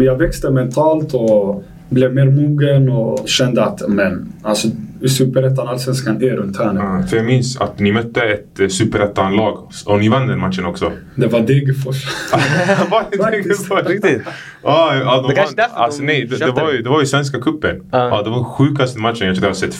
jag 0.00 0.18
växte 0.18 0.50
mentalt 0.50 1.14
och 1.14 1.64
blev 1.88 2.14
mer 2.14 2.26
mogen 2.26 2.88
och 2.88 3.28
kände 3.28 3.64
att 3.64 3.82
men, 3.88 4.32
alltså, 4.42 4.68
Superettan, 5.08 5.68
Allsvenskan 5.68 6.22
är 6.22 6.30
runt 6.36 6.56
hörnet. 6.56 6.82
Ja, 6.82 7.06
för 7.08 7.16
jag 7.16 7.26
minns 7.26 7.56
att 7.60 7.78
ni 7.78 7.92
mötte 7.92 8.20
ett 8.22 8.60
eh, 8.60 8.68
superettan-lag 8.68 9.68
och 9.86 9.98
ni 9.98 10.08
vann 10.08 10.26
den 10.28 10.38
matchen 10.40 10.64
också. 10.64 10.92
Det 11.14 11.26
var 11.26 11.40
Degerfors. 11.40 12.04
Var 12.90 13.04
det. 13.10 13.30
Degerfors? 13.30 13.86
Riktigt? 13.86 14.22
Ja, 14.62 14.94
ja, 14.96 15.16
de 15.22 15.28
Det 15.28 15.34
kanske 15.34 15.56
därför 15.56 15.76
Alltså, 15.76 16.00
de 16.00 16.06
nej, 16.06 16.24
det, 16.26 16.36
det, 16.36 16.50
var 16.50 16.72
ju, 16.72 16.82
det. 16.82 16.88
var 16.90 17.00
ju 17.00 17.06
Svenska 17.06 17.40
cupen. 17.40 17.82
Ja. 17.92 18.08
Ja, 18.08 18.22
det 18.22 18.30
var 18.30 18.44
sjukaste 18.44 18.98
matchen 18.98 19.26
jag 19.26 19.36
tror 19.36 19.44
jag 19.44 19.50
har 19.50 19.54
sett. 19.54 19.74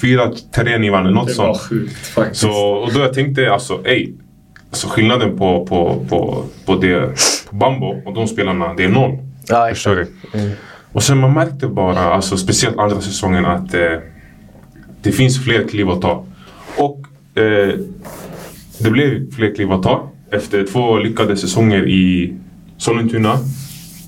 4-3 0.57 0.79
ni 0.79 0.91
vann, 0.91 1.07
eller 1.07 1.14
något 1.14 1.27
Det 1.29 1.39
var 1.39 1.55
sånt. 1.55 1.59
sjukt 1.69 1.97
faktiskt. 2.07 2.41
Så, 2.41 2.51
och 2.53 2.93
då 2.95 3.01
jag 3.01 3.12
tänkte 3.14 3.53
alltså, 3.53 3.81
ey. 3.85 4.12
Alltså 4.71 4.89
skillnaden 4.89 5.39
på, 5.39 5.67
på, 5.67 6.05
på, 6.09 6.45
på, 6.67 6.75
det, 6.77 7.01
på 7.51 7.57
Bambo 7.57 8.03
och 8.07 8.14
de 8.14 8.27
spelarna, 8.27 8.75
det 8.75 8.85
är 8.85 8.89
noll. 8.89 9.19
Ja, 9.49 9.67
Förstår 9.71 10.01
exakt. 10.01 10.11
du? 10.33 10.51
Och 10.93 11.03
sen 11.03 11.19
man 11.19 11.33
märkte 11.33 11.67
bara, 11.67 11.99
alltså, 12.01 12.37
speciellt 12.37 12.79
andra 12.79 13.01
säsongen, 13.01 13.47
att 13.47 13.75
eh, 13.75 13.81
det 15.07 15.13
finns 15.13 15.45
fler 15.45 15.69
kliv 15.69 15.91
att 15.91 16.01
ta. 16.01 16.25
Och 16.77 17.07
eh, 17.43 17.75
det 18.79 18.91
blev 18.91 19.31
fler 19.33 19.55
kliv 19.55 19.73
att 19.73 19.83
ta. 19.83 20.11
Efter 20.31 20.67
två 20.67 20.99
lyckade 20.99 21.37
säsonger 21.37 21.89
i 21.89 22.35
Sollentuna 22.77 23.39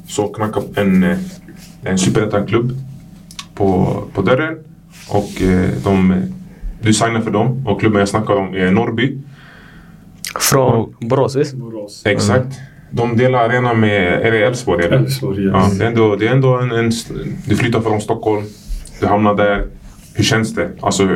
så 0.09 0.29
knackade 0.29 0.81
en, 0.81 1.05
eh, 1.05 1.19
en 1.85 1.99
superettan-klubb 1.99 2.73
på, 3.55 3.97
på 4.15 4.23
dörren. 4.23 4.59
Och 5.09 5.43
eh, 5.43 5.71
de, 5.85 6.23
du 6.83 6.95
signade 6.95 7.25
för 7.25 7.31
dem 7.31 7.67
och 7.67 7.81
klubben 7.81 7.99
jag 7.99 8.09
snackar 8.09 8.35
om 8.35 8.55
är 8.55 8.71
Norrby. 8.71 9.19
Från 10.41 10.95
Borås, 11.01 11.37
visst? 11.37 11.55
Exakt. 12.07 12.57
De 12.91 13.17
delar 13.17 13.49
arena 13.49 13.75
med, 13.75 14.13
är 14.23 14.31
det 14.31 14.39
Elfsborg 14.39 14.85
eller? 14.85 14.97
Elfsborg, 14.97 15.45
yes. 15.45 15.53
Ja, 15.55 15.71
det 15.79 15.85
är 15.85 15.89
ändå, 15.89 16.17
det 16.17 16.27
är 16.27 16.33
ändå 16.33 16.57
en, 16.57 16.71
en... 16.71 16.93
Du 17.47 17.57
flyttar 17.57 17.81
från 17.81 18.01
Stockholm, 18.01 18.43
du 19.01 19.07
hamnar 19.07 19.35
där. 19.35 19.67
Hur 20.19 20.25
känns 20.25 20.55
det? 20.55 20.69
Alltså, 20.81 21.09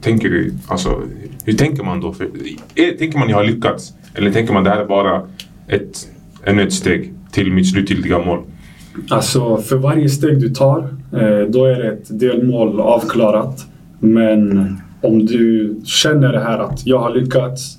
tänker 0.00 0.28
du? 0.28 0.52
Alltså, 0.66 1.02
hur 1.44 1.52
tänker 1.52 1.82
man 1.84 2.00
då? 2.00 2.12
För, 2.12 2.28
är, 2.74 2.98
tänker 2.98 3.18
man 3.18 3.28
jag 3.28 3.36
har 3.36 3.44
lyckats? 3.44 3.92
Eller 4.14 4.32
tänker 4.32 4.52
man 4.54 4.64
det 4.64 4.70
här 4.70 4.80
är 4.80 4.84
bara 4.84 5.22
ett, 5.68 6.08
ännu 6.44 6.62
ett 6.62 6.72
steg 6.72 7.14
till 7.32 7.52
mitt 7.52 7.70
slutgiltiga 7.70 8.18
mål? 8.18 8.38
Alltså 9.08 9.56
för 9.56 9.76
varje 9.76 10.08
steg 10.08 10.40
du 10.40 10.48
tar, 10.48 10.78
eh, 11.12 11.48
då 11.48 11.64
är 11.64 11.74
det 11.82 11.88
ett 11.88 12.20
delmål 12.20 12.80
avklarat. 12.80 13.66
Men 14.00 14.76
om 15.02 15.26
du 15.26 15.76
känner 15.84 16.32
det 16.32 16.40
här 16.40 16.58
att 16.58 16.86
jag 16.86 16.98
har 16.98 17.14
lyckats, 17.14 17.78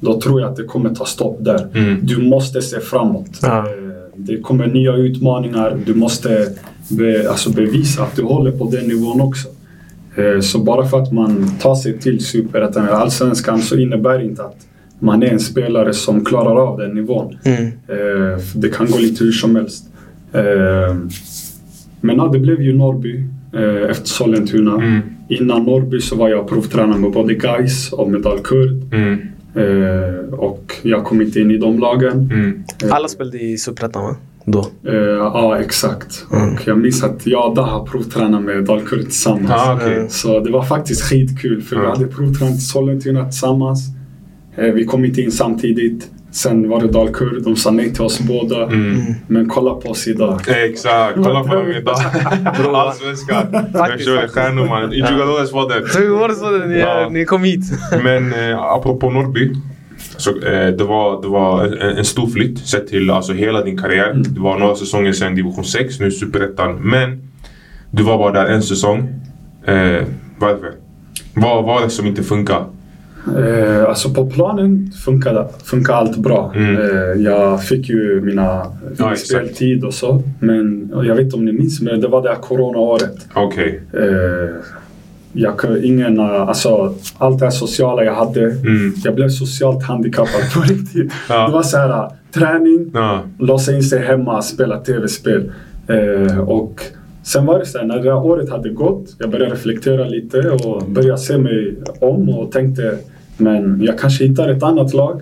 då 0.00 0.20
tror 0.20 0.40
jag 0.40 0.50
att 0.50 0.56
det 0.56 0.64
kommer 0.64 0.94
ta 0.94 1.04
stopp 1.04 1.36
där. 1.40 1.68
Mm. 1.74 1.98
Du 2.02 2.22
måste 2.22 2.62
se 2.62 2.80
framåt. 2.80 3.38
Ja. 3.42 3.58
Eh, 3.58 3.64
Det 4.16 4.40
kommer 4.40 4.66
nya 4.66 4.92
utmaningar. 4.96 5.76
Du 5.86 5.94
måste 5.94 6.46
be, 6.88 7.30
alltså 7.30 7.50
bevisa 7.50 8.02
att 8.02 8.16
du 8.16 8.22
håller 8.22 8.50
på 8.50 8.70
den 8.70 8.84
nivån 8.88 9.20
också. 9.20 9.48
Eh, 10.16 10.40
Så 10.40 10.58
bara 10.58 10.86
för 10.86 11.02
att 11.02 11.12
man 11.12 11.46
tar 11.60 11.74
sig 11.74 11.98
till 11.98 12.24
Superettan 12.24 12.82
eller 12.84 12.94
Allsvenskan 12.96 13.58
så 13.62 13.76
innebär 13.76 14.18
det 14.18 14.24
inte 14.24 14.42
att 14.44 14.56
man 14.98 15.22
är 15.22 15.26
en 15.26 15.40
spelare 15.40 15.92
som 15.94 16.24
klarar 16.24 16.56
av 16.68 16.78
den 16.78 16.90
nivån. 16.94 17.38
Mm. 17.44 17.64
Eh, 17.66 18.38
Det 18.54 18.68
kan 18.68 18.86
gå 18.86 18.98
lite 18.98 19.24
hur 19.24 19.32
som 19.32 19.56
helst. 19.56 19.84
Eh, 20.32 20.96
Men 22.00 22.16
ja, 22.16 22.28
det 22.32 22.38
blev 22.38 22.62
ju 22.62 22.76
Norrby 22.76 23.24
efter 23.90 24.06
Sollentuna. 24.08 24.74
Mm. 24.74 25.00
Innan 25.28 25.64
Norrby 25.64 26.00
så 26.00 26.16
var 26.16 26.28
jag 26.28 26.48
provtränare 26.48 26.98
med 26.98 27.10
både 27.12 27.34
Gais 27.34 27.92
och 27.92 28.10
med 28.10 28.22
Dalkurd. 28.22 28.94
Mm. 28.94 29.18
Och 30.32 30.72
jag 30.82 31.04
kom 31.04 31.22
inte 31.22 31.40
in 31.40 31.50
i 31.50 31.56
de 31.58 31.78
lagen. 31.78 32.12
Mm. 32.32 32.64
Alla 32.90 33.08
spelade 33.08 33.38
i 33.38 33.58
Superettan 33.58 34.02
va? 34.02 34.16
Då. 34.44 34.66
Eh, 34.86 34.94
Ja, 35.18 35.58
exakt. 35.60 36.26
Mm. 36.32 36.54
Och 36.54 36.60
jag 36.66 36.78
minns 36.78 37.04
att 37.04 37.26
jag 37.26 37.48
och 37.48 37.54
Daha 37.56 37.84
provtränade 37.86 38.44
med 38.44 38.64
Dalkurd 38.64 39.00
tillsammans. 39.04 39.50
Ah, 39.50 39.74
okej. 39.74 40.06
Så 40.10 40.40
det 40.40 40.50
var 40.50 40.62
faktiskt 40.62 41.02
skitkul 41.02 41.62
för 41.62 41.76
vi 41.76 41.82
Ja. 41.82 41.88
hade 41.90 42.06
provtränat 42.06 42.54
i 42.54 42.60
Sollentuna 42.60 43.24
tillsammans. 43.24 43.80
Eh, 44.56 44.64
Vi 44.64 44.84
kom 44.84 45.04
inte 45.04 45.20
in 45.20 45.32
samtidigt. 45.32 46.10
Sen 46.32 46.68
var 46.68 46.80
det 46.80 46.88
Dalkurd, 46.88 47.42
de 47.42 47.56
sa 47.56 47.70
nej 47.70 47.92
till 47.92 48.02
oss 48.02 48.20
båda. 48.20 48.62
Mm. 48.66 49.00
Men 49.26 49.48
kolla 49.48 49.74
på 49.74 49.88
oss 49.88 50.06
idag. 50.08 50.40
Exakt, 50.48 51.14
kolla 51.24 51.44
på 51.44 51.54
dem 51.54 51.70
idag. 51.70 51.96
Allsvenskan. 52.74 53.46
Jag 53.52 53.98
det, 54.22 54.28
stjärnor 54.28 54.66
man. 54.66 54.92
Y 54.92 54.96
jugadores 54.96 55.52
var 55.52 55.68
Ja. 56.78 57.08
ni 57.10 57.24
kom 57.24 57.44
hit? 57.44 57.60
Men 58.04 58.32
eh, 58.32 58.58
apropå 58.62 59.10
Norrby. 59.10 59.52
Så, 60.16 60.30
eh, 60.30 60.68
det 60.68 60.84
var, 60.84 61.22
det 61.22 61.28
var 61.28 61.64
en, 61.64 61.98
en 61.98 62.04
stor 62.04 62.26
flytt 62.26 62.58
sett 62.58 62.88
till 62.88 63.10
alltså, 63.10 63.32
hela 63.32 63.62
din 63.62 63.78
karriär. 63.78 64.12
Det 64.14 64.40
var 64.40 64.58
några 64.58 64.74
säsonger 64.74 65.12
sedan 65.12 65.34
division 65.34 65.64
6, 65.64 66.00
nu 66.00 66.10
superettan. 66.10 66.76
Men 66.76 67.28
du 67.90 68.02
var 68.02 68.18
bara 68.18 68.32
där 68.32 68.46
en 68.46 68.62
säsong. 68.62 69.20
Eh, 69.64 70.02
varför? 70.38 70.72
Vad 71.34 71.64
var 71.64 71.82
det 71.82 71.90
som 71.90 72.06
inte 72.06 72.22
funkar? 72.22 72.64
Eh, 73.38 73.84
alltså 73.88 74.10
på 74.14 74.30
planen 74.30 74.90
funkade, 75.04 75.48
funkade 75.64 75.98
allt 75.98 76.16
bra. 76.16 76.52
Mm. 76.54 76.76
Eh, 76.76 77.22
jag 77.22 77.64
fick 77.64 77.88
ju 77.88 78.20
mina 78.20 78.66
Ja, 78.98 79.16
speltid 79.16 79.84
och 79.84 79.94
så. 79.94 80.22
Men 80.40 80.92
jag 81.06 81.14
vet 81.14 81.24
inte 81.24 81.36
om 81.36 81.44
ni 81.44 81.52
minns, 81.52 81.80
men 81.80 82.00
det 82.00 82.08
var 82.08 82.22
det 82.22 82.28
här 82.28 82.36
coronaåret. 82.36 83.26
Okej. 83.34 83.80
Eh, 83.92 84.50
jag, 85.34 85.56
kunde- 85.58 85.86
ingen, 85.86 86.18
eh, 86.18 86.24
alltså, 86.48 86.94
allt 87.18 87.38
det 87.38 87.44
här 87.44 87.50
sociala 87.50 88.04
jag 88.04 88.14
hade. 88.14 88.40
Mm. 88.44 88.92
Jag 89.04 89.14
blev 89.14 89.28
socialt 89.28 89.84
handikappad 89.84 90.42
på 90.54 90.60
riktigt. 90.72 91.12
Ja. 91.28 91.46
Det 91.46 91.52
var 91.52 91.62
så 91.62 91.76
här, 91.76 92.10
träning, 92.34 92.90
Ja. 92.94 93.20
låsa 93.38 93.72
in 93.76 93.82
sig 93.82 93.98
hemma, 94.04 94.42
spela 94.42 94.78
tv-spel. 94.78 95.52
Eh, 95.88 96.38
och 96.40 96.80
sen 97.22 97.46
var 97.46 97.58
det 97.58 97.66
så 97.66 97.78
här, 97.78 97.84
när 97.86 97.96
det 98.02 98.02
här 98.12 98.24
året 98.24 98.50
hade 98.50 98.68
gått, 98.68 99.04
jag 99.18 99.30
började 99.30 99.54
reflektera 99.54 100.04
lite 100.04 100.50
och 100.50 100.82
började 100.88 101.18
se 101.18 101.38
mig 101.38 101.74
om 102.00 102.28
och 102.28 102.52
tänkte, 102.52 102.98
men 103.36 103.80
jag 103.82 103.98
kanske 103.98 104.24
hittar 104.24 104.48
ett 104.48 104.62
annat 104.62 104.94
lag 104.94 105.20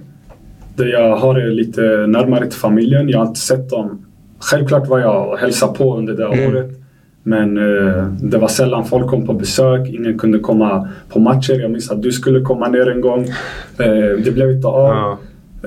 där 0.76 0.86
jag 0.86 1.16
har 1.16 1.34
det 1.34 1.46
lite 1.50 1.80
närmare 2.06 2.46
till 2.46 2.58
familjen. 2.58 3.08
Jag 3.08 3.18
har 3.18 3.26
inte 3.26 3.40
sett 3.40 3.70
dem. 3.70 4.04
Självklart 4.38 4.88
var 4.88 4.98
jag 4.98 5.28
och 5.28 5.38
hälsade 5.38 5.72
på 5.78 5.96
under 5.98 6.12
det 6.14 6.28
här 6.28 6.48
året. 6.48 6.70
Men 7.22 7.58
eh, 7.58 8.04
det 8.04 8.38
var 8.38 8.48
sällan 8.48 8.84
folk 8.84 9.10
kom 9.10 9.26
på 9.26 9.32
besök. 9.32 9.88
Ingen 9.88 10.18
kunde 10.18 10.38
komma 10.38 10.88
på 11.08 11.20
matcher. 11.20 11.60
Jag 11.60 11.70
minns 11.70 11.90
att 11.90 12.02
du 12.02 12.12
skulle 12.12 12.40
komma 12.40 12.68
ner 12.68 12.90
en 12.90 13.00
gång. 13.00 13.22
Eh, 13.78 14.18
det 14.24 14.34
blev 14.34 14.50
inte 14.50 14.66
av. 14.68 14.88
Ja. 14.88 15.18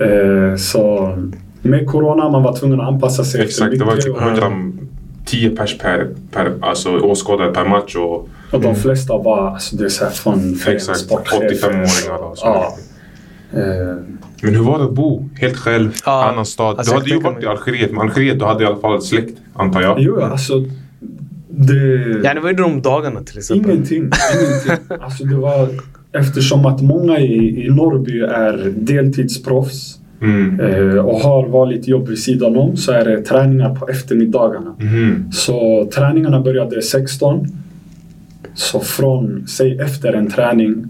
Eh, 0.05 0.55
så 0.55 1.13
med 1.61 1.87
corona 1.87 2.29
man 2.29 2.43
var 2.43 2.55
tvungen 2.55 2.81
att 2.81 2.87
anpassa 2.87 3.23
sig 3.23 3.41
Exakt, 3.41 3.79
det 3.79 3.85
var 3.85 3.95
typ 3.95 4.15
och, 4.15 4.21
110 4.21 5.49
pers 5.57 5.77
per, 5.77 6.07
per 6.31 6.51
alltså, 6.61 6.99
åskådare 6.99 7.51
per 7.51 7.65
match. 7.65 7.95
Och, 7.95 8.29
och 8.51 8.61
de 8.61 8.75
flesta 8.75 9.17
var 9.17 9.47
alltså, 9.49 9.75
det 9.75 9.85
är 9.85 9.89
så 9.89 10.03
här 10.03 10.11
från 10.11 10.57
Exakt, 10.67 10.99
sportchefer. 10.99 11.69
85-åringar 11.69 12.31
och 12.31 12.37
så. 12.37 12.45
Ja. 12.45 12.75
Eh, 13.53 13.95
Men 14.41 14.55
hur 14.55 14.63
var 14.63 14.77
det 14.79 14.85
att 14.85 14.93
bo 14.93 15.29
helt 15.35 15.57
själv, 15.57 15.93
Ja, 16.05 16.29
annan 16.31 16.45
stad? 16.45 16.77
alltså 16.77 16.93
du 16.93 16.99
hade 16.99 17.09
ju 17.09 17.19
varit 17.19 17.43
i 17.43 17.47
Algeriet, 17.47 17.91
men 17.91 18.01
Algeriet 18.01 18.39
du 18.39 18.45
hade 18.45 18.63
i 18.63 18.67
alla 18.67 18.77
fall 18.77 19.01
släkt, 19.01 19.37
antar 19.53 19.81
jag? 19.81 19.95
jo, 19.99 20.21
alltså 20.21 20.53
det... 21.57 22.19
Ja, 22.23 22.33
det 22.33 22.39
var 22.39 22.49
ju 22.49 22.55
de 22.55 22.81
dagarna 22.81 23.21
till 23.23 23.37
exempel. 23.37 23.71
Ingenting. 23.71 23.97
ingenting. 23.97 24.97
Alltså 25.01 25.23
det 25.23 25.35
var, 25.35 25.69
eftersom 26.11 26.65
att 26.65 26.81
många 26.81 27.19
i, 27.19 27.65
i 27.65 27.69
Norrby 27.69 28.19
är 28.19 28.73
deltidsproffs 28.75 29.99
Mm. 30.21 30.59
eh, 30.59 30.97
och 30.97 31.19
har 31.19 31.47
vanligt 31.47 31.87
jobb 31.87 32.07
vid 32.07 32.19
sidan 32.19 32.55
om 32.57 32.77
så 32.77 32.91
är 32.91 33.05
det 33.05 33.21
träningar 33.21 33.75
på 33.75 33.87
eftermiddagarna. 33.87 34.75
Mhm. 34.79 35.31
Så 35.31 35.89
träningarna 35.95 36.41
började 36.41 36.81
16. 36.81 37.47
Så 38.53 38.79
från, 38.79 39.47
säg 39.47 39.79
efter 39.79 40.13
en 40.13 40.31
träning 40.31 40.85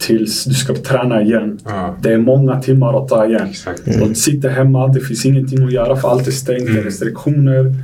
tills 0.00 0.44
du 0.44 0.54
ska 0.54 0.74
träna 0.74 1.22
igen. 1.22 1.58
Ja. 1.64 1.96
Det 2.02 2.12
är 2.12 2.18
många 2.18 2.60
timmar 2.60 3.02
att 3.02 3.08
ta 3.08 3.26
igen. 3.26 3.46
Exakt. 3.50 3.82
Och 4.02 4.16
sitta 4.16 4.48
hemma, 4.48 4.88
det 4.88 5.00
finns 5.00 5.26
ingenting 5.26 5.64
att 5.64 5.72
göra 5.72 5.96
för 5.96 6.08
allt 6.08 6.26
är 6.26 6.30
stängt, 6.30 6.58
det 6.60 6.66
är 6.66 6.70
Mm. 6.70 6.84
restriktioner. 6.84 7.74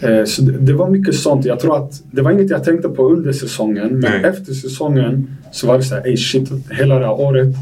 Eh, 0.00 0.24
så 0.24 0.42
det, 0.42 0.52
det 0.58 0.72
var 0.72 0.90
mycket 0.90 1.14
sånt. 1.14 1.44
Jag 1.44 1.60
tror 1.60 1.76
att 1.76 2.02
det 2.10 2.22
var 2.22 2.30
inget 2.30 2.50
jag 2.50 2.64
tänkte 2.64 2.88
på 2.88 3.08
under 3.08 3.32
säsongen, 3.32 3.88
men 3.88 4.00
Nej. 4.00 4.24
efter 4.30 4.52
säsongen 4.52 5.36
så 5.52 5.66
var 5.66 5.76
det 5.78 5.84
så 5.84 5.94
här, 5.94 6.06
ey 6.06 6.16
shit, 6.16 6.50
hela 6.70 6.98
det 6.98 7.04
här 7.06 7.20
året, 7.20 7.54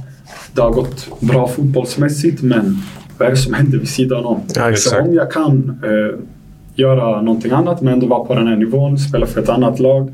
det 0.54 0.60
har 0.62 0.70
gått 0.72 1.20
bra 1.20 1.48
fotbollsmässigt, 1.48 2.42
men 2.42 2.78
vad 3.18 3.26
är 3.28 3.30
det 3.32 3.36
som 3.38 3.54
händer 3.54 3.78
vid 3.78 3.88
sidan 3.88 4.24
om? 4.24 4.40
Ja. 4.56 4.76
Så 4.76 5.00
om 5.00 5.14
jag 5.14 5.32
kan 5.32 5.80
eh, 5.84 6.18
göra 6.74 7.22
någonting 7.22 7.52
annat, 7.52 7.80
men 7.82 7.92
ändå 7.92 8.06
vara 8.06 8.24
på 8.24 8.34
den 8.34 8.46
här 8.46 8.56
nivån, 8.56 8.98
spela 8.98 9.26
för 9.26 9.42
ett 9.42 9.48
annat 9.48 9.80
lag, 9.80 10.08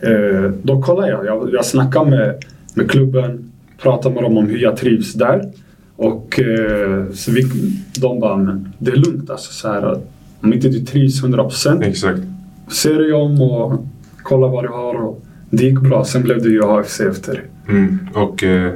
eh, 0.00 0.50
då 0.62 0.82
kollar 0.82 1.08
jag. 1.08 1.26
Jag, 1.26 1.50
jag 1.52 1.64
snackar 1.64 2.04
med, 2.04 2.34
med 2.74 2.90
klubben, 2.90 3.52
pratar 3.82 4.10
med 4.10 4.22
dem 4.22 4.36
om 4.38 4.46
hur 4.46 4.58
jag 4.58 4.76
trivs 4.76 5.14
där. 5.14 5.52
Och 5.96 6.40
eh, 6.40 7.10
så 7.12 7.32
vi, 7.32 7.42
de 8.00 8.20
bara, 8.20 8.36
men 8.36 8.72
det 8.78 8.90
är 8.90 8.96
lugnt 8.96 9.30
alltså. 9.30 9.52
Så 9.52 9.68
här, 9.68 9.82
att 9.82 10.10
om 10.40 10.52
inte 10.52 10.68
du 10.68 10.80
trivs 10.80 11.22
100% 11.22 11.84
Exakt. 11.84 12.20
se 12.68 12.92
dig 12.92 13.12
om 13.12 13.42
och 13.42 13.86
kolla 14.22 14.46
vad 14.46 14.64
du 14.64 14.68
har. 14.68 14.94
Och 14.94 15.24
det 15.50 15.64
gick 15.64 15.80
bra. 15.80 16.04
Sen 16.04 16.22
blev 16.22 16.42
det 16.42 16.48
ju 16.48 16.64
AFC 16.64 17.00
efter 17.00 17.32
det. 17.32 17.72
Mm. 17.72 17.98
Och 18.14 18.44
eh, 18.44 18.72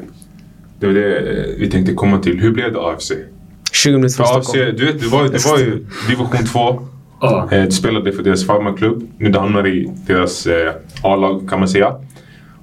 det 0.78 0.86
var 0.86 0.94
det 0.94 1.16
eh, 1.18 1.44
vi 1.58 1.70
tänkte 1.70 1.94
komma 1.94 2.18
till. 2.18 2.40
Hur 2.40 2.52
blev 2.52 2.72
det 2.72 2.80
AFC? 2.80 3.12
20 3.72 3.92
minuter 3.96 4.16
För 4.16 4.24
från 4.24 4.36
AFC, 4.38 4.48
Stockholm. 4.48 4.76
du 4.76 4.86
vet, 4.86 5.00
du 5.00 5.08
var, 5.08 5.22
du 5.22 5.38
var 5.50 5.58
ju 5.58 5.86
division 6.08 6.46
2. 6.46 6.80
Ja, 7.20 7.48
Eh, 7.52 7.64
du 7.64 7.70
spelade 7.70 8.12
för 8.12 8.22
deras 8.22 8.46
farmarklubb. 8.46 9.08
Nu 9.18 9.30
du 9.30 9.38
hamnar 9.38 9.66
i 9.66 9.90
deras 10.06 10.46
eh, 10.46 10.72
A-lag 11.02 11.48
kan 11.50 11.58
man 11.58 11.68
säga. 11.68 11.94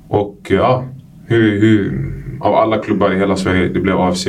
Och 0.08 0.48
eh, 0.52 0.58
ja, 0.58 0.86
hur, 1.30 1.62
hur, 1.62 1.92
av 2.40 2.56
alla 2.56 2.78
klubbar 2.78 3.14
i 3.14 3.18
hela 3.18 3.36
Sverige, 3.36 3.68
det 3.68 3.80
blev 3.80 3.98
AFC. 3.98 4.28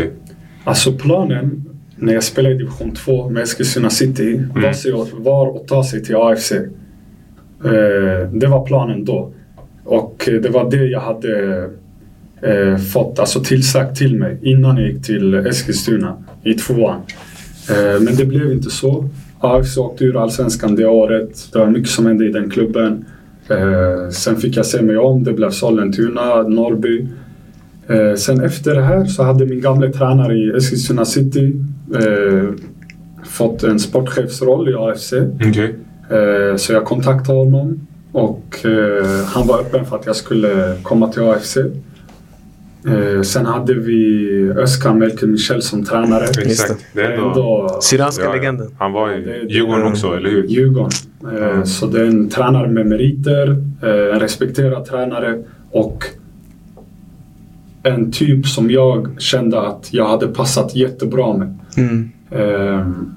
alltså 0.64 0.92
planen 0.92 1.64
när 1.96 2.12
jag 2.12 2.24
spelade 2.24 2.54
i 2.54 2.58
division 2.58 2.94
2 2.94 3.30
med 3.30 3.42
Eskilstuna 3.42 3.90
City 3.90 4.42
var, 4.54 4.72
sig, 4.72 4.92
var 5.12 5.56
att 5.56 5.68
ta 5.68 5.84
sig 5.84 6.04
till 6.04 6.16
AFC. 6.16 6.52
Eh, 6.52 8.30
det 8.32 8.46
var 8.46 8.66
planen 8.66 9.04
då. 9.04 9.32
Och 9.84 10.28
eh, 10.28 10.40
det 10.40 10.48
var 10.48 10.70
det 10.70 10.84
jag 10.84 11.00
hade 11.00 11.64
eh, 12.42 12.76
fått 12.76 13.18
alltså 13.18 13.40
tillsagt 13.40 13.98
till 13.98 14.18
mig 14.18 14.38
innan 14.42 14.76
jag 14.76 14.88
gick 14.88 15.02
till 15.02 15.34
Eskilstuna 15.34 16.16
i 16.44 16.54
tvåan. 16.54 17.00
Eh, 17.70 18.00
men 18.00 18.16
det 18.16 18.24
blev 18.24 18.52
inte 18.52 18.70
så. 18.70 19.08
AFC 19.40 19.78
åkte 19.78 20.04
ur 20.04 20.22
Allsvenskan 20.22 20.74
det 20.74 20.86
året. 20.86 21.48
Det 21.52 21.58
var 21.58 21.66
mycket 21.66 21.90
som 21.90 22.06
hände 22.06 22.26
i 22.26 22.32
den 22.32 22.50
klubben. 22.50 23.04
Eh, 23.50 24.10
sen 24.10 24.36
fick 24.36 24.56
jag 24.56 24.66
se 24.66 24.82
mig 24.82 24.96
om. 24.98 25.24
Det 25.24 25.32
blev 25.32 25.50
Sollentuna, 25.50 26.42
Norrby. 26.42 27.08
Eh, 27.88 28.14
sen 28.14 28.40
efter 28.40 28.74
det 28.74 28.82
här 28.82 29.04
så 29.04 29.22
hade 29.22 29.46
min 29.46 29.60
gamla 29.60 29.92
tränare 29.92 30.34
i 30.34 30.50
Eskilstuna 30.56 31.04
City 31.04 31.54
eh, 31.94 32.48
fått 33.24 33.62
en 33.62 33.78
sportchefsroll 33.78 34.68
i 34.68 34.74
AFC. 34.74 35.12
Okej. 35.48 35.74
Eh, 36.10 36.56
så 36.56 36.72
jag 36.72 36.84
kontaktade 36.84 37.38
honom 37.38 37.86
och 38.12 38.56
eh, 38.64 39.24
han 39.26 39.46
var 39.46 39.60
öppen 39.60 39.84
för 39.86 39.96
att 39.96 40.06
jag 40.06 40.16
skulle 40.16 40.76
komma 40.82 41.08
till 41.12 41.22
AFC. 41.22 41.56
Eh, 41.56 43.22
sen 43.22 43.46
hade 43.46 43.74
vi 43.74 44.28
Özcan 44.56 44.98
Melker 44.98 45.26
Michel 45.26 45.62
som 45.62 45.84
tränare. 45.84 46.24
Exakt. 46.24 46.86
Det 46.94 47.00
är 47.00 47.10
ändå... 47.12 47.78
Syrianska 47.82 48.24
Ja, 48.24 48.32
legenden. 48.34 48.68
Han 48.78 48.92
var 48.92 49.12
i 49.12 49.46
Djurgården 49.48 49.86
också, 49.86 50.16
eller 50.16 50.30
hur? 50.30 50.46
Djurgården. 50.46 50.90
Eh, 51.24 51.64
så 51.64 51.86
det 51.86 52.00
är 52.00 52.06
en 52.06 52.28
tränare 52.28 52.68
med 52.68 52.86
meriter, 52.86 53.50
eh, 53.82 54.14
en 54.14 54.20
respekterad 54.20 54.84
tränare 54.84 55.42
och 55.70 56.04
en 57.82 58.12
typ 58.12 58.46
som 58.46 58.70
jag 58.70 59.20
kände 59.20 59.60
att 59.60 59.88
jag 59.92 60.08
hade 60.08 60.26
passat 60.26 60.76
jättebra 60.76 61.36
med. 61.36 61.58
Mm. 61.76 62.10
Ehm, 62.30 63.12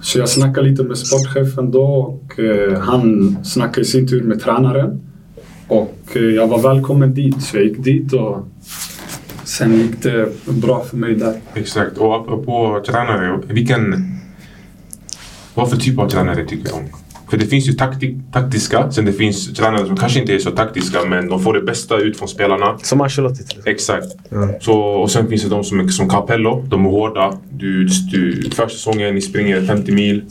Så 0.00 0.18
jag 0.18 0.28
snackade 0.28 0.68
lite 0.68 0.82
med 0.82 0.98
sportchefen 0.98 1.70
då 1.70 1.82
och 1.84 2.40
eh, 2.40 2.78
han 2.80 3.36
snackade 3.44 3.80
i 3.80 3.84
sin 3.84 4.08
tur 4.08 4.22
med 4.22 4.40
tränaren. 4.40 5.00
Och 5.68 5.98
eh, 6.14 6.22
jag 6.22 6.46
var 6.48 6.62
välkommen 6.74 7.14
dit, 7.14 7.42
så 7.42 7.56
jag 7.56 7.64
gick 7.64 7.84
dit 7.84 8.12
och 8.12 8.48
sen 9.44 9.72
gick 9.72 10.02
det 10.02 10.28
bra 10.62 10.84
för 10.84 10.96
mig 10.96 11.14
där. 11.14 11.34
Exakt. 11.54 11.98
Och 11.98 12.16
apropå 12.16 12.82
tränare, 12.86 13.40
vilken... 13.48 13.94
Vad 15.54 15.70
för 15.70 15.76
typ 15.76 15.98
av 15.98 16.08
tränare 16.08 16.44
tycker 16.44 16.64
du 16.68 16.72
om? 16.72 16.84
För 17.32 17.38
det 17.38 17.46
finns 17.46 17.68
ju 17.68 17.72
taktik, 17.72 18.16
taktiska, 18.32 18.90
sen 18.90 19.04
det 19.04 19.12
finns 19.12 19.54
tränare 19.54 19.86
som 19.86 19.96
kanske 19.96 20.20
inte 20.20 20.34
är 20.34 20.38
så 20.38 20.50
taktiska 20.50 20.98
men 21.04 21.28
de 21.28 21.40
får 21.40 21.54
det 21.54 21.62
bästa 21.62 21.98
ut 21.98 22.18
från 22.18 22.28
spelarna. 22.28 22.78
Som 22.82 23.00
Ancelotti 23.00 23.44
till 23.44 23.58
exempel. 23.66 23.72
Exakt. 23.72 24.64
Så, 24.64 24.78
och 24.78 25.10
sen 25.10 25.28
finns 25.28 25.42
det 25.42 25.48
de 25.48 25.64
som 25.64 25.80
är 25.80 25.88
som 25.88 26.08
Capello. 26.08 26.64
De 26.68 26.86
är 26.86 26.90
hårda. 26.90 27.38
Du, 27.50 27.88
du, 28.12 28.42
första 28.42 28.68
säsongen 28.68 29.14
ni 29.14 29.20
springer 29.20 29.62
50 29.62 29.92
mil 29.92 30.24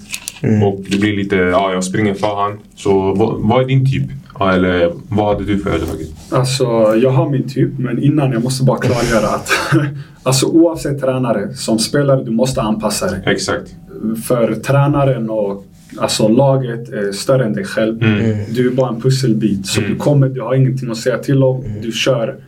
och 0.63 0.81
det 0.89 0.97
blir 0.99 1.17
lite, 1.17 1.35
ja 1.35 1.73
jag 1.73 1.83
springer 1.83 2.13
för 2.13 2.35
han. 2.35 2.59
Så 2.75 3.13
vad, 3.13 3.39
vad 3.39 3.63
är 3.63 3.67
din 3.67 3.91
typ? 3.91 4.05
Eller 4.39 4.91
vad 5.07 5.33
hade 5.33 5.45
du 5.45 5.59
föredragit? 5.59 6.15
Alltså, 6.29 6.63
jag 6.95 7.09
har 7.09 7.29
min 7.29 7.49
typ, 7.49 7.69
men 7.77 8.03
innan 8.03 8.31
jag 8.31 8.43
måste 8.43 8.63
bara 8.63 8.77
klargöra 8.77 9.27
att 9.27 9.49
alltså, 10.23 10.45
oavsett 10.45 11.01
tränare, 11.01 11.53
som 11.53 11.79
spelare 11.79 12.23
du 12.23 12.31
måste 12.31 12.61
anpassa 12.61 13.05
dig. 13.05 13.23
Exakt. 13.25 13.75
För 14.27 14.55
tränaren 14.55 15.29
och 15.29 15.65
alltså, 15.97 16.27
laget 16.27 16.89
är 16.89 17.11
större 17.11 17.45
än 17.45 17.53
dig 17.53 17.65
själv. 17.65 18.03
Mm. 18.03 18.37
Du 18.49 18.67
är 18.67 18.71
bara 18.71 18.89
en 18.89 19.01
pusselbit. 19.01 19.65
Så 19.67 19.81
du 19.81 19.95
kommer, 19.95 20.29
du 20.29 20.41
har 20.41 20.55
ingenting 20.55 20.91
att 20.91 20.97
säga 20.97 21.17
till 21.17 21.43
om. 21.43 21.63
Du 21.81 21.91
kör 21.91 22.39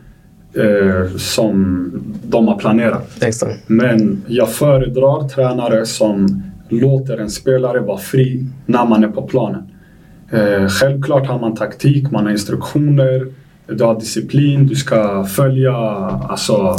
eh, 0.54 1.16
som 1.16 1.90
de 2.22 2.48
har 2.48 2.58
planerat. 2.58 3.22
Exakt. 3.22 3.68
Men 3.68 4.22
jag 4.26 4.52
föredrar 4.52 5.28
tränare 5.28 5.86
som 5.86 6.42
låter 6.68 7.18
en 7.18 7.30
spelare 7.30 7.80
vara 7.80 7.98
fri 7.98 8.46
när 8.66 8.86
man 8.86 9.04
är 9.04 9.08
på 9.08 9.22
planen. 9.22 9.62
Eh, 10.30 10.68
självklart 10.68 11.26
har 11.26 11.38
man 11.38 11.54
taktik, 11.54 12.10
man 12.10 12.24
har 12.24 12.32
instruktioner, 12.32 13.26
du 13.66 13.84
har 13.84 14.00
disciplin, 14.00 14.66
du 14.66 14.74
ska 14.74 15.24
följa 15.24 15.74
alltså, 16.28 16.76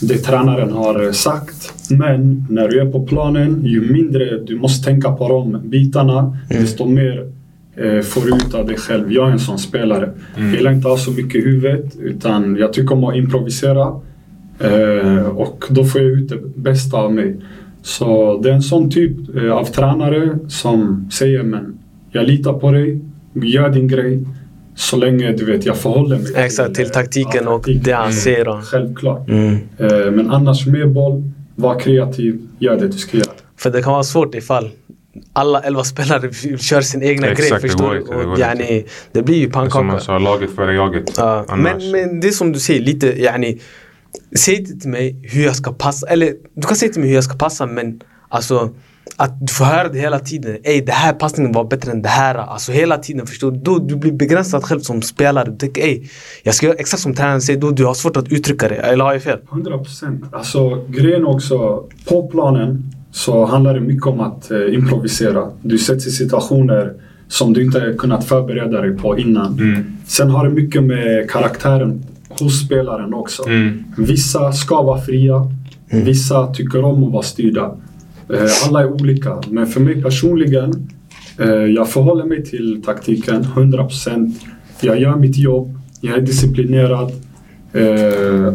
det 0.00 0.18
tränaren 0.18 0.72
har 0.72 1.12
sagt. 1.12 1.72
Men 1.90 2.46
när 2.50 2.68
du 2.68 2.80
är 2.80 2.86
på 2.86 3.06
planen, 3.06 3.64
ju 3.64 3.92
mindre 3.92 4.38
du 4.38 4.56
måste 4.56 4.84
tänka 4.84 5.12
på 5.12 5.28
de 5.28 5.68
bitarna, 5.70 6.38
desto 6.48 6.86
mer 6.86 7.30
eh, 7.76 8.00
får 8.00 8.20
du 8.20 8.36
ut 8.36 8.54
av 8.54 8.66
dig 8.66 8.76
själv. 8.76 9.12
Jag 9.12 9.28
är 9.28 9.32
en 9.32 9.38
sån 9.38 9.58
spelare. 9.58 10.10
Jag 10.36 10.54
gillar 10.54 10.72
inte 10.72 10.88
att 10.88 10.98
ha 10.98 10.98
så 10.98 11.10
mycket 11.10 11.34
i 11.34 11.44
huvudet, 11.44 11.96
utan 12.00 12.56
jag 12.56 12.72
tycker 12.72 12.92
om 12.92 13.04
att 13.04 13.16
improvisera. 13.16 14.00
Eh, 14.60 15.26
och 15.26 15.64
då 15.68 15.84
får 15.84 16.00
jag 16.00 16.10
ut 16.10 16.28
det 16.28 16.38
bästa 16.56 16.96
av 16.96 17.12
mig. 17.14 17.36
Så 17.82 18.40
det 18.42 18.50
är 18.50 18.54
en 18.54 18.62
sån 18.62 18.90
typ 18.90 19.36
eh, 19.36 19.52
av 19.52 19.64
tränare 19.64 20.38
som 20.48 21.10
säger 21.12 21.42
men 21.42 21.78
jag 22.10 22.26
litar 22.26 22.52
på 22.52 22.72
dig, 22.72 23.00
gör 23.32 23.70
din 23.70 23.88
grej. 23.88 24.24
Så 24.78 24.96
länge 24.96 25.32
du 25.32 25.44
vet 25.44 25.66
jag 25.66 25.76
förhåller 25.76 26.18
mig 26.18 26.32
Exakt, 26.36 26.74
till 26.74 26.84
eh, 26.84 26.90
taktiken 26.90 27.44
ja, 27.44 27.50
och 27.50 27.62
taktiken. 27.62 27.82
det 27.82 27.92
han 27.92 28.12
ser. 28.12 28.48
Och... 28.48 28.64
Självklart. 28.64 29.28
Mm. 29.28 29.54
Eh, 29.78 29.88
men 30.10 30.30
annars 30.30 30.66
med 30.66 30.92
boll, 30.92 31.22
var 31.54 31.80
kreativ, 31.80 32.40
gör 32.58 32.76
det 32.76 32.88
du 32.88 32.98
ska 32.98 33.16
göra. 33.16 33.32
För 33.56 33.70
det 33.70 33.82
kan 33.82 33.92
vara 33.92 34.02
svårt 34.02 34.34
ifall 34.34 34.70
alla 35.32 35.60
elva 35.60 35.84
spelare 35.84 36.32
kör 36.58 36.80
sin 36.80 37.02
egna 37.02 37.26
Exakt, 37.26 37.50
grej 37.50 37.60
det 37.62 37.68
förstår 37.68 37.94
går 37.98 38.14
du. 38.14 38.26
Och 38.26 38.38
yani, 38.38 38.84
det 39.12 39.22
blir 39.22 39.36
ju 39.36 39.50
Som 39.50 39.60
man 39.60 39.70
pannkaka. 39.70 40.00
sa, 40.00 40.18
laget 40.18 40.50
före 40.56 40.74
jaget. 40.74 41.14
Ja, 41.16 41.44
Annars. 41.48 41.82
men, 41.82 41.90
men 41.90 42.20
det 42.20 42.28
är 42.28 42.32
som 42.32 42.52
du 42.52 42.58
säger, 42.58 42.80
lite 42.80 43.22
yani, 43.22 43.60
Säg 44.36 44.54
inte 44.54 44.80
till 44.80 44.90
mig 44.90 45.16
hur 45.22 45.44
jag 45.44 45.56
ska 45.56 45.72
passa, 45.72 46.06
eller 46.06 46.34
du 46.54 46.66
kan 46.66 46.76
säga 46.76 46.92
till 46.92 47.00
mig 47.00 47.08
hur 47.08 47.14
jag 47.14 47.24
ska 47.24 47.36
passa 47.36 47.66
men 47.66 48.00
alltså 48.28 48.70
att 49.16 49.40
du 49.40 49.52
får 49.52 49.64
höra 49.64 49.88
det 49.88 49.98
hela 49.98 50.18
tiden. 50.18 50.56
Ey, 50.64 50.80
det 50.80 50.92
här 50.92 51.12
passningen 51.12 51.52
var 51.52 51.64
bättre 51.64 51.92
än 51.92 52.02
det 52.02 52.08
här. 52.08 52.34
Alltså 52.34 52.72
hela 52.72 52.98
tiden 52.98 53.26
förstår 53.26 53.50
du. 53.50 53.58
Då 53.58 53.78
du 53.78 53.96
blir 53.96 54.12
begränsad 54.12 54.64
själv 54.64 54.80
som 54.80 55.02
spelare. 55.02 55.50
Du 55.50 55.56
tänker 55.56 55.82
ey, 55.82 56.02
jag 56.42 56.54
ska 56.54 56.66
göra 56.66 56.76
exakt 56.76 57.02
som 57.02 57.14
tränaren 57.14 57.40
säger. 57.40 57.60
Då 57.60 57.70
du 57.70 57.84
har 57.84 57.94
svårt 57.94 58.16
att 58.16 58.32
uttrycka 58.32 58.68
det. 58.68 58.74
Eller 58.74 59.04
har 59.04 59.12
jag 59.12 59.22
fel? 59.22 59.38
100 59.52 59.78
procent. 59.78 60.24
Alltså 60.32 60.84
grejen 60.88 61.24
också, 61.24 61.84
på 62.08 62.28
planen 62.28 62.92
så 63.10 63.44
handlar 63.44 63.74
det 63.74 63.80
mycket 63.80 64.06
om 64.06 64.20
att 64.20 64.50
eh, 64.50 64.74
improvisera. 64.74 65.50
Du 65.62 65.78
sätts 65.78 66.06
i 66.06 66.10
situationer 66.10 66.92
som 67.28 67.52
du 67.52 67.64
inte 67.64 67.94
kunnat 67.98 68.24
förbereda 68.24 68.80
dig 68.80 68.96
på 68.96 69.18
innan. 69.18 69.52
Mm. 69.52 69.96
Sen 70.06 70.30
har 70.30 70.48
det 70.48 70.54
mycket 70.54 70.82
med 70.82 71.30
karaktären 71.30 72.04
hos 72.28 72.66
spelaren 72.66 73.14
också. 73.14 73.48
Mm. 73.48 73.84
Vissa 73.96 74.52
ska 74.52 74.82
vara 74.82 75.00
fria, 75.00 75.52
vissa 75.90 76.46
tycker 76.46 76.84
om 76.84 77.04
att 77.04 77.12
vara 77.12 77.22
styrda. 77.22 77.76
Eh, 78.32 78.66
alla 78.66 78.80
är 78.80 78.92
olika, 78.92 79.42
men 79.48 79.66
för 79.66 79.80
mig 79.80 80.02
personligen, 80.02 80.90
eh, 81.38 81.48
jag 81.48 81.88
förhåller 81.88 82.24
mig 82.24 82.44
till 82.44 82.82
taktiken 82.82 83.44
100%. 83.44 84.40
Jag 84.80 85.00
gör 85.00 85.16
mitt 85.16 85.36
jobb, 85.36 85.78
jag 86.00 86.16
är 86.16 86.20
disciplinerad. 86.20 87.12
Eh, 87.72 88.52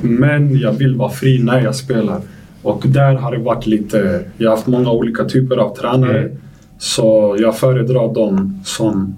men 0.00 0.58
jag 0.58 0.72
vill 0.72 0.94
vara 0.94 1.10
fri 1.10 1.42
när 1.42 1.60
jag 1.60 1.74
spelar. 1.74 2.20
Och 2.62 2.82
där 2.86 3.14
har 3.14 3.32
det 3.32 3.38
varit 3.38 3.66
lite, 3.66 4.24
jag 4.38 4.50
har 4.50 4.56
haft 4.56 4.66
många 4.66 4.90
olika 4.90 5.24
typer 5.24 5.56
av 5.56 5.76
tränare. 5.76 6.18
Mm. 6.18 6.36
Så 6.78 7.36
jag 7.38 7.58
föredrar 7.58 8.14
de 8.14 8.60
som 8.64 9.16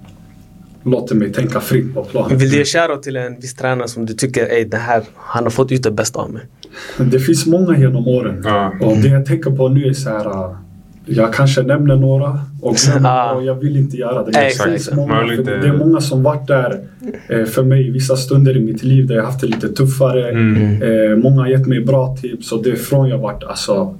låter 0.85 1.15
mig 1.15 1.33
tänka 1.33 1.59
fritt 1.59 1.93
på 1.93 2.03
plan. 2.03 2.37
Vill 2.37 2.49
du 2.49 2.57
ge 2.57 2.65
shoutout 2.65 3.03
till 3.03 3.15
en 3.15 3.39
viss 3.39 3.53
tränare 3.55 3.87
som 3.87 4.05
du 4.05 4.13
tycker 4.13 4.45
ey, 4.45 4.63
det 4.65 4.77
här, 4.77 5.03
han 5.15 5.43
har 5.43 5.51
fått 5.51 5.71
ut 5.71 5.83
det 5.83 5.91
bästa 5.91 6.19
av 6.19 6.31
mig? 6.31 6.41
Det 6.97 7.19
finns 7.19 7.45
många 7.45 7.77
genom 7.77 8.07
åren. 8.07 8.41
Ja. 8.43 8.73
Och 8.81 8.97
det 8.97 9.07
jag 9.07 9.25
tänker 9.25 9.51
på 9.51 9.69
nu 9.69 9.85
är 9.85 9.93
så 9.93 10.09
här. 10.09 10.25
äh, 10.25 10.55
Jag 11.05 11.33
kanske 11.33 11.61
nämner 11.61 11.95
några 11.95 12.39
och 12.61 12.75
glömmer 12.75 13.33
och 13.35 13.43
jag 13.43 13.55
vill 13.55 13.77
inte 13.77 13.97
göra 13.97 14.23
det. 14.23 14.39
Exakt. 14.39 14.65
det, 14.65 14.71
finns 14.77 14.91
många, 14.93 15.23
det 15.23 15.67
är 15.67 15.77
många 15.77 16.01
som 16.01 16.23
varit 16.23 16.47
där 16.47 16.79
eh, 17.29 17.45
för 17.45 17.63
mig 17.63 17.91
vissa 17.91 18.15
stunder 18.15 18.57
i 18.57 18.59
mitt 18.59 18.83
liv 18.83 19.07
där 19.07 19.15
jag 19.15 19.23
haft 19.23 19.41
det 19.41 19.47
lite 19.47 19.69
tuffare. 19.69 20.29
Mm. 20.29 20.81
Eh, 20.81 21.17
många 21.17 21.41
har 21.41 21.47
gett 21.47 21.67
mig 21.67 21.81
bra 21.81 22.17
tips 22.21 22.51
och 22.51 22.63
det 22.63 22.69
är 22.69 22.75
från 22.75 23.09
jag 23.09 23.17
varit 23.17 23.43
alltså, 23.43 23.95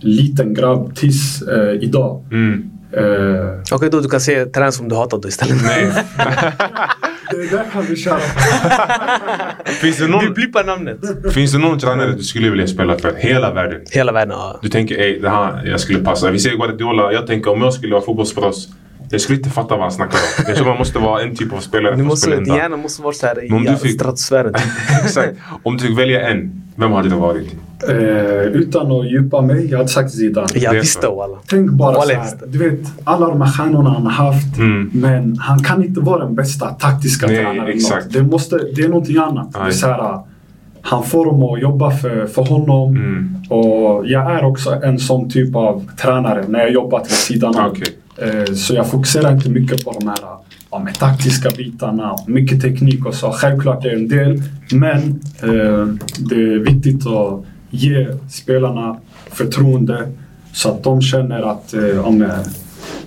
liten 0.00 0.54
grabb 0.54 0.94
tills 0.96 1.42
eh, 1.42 1.82
idag. 1.82 2.24
Mm. 2.30 2.70
Eh, 2.92 3.60
Okej 3.72 3.90
då 3.90 4.00
du 4.00 4.08
kan 4.08 4.20
säga 4.20 4.46
tränare 4.46 4.72
som 4.72 4.88
du 4.88 4.94
hatar 4.96 5.18
då 5.18 5.28
istället. 5.28 5.56
Nej. 5.62 5.84
det 7.30 7.50
där 7.50 7.64
kan 7.72 7.82
vi 7.88 7.96
köra. 7.96 8.18
Finns, 9.64 9.98
det 9.98 10.06
någon, 10.08 10.34
blippar 10.34 10.64
namnet. 10.64 10.98
finns 11.34 11.52
det 11.52 11.58
någon 11.58 11.78
tränare 11.78 12.12
du 12.12 12.22
skulle 12.22 12.50
vilja 12.50 12.66
spela 12.66 12.98
för? 12.98 13.14
Hela 13.16 13.54
världen? 13.54 13.80
Hela 13.90 14.12
världen, 14.12 14.34
ja. 14.38 14.58
Du 14.62 14.68
tänker 14.68 15.00
ey, 15.00 15.20
det 15.20 15.30
här 15.30 15.66
jag 15.66 15.80
skulle 15.80 15.98
passa. 15.98 16.30
Vi 16.30 16.38
säger 16.38 16.56
Guardiola. 16.56 17.12
Jag 17.12 17.26
tänker 17.26 17.50
om 17.50 17.62
jag 17.62 17.74
skulle 17.74 17.92
vara 17.92 18.04
fotbollsproffs. 18.04 18.68
Jag 19.10 19.20
skulle 19.20 19.38
inte 19.38 19.50
fatta 19.50 19.68
vad 19.74 19.80
han 19.82 19.92
snackar 19.92 20.18
om. 20.18 20.44
Jag 20.48 20.56
tror 20.56 20.66
man 20.66 20.78
måste 20.78 20.98
vara 20.98 21.22
en 21.22 21.36
typ 21.36 21.52
av 21.52 21.58
spelare 21.60 21.92
Du 21.92 21.96
för 21.96 22.02
att 22.02 22.08
måste, 22.08 22.26
spela 22.30 22.42
din 22.44 22.54
hjärna 22.54 22.76
måste 22.76 23.02
vara 23.02 23.12
såhär 23.14 23.44
i 23.44 23.48
du 23.68 23.76
fick- 23.76 23.94
stratosfären. 24.00 24.52
typ. 24.54 24.62
Exakt. 25.04 25.32
Om 25.62 25.76
du 25.76 25.84
fick 25.86 25.98
välja 25.98 26.28
en, 26.28 26.62
vem 26.76 26.92
hade 26.92 27.08
det 27.08 27.14
varit? 27.16 27.54
Eh, 27.88 27.94
utan 28.42 28.92
att 28.92 29.10
djupa 29.10 29.40
mig, 29.42 29.70
jag 29.70 29.78
hade 29.78 29.88
sagt 29.88 30.10
Zidane. 30.10 30.46
Jag 30.54 30.72
visste 30.72 31.06
walla. 31.06 31.36
Tänk 31.48 31.70
bara 31.70 31.92
Walla, 31.92 32.02
så 32.04 32.12
jag 32.12 32.18
här, 32.18 32.24
visste. 32.24 32.46
du 32.46 32.58
vet 32.70 32.80
alla 33.04 33.26
de 33.28 33.40
här 33.40 33.52
stjärnorna 33.52 33.90
han 33.90 34.02
har 34.02 34.10
haft. 34.32 34.56
Mm. 34.58 34.90
Men 34.94 35.38
han 35.38 35.58
kan 35.64 35.84
inte 35.84 36.00
vara 36.00 36.24
den 36.24 36.34
bästa 36.34 36.66
taktiska 36.66 37.26
Nej, 37.26 37.36
tränaren. 37.36 37.68
exakt. 37.68 38.12
Det, 38.12 38.22
måste, 38.22 38.56
det 38.76 38.82
är 38.82 38.88
någonting 38.88 39.16
annat. 39.16 39.52
Det 39.52 39.58
är 39.60 39.70
så 39.70 39.86
här, 39.86 40.20
han 40.82 41.04
får 41.04 41.26
dem 41.26 41.42
att 41.42 41.60
jobba 41.60 41.90
för, 41.90 42.26
för 42.26 42.42
honom. 42.42 42.96
Mm. 42.96 43.36
Och 43.50 44.06
jag 44.06 44.32
är 44.32 44.44
också 44.44 44.70
en 44.82 44.98
sån 44.98 45.30
typ 45.30 45.56
av 45.56 45.88
tränare 46.02 46.44
när 46.48 46.58
jag 46.58 46.70
jobbat 46.72 47.04
vid 47.06 47.16
sidan 47.16 47.56
av. 47.56 47.70
Okej. 47.70 47.86
Eh, 48.20 48.54
så 48.54 48.74
jag 48.74 48.90
fokuserar 48.90 49.32
inte 49.32 49.50
mycket 49.50 49.84
på 49.84 49.92
de 50.00 50.08
här 50.08 50.18
ja, 50.70 50.78
med 50.78 50.94
taktiska 50.94 51.50
bitarna. 51.56 52.16
Mycket 52.26 52.62
teknik 52.62 53.06
och 53.06 53.14
så. 53.14 53.32
Självklart 53.32 53.84
är 53.84 53.90
det 53.90 53.96
en 53.96 54.08
del. 54.08 54.42
Men 54.72 55.20
eh, 55.42 55.86
det 56.18 56.34
är 56.34 56.58
viktigt 56.58 57.06
att 57.06 57.44
ge 57.70 58.06
spelarna 58.30 58.96
förtroende 59.30 60.12
så 60.52 60.68
att 60.68 60.82
de 60.82 61.02
känner 61.02 61.42
att 61.42 61.74
eh, 61.74 62.06
om 62.06 62.20
jag, 62.20 62.38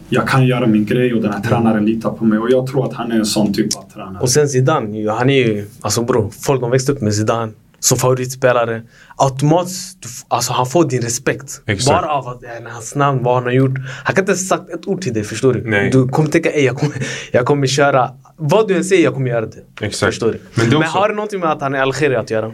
jag 0.10 0.28
kan 0.28 0.48
göra 0.48 0.68
min 0.68 0.86
grej 0.86 1.14
och 1.14 1.22
den 1.22 1.34
här 1.34 1.42
tränaren 1.42 1.86
litar 1.86 2.10
på 2.12 2.26
mig. 2.26 2.40
Och 2.40 2.52
jag 2.52 2.68
tror 2.68 2.86
att 2.86 2.94
han 2.94 3.12
är 3.12 3.16
en 3.16 3.26
sån 3.26 3.54
typ 3.54 3.78
av 3.78 3.84
tränare. 3.94 4.22
Och 4.22 4.30
sen 4.30 4.48
Zidane, 4.48 5.12
han 5.12 5.30
är 5.30 5.48
ju, 5.48 5.68
alltså 5.82 6.04
bror, 6.04 6.30
folk 6.40 6.62
de 6.62 6.72
växte 6.72 6.92
upp 6.92 7.02
med 7.02 7.14
Zidane 7.14 7.52
som 7.84 7.98
favoritspelare. 7.98 8.82
Automatiskt, 9.18 10.02
du 10.02 10.10
alltså 10.28 10.54
han 10.54 10.66
får 10.66 10.90
din 10.90 11.02
respekt. 11.02 11.62
Exakt. 11.66 12.02
Bara 12.02 12.12
av 12.12 12.28
att, 12.28 12.44
eh, 12.44 12.50
hans 12.74 12.96
namn, 12.96 13.24
vad 13.24 13.34
han 13.36 13.44
har 13.44 13.52
gjort. 13.52 13.78
Han 14.06 14.16
kan 14.16 14.22
inte 14.24 14.36
sagt 14.36 14.70
ett 14.70 14.88
ord 14.88 15.02
till 15.02 15.14
dig, 15.14 15.24
förstår 15.24 15.54
du? 15.54 15.64
Nej. 15.70 15.90
Du 15.92 16.08
kommer 16.08 16.30
tänka, 16.30 16.58
jag 16.60 16.76
kommer, 16.78 16.96
jag 17.32 17.46
kommer 17.46 17.68
köra, 17.68 18.12
vad 18.38 18.68
du 18.68 18.76
än 18.78 18.84
säger, 18.84 19.04
jag 19.04 19.14
kommer 19.14 19.30
göra 19.30 19.46
det. 19.46 19.86
Exakt. 19.86 20.10
Förstår 20.14 20.28
du? 20.28 20.34
Men 20.34 20.42
Men, 20.56 20.70
det 20.70 20.76
är 20.76 20.80
också- 20.80 20.98
har 20.98 21.10
det 21.10 21.16
någonting 21.16 21.40
med 21.40 21.52
att 21.52 21.62
han 21.62 21.76
är 21.76 21.80
algerier 21.80 22.20
att 22.20 22.30
göra? 22.30 22.52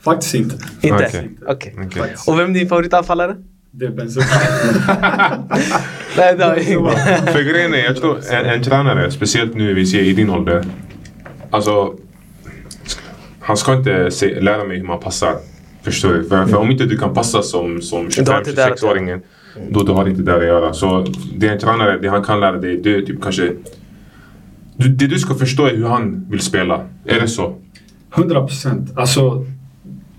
Faktiskt 0.00 0.34
inte. 0.34 0.56
Inte? 0.80 1.04
Okej. 1.06 1.30
Okej. 1.46 1.74
Okej. 1.86 2.14
Och 2.26 2.38
vem 2.38 2.50
är 2.50 2.54
din 2.54 2.68
favoritanfallare? 2.68 3.36
Det 3.70 3.86
är 3.86 3.90
Benzema. 3.90 4.26
Nej, 6.16 6.36
det 6.36 6.44
har 6.44 6.56
jag 6.56 6.58
inte. 6.58 7.32
För 7.32 7.42
grejen 7.42 7.74
är, 7.74 7.78
jag 7.84 7.96
tror 7.96 8.18
en, 8.30 8.46
en 8.46 8.62
tränare, 8.62 9.10
speciellt 9.10 9.54
nu 9.54 9.74
vi 9.74 9.86
ser 9.86 10.00
i 10.00 10.12
din 10.12 10.30
ålder. 10.30 10.64
Alltså, 11.50 11.94
han 13.48 13.56
ska 13.56 13.74
inte 13.74 14.10
se, 14.10 14.40
lära 14.40 14.64
mig 14.64 14.76
hur 14.76 14.84
man 14.84 15.00
passar. 15.00 15.36
Förstår 15.82 16.12
du? 16.12 16.24
För, 16.24 16.46
för 16.46 16.56
om 16.56 16.70
inte 16.70 16.84
du 16.84 16.98
kan 16.98 17.14
passa 17.14 17.42
som, 17.42 17.82
som 17.82 18.08
Du 18.08 18.30
har 18.30 18.38
inte 18.38 18.52
där 18.52 18.70
att 18.70 18.82
göra. 18.82 18.94
25-26-åringen, 18.94 19.20
då 19.70 19.82
du 19.82 19.92
har 19.92 20.08
inte 20.08 20.22
där 20.22 20.38
att 20.38 20.46
göra. 20.46 20.72
Så 20.72 21.06
det 21.36 21.48
är 21.48 21.52
en 21.52 21.58
tränare, 21.58 21.98
det 21.98 22.08
han 22.08 22.24
kan 22.24 22.40
lära 22.40 22.56
dig, 22.56 22.76
det 22.76 22.94
är 22.94 23.02
typ 23.02 23.22
kanske... 23.22 23.52
Du, 24.76 24.88
det 24.88 25.06
du 25.06 25.18
ska 25.18 25.34
förstå 25.34 25.66
är 25.66 25.76
hur 25.76 25.86
han 25.86 26.26
vill 26.30 26.40
spela. 26.40 26.80
Är 27.04 27.20
det 27.20 27.28
så? 27.28 27.54
100 28.14 28.46
procent. 28.46 28.98
Alltså, 28.98 29.46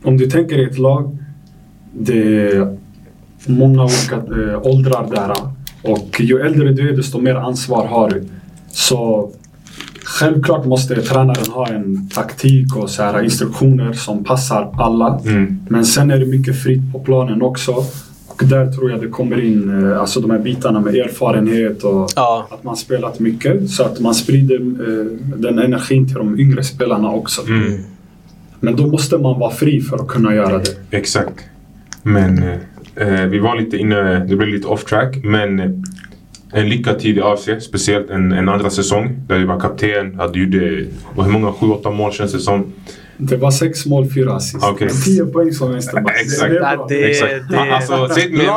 om 0.03 0.17
du 0.17 0.25
tänker 0.27 0.57
i 0.57 0.63
ett 0.63 0.77
lag. 0.77 1.17
Det 1.93 2.51
är 2.51 2.77
många 3.45 3.84
olika 3.84 4.15
eh, 4.15 4.61
åldrar 4.61 5.07
där. 5.11 5.34
Och 5.82 6.21
ju 6.21 6.39
äldre 6.39 6.71
du 6.71 6.89
är, 6.89 6.97
desto 6.97 7.21
mer 7.21 7.36
ansvar 7.36 7.88
har 7.88 8.09
du. 8.09 8.23
Så 8.71 9.32
självklart 10.10 10.66
måste 10.66 11.01
tränaren 11.01 11.51
ha 11.51 11.68
en 11.68 12.10
taktik 12.10 12.76
och 12.76 12.89
så 12.89 13.03
här, 13.03 13.24
instruktioner 13.24 13.93
som 13.93 14.24
passar 14.24 14.74
alla. 14.78 15.20
Mm. 15.26 15.60
Men 15.70 15.86
sen 15.86 16.12
är 16.12 16.18
det 16.20 16.26
mycket 16.26 16.64
fritt 16.64 16.91
på 16.93 16.99
planen 16.99 17.41
också. 17.41 17.72
Och 18.28 18.45
där 18.45 18.72
tror 18.72 18.91
jag 18.91 19.01
det 19.01 19.07
kommer 19.07 19.43
in 19.43 19.84
eh, 19.91 19.99
alltså 20.01 20.20
de 20.22 20.32
här 20.32 20.39
bitarna 20.39 20.80
med 20.80 20.95
erfarenhet 20.95 21.84
och 21.84 22.10
Ja. 22.16 22.47
att 22.51 22.64
man 22.64 22.78
spelat 22.78 23.20
mycket. 23.20 23.70
Så 23.70 23.84
att 23.84 23.99
man 23.99 24.16
sprider 24.16 24.55
eh, 24.55 25.05
den 25.38 25.60
energin 25.60 26.07
till 26.07 26.16
de 26.18 26.39
yngre 26.39 26.64
spelarna 26.64 27.10
också. 27.12 27.41
Mm. 27.47 27.80
Men 28.60 28.76
då 28.76 28.88
måste 28.88 29.18
man 29.18 29.39
vara 29.39 29.51
fri 29.51 29.82
för 29.82 29.95
att 29.95 30.07
kunna 30.07 30.36
göra 30.36 30.57
det. 30.57 30.97
Exakt. 30.97 31.34
Men 32.03 32.43
eh, 32.95 33.22
vi 33.30 33.39
var 33.39 33.55
lite 33.60 33.78
inne, 33.78 34.26
det 34.26 34.36
blev 34.36 34.49
lite 34.49 34.68
off 34.68 34.86
track, 34.86 35.18
men 35.24 35.60
eh, 35.60 35.70
en 36.53 36.69
lyckad 36.69 36.99
tid 36.99 37.17
i 37.17 37.21
AFC, 37.21 37.49
speciellt 37.61 38.09
en, 38.09 38.31
en 38.31 38.49
andra 38.49 38.69
säsong 38.69 39.19
där 39.27 39.39
du 39.39 39.45
var 39.45 39.59
kapten, 39.59 40.19
du 40.33 40.43
gjorde, 40.43 40.85
vad, 41.15 41.25
hur 41.25 41.33
många, 41.33 41.51
sju, 41.53 41.67
åtta 41.67 41.91
mål 41.91 42.11
känns 42.11 42.31
det 42.33 42.39
som. 42.39 42.73
Det 43.17 43.37
var 43.37 43.51
sex 43.51 43.85
mål, 43.85 44.07
fyra 44.13 44.33
assist. 44.33 44.65
Men 44.79 44.89
tio 45.05 45.25
poäng 45.25 45.51
som 45.51 45.71
vänsterback. 45.71 46.15
Exakt. 46.21 46.51
Det 46.51 46.57
är 46.57 46.61
Ja, 46.71 46.75
bra. 46.77 46.85
det, 46.89 47.09
Exakt. 47.09 47.33
det, 47.49 47.59
Alltså, 47.59 48.07
säg 48.13 48.23
till 48.23 48.31
mig-. 48.37 48.47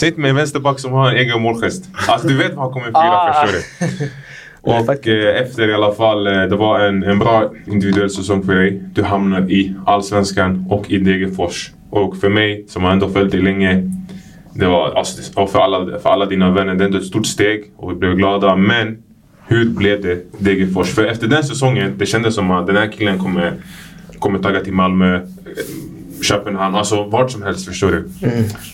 Säg 0.00 0.12
en 0.16 0.36
vänsterback 0.36 0.78
som 0.78 0.92
har 0.92 1.10
en 1.10 1.16
egen 1.16 1.42
målgest. 1.42 1.84
Alltså 2.08 2.28
du 2.28 2.36
vet 2.36 2.54
vad 2.54 2.64
han 2.64 2.72
kommer 2.72 2.86
fira, 2.86 2.92
Ah. 2.94 3.46
förstår 3.46 3.58
du? 4.04 4.10
Och 4.60 5.06
eh, 5.08 5.42
efter 5.42 5.68
i 5.70 5.74
alla 5.74 5.92
fall, 5.92 6.26
eh, 6.26 6.32
det 6.42 6.56
var 6.56 6.80
en, 6.80 7.02
en 7.02 7.18
bra 7.18 7.52
individuell 7.66 8.10
säsong 8.10 8.42
för 8.42 8.54
dig. 8.54 8.82
Du 8.92 9.02
hamnar 9.02 9.50
i 9.50 9.74
Allsvenskan 9.86 10.64
och 10.70 10.90
i 10.90 10.98
Degerfors. 10.98 11.70
Och 11.90 12.16
för 12.16 12.28
mig, 12.28 12.64
som 12.68 12.84
har 12.84 12.90
ändå 12.92 13.08
följt 13.08 13.30
dig 13.32 13.40
länge, 13.42 13.90
det 14.58 14.66
var, 14.66 14.94
alltså, 14.94 15.46
för 15.46 15.58
alla, 15.58 15.98
för 15.98 16.10
alla 16.10 16.26
dina 16.26 16.50
vänner, 16.50 16.74
det 16.74 16.84
är 16.84 16.86
ändå 16.86 16.98
ett 16.98 17.04
stort 17.04 17.26
steg 17.26 17.72
och 17.76 17.90
vi 17.90 17.94
blev 17.94 18.14
glada. 18.14 18.56
Men 18.56 18.98
hur 19.46 19.70
blev 19.70 20.02
det 20.02 20.24
Degerfors? 20.38 20.88
För 20.88 21.04
efter 21.04 21.28
den 21.28 21.44
säsongen, 21.44 21.92
det 21.98 22.06
kändes 22.06 22.34
som 22.34 22.50
att 22.50 22.66
den 22.66 22.76
här 22.76 22.92
killen 22.92 23.18
kommer, 23.18 23.54
kommer 24.18 24.38
tagga 24.38 24.60
till 24.60 24.72
Malmö, 24.72 25.14
eh, 25.16 25.22
Köpenhamn, 26.22 26.74
alltså 26.74 27.04
vart 27.04 27.30
som 27.30 27.42
helst 27.42 27.66
förstår 27.66 27.90
du. 27.90 28.08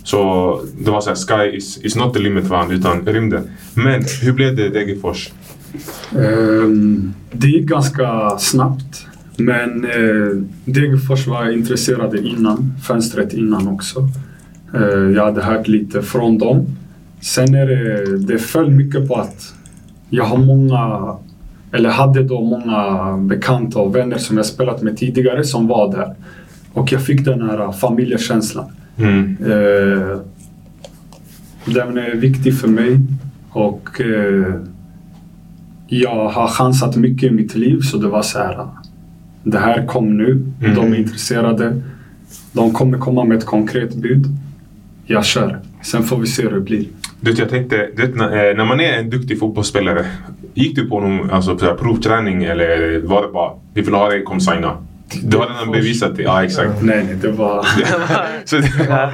Så 0.05 0.61
det 0.79 0.91
var 0.91 1.01
såhär, 1.01 1.17
sky 1.17 1.57
is, 1.57 1.79
is 1.85 1.97
not 1.97 2.15
the 2.15 2.21
limit 2.21 2.49
för 2.49 2.55
honom, 2.55 2.71
utan 2.71 3.07
rymden. 3.07 3.51
Men 3.75 4.05
hur 4.23 4.33
blev 4.33 4.57
det 4.57 4.69
Degerfors? 4.69 5.31
Ehm, 6.19 7.15
det 7.33 7.47
gick 7.49 7.67
ganska 7.67 8.39
snabbt. 8.39 9.07
Men 9.37 9.85
eh, 9.85 10.37
Degerfors 10.65 11.27
var 11.27 11.51
intresserade 11.51 12.19
innan, 12.19 12.75
fönstret 12.87 13.33
innan 13.33 13.69
också. 13.69 14.09
Eh, 14.75 15.11
jag 15.17 15.25
hade 15.25 15.43
hört 15.43 15.69
lite 15.69 16.03
från 16.03 16.39
dem. 16.39 16.67
Sen 17.21 17.55
är 17.55 17.67
det, 17.67 18.19
det 18.19 18.39
föll 18.39 18.71
mycket 18.71 19.09
på 19.09 19.15
att 19.17 19.55
jag 20.11 20.25
har 20.25 20.39
många, 20.39 21.15
eller 21.73 21.91
hade 21.91 22.23
då 22.23 22.41
många 22.43 23.17
bekanta 23.19 23.79
och 23.79 23.97
vänner 23.97 24.19
som 24.19 24.37
jag 24.37 24.47
spelat 24.47 24.83
med 24.83 24.97
tidigare 24.97 25.45
som 25.45 25.67
var 25.67 25.93
där. 25.93 26.15
Och 26.73 26.93
jag 26.93 27.03
fick 27.03 27.25
den 27.25 27.43
här 27.43 27.73
familjekänslan. 27.73 28.65
Mm. 28.97 29.37
Eh, 29.41 30.19
den 31.75 31.99
är 31.99 32.15
viktig 32.15 32.59
för 32.59 32.69
mig 32.69 33.01
och 33.51 34.01
eh, 34.01 34.55
jag 35.87 36.29
har 36.29 36.49
chansat 36.49 36.97
mycket 36.97 37.31
i 37.33 37.35
mitt 37.35 37.55
liv 37.55 37.81
så 37.81 37.99
det 37.99 38.09
var 38.09 38.23
så 38.23 38.39
här. 38.39 38.67
Det 39.43 39.59
här 39.59 39.87
kom 39.87 40.17
nu, 40.17 40.47
Mm. 40.61 40.75
de 40.75 40.93
är 40.93 40.97
intresserade. 40.99 41.83
De 42.53 42.73
kommer 42.73 42.99
komma 42.99 43.25
med 43.25 43.39
ett 43.39 43.47
konkret 43.47 43.95
bud. 43.95 44.27
Jag 45.07 45.25
kör. 45.25 45.61
Sen 45.83 46.03
får 46.03 46.17
vi 46.17 46.27
se 46.27 46.43
hur 46.43 46.51
det 46.51 46.61
blir. 46.61 46.87
Du 47.21 47.31
vet, 47.31 47.39
jag 47.39 47.49
tänkte, 47.49 47.89
du 47.97 48.07
vet, 48.07 48.17
när, 48.17 48.59
eh, 48.59 48.65
man 48.67 48.81
är 48.81 48.93
en 48.99 49.11
duktig 49.11 49.39
fotbollsspelare, 49.39 50.07
gick 50.55 50.77
du 50.77 50.89
på 50.89 51.01
någon 51.01 51.31
alltså, 51.31 51.57
provträning 51.57 52.45
eller 52.45 53.01
var 53.07 53.23
det 53.23 53.29
bara 53.33 53.53
vi 53.75 53.83
vill 53.83 53.95
ha 53.95 54.09
dig, 54.09 54.23
kom 54.25 54.41
signa? 54.41 54.77
Du 55.23 55.37
har 55.37 55.47
redan 55.47 55.73
bevisat 55.73 56.17
det, 56.17 56.23
ja 56.23 56.45
exakt. 56.45 56.83
Nej, 56.83 57.05
nej, 57.05 57.17
det 57.23 57.29
var, 57.31 57.67
Så 58.45 58.57
det, 58.57 59.13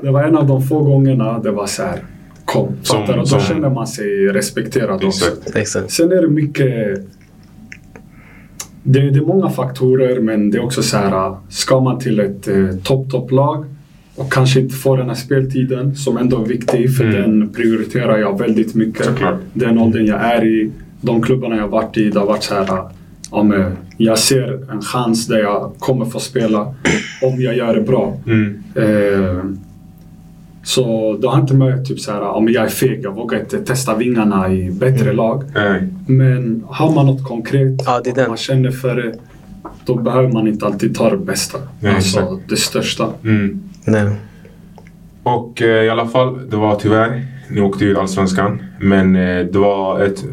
det 0.00 0.10
var 0.10 0.22
en 0.24 0.36
av 0.36 0.46
de 0.46 0.62
få 0.62 0.82
gångerna 0.82 1.38
det 1.38 1.50
var 1.50 1.66
så 1.66 1.82
här. 1.82 1.98
Kom, 2.44 2.68
Som- 2.82 3.00
fattar? 3.00 3.16
Då 3.16 3.26
som- 3.26 3.40
känner 3.40 3.70
man 3.70 3.86
sig 3.86 4.26
respekterad 4.26 5.04
också. 5.04 5.26
exakt. 5.26 5.56
Exakt. 5.56 5.90
Sen 5.90 6.12
är 6.12 6.22
det 6.22 6.28
mycket... 6.28 6.98
Det, 8.82 9.00
det 9.10 9.18
är 9.18 9.26
många 9.26 9.50
faktorer, 9.50 10.20
men 10.20 10.50
det 10.50 10.58
är 10.58 10.64
också 10.64 10.82
så 10.82 10.96
här, 10.96 11.36
ska 11.48 11.80
man 11.80 11.98
till 11.98 12.20
ett 12.20 12.48
eh, 12.48 12.68
topp, 12.82 13.10
topplag 13.10 13.64
och 14.16 14.32
kanske 14.32 14.60
inte 14.60 14.74
få 14.74 14.96
den 14.96 15.08
här 15.08 15.14
speltiden 15.14 15.96
som 15.96 16.16
ändå 16.16 16.42
är 16.42 16.46
viktig, 16.46 16.96
för 16.96 17.04
Mm. 17.04 17.16
den 17.40 17.48
prioriterar 17.52 18.18
jag 18.18 18.38
väldigt 18.38 18.74
mycket. 18.74 19.04
Såklart. 19.06 19.40
Den 19.52 19.78
åldern 19.78 20.06
jag 20.06 20.20
är 20.20 20.44
i, 20.44 20.70
de 21.00 21.22
klubbarna 21.22 21.56
jag 21.56 21.68
varit 21.68 21.96
i, 21.96 22.10
det 22.10 22.18
har 22.18 22.26
varit 22.26 22.42
så 22.42 22.54
här, 22.54 22.66
ja, 23.30 23.42
men 23.42 23.76
jag 23.96 24.18
ser 24.18 24.72
en 24.72 24.82
chans 24.82 25.26
där 25.26 25.38
jag 25.38 25.72
kommer 25.78 26.04
få 26.04 26.20
spela 26.20 26.74
om 27.22 27.40
jag 27.40 27.56
gör 27.56 27.74
det 27.74 27.80
bra. 27.80 28.16
Mm. 28.26 28.62
Eh, 28.74 29.44
så 30.62 31.16
det 31.20 31.28
har 31.28 31.40
inte 31.40 31.54
med 31.54 31.84
typ 31.86 32.00
så 32.00 32.12
här, 32.12 32.20
ja, 32.20 32.40
men 32.40 32.52
jag 32.54 32.64
är 32.64 32.68
feg, 32.68 33.00
jag 33.02 33.14
vågar 33.14 33.40
inte 33.40 33.58
testa 33.58 33.96
vingarna 33.96 34.52
i 34.52 34.70
bättre 34.70 35.12
lag. 35.12 35.42
Nej. 35.54 35.82
Men 36.06 36.64
har 36.66 36.94
man 36.94 37.06
något 37.06 37.24
konkret, 37.24 37.82
Ja, 37.86 38.00
den. 38.14 38.28
man 38.28 38.36
känner 38.36 38.70
för 38.70 38.96
det, 38.96 39.14
då 39.84 39.94
behöver 39.94 40.32
man 40.32 40.48
inte 40.48 40.66
alltid 40.66 40.94
ta 40.94 41.10
det 41.10 41.16
bästa. 41.16 41.58
Nej, 41.80 41.94
alltså 41.94 42.18
exakt. 42.20 42.48
det 42.48 42.56
största. 42.56 43.08
Nej. 43.84 44.10
Och 45.22 45.62
eh, 45.62 45.84
i 45.84 45.88
alla 45.88 46.06
fall, 46.06 46.50
det 46.50 46.56
var 46.56 46.74
tyvärr, 46.74 47.24
ni 47.50 47.60
åkte 47.60 47.84
ur 47.84 48.00
Allsvenskan. 48.00 48.62
Men 48.80 49.16
eh, 49.16 49.46
det 49.46 49.58
var 49.58 50.00
ett, 50.00 50.24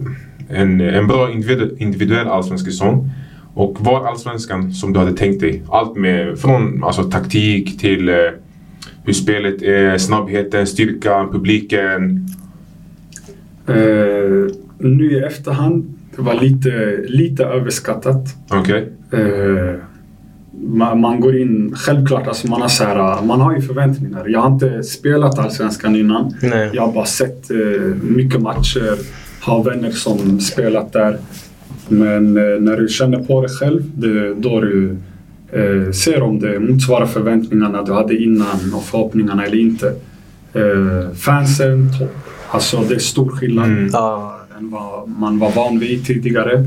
en, 0.49 0.81
en 0.81 1.07
bra 1.07 1.31
individu 1.31 1.75
individuell 1.77 2.27
allsvensk 2.27 2.65
säsong. 2.65 3.09
Och 3.53 3.77
var 3.79 4.07
Allsvenskan 4.07 4.73
som 4.73 4.93
du 4.93 4.99
hade 4.99 5.13
tänkt 5.13 5.41
dig? 5.41 5.63
Allt 5.69 5.95
med, 5.97 6.39
från 6.39 6.83
alltså, 6.83 7.03
taktik 7.03 7.79
till 7.79 8.09
eh, 8.09 8.15
hur 9.03 9.13
spelet 9.13 9.61
är, 9.61 9.97
snabbheten, 9.97 10.67
styrkan, 10.67 11.31
publiken. 11.31 12.27
Eh, 13.67 14.55
nu 14.77 15.11
i 15.11 15.19
efterhand, 15.19 15.97
det 16.15 16.21
var 16.21 16.33
lite, 16.33 17.03
lite 17.07 17.43
överskattat. 17.43 18.35
Okej? 18.49 18.89
Eh, 19.11 19.75
man, 20.51 21.01
man 21.01 21.19
går 21.19 21.37
in, 21.37 21.73
självklart, 21.75 22.27
alltså 22.27 22.47
man, 22.47 22.61
har 22.61 22.67
så 22.67 22.83
här, 22.83 23.21
man 23.21 23.41
har 23.41 23.55
ju 23.55 23.61
förväntningar. 23.61 24.27
Jag 24.27 24.39
har 24.39 24.51
inte 24.51 24.83
spelat 24.83 25.39
Allsvenskan 25.39 25.95
innan. 25.95 26.33
Nej. 26.41 26.69
Jag 26.73 26.81
har 26.81 26.93
bara 26.93 27.05
sett 27.05 27.51
eh, 27.51 27.57
mycket 28.01 28.41
matcher, 28.41 28.97
har 29.41 29.63
vänner 29.63 29.91
som 29.91 30.39
spelat 30.39 30.93
där. 30.93 31.17
Men 31.87 32.37
eh, 32.37 32.61
när 32.61 32.77
du 32.77 32.87
känner 32.87 33.23
på 33.23 33.41
det 33.41 33.49
själv, 33.49 33.81
det, 33.95 34.33
då 34.33 34.61
du 34.61 34.97
eh, 35.51 35.91
ser 35.91 36.21
om 36.21 36.39
det 36.39 36.59
motsvarar 36.59 37.05
förväntningarna 37.05 37.81
du 37.81 37.93
hade 37.93 38.17
innan 38.17 38.73
och 38.73 38.83
förhoppningarna 38.83 39.45
eller 39.45 39.59
inte. 39.59 39.87
Eh, 40.53 41.15
fansen, 41.15 41.89
topp. 41.99 42.17
Alltså 42.49 42.83
det 42.89 42.95
är 42.95 42.99
stor 42.99 43.29
skillnad 43.29 43.65
Mm. 43.65 43.89
Än 44.57 44.71
vad 44.71 45.09
man 45.09 45.39
var 45.39 45.51
van 45.51 45.79
vid 45.79 46.05
tidigare. 46.05 46.65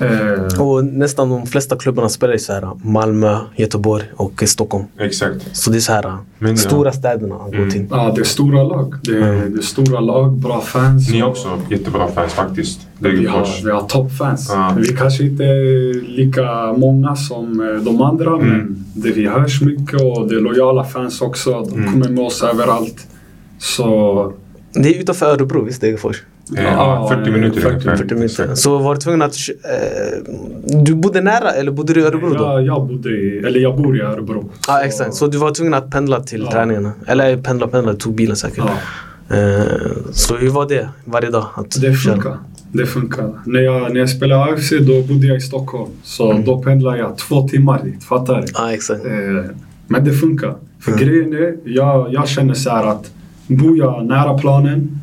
Eh, 0.00 0.60
Och 0.62 0.84
nästan 0.84 1.28
de 1.30 1.46
flesta 1.46 1.76
klubbarna 1.76 2.08
spelar 2.08 2.34
i 2.34 2.38
så 2.38 2.52
här 2.52 2.70
Malmö, 2.84 3.38
Göteborg 3.56 4.04
och 4.16 4.42
Stockholm. 4.46 4.84
Exakt. 4.98 5.56
Så 5.56 5.70
det 5.70 5.76
är 5.78 5.80
så 5.80 5.92
här 5.92 6.16
Men 6.38 6.50
ja. 6.50 6.56
stora 6.56 6.92
städerna 6.92 7.34
han 7.40 7.50
går 7.50 7.58
Mm. 7.58 7.70
till. 7.70 7.86
Ja, 7.90 8.12
det 8.14 8.20
är 8.20 8.24
stora 8.24 8.62
lag. 8.62 8.94
Det 9.02 9.10
är, 9.12 9.32
Mm. 9.32 9.52
det 9.52 9.58
är 9.58 9.62
stora 9.62 10.00
lag, 10.00 10.32
bra 10.38 10.60
fans. 10.60 11.10
Ni 11.10 11.20
har 11.20 11.26
och 11.26 11.30
också 11.32 11.48
jättebra 11.70 12.08
fans 12.08 12.32
faktiskt. 12.32 12.80
Vi 12.98 13.26
har, 13.26 13.46
vi 13.64 13.70
har 13.70 13.82
toppfans. 13.82 14.50
Ja. 14.52 14.74
Vi 14.78 14.86
kanske 14.96 15.24
inte 15.24 15.44
är 15.44 15.94
lika 16.16 16.72
många 16.72 17.16
som 17.16 17.60
eh, 17.60 17.82
de 17.84 18.02
andra, 18.02 18.34
Mm. 18.34 18.46
men 18.48 18.84
det 18.94 19.10
vi 19.10 19.26
hörs 19.26 19.60
mycket 19.62 20.00
och 20.02 20.28
det 20.28 20.34
är 20.34 20.40
lojala 20.40 20.84
fans 20.84 21.20
också. 21.20 21.50
De 21.50 21.74
Mm. 21.78 21.92
kommer 21.92 22.08
med 22.08 22.24
oss 22.24 22.42
överallt. 22.42 23.06
Så... 23.58 24.32
Det 24.74 24.88
är 24.96 25.00
utanför 25.00 25.26
Örebro, 25.26 25.64
visst 25.64 25.80
Degerfors? 25.80 26.22
Ja, 26.56 27.08
40 27.16 27.30
minuter 27.30 27.60
40 27.60 27.74
ungefär. 27.74 27.96
40 27.96 28.14
minuter. 28.14 28.54
Så 28.54 28.78
var 28.78 28.94
du 28.94 29.00
tvungen 29.00 29.22
att... 29.22 29.34
Eh, 29.64 30.34
du 30.84 30.94
bodde 30.94 31.20
nära 31.20 31.50
eller 31.50 31.72
bodde 31.72 31.92
du 31.94 32.00
i 32.00 32.04
Örebro 32.04 32.28
då? 32.28 32.44
Jag, 32.44 32.66
jag 32.66 32.86
bodde 32.86 33.08
i, 33.10 33.38
eller 33.46 33.60
jag 33.60 33.76
bor 33.76 33.96
i 33.96 34.00
Örebro. 34.00 34.50
Ja, 34.68 34.80
exakt. 34.80 35.14
Så 35.14 35.26
du 35.26 35.38
var 35.38 35.50
tvungen 35.50 35.74
att 35.74 35.90
pendla 35.90 36.20
till 36.20 36.42
Ja. 36.42 36.50
träningarna? 36.50 36.92
Eller 37.06 37.36
pendla 37.36 37.66
pendla, 37.66 37.92
du 37.92 37.98
tog 37.98 38.14
bilen 38.14 38.36
säkert. 38.36 38.58
Ja, 38.58 38.70
Eh, 39.36 39.62
så 40.12 40.36
hur 40.36 40.50
var 40.50 40.68
det 40.68 40.88
varje 41.04 41.30
dag? 41.30 41.46
Att 41.54 41.70
det 41.80 41.94
köra? 41.94 42.12
funkar. 42.14 42.36
Det 42.72 42.86
funkar. 42.86 43.30
När 43.44 43.60
jag, 43.60 43.92
när 43.92 44.00
jag 44.00 44.10
spelade 44.10 44.44
AFC 44.52 44.70
då 44.80 45.02
bodde 45.02 45.26
jag 45.26 45.36
i 45.36 45.40
Stockholm. 45.40 45.90
Så 46.02 46.30
Mm. 46.30 46.44
då 46.44 46.62
pendlade 46.62 46.98
jag 46.98 47.18
två 47.18 47.48
timmar 47.48 47.82
dit. 47.84 48.04
Fattar 48.04 48.40
du? 48.40 48.46
Ja, 48.54 48.72
exakt. 48.72 49.04
Eh, 49.06 49.12
men 49.86 50.04
det 50.04 50.12
funkar. 50.12 50.54
För 50.80 50.92
Mm. 50.92 51.04
grejen 51.04 51.32
är, 51.32 51.54
jag, 51.64 52.12
jag 52.12 52.28
känner 52.28 52.54
så 52.54 52.70
här 52.70 52.84
att 52.86 53.10
bor 53.46 53.78
jag 53.78 54.06
nära 54.06 54.38
planen 54.38 55.00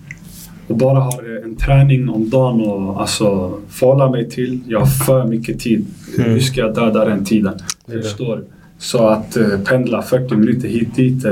och 0.68 0.78
bara 0.78 1.00
har 1.00 1.27
en 1.48 1.56
träning 1.56 2.10
om 2.10 2.30
dagen 2.30 2.62
och 2.62 3.02
alltså 3.02 3.58
förhålla 3.70 4.10
mig 4.12 4.30
till. 4.30 4.60
Jag 4.68 4.80
har 4.80 4.86
för 4.86 5.26
mycket 5.26 5.60
tid. 5.60 5.86
Mm. 6.18 6.30
Hur 6.32 6.40
ska 6.40 6.60
jag 6.62 6.76
döda 6.76 7.06
den 7.06 7.26
tiden? 7.26 7.60
Det. 7.86 8.02
Förstår? 8.02 8.44
Så 8.80 9.08
att 9.08 9.38
eh, 9.38 9.60
pendla 9.66 10.02
40 10.02 10.36
minuter 10.36 10.68
hit 10.68 10.96
dit, 10.96 11.26
eh, 11.26 11.32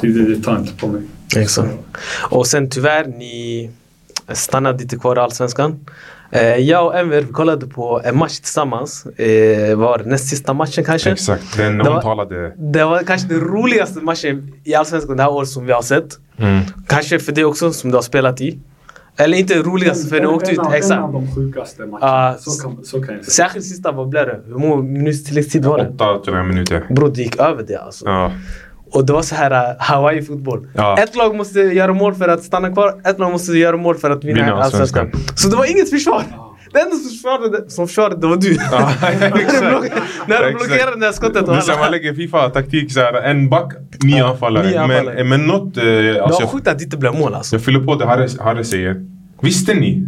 det, 0.00 0.08
det, 0.08 0.34
det 0.34 0.42
tar 0.42 0.56
inte 0.58 0.72
på 0.76 0.86
mig. 0.86 1.02
Exakt. 1.36 1.70
Och 2.30 2.46
sen 2.46 2.70
tyvärr, 2.70 3.06
ni 3.06 3.70
stannade 4.32 4.82
inte 4.82 4.96
kvar 4.96 5.16
i 5.16 5.18
Allsvenskan. 5.18 5.80
Eh, 6.32 6.42
jag 6.56 6.86
och 6.86 6.98
Enver 6.98 7.20
vi 7.20 7.32
kollade 7.32 7.66
på 7.66 8.00
en 8.04 8.18
match 8.18 8.38
tillsammans. 8.38 9.06
Eh, 9.06 9.76
var 9.78 9.98
näst 10.06 10.28
sista 10.28 10.52
matchen 10.54 10.84
kanske. 10.84 11.10
Exakt. 11.10 11.56
Den 11.56 11.78
Det 11.78 11.84
var- 11.84 11.96
omtalade... 11.96 12.52
Det 12.56 12.84
var 12.84 13.02
kanske 13.02 13.28
den 13.28 13.40
roligaste 13.40 14.00
matchen 14.00 14.52
i 14.64 14.74
Allsvenskan 14.74 15.16
det 15.16 15.22
här 15.22 15.30
året 15.32 15.48
som 15.48 15.66
vi 15.66 15.72
har 15.72 15.82
sett. 15.82 16.18
Mm. 16.36 16.60
Kanske 16.86 17.18
för 17.18 17.32
dig 17.32 17.44
också 17.44 17.72
som 17.72 17.90
du 17.90 17.96
har 17.96 18.02
spelat 18.02 18.40
i. 18.40 18.58
Eller 19.20 19.38
inte 19.38 19.54
roligaste 19.62 20.08
för 20.08 20.20
ni 20.20 20.26
åkte 20.26 20.50
ut. 20.52 20.58
av, 20.58 20.66
en 20.66 20.72
Exakt. 20.72 21.00
av 21.02 21.12
de 21.12 21.34
sjukaste 21.34 21.82
matcherna. 21.86 22.06
Ah, 22.06 22.34
så, 22.38 22.62
kan, 22.62 22.84
så 22.84 23.02
kan 23.02 23.14
jag 23.14 23.24
säga. 23.24 23.46
Särskilt 23.46 23.64
sista, 23.66 23.92
vad 23.92 24.08
blev 24.08 24.26
det? 24.26 24.40
Hur 24.46 24.54
många 24.58 24.82
minuters 24.82 25.24
tilläggstid 25.24 25.64
var 25.64 25.78
det? 25.78 25.88
Åtta, 25.88 26.18
tror 26.24 26.36
jag, 26.36 26.46
minuter. 26.46 26.86
Bro, 26.90 27.08
det 27.08 27.22
gick 27.22 27.36
över 27.40 27.64
det 27.68 27.76
alltså. 27.76 28.04
Ja. 28.08 28.32
Och 28.92 29.06
det 29.06 29.12
var 29.12 29.22
så 29.22 29.34
här 29.34 29.50
uh, 29.50 29.76
Hawaii-fotboll. 29.78 30.66
Ja. 30.74 30.98
Ett 30.98 31.16
lag 31.16 31.36
måste 31.36 31.60
göra 31.60 31.92
mål 31.92 32.14
för 32.14 32.28
att 32.28 32.42
stanna 32.42 32.72
kvar, 32.72 33.00
ett 33.04 33.18
lag 33.18 33.30
måste 33.32 33.52
göra 33.52 33.76
mål 33.76 33.94
för 33.96 34.10
att 34.10 34.24
vinna, 34.24 34.40
Vinna 34.44 34.62
Allsvenskan. 34.62 35.10
Så 35.34 35.48
det 35.48 35.56
var 35.56 35.70
inget 35.70 35.90
försvar. 35.90 36.22
Det 36.72 36.80
enda 36.80 36.96
som 36.96 37.04
försvarade, 37.10 37.70
som 37.70 37.86
försvarade 37.88 38.16
det 38.20 38.26
var 38.26 38.36
du. 38.36 38.54
Ja, 38.72 38.90
när 39.20 39.30
du 39.30 39.40
exakt. 39.42 39.62
block- 39.62 39.90
när 40.26 40.38
du 40.38 40.44
Exakt. 40.48 40.66
blockerade 40.68 40.96
det 41.00 41.06
där 41.06 41.12
skottet. 41.12 41.46
Det 41.46 41.52
är 41.54 41.60
så 41.60 41.76
man 41.78 41.90
lägger 41.90 42.14
Fifa-taktik 42.14 42.92
såhär, 42.92 43.12
en 43.14 43.48
back, 43.48 43.72
nio 44.02 44.18
Ja, 44.18 44.30
anfallare. 44.30 44.86
Men, 45.16 45.28
men 45.28 45.40
något... 45.46 45.76
Eh, 45.76 45.84
Det 45.84 46.20
alltså, 46.22 46.34
var 46.36 46.42
jag, 46.42 46.50
sjukt 46.50 46.68
att 46.68 46.78
det 46.78 46.84
inte 46.84 46.96
blev 46.96 47.14
mål 47.18 47.34
alltså. 47.34 47.56
jag 47.56 47.62
fyller 47.64 47.80
på 47.80 47.94
det 47.94 48.06
Harry, 48.06 48.28
Harry 48.40 48.64
säger. 48.64 48.96
Visste 49.42 49.74
ni 49.74 50.06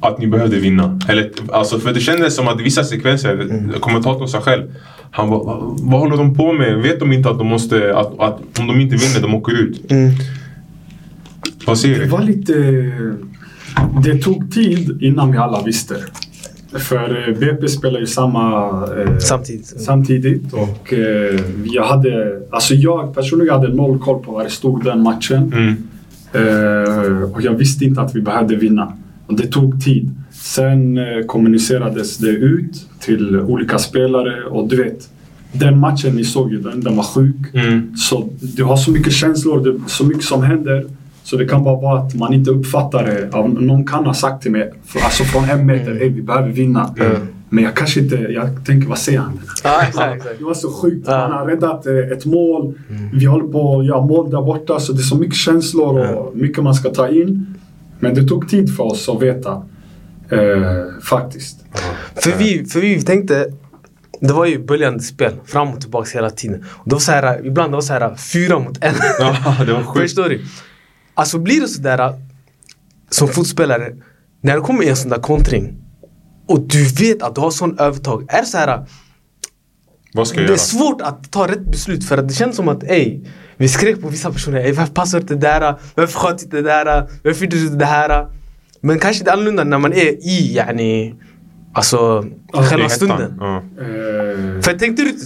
att 0.00 0.18
ni 0.18 0.26
behövde 0.26 0.56
vinna? 0.56 1.00
Eller, 1.08 1.30
alltså, 1.52 1.78
för 1.78 1.94
det 1.94 2.00
kändes 2.00 2.36
som 2.36 2.48
att 2.48 2.60
vissa 2.60 2.84
sekvenser, 2.84 3.40
Mm. 3.40 3.72
kommentatorn 3.80 4.28
sa 4.28 4.40
själv, 4.40 4.62
han 5.10 5.30
bara, 5.30 5.44
"Va- 5.44 5.76
vad 5.78 6.00
håller 6.00 6.16
de 6.16 6.34
på 6.34 6.52
med? 6.52 6.76
Vet 6.82 7.00
de 7.00 7.12
inte 7.12 7.30
att 7.30 7.38
de 7.38 7.46
måste, 7.46 7.96
att, 7.96 8.20
att 8.20 8.40
om 8.60 8.66
de 8.66 8.80
inte 8.80 8.96
vinner, 8.96 9.20
de 9.22 9.34
åker 9.34 9.60
ut? 9.62 9.90
Mm. 9.92 10.10
Vad 11.66 11.78
säger 11.78 11.98
Det 11.98 12.04
du? 12.04 12.10
var 12.10 12.22
lite... 12.22 12.52
Det 14.04 14.18
tog 14.18 14.52
tid 14.54 14.98
innan 15.02 15.32
vi 15.32 15.38
alla 15.38 15.62
visste. 15.62 15.94
För 16.78 17.28
eh, 17.28 17.38
BP 17.38 17.68
spelar 17.68 18.00
ju 18.00 18.06
samma... 18.06 18.68
Eh, 18.98 19.18
Samtidigt. 19.18 19.66
samtidigt 19.66 20.52
och 20.52 20.92
eh, 20.92 21.40
jag 21.64 21.84
hade... 21.84 22.40
Alltså 22.50 22.74
jag 22.74 23.14
personligen 23.14 23.54
hade 23.54 23.74
noll 23.74 23.98
koll 23.98 24.22
på 24.24 24.32
vad 24.32 24.46
det 24.46 24.50
stod 24.50 24.84
den 24.84 25.02
matchen. 25.02 25.52
Mm. 25.56 25.76
Eh, 26.34 27.22
och 27.32 27.42
jag 27.42 27.52
visste 27.52 27.84
inte 27.84 28.00
att 28.00 28.16
vi 28.16 28.20
behövde 28.20 28.56
vinna. 28.56 28.92
Och 29.26 29.34
det 29.36 29.46
tog 29.46 29.84
tid. 29.84 30.10
Sen 30.32 30.98
eh, 30.98 31.26
kommunicerades 31.26 32.18
det 32.18 32.30
ut 32.30 32.86
till 33.00 33.36
olika 33.36 33.78
spelare 33.78 34.44
och 34.44 34.68
du 34.68 34.82
vet, 34.84 35.08
den 35.52 35.78
matchen, 35.78 36.16
ni 36.16 36.24
såg 36.24 36.52
ju 36.52 36.60
den, 36.60 36.80
den 36.80 36.96
var 36.96 37.04
sjuk. 37.04 37.54
Mm. 37.54 37.96
Så 37.96 38.28
du 38.40 38.64
har 38.64 38.76
så 38.76 38.90
mycket 38.90 39.12
känslor, 39.12 39.64
det, 39.64 39.80
så 39.86 40.04
mycket 40.04 40.24
som 40.24 40.42
händer. 40.42 40.84
Så 41.22 41.36
det 41.36 41.46
kan 41.46 41.64
bara 41.64 41.80
vara 41.80 42.00
att 42.00 42.14
man 42.14 42.34
inte 42.34 42.50
uppfattar 42.50 43.04
det. 43.04 43.38
Någon 43.60 43.86
kan 43.86 44.06
ha 44.06 44.14
sagt 44.14 44.42
till 44.42 44.52
mig, 44.52 44.72
alltså 45.04 45.24
från 45.24 45.44
en 45.44 45.66
meter, 45.66 45.94
hej 45.94 46.08
vi 46.08 46.22
behöver 46.22 46.48
vinna. 46.48 46.94
Men 47.54 47.64
jag 47.64 47.76
kanske 47.76 48.00
inte, 48.00 48.16
jag 48.16 48.64
tänker 48.66 48.88
vad 48.88 48.98
säger 48.98 49.18
han? 49.18 49.40
Ja, 49.64 49.82
exakt, 49.82 50.16
exakt. 50.16 50.38
Det 50.38 50.44
var 50.44 50.54
så 50.54 50.72
sjukt. 50.72 51.08
Han 51.08 51.32
har 51.32 51.46
räddat 51.46 51.86
eh, 51.86 51.96
ett 51.96 52.24
mål. 52.24 52.78
Vi 53.12 53.24
håller 53.24 53.46
på 53.48 53.78
att 53.78 53.86
göra 53.86 54.00
mål 54.00 54.30
där 54.30 54.42
borta. 54.42 54.80
Så 54.80 54.92
det 54.92 55.00
är 55.00 55.02
så 55.02 55.16
mycket 55.16 55.36
känslor 55.36 56.14
och 56.14 56.36
mycket 56.36 56.64
man 56.64 56.74
ska 56.74 56.90
ta 56.90 57.08
in. 57.08 57.54
Men 58.00 58.14
det 58.14 58.28
tog 58.28 58.48
tid 58.48 58.76
för 58.76 58.84
oss 58.84 59.08
att 59.08 59.22
veta. 59.22 59.62
Eh, 60.28 60.38
faktiskt. 61.02 61.64
För 62.14 62.38
vi, 62.38 62.64
för 62.64 62.80
vi 62.80 63.02
tänkte, 63.02 63.52
det 64.20 64.32
var 64.32 64.46
ju 64.46 64.58
böljande 64.58 65.02
spel 65.02 65.32
fram 65.44 65.68
och 65.68 65.80
tillbaka 65.80 66.10
hela 66.14 66.30
tiden. 66.30 66.64
Och 66.70 66.88
det 66.88 66.94
var 66.94 67.00
så 67.00 67.12
här, 67.12 67.46
ibland 67.46 67.72
det 67.72 67.76
var 67.76 67.82
så 67.82 67.92
här 67.92 68.14
fyra 68.32 68.58
mot 68.58 68.84
en. 68.84 68.94
Ja, 69.18 69.56
det 69.66 69.72
var 69.72 69.82
sjukt. 69.82 70.02
Förstår 70.02 70.28
du? 70.28 70.40
Alltså 71.14 71.38
blir 71.38 71.60
det 71.60 71.68
sådär 71.68 72.14
som 73.10 73.28
fotbollsspelare, 73.28 73.92
när 74.40 74.54
det 74.54 74.60
kommer 74.60 74.82
en 74.84 74.96
sån 74.96 75.10
där 75.10 75.18
kontring 75.18 75.83
och 76.46 76.60
du 76.60 76.84
vet 76.84 77.22
att 77.22 77.34
du 77.34 77.40
har 77.40 77.50
sån 77.50 77.78
övertag, 77.78 78.24
är 78.28 78.40
det 78.40 78.46
så 78.46 78.58
här 78.58 78.86
Vad 80.14 80.28
ska 80.28 80.36
jag 80.36 80.42
det 80.42 80.46
är 80.46 80.48
göra? 80.48 80.58
svårt 80.58 81.00
att 81.02 81.30
ta 81.30 81.46
rätt 81.48 81.64
beslut 81.70 82.04
för 82.04 82.18
att 82.18 82.28
det 82.28 82.34
känns 82.34 82.56
som 82.56 82.68
att 82.68 82.82
ey, 82.84 83.20
vi 83.56 83.68
skrek 83.68 84.00
på 84.02 84.08
vissa 84.08 84.30
personer, 84.32 84.58
ey, 84.64 84.72
varför 84.72 84.92
passar 84.92 85.20
inte 85.20 85.34
det 85.34 85.40
där? 85.40 85.74
Varför 85.94 86.18
sköt 86.18 86.42
inte 86.42 86.56
det 86.56 86.62
där? 86.62 87.08
Varför 87.24 87.44
gjorde 87.44 87.56
du 87.56 87.62
inte 87.64 87.76
det 87.76 87.84
här? 87.84 88.26
Men 88.80 88.98
kanske 88.98 89.24
det 89.24 89.30
är 89.30 89.32
annorlunda 89.32 89.64
när 89.64 89.78
man 89.78 89.92
är 89.92 90.26
i 90.26 90.54
yani, 90.56 91.14
alltså 91.72 92.24
själva 92.52 92.88
stunden. 92.88 93.34
Ja. 93.40 93.56
Eh, 93.56 94.60
För 94.62 94.78
tänkte 94.78 95.02
du 95.02 95.08
inte 95.08 95.24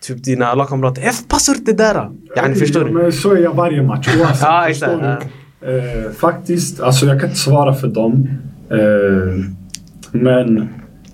typ 0.00 0.24
dina 0.24 0.54
lagkamrater, 0.54 1.02
varför 1.04 1.24
passar 1.24 1.54
inte 1.54 1.72
det 1.72 1.82
där? 1.84 2.10
Yani, 2.36 2.54
förstår 2.54 2.82
ja, 2.82 2.88
du? 2.88 2.94
Men 2.94 3.12
så 3.12 3.32
är 3.32 3.38
jag 3.38 3.54
varje 3.54 3.82
match 3.82 4.08
oavsett. 4.20 4.40
Ja, 4.42 4.64
förstår 4.68 4.88
exakt, 4.94 5.26
du? 5.60 5.78
Eh, 6.06 6.12
faktiskt, 6.12 6.80
alltså 6.80 7.06
jag 7.06 7.20
kan 7.20 7.28
inte 7.28 7.40
svara 7.40 7.74
för 7.74 7.88
dem. 7.88 8.28
Eh, 8.70 9.44
men 10.12 10.68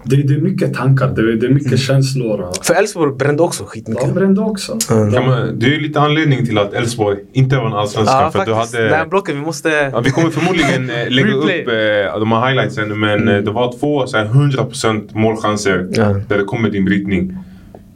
det, 0.04 0.16
det 0.16 0.34
är 0.34 0.38
mycket 0.40 0.74
tankar, 0.74 1.08
det, 1.08 1.36
det 1.36 1.46
är 1.46 1.50
mycket 1.50 1.78
känslor. 1.80 2.40
och- 2.40 2.64
För 2.66 2.74
Elfsborg 2.74 3.12
brände 3.16 3.42
också 3.42 3.64
skitmycket. 3.66 4.04
De 4.06 4.14
brände 4.14 4.40
också. 4.40 4.78
Mm. 4.90 5.12
Kan 5.12 5.26
man, 5.26 5.58
det 5.58 5.66
är 5.66 5.70
ju 5.70 5.80
lite 5.80 6.00
anledning 6.00 6.46
till 6.46 6.58
att 6.58 6.72
Elfsborg 6.74 7.18
inte 7.32 7.56
var 7.56 7.66
en 7.66 7.72
allsvenskan. 7.72 8.22
Ja, 8.22 8.30
för 8.30 8.38
att 8.38 8.46
du 8.46 8.52
faktiskt. 8.52 8.74
hade... 8.76 8.88
Det 8.88 8.96
här 8.96 9.06
blocket, 9.06 9.34
vi 9.36 9.40
måste... 9.40 9.68
Ja, 9.92 10.00
vi 10.00 10.10
kommer 10.10 10.30
förmodligen 10.30 10.90
eh, 10.90 11.10
lägga 11.10 11.32
upp 11.34 11.48
eh, 11.68 12.20
de 12.20 12.32
här 12.32 12.46
highlightsen 12.48 13.00
men 13.00 13.28
eh, 13.28 13.36
det 13.38 13.50
var 13.50 13.78
två 13.80 14.06
så 14.06 14.16
här, 14.16 14.24
100% 14.26 15.08
målchanser 15.12 15.88
Ja. 15.92 16.04
där 16.28 16.38
det 16.38 16.44
kommer 16.44 16.70
din 16.70 16.84
brytning. 16.84 17.38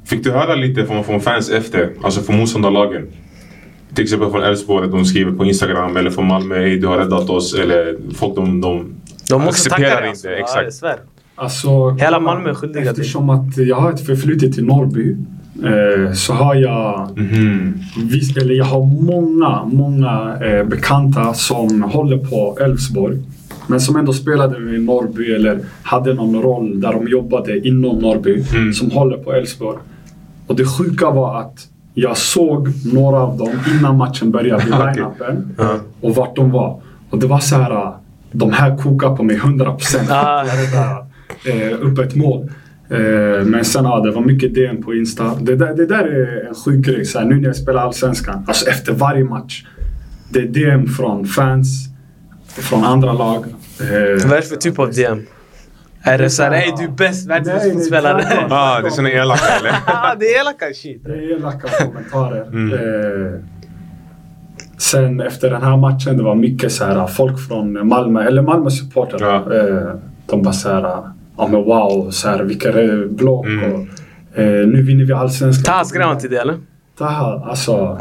Fick 0.04 0.24
du 0.24 0.30
höra 0.30 0.54
lite 0.54 0.86
från, 0.86 1.04
från 1.04 1.20
fans 1.20 1.50
efter, 1.50 1.90
alltså 2.02 2.20
från 2.22 2.36
motståndarlagen? 2.36 3.06
Till 3.94 4.04
exempel 4.04 4.30
från 4.30 4.42
Elfsborg, 4.42 4.84
att 4.86 4.90
de 4.92 5.04
skriver 5.04 5.32
på 5.32 5.44
Instagram 5.44 5.96
eller 5.96 6.10
från 6.10 6.26
Malmö, 6.26 6.54
hej 6.58 6.78
du 6.78 6.86
har 6.86 6.98
räddat 6.98 7.30
oss. 7.30 7.54
Eller 7.54 7.96
folk 8.14 8.36
de, 8.36 8.60
de, 8.60 8.94
De 9.30 9.42
måste 9.44 9.70
tacka 9.70 9.82
dig 9.82 9.92
inte. 9.94 10.08
alltså. 10.08 10.28
Ja, 10.28 10.34
exakt. 10.36 10.74
svär. 10.74 10.96
Alltså, 11.34 11.90
Hela 11.90 12.20
Malmö 12.20 12.50
är 12.50 12.54
skyldiga 12.54 12.80
till- 12.82 12.90
Eftersom 12.90 13.30
att 13.30 13.56
jag 13.56 13.76
har 13.76 13.92
ett 13.92 14.06
förflutet 14.06 14.58
i 14.58 14.62
Norrby 14.62 15.16
eh, 15.64 16.12
så 16.12 16.32
har 16.32 16.54
jag 16.54 17.08
Mhm. 17.18 17.74
Visst, 18.04 18.36
eller 18.36 18.54
jag 18.54 18.64
har 18.64 18.86
många, 18.86 19.64
många 19.64 20.38
eh, 20.44 20.64
bekanta 20.66 21.34
som 21.34 21.82
håller 21.82 22.16
på 22.18 22.58
Elfsborg. 22.60 23.18
Men 23.66 23.80
som 23.80 23.96
ändå 23.96 24.12
spelade 24.12 24.76
i 24.76 24.78
Norrby 24.78 25.32
eller 25.34 25.58
hade 25.82 26.14
någon 26.14 26.42
roll 26.42 26.80
där 26.80 26.92
de 26.92 27.08
jobbade 27.08 27.68
inom 27.68 27.98
Norrby. 27.98 28.44
Mm. 28.54 28.72
Som 28.72 28.90
håller 28.90 29.16
på 29.16 29.32
Elfsborg. 29.32 29.78
Och 30.46 30.56
det 30.56 30.64
sjuka 30.64 31.10
var 31.10 31.40
att 31.40 31.66
jag 31.94 32.16
såg 32.16 32.68
några 32.92 33.16
av 33.20 33.38
dem 33.38 33.50
innan 33.78 33.96
matchen 33.96 34.30
började 34.30 34.64
vid 34.64 34.74
Okej. 34.80 34.86
line-upen. 34.94 35.54
Ja. 35.58 35.76
Och 36.00 36.14
vart 36.14 36.36
de 36.36 36.50
var. 36.50 36.80
Och 37.10 37.18
det 37.18 37.26
var 37.26 37.38
så 37.38 37.56
här. 37.56 37.92
De 38.32 38.52
här 38.52 38.76
kokar 38.76 39.16
på 39.16 39.22
mig 39.22 39.36
100 39.36 39.72
procent. 39.72 40.10
Ah. 40.10 40.44
eh, 41.46 41.72
upp 41.80 41.98
ett 41.98 42.14
mål. 42.14 42.50
Eh, 42.90 43.44
men 43.44 43.64
sen 43.64 43.84
ja, 43.84 44.00
det 44.00 44.10
var 44.10 44.22
mycket 44.22 44.54
DM 44.54 44.82
på 44.82 44.94
Insta. 44.94 45.34
Det 45.40 45.56
där, 45.56 45.74
det 45.74 45.86
där 45.86 46.04
är 46.04 46.48
en 46.48 46.54
sjuk 46.54 46.86
grej. 46.86 47.04
Så 47.04 47.18
här, 47.18 47.26
nu 47.26 47.36
när 47.36 47.46
jag 47.48 47.56
spelar 47.56 47.82
Allsvenskan, 47.82 48.44
alltså 48.48 48.70
efter 48.70 48.92
varje 48.92 49.24
match. 49.24 49.64
Det 50.28 50.38
är 50.38 50.46
DM 50.46 50.86
från 50.86 51.26
fans, 51.26 51.68
från 52.48 52.84
andra 52.84 53.12
lag. 53.12 53.44
Eh, 53.80 53.86
Vad 54.28 54.32
är 54.32 54.36
det 54.36 54.42
för 54.42 54.56
typ 54.56 54.78
av 54.78 54.92
DM? 54.92 55.26
Är 56.02 56.18
det 56.18 56.30
såhär, 56.30 56.52
ey 56.52 56.72
du 56.78 56.84
är 56.84 56.88
bäst, 56.88 57.28
världens 57.28 57.46
bästa 57.48 57.64
fotbollsspelare? 57.64 58.22
tvärtom. 58.22 58.46
Ah, 58.50 58.80
det 58.80 58.86
är 58.86 58.90
såna 58.90 59.10
elaka 59.10 59.44
eller? 59.60 59.72
Det 60.18 60.26
är 60.26 60.40
elaka 60.40 60.64
shit. 60.74 61.04
Det 61.04 61.12
är 61.12 61.36
elaka 61.36 61.68
kommentarer. 61.84 62.46
Mm. 62.48 62.72
Eh, 62.72 63.40
sen 64.80 65.20
efter 65.20 65.50
den 65.50 65.62
här 65.62 65.76
matchen, 65.76 66.16
det 66.16 66.22
var 66.22 66.34
mycket 66.34 66.72
så 66.72 66.84
här, 66.84 67.06
folk 67.06 67.48
från 67.48 67.88
Malmö, 67.88 68.22
eller 68.22 68.42
Malmö 68.42 68.70
supportrar. 68.70 69.42
Ja. 69.50 69.56
Eh, 69.58 69.94
de 70.26 70.42
bara 70.42 70.52
så 70.52 70.68
här, 70.68 70.82
ja 71.36 71.46
men 71.50 71.64
wow, 71.64 72.10
så 72.10 72.28
här, 72.28 72.42
vilka 72.42 72.72
block 73.10 73.46
Mm. 73.46 73.72
och 73.72 73.78
eh, 74.38 74.66
nu 74.66 74.82
vinner 74.82 75.04
vi 75.04 75.12
allsvenskan. 75.12 75.64
Taha 75.74 75.84
skrev 75.84 76.02
han 76.02 76.18
till 76.18 76.30
dig 76.30 76.38
eller? 76.38 76.54
Taha, 76.98 77.44
alltså. 77.50 78.00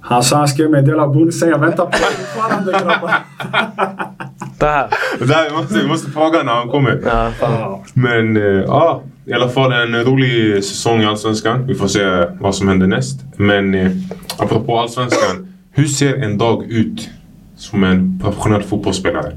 Han 0.00 0.22
sa 0.22 0.36
han 0.36 0.48
skrev 0.48 0.70
meddela 0.70 1.08
bonusen, 1.08 1.48
jag 1.48 1.58
väntar 1.58 1.84
på 1.84 1.90
det 1.90 1.98
fortfarande 1.98 2.72
grabbar. 2.72 3.10
Taha. 4.58 4.88
Där, 5.18 5.50
vi, 5.50 5.56
måste, 5.56 5.74
vi 5.78 5.88
måste 5.88 6.10
fråga 6.10 6.42
när 6.42 6.52
han 6.52 6.68
kommer. 6.68 7.00
Ja, 7.04 7.30
fan. 7.40 7.52
Ja. 7.60 7.82
Men 7.94 8.36
eh, 8.36 8.42
ja, 8.66 9.02
i 9.26 9.32
alla 9.32 9.48
fall 9.48 9.72
en 9.72 10.04
rolig 10.04 10.64
säsong 10.64 11.00
i 11.02 11.06
Allsvenskan. 11.06 11.66
Vi 11.66 11.74
får 11.74 11.88
se 11.88 12.26
vad 12.40 12.54
som 12.54 12.68
händer 12.68 12.86
näst. 12.86 13.20
Men 13.36 13.74
eh, 13.74 13.90
apropå 14.38 14.78
Allsvenskan. 14.78 15.52
Hur 15.76 15.86
ser 15.86 16.16
en 16.16 16.38
dag 16.38 16.64
ut 16.64 17.08
som 17.56 17.84
en 17.84 18.20
professionell 18.22 18.62
fotbollsspelare? 18.62 19.32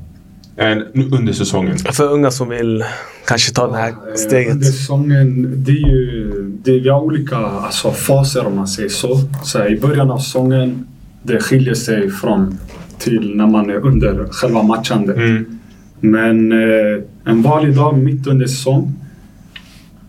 En, 0.56 0.84
nu 0.94 1.10
under 1.12 1.34
säsongen. 1.34 1.78
För 1.78 2.14
unga 2.14 2.32
som 2.32 2.50
vill 2.50 2.84
kanske 3.28 3.54
ta 3.54 3.68
det 3.68 3.78
här 3.78 3.90
Eh, 3.90 4.16
steget. 4.16 4.54
Under 4.54 4.66
säsongen, 4.66 5.54
det 5.64 5.72
är 5.72 5.88
ju, 5.88 6.32
det, 6.64 6.80
vi 6.80 6.90
har 6.90 7.02
olika 7.02 7.36
alltså, 7.38 7.92
faser 7.92 8.46
om 8.46 8.56
man 8.56 8.68
säger 8.68 8.90
så. 8.90 9.20
så 9.44 9.58
här, 9.58 9.72
I 9.72 9.80
början 9.80 10.12
av 10.12 10.18
säsongen, 10.18 10.88
det 11.24 11.40
skiljer 11.40 11.74
sig 11.74 12.10
från 12.10 12.58
till 12.98 13.36
när 13.36 13.48
man 13.48 13.70
är 13.70 13.86
under 13.86 14.28
själva 14.32 14.64
matchandet. 14.64 15.18
Mm. 15.18 15.60
Men 16.00 16.52
eh, 16.52 17.04
en 17.26 17.42
vanlig 17.42 17.76
dag 17.76 17.98
mitt 17.98 18.28
under 18.28 18.48
säsong. 18.48 18.94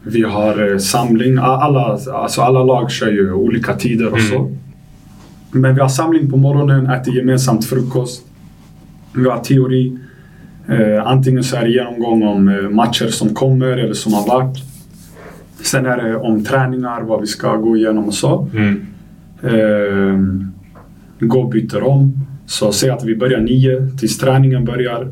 Vi 0.03 0.23
har 0.23 0.73
eh, 0.73 0.79
samling. 0.79 1.39
Alla, 1.39 1.99
alltså 2.13 2.41
alla 2.41 2.65
lag 2.65 2.91
kör 2.91 3.11
ju 3.11 3.33
olika 3.33 3.75
tider 3.75 4.13
och 4.13 4.21
så. 4.21 4.51
Men 5.53 5.75
vi 5.75 5.81
har 5.81 5.89
samling 5.89 6.31
på 6.31 6.37
morgonen, 6.37 6.87
äter 6.87 7.15
gemensamt 7.15 7.65
frukost. 7.65 8.27
Vi 9.15 9.29
har 9.29 9.39
teori. 9.39 9.99
Eh, 10.69 11.07
antingen 11.07 11.45
så 11.45 11.57
är 11.57 11.63
det 11.65 11.71
genomgång 11.71 12.23
om 12.23 12.49
eh, 12.49 12.71
matcher 12.71 13.07
som 13.07 13.35
kommer 13.35 13.67
eller 13.67 13.95
som 13.95 14.13
har 14.13 14.27
varit. 14.27 14.59
Sen 15.63 15.87
är 15.87 15.97
det 15.97 16.17
om 16.17 16.45
träningar, 16.45 17.01
vad 17.01 17.21
vi 17.21 17.27
ska 17.27 17.57
gå 17.57 17.77
igenom 17.77 18.05
och 18.05 18.15
så. 18.15 18.49
Mm. 18.55 18.87
Eh, 19.43 20.19
gå 21.27 21.41
och 21.41 21.51
byter 21.51 21.83
om. 21.83 22.27
Så 22.47 22.73
säg 22.73 22.91
att 22.91 23.05
vi 23.05 23.17
börjar 23.17 23.41
nio 23.41 23.91
tills 23.99 24.19
träningen 24.19 24.65
börjar. 24.65 25.09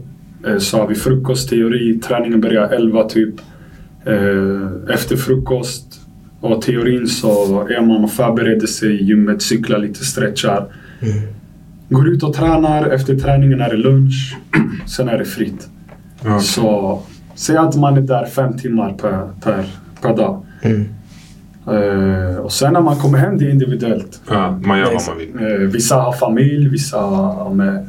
Eh, 0.47 0.59
så 0.59 0.78
har 0.78 0.86
vi 0.86 0.95
frukost, 0.95 1.49
teori. 1.49 2.01
Träningen 2.01 2.41
börjar 2.41 2.68
elva 2.68 3.05
typ. 3.05 3.34
Eh, 4.05 4.95
efter 4.95 5.16
frukost 5.16 5.88
och 6.41 6.62
teorin 6.62 7.07
så 7.09 7.61
är 7.68 7.80
man 7.86 8.05
och 8.05 8.11
förbereder 8.11 8.66
sig 8.66 9.01
i 9.01 9.05
gymmet, 9.05 9.43
cyklar 9.43 9.78
lite, 9.78 10.05
stretchar. 10.05 10.66
Går 11.89 12.09
ut 12.09 12.22
och 12.22 12.34
tränar. 12.34 12.86
Efter 12.91 13.16
träningen 13.16 13.61
är 13.61 13.70
det 13.70 13.76
lunch. 13.76 14.36
Sen 14.86 15.09
är 15.09 15.18
det 15.18 15.24
fritt. 15.24 15.68
Ja. 16.24 16.41
Så 16.41 17.03
säg 17.34 17.57
att 17.57 17.76
man 17.76 17.97
är 17.97 18.01
där 18.01 18.26
fem 18.26 18.59
timmar 18.59 18.93
per, 18.93 19.28
per, 19.45 19.64
per 20.03 20.16
dag. 20.16 20.47
Mm. 20.62 20.84
Eh, 21.66 22.36
och 22.36 22.53
sen 22.53 22.72
när 22.72 22.80
man 22.80 22.97
kommer 22.97 23.18
hem, 23.18 23.39
det 23.39 23.45
är 23.45 23.51
individuellt. 23.51 24.20
Ja, 24.30 24.51
man 24.64 24.78
gör 24.78 24.84
vad 24.95 25.03
man 25.09 25.18
vill. 25.18 25.62
Eh, 25.62 25.68
vissa 25.68 25.97
har 25.97 26.12
familj, 26.12 26.68
vissa, 26.68 27.51
med, 27.51 27.89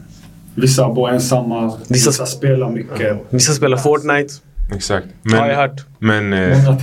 vissa 0.56 0.90
bor 0.94 1.10
ensamma, 1.10 1.74
vissa, 1.88 2.10
Vissa- 2.10 2.26
spelar 2.26 2.70
mycket. 2.70 3.18
Vissa 3.30 3.54
spelar 3.54 3.78
Fortnite. 3.78 4.34
Exakt. 4.76 5.08
Har 5.32 5.38
jag 5.38 5.48
Men, 5.48 5.56
hört. 5.56 5.86
men, 6.00 6.34
eh, 6.34 6.76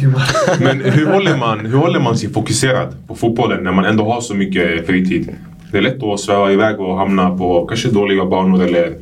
men 0.60 0.80
hur, 0.80 1.06
håller 1.06 1.36
man, 1.36 1.66
hur 1.66 1.78
håller 1.78 2.00
man 2.00 2.16
sig 2.18 2.32
fokuserad 2.32 2.94
på 3.06 3.14
fotbollen 3.14 3.64
när 3.64 3.72
man 3.72 3.84
ändå 3.84 4.04
har 4.12 4.20
så 4.20 4.34
mycket 4.34 4.86
fritid? 4.86 5.28
Det 5.72 5.78
är 5.78 5.82
lätt 5.82 6.02
att 6.02 6.20
sväva 6.20 6.52
iväg 6.52 6.80
och 6.80 6.96
hamna 6.96 7.36
på 7.38 7.66
kanske 7.66 7.88
dåliga 7.88 8.24
banor 8.24 8.62
eller 8.64 8.94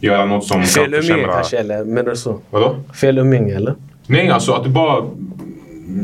göra 0.00 0.24
något 0.26 0.44
som 0.44 0.62
Fel 0.62 0.84
kan 0.84 0.94
umgänge 0.94 1.02
försämra... 1.02 1.32
kanske 1.34 1.56
eller 1.58 1.84
menar 1.84 2.14
så? 2.14 2.38
Vadå? 2.50 2.76
Fel 2.94 3.18
umgänge 3.18 3.54
eller? 3.54 3.74
Nej, 4.06 4.30
alltså 4.30 4.52
att 4.52 4.64
du 4.64 4.70
bara 4.70 5.04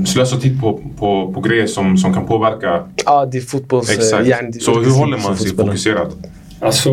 slösar 0.07 0.39
tid 0.39 0.61
på, 0.61 0.81
på, 0.99 1.33
på 1.33 1.41
grejer 1.41 1.67
som, 1.67 1.97
som 1.99 2.15
kan 2.15 2.27
påverka. 2.27 2.83
Ja, 3.05 3.27
det 3.27 3.39
är 3.39 3.43
fotbolls... 3.43 3.91
Exakt. 3.91 4.27
hjärn- 4.27 4.53
Så 4.61 4.81
hur 4.81 4.91
håller 4.91 5.19
man 5.19 5.37
sig 5.37 5.57
fokuserad? 5.57 6.13
Alltså, 6.61 6.91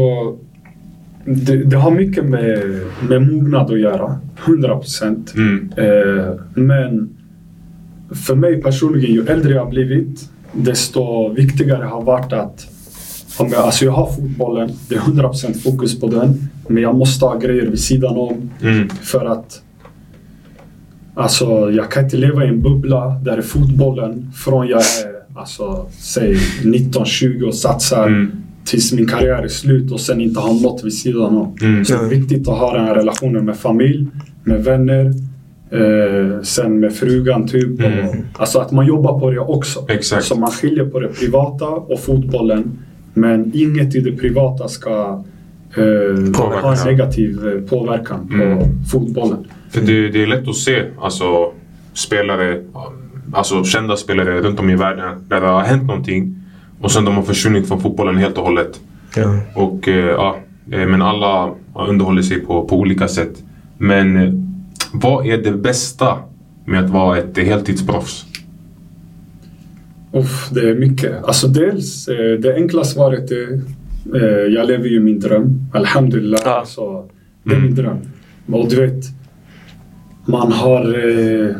det, 1.25 1.63
det 1.63 1.77
har 1.77 1.91
mycket 1.91 2.25
med, 2.25 2.81
med 3.09 3.21
mognad 3.33 3.71
att 3.71 3.79
göra. 3.79 4.19
100 4.45 4.75
procent. 4.77 5.33
Mm. 5.35 5.71
Eh, 5.77 6.33
men 6.53 7.09
för 8.25 8.35
mig 8.35 8.61
personligen, 8.61 9.15
ju 9.15 9.25
äldre 9.25 9.53
jag 9.53 9.63
har 9.63 9.69
blivit, 9.69 10.29
desto 10.51 11.29
viktigare 11.33 11.83
har 11.83 12.01
varit 12.01 12.33
att 12.33 12.67
om 13.37 13.49
jag, 13.51 13.61
alltså 13.61 13.85
jag 13.85 13.91
har 13.91 14.11
fotbollen, 14.11 14.71
det 14.89 14.95
är 14.95 14.99
100% 14.99 15.53
fokus 15.63 15.99
på 15.99 16.07
den. 16.07 16.49
Men 16.67 16.83
jag 16.83 16.95
måste 16.95 17.25
ha 17.25 17.37
grejer 17.37 17.67
vid 17.67 17.79
sidan 17.79 18.17
om. 18.17 18.51
Mm. 18.61 18.89
För 18.89 19.25
att 19.25 19.61
Alltså 21.17 21.71
jag 21.71 21.91
kan 21.91 22.03
inte 22.03 22.17
leva 22.17 22.45
i 22.45 22.47
en 22.47 22.61
bubbla 22.61 23.09
där 23.09 23.37
är 23.37 23.41
fotbollen 23.41 24.31
från 24.35 24.67
jag 24.67 24.79
är 24.79 25.39
alltså, 25.39 25.85
säg 25.99 26.35
19-20 26.63 27.43
och 27.43 27.55
satsar 27.55 28.07
Mm. 28.07 28.44
Tills 28.65 28.93
min 28.93 29.07
karriär 29.07 29.43
är 29.43 29.47
slut 29.47 29.91
och 29.91 29.99
sen 29.99 30.21
inte 30.21 30.39
ha 30.39 30.53
något 30.53 30.83
vid 30.83 30.93
sidan 30.93 31.37
om. 31.37 31.55
Mm. 31.61 31.85
Så 31.85 31.93
det 31.97 32.05
är 32.05 32.09
viktigt 32.09 32.47
att 32.47 32.57
ha 32.57 32.77
den 32.77 32.85
här 32.85 32.95
relationen 32.95 33.45
med 33.45 33.57
familj, 33.57 34.07
med 34.43 34.63
vänner, 34.63 35.05
eh, 35.71 36.41
sen 36.41 36.79
med 36.79 36.93
frugan 36.93 37.47
typ. 37.47 37.79
Mm. 37.79 38.07
Och, 38.07 38.15
alltså 38.33 38.59
att 38.59 38.71
man 38.71 38.85
jobbar 38.85 39.19
på 39.19 39.31
det 39.31 39.39
också. 39.39 39.85
Exakt. 39.89 40.23
Så 40.25 40.39
man 40.39 40.51
skiljer 40.51 40.85
på 40.85 40.99
det 40.99 41.07
privata 41.07 41.65
och 41.65 41.99
fotbollen. 41.99 42.77
Men 43.13 43.51
inget 43.55 43.95
i 43.95 43.99
det 43.99 44.11
privata 44.11 44.67
ska 44.67 45.23
eh, 45.77 46.35
ha 46.37 46.75
en 46.75 46.85
negativ 46.85 47.47
eh, 47.47 47.61
påverkan 47.69 48.29
Mm. 48.33 48.59
på 48.59 48.65
fotbollen. 48.91 49.37
För 49.69 49.81
det, 49.81 50.09
det 50.09 50.23
är 50.23 50.27
lätt 50.27 50.47
att 50.47 50.55
se 50.55 50.83
alltså, 50.99 51.51
spelare, 51.93 52.61
alltså 53.33 53.63
kända 53.63 53.95
spelare 53.97 54.41
runt 54.41 54.59
om 54.59 54.69
i 54.69 54.75
världen 54.75 55.25
där 55.29 55.41
det 55.41 55.47
har 55.47 55.61
hänt 55.61 55.83
någonting 55.83 56.35
och 56.85 56.91
sen 56.91 57.05
de 57.05 57.15
har 57.15 57.23
försvunnit 57.23 57.67
från 57.67 57.81
fotbollen 57.81 58.17
helt 58.17 58.37
och 58.37 58.43
hållet. 58.43 58.79
Ja. 59.15 59.39
Och 59.55 59.87
eh, 59.87 60.05
ja, 60.05 60.37
eh, 60.71 60.87
men 60.87 61.01
alla 61.01 61.51
underhåller 61.89 62.21
sig 62.21 62.39
på, 62.39 62.65
på 62.67 62.79
olika 62.79 63.07
sätt. 63.07 63.43
Men 63.77 64.17
eh, 64.17 64.33
vad 64.93 65.25
är 65.27 65.37
det 65.37 65.51
bästa 65.51 66.17
med 66.65 66.83
att 66.85 66.89
vara 66.89 67.17
ett 67.17 67.37
heltidsproffs? 67.37 68.25
Uff, 70.13 70.49
det 70.51 70.69
är 70.69 70.75
mycket. 70.75 71.23
Alltså 71.23 71.47
dels, 71.47 72.05
det 72.41 72.55
enkla 72.55 72.83
svaret 72.83 73.31
är 73.31 73.61
jag 74.49 74.67
lever 74.67 74.87
ju 74.87 74.99
min 74.99 75.19
dröm. 75.19 75.59
Alhamdulillah. 75.73 76.41
Ja. 76.45 76.59
Alltså, 76.59 77.05
det 77.43 77.51
är 77.51 77.55
Mm. 77.55 77.65
min 77.65 77.75
dröm. 77.75 77.97
Och 78.51 78.69
du 78.69 78.75
vet, 78.75 79.03
man 80.25 80.51
har... 80.51 80.85
Eh, 80.85 81.55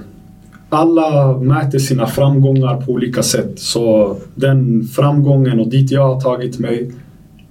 alla 0.75 1.37
mäter 1.37 1.79
sina 1.79 2.07
framgångar 2.07 2.81
på 2.81 2.91
olika 2.91 3.23
sätt. 3.23 3.59
Så 3.59 4.15
den 4.35 4.83
framgången 4.83 5.59
och 5.59 5.69
dit 5.69 5.91
jag 5.91 6.13
har 6.13 6.21
tagit 6.21 6.59
mig 6.59 6.91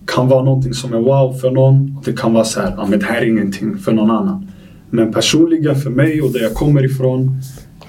kan 0.07 0.29
vara 0.29 0.45
någonting 0.45 0.75
som 0.75 0.95
är 0.95 0.99
wow 0.99 1.33
för 1.33 1.51
någon. 1.51 1.97
Och 1.99 2.05
det 2.05 2.13
kan 2.13 2.33
vara 2.33 2.45
så 2.45 2.61
här, 2.61 2.75
ja 2.77 2.87
men 2.87 2.99
det 2.99 3.07
här 3.07 3.23
är 3.23 3.27
ingenting 3.27 3.79
för 3.79 3.93
någon 3.93 4.11
annan. 4.11 4.47
Men 4.91 5.13
personligen 5.13 5.77
för 5.77 5.91
mig 5.91 6.23
och 6.23 6.33
där 6.33 6.41
jag 6.41 6.55
kommer 6.55 6.85
ifrån, 6.85 7.41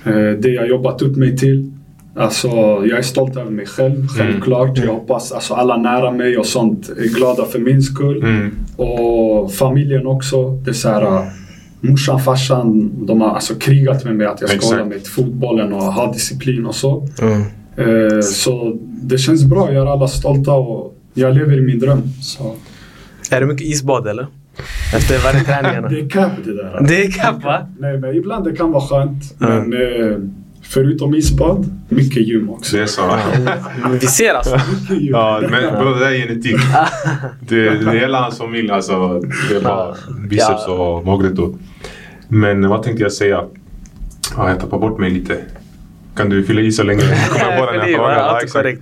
eh, 0.05 0.39
det 0.39 0.49
jag 0.49 0.67
jobbat 0.67 1.01
upp 1.01 1.17
mig 1.17 1.37
till. 1.37 1.71
Alltså, 2.17 2.47
jag 2.85 2.97
är 2.97 3.01
stolt 3.01 3.37
över 3.37 3.51
mig 3.51 3.65
själv, 3.65 4.07
självklart. 4.07 4.77
Jag 4.77 4.93
hoppas 4.93 5.31
alltså, 5.31 5.53
alla 5.53 5.77
nära 5.77 6.11
mig 6.11 6.37
och 6.37 6.45
sånt 6.45 6.89
är 6.89 7.15
glada 7.15 7.45
för 7.45 7.59
min 7.59 7.81
skull. 7.81 8.23
Mm. 8.23 8.51
Och 8.75 9.53
familjen 9.53 10.07
också. 10.07 10.49
Det 10.49 10.69
är 10.69 10.73
så 10.73 10.89
här, 10.89 11.31
morsan, 11.89 12.19
farsan, 12.19 12.91
de 13.05 13.21
har 13.21 13.29
alltså 13.29 13.55
krigat 13.55 14.05
med 14.05 14.15
mig 14.15 14.27
att 14.27 14.41
jag 14.41 14.49
ska 14.49 14.57
Exakt. 14.57 14.73
hålla 14.73 14.85
mig 14.85 14.99
till 14.99 15.11
fotbollen 15.11 15.73
och 15.73 15.83
ha 15.83 16.13
disciplin 16.13 16.65
och 16.65 16.75
så. 16.75 17.07
Mm. 17.21 17.41
Eh, 17.77 18.21
så 18.21 18.77
det 18.85 19.17
känns 19.17 19.45
bra, 19.45 19.73
jag 19.73 19.87
är 19.87 19.91
alla 19.91 20.07
stolta 20.07 20.53
och 20.53 20.95
jag 21.13 21.35
lever 21.35 21.57
i 21.57 21.61
min 21.61 21.79
dröm. 21.79 22.01
Så. 22.21 22.55
Är 23.31 23.39
det 23.39 23.45
mycket 23.45 23.67
isbad 23.67 24.07
eller? 24.07 24.27
Efter 24.95 25.23
varje 25.23 25.45
träningarna? 25.45 25.87
Det 25.89 25.99
är 25.99 26.09
cap 26.09 26.31
det 26.45 26.53
där. 26.53 26.85
Det 26.87 27.03
är 27.03 27.11
kapp 27.11 27.43
va? 27.43 27.67
Nej, 27.79 27.97
men 27.97 28.15
ibland 28.15 28.45
det 28.45 28.55
kan 28.55 28.71
vara 28.71 28.83
skönt. 28.83 29.41
Mm. 29.41 29.69
Men 29.69 29.81
eh, 29.81 30.17
förutom 30.69 31.15
isbad, 31.15 31.65
mycket 31.89 32.27
gym 32.27 32.49
också. 32.49 32.71
Så 32.71 32.77
det 32.77 32.83
är 32.83 32.87
så. 32.87 33.19
Vi 34.01 34.07
ser 34.07 34.33
alltså. 34.33 34.55
Mycket 34.55 35.01
gym. 35.01 35.13
Ja, 35.13 35.41
men 35.49 35.79
bro, 35.79 35.93
det 35.93 35.99
där 35.99 36.11
är 36.11 36.27
genetik. 36.27 36.55
Det, 37.39 37.69
det 37.69 37.91
är 37.91 37.99
hela 37.99 38.19
hans 38.21 38.37
familj 38.37 38.71
alltså. 38.71 39.19
Det 39.49 39.55
är 39.55 39.61
bara 39.61 39.95
biceps 40.29 40.67
och 40.67 41.05
magrutor. 41.05 41.55
Men 42.27 42.69
vad 42.69 42.83
tänkte 42.83 43.03
jag 43.03 43.11
säga? 43.11 43.43
Ja, 44.37 44.49
jag 44.49 44.59
tappar 44.59 44.79
bort 44.79 44.99
mig 44.99 45.09
lite. 45.09 45.37
Kan 46.15 46.29
du 46.29 46.43
fylla 46.43 46.61
i 46.61 46.71
så 46.71 46.83
länge? 46.83 47.01
Kommer 47.29 47.51
jag 47.51 47.59
på 47.59 47.71
den 47.71 47.81
här 47.81 47.87
det 47.87 47.95
frågan? 47.95 48.11
Ja, 48.11 48.35
exakt. 48.37 48.53
korrekt. 48.53 48.81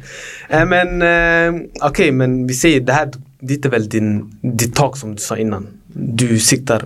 Eh, 0.49 0.65
Men 0.65 1.01
eh, 1.01 1.61
okej, 1.81 2.11
men 2.11 2.47
vi 2.47 2.53
säger 2.53 2.81
det 2.81 2.93
här, 2.93 3.09
dit 3.39 3.65
är 3.65 3.69
väl 3.69 3.89
din, 3.89 4.39
ditt 4.41 4.75
tak 4.75 4.97
som 4.97 5.11
du 5.15 5.17
sa 5.21 5.37
innan. 5.37 5.67
Du 5.93 6.39
siktar 6.39 6.85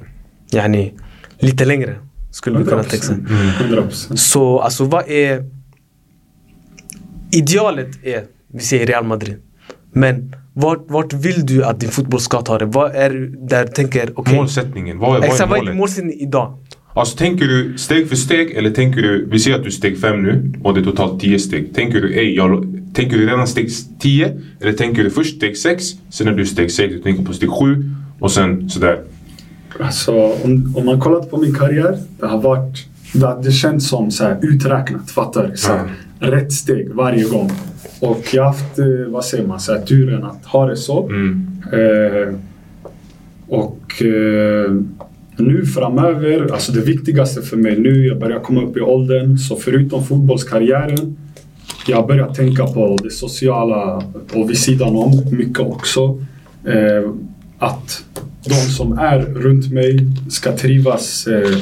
yani, 0.51 0.93
lite 1.39 1.65
längre. 1.65 1.95
Skulle 2.37 2.59
vi 2.59 2.65
kunna 2.65 2.83
tänka 2.83 3.05
sig. 3.05 3.15
100%. 3.15 4.15
Så 4.15 4.59
alltså 4.59 4.83
vad 4.83 5.09
är... 5.09 5.43
Idealet 7.31 8.05
är, 8.05 8.23
vi 8.53 8.59
säger 8.59 8.87
Real 8.87 9.05
Madrid. 9.05 9.35
Men 9.91 10.35
vart, 10.53 10.85
vart 10.87 11.13
vill 11.13 11.45
du 11.45 11.63
att 11.63 11.79
din 11.79 11.89
fotboll 11.89 12.19
ska 12.19 12.41
ta 12.41 12.57
dig? 12.57 12.67
Vad 12.71 12.95
är 12.95 13.09
du 13.09 13.27
där 13.27 13.65
du 13.65 13.71
tänker, 13.71 14.13
okej. 14.15 14.35
Målsättningen, 14.35 14.99
vad, 14.99 15.09
vad 15.09 15.23
är 15.23 15.27
Exakt, 15.27 15.49
vad 15.49 15.57
är 15.57 15.61
målet? 15.61 15.71
din 15.71 15.77
målsättning 15.77 16.19
idag? 16.19 16.57
Alltså 16.93 17.17
tänker 17.17 17.45
du 17.45 17.77
steg 17.77 18.09
för 18.09 18.15
steg 18.15 18.51
eller 18.51 18.71
tänker 18.71 19.01
du, 19.01 19.29
vi 19.31 19.39
ser 19.39 19.55
att 19.55 19.61
du 19.61 19.67
är 19.67 19.71
steg 19.71 19.99
5 19.99 20.23
nu 20.23 20.53
och 20.63 20.73
det 20.73 20.79
är 20.79 20.83
totalt 20.83 21.21
10 21.21 21.39
steg. 21.39 21.75
Tänker 21.75 22.01
du, 22.01 22.13
ey, 22.13 22.35
jag, 22.35 22.65
tänker 22.93 23.17
du 23.17 23.25
redan 23.25 23.47
steg 23.47 23.69
10 23.99 24.41
eller 24.61 24.73
tänker 24.73 25.03
du 25.03 25.09
först 25.09 25.35
steg 25.35 25.57
6, 25.57 25.85
sen 26.09 26.27
när 26.27 26.33
du 26.33 26.41
är 26.41 26.45
steg 26.45 26.71
6, 26.71 26.93
du 26.93 27.01
tänker 27.01 27.23
på 27.23 27.33
steg 27.33 27.49
7 27.49 27.91
och 28.19 28.31
sen 28.31 28.69
sådär. 28.69 29.03
Alltså, 29.79 30.13
om, 30.43 30.73
om 30.77 30.85
man 30.85 30.99
kollat 30.99 31.29
på 31.31 31.37
min 31.37 31.55
karriär, 31.55 31.99
det 32.19 32.25
har 32.25 32.41
varit... 32.41 32.85
Det, 33.13 33.37
det 33.43 33.51
känns 33.51 33.89
som 33.89 34.11
så 34.11 34.23
här, 34.23 34.37
uträknat, 34.41 35.11
fattar 35.11 35.47
du? 35.47 35.57
Så 35.57 35.71
här, 35.71 35.93
Rätt 36.19 36.53
steg 36.53 36.89
varje 36.93 37.23
gång. 37.23 37.51
Och 38.01 38.23
jag 38.33 38.43
har 38.43 38.47
haft, 38.47 38.79
eh, 38.79 38.85
vad 39.07 39.25
säger 39.25 39.47
man, 39.47 39.59
så 39.59 39.73
här, 39.73 39.81
turen 39.81 40.23
att 40.23 40.45
ha 40.45 40.65
det 40.65 40.77
så. 40.77 41.09
Mm. 41.09 41.47
Eh, 41.73 42.33
och 43.47 44.01
eh, 44.01 44.71
nu 45.37 45.65
framöver, 45.65 46.51
alltså 46.51 46.71
det 46.71 46.81
viktigaste 46.81 47.41
för 47.41 47.57
mig 47.57 47.79
nu, 47.79 48.07
jag 48.07 48.19
börjar 48.19 48.39
komma 48.39 48.61
upp 48.61 48.77
i 48.77 48.81
åldern, 48.81 49.37
så 49.37 49.55
förutom 49.55 50.03
fotbollskarriären, 50.03 51.17
jag 51.87 52.07
börjar 52.07 52.33
tänka 52.33 52.67
på 52.67 52.97
det 53.03 53.11
sociala 53.11 54.03
och 54.33 54.49
vid 54.49 54.57
sidan 54.57 54.95
om 54.95 55.23
mycket 55.31 55.59
också. 55.59 56.19
Eh, 56.65 57.11
att 57.59 58.03
de 58.45 58.53
som 58.55 58.97
är 58.99 59.19
runt 59.19 59.71
mig 59.73 59.99
ska 60.29 60.51
trivas 60.57 61.27
eh, 61.27 61.57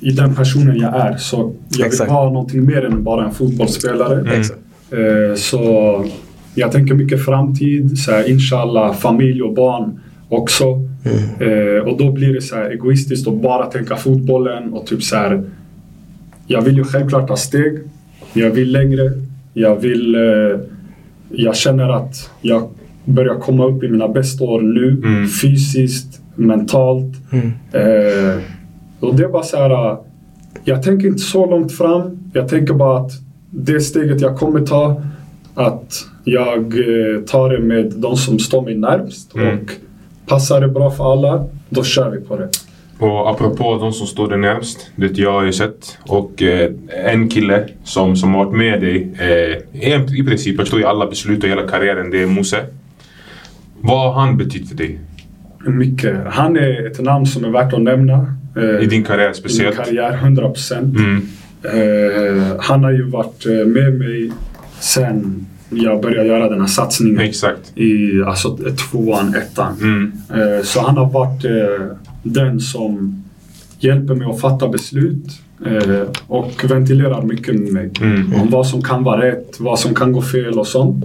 i 0.00 0.10
den 0.10 0.34
personen 0.34 0.76
jag 0.76 0.94
är. 0.96 1.16
Så 1.16 1.54
jag 1.68 1.76
vill 1.78 1.86
Exakt. 1.86 2.10
vara 2.10 2.30
någonting 2.30 2.64
mer 2.64 2.84
än 2.84 3.04
bara 3.04 3.24
en 3.24 3.34
fotbollsspelare. 3.34 4.20
Mm. 4.20 4.40
Eh, 5.30 5.34
Så 5.36 6.04
jag 6.54 6.72
tänker 6.72 6.94
mycket 6.94 7.24
framtid, 7.24 7.98
så 7.98 8.10
här, 8.10 8.30
inshallah 8.30 8.94
familj 8.94 9.42
och 9.42 9.54
barn 9.54 10.00
också. 10.28 10.64
Eh, 11.40 11.88
och 11.88 11.98
då 11.98 12.12
blir 12.12 12.34
det 12.34 12.40
så 12.42 12.54
här 12.56 12.70
egoistiskt 12.70 13.28
att 13.28 13.42
bara 13.42 13.66
tänka 13.66 13.96
fotbollen 13.96 14.72
och 14.72 14.86
typ 14.86 15.02
så 15.02 15.16
här. 15.16 15.44
Jag 16.46 16.62
vill 16.62 16.76
ju 16.76 16.84
självklart 16.84 17.28
ta 17.28 17.36
steg. 17.36 17.78
Jag 18.32 18.50
vill 18.50 18.72
längre. 18.72 19.12
Jag 19.52 19.76
vill... 19.76 20.14
Eh, 20.14 20.60
jag 21.30 21.56
känner 21.56 21.88
att 21.88 22.30
jag 22.40 22.68
börjar 23.04 23.34
komma 23.34 23.64
upp 23.66 23.82
i 23.84 23.88
mina 23.88 24.08
bästa 24.08 24.44
år 24.44 24.60
nu. 24.60 24.88
Mm. 25.04 25.28
Fysiskt, 25.28 26.20
mentalt. 26.34 27.12
Mm. 27.32 27.46
Eh, 27.72 28.38
och 29.00 29.14
det 29.14 29.24
är 29.24 29.28
bara 29.28 29.42
så 29.42 29.56
här. 29.56 29.70
äh, 29.90 29.98
Jag 30.64 30.82
tänker 30.82 31.06
inte 31.08 31.18
så 31.22 31.46
långt 31.50 31.72
fram. 31.72 32.18
Jag 32.32 32.48
tänker 32.48 32.74
bara 32.74 32.98
att 33.00 33.10
det 33.50 33.80
steget 33.80 34.20
jag 34.20 34.38
kommer 34.38 34.60
ta, 34.60 35.02
att 35.54 36.06
jag 36.24 36.58
eh, 36.78 37.20
tar 37.26 37.50
det 37.50 37.58
med 37.58 37.92
de 37.96 38.16
som 38.16 38.38
står 38.38 38.62
mig 38.62 38.74
närmst. 38.78 39.34
Mm. 39.34 39.48
Och 39.58 39.70
passar 40.26 40.60
det 40.60 40.68
bra 40.68 40.90
för 40.90 41.12
alla, 41.12 41.44
då 41.68 41.82
kör 41.84 42.10
vi 42.10 42.20
på 42.20 42.36
det. 42.36 42.48
Och 42.98 43.30
apropå 43.30 43.76
de 43.80 43.92
som 43.92 44.06
står 44.06 44.28
dig 44.28 44.38
närmst, 44.38 44.90
det 44.96 45.18
jag 45.18 45.32
har 45.32 45.44
ju 45.44 45.52
sett. 45.52 45.98
Och 46.08 46.42
eh, 46.42 46.70
en 47.06 47.28
kille 47.28 47.68
som, 47.84 48.16
som 48.16 48.34
har 48.34 48.44
varit 48.44 48.56
med 48.58 48.80
dig 48.80 49.12
eh, 49.20 49.80
i- 49.90 50.20
i 50.20 50.24
princip, 50.24 50.58
jag 50.58 50.66
tror 50.66 50.80
i 50.80 50.84
alla 50.84 51.06
beslut 51.06 51.42
och 51.44 51.48
hela 51.50 51.62
karriären, 51.66 52.10
det 52.10 52.22
är 52.22 52.26
Mose. 52.26 52.56
Vad 53.86 54.14
har 54.14 54.20
han 54.20 54.36
betytt 54.36 54.68
för 54.68 54.76
dig? 54.76 55.00
Mycket. 55.66 56.16
Han 56.26 56.56
är 56.56 56.86
ett 56.86 57.00
namn 57.00 57.26
som 57.26 57.44
är 57.44 57.48
värt 57.50 57.72
att 57.72 57.82
nämna. 57.82 58.34
eh, 58.56 58.82
I 58.82 58.86
din 58.86 59.04
karriär 59.04 59.24
I 59.24 59.28
min 59.28 59.34
speciellt? 59.34 59.76
karriär, 59.76 60.12
100 60.12 60.48
procent. 60.50 60.96
Mm. 60.96 61.26
Eh, 61.62 62.42
han 62.58 62.84
har 62.84 62.90
ju 62.92 63.02
varit 63.02 63.46
eh, 63.46 63.52
med 63.66 63.98
mig 63.98 64.32
sen 64.80 65.46
jag 65.70 66.02
började 66.02 66.28
göra 66.28 66.48
den 66.48 66.60
här 66.60 66.66
satsningen. 66.68 67.20
Exakt. 67.20 67.72
I 67.78 68.22
alltså, 68.26 68.58
tvåan, 68.90 69.34
ettan. 69.34 69.72
Mm. 69.82 70.12
Så 70.64 70.80
han 70.80 70.96
har 70.96 71.10
varit 71.10 71.44
den 72.22 72.60
som 72.60 73.24
hjälper 73.78 74.14
mig 74.14 74.26
att 74.30 74.40
fatta 74.40 74.68
beslut 74.68 75.24
och 76.26 76.64
ventilerar 76.70 77.22
mycket 77.22 77.54
med 77.54 77.72
mig. 77.72 77.90
Mm. 78.00 78.34
Om 78.34 78.50
vad 78.50 78.66
som 78.66 78.82
kan 78.82 79.04
vara 79.04 79.26
rätt, 79.26 79.56
vad 79.60 79.78
som 79.78 79.94
kan 79.94 80.12
gå 80.12 80.22
fel 80.22 80.58
och 80.58 80.66
sånt. 80.66 81.04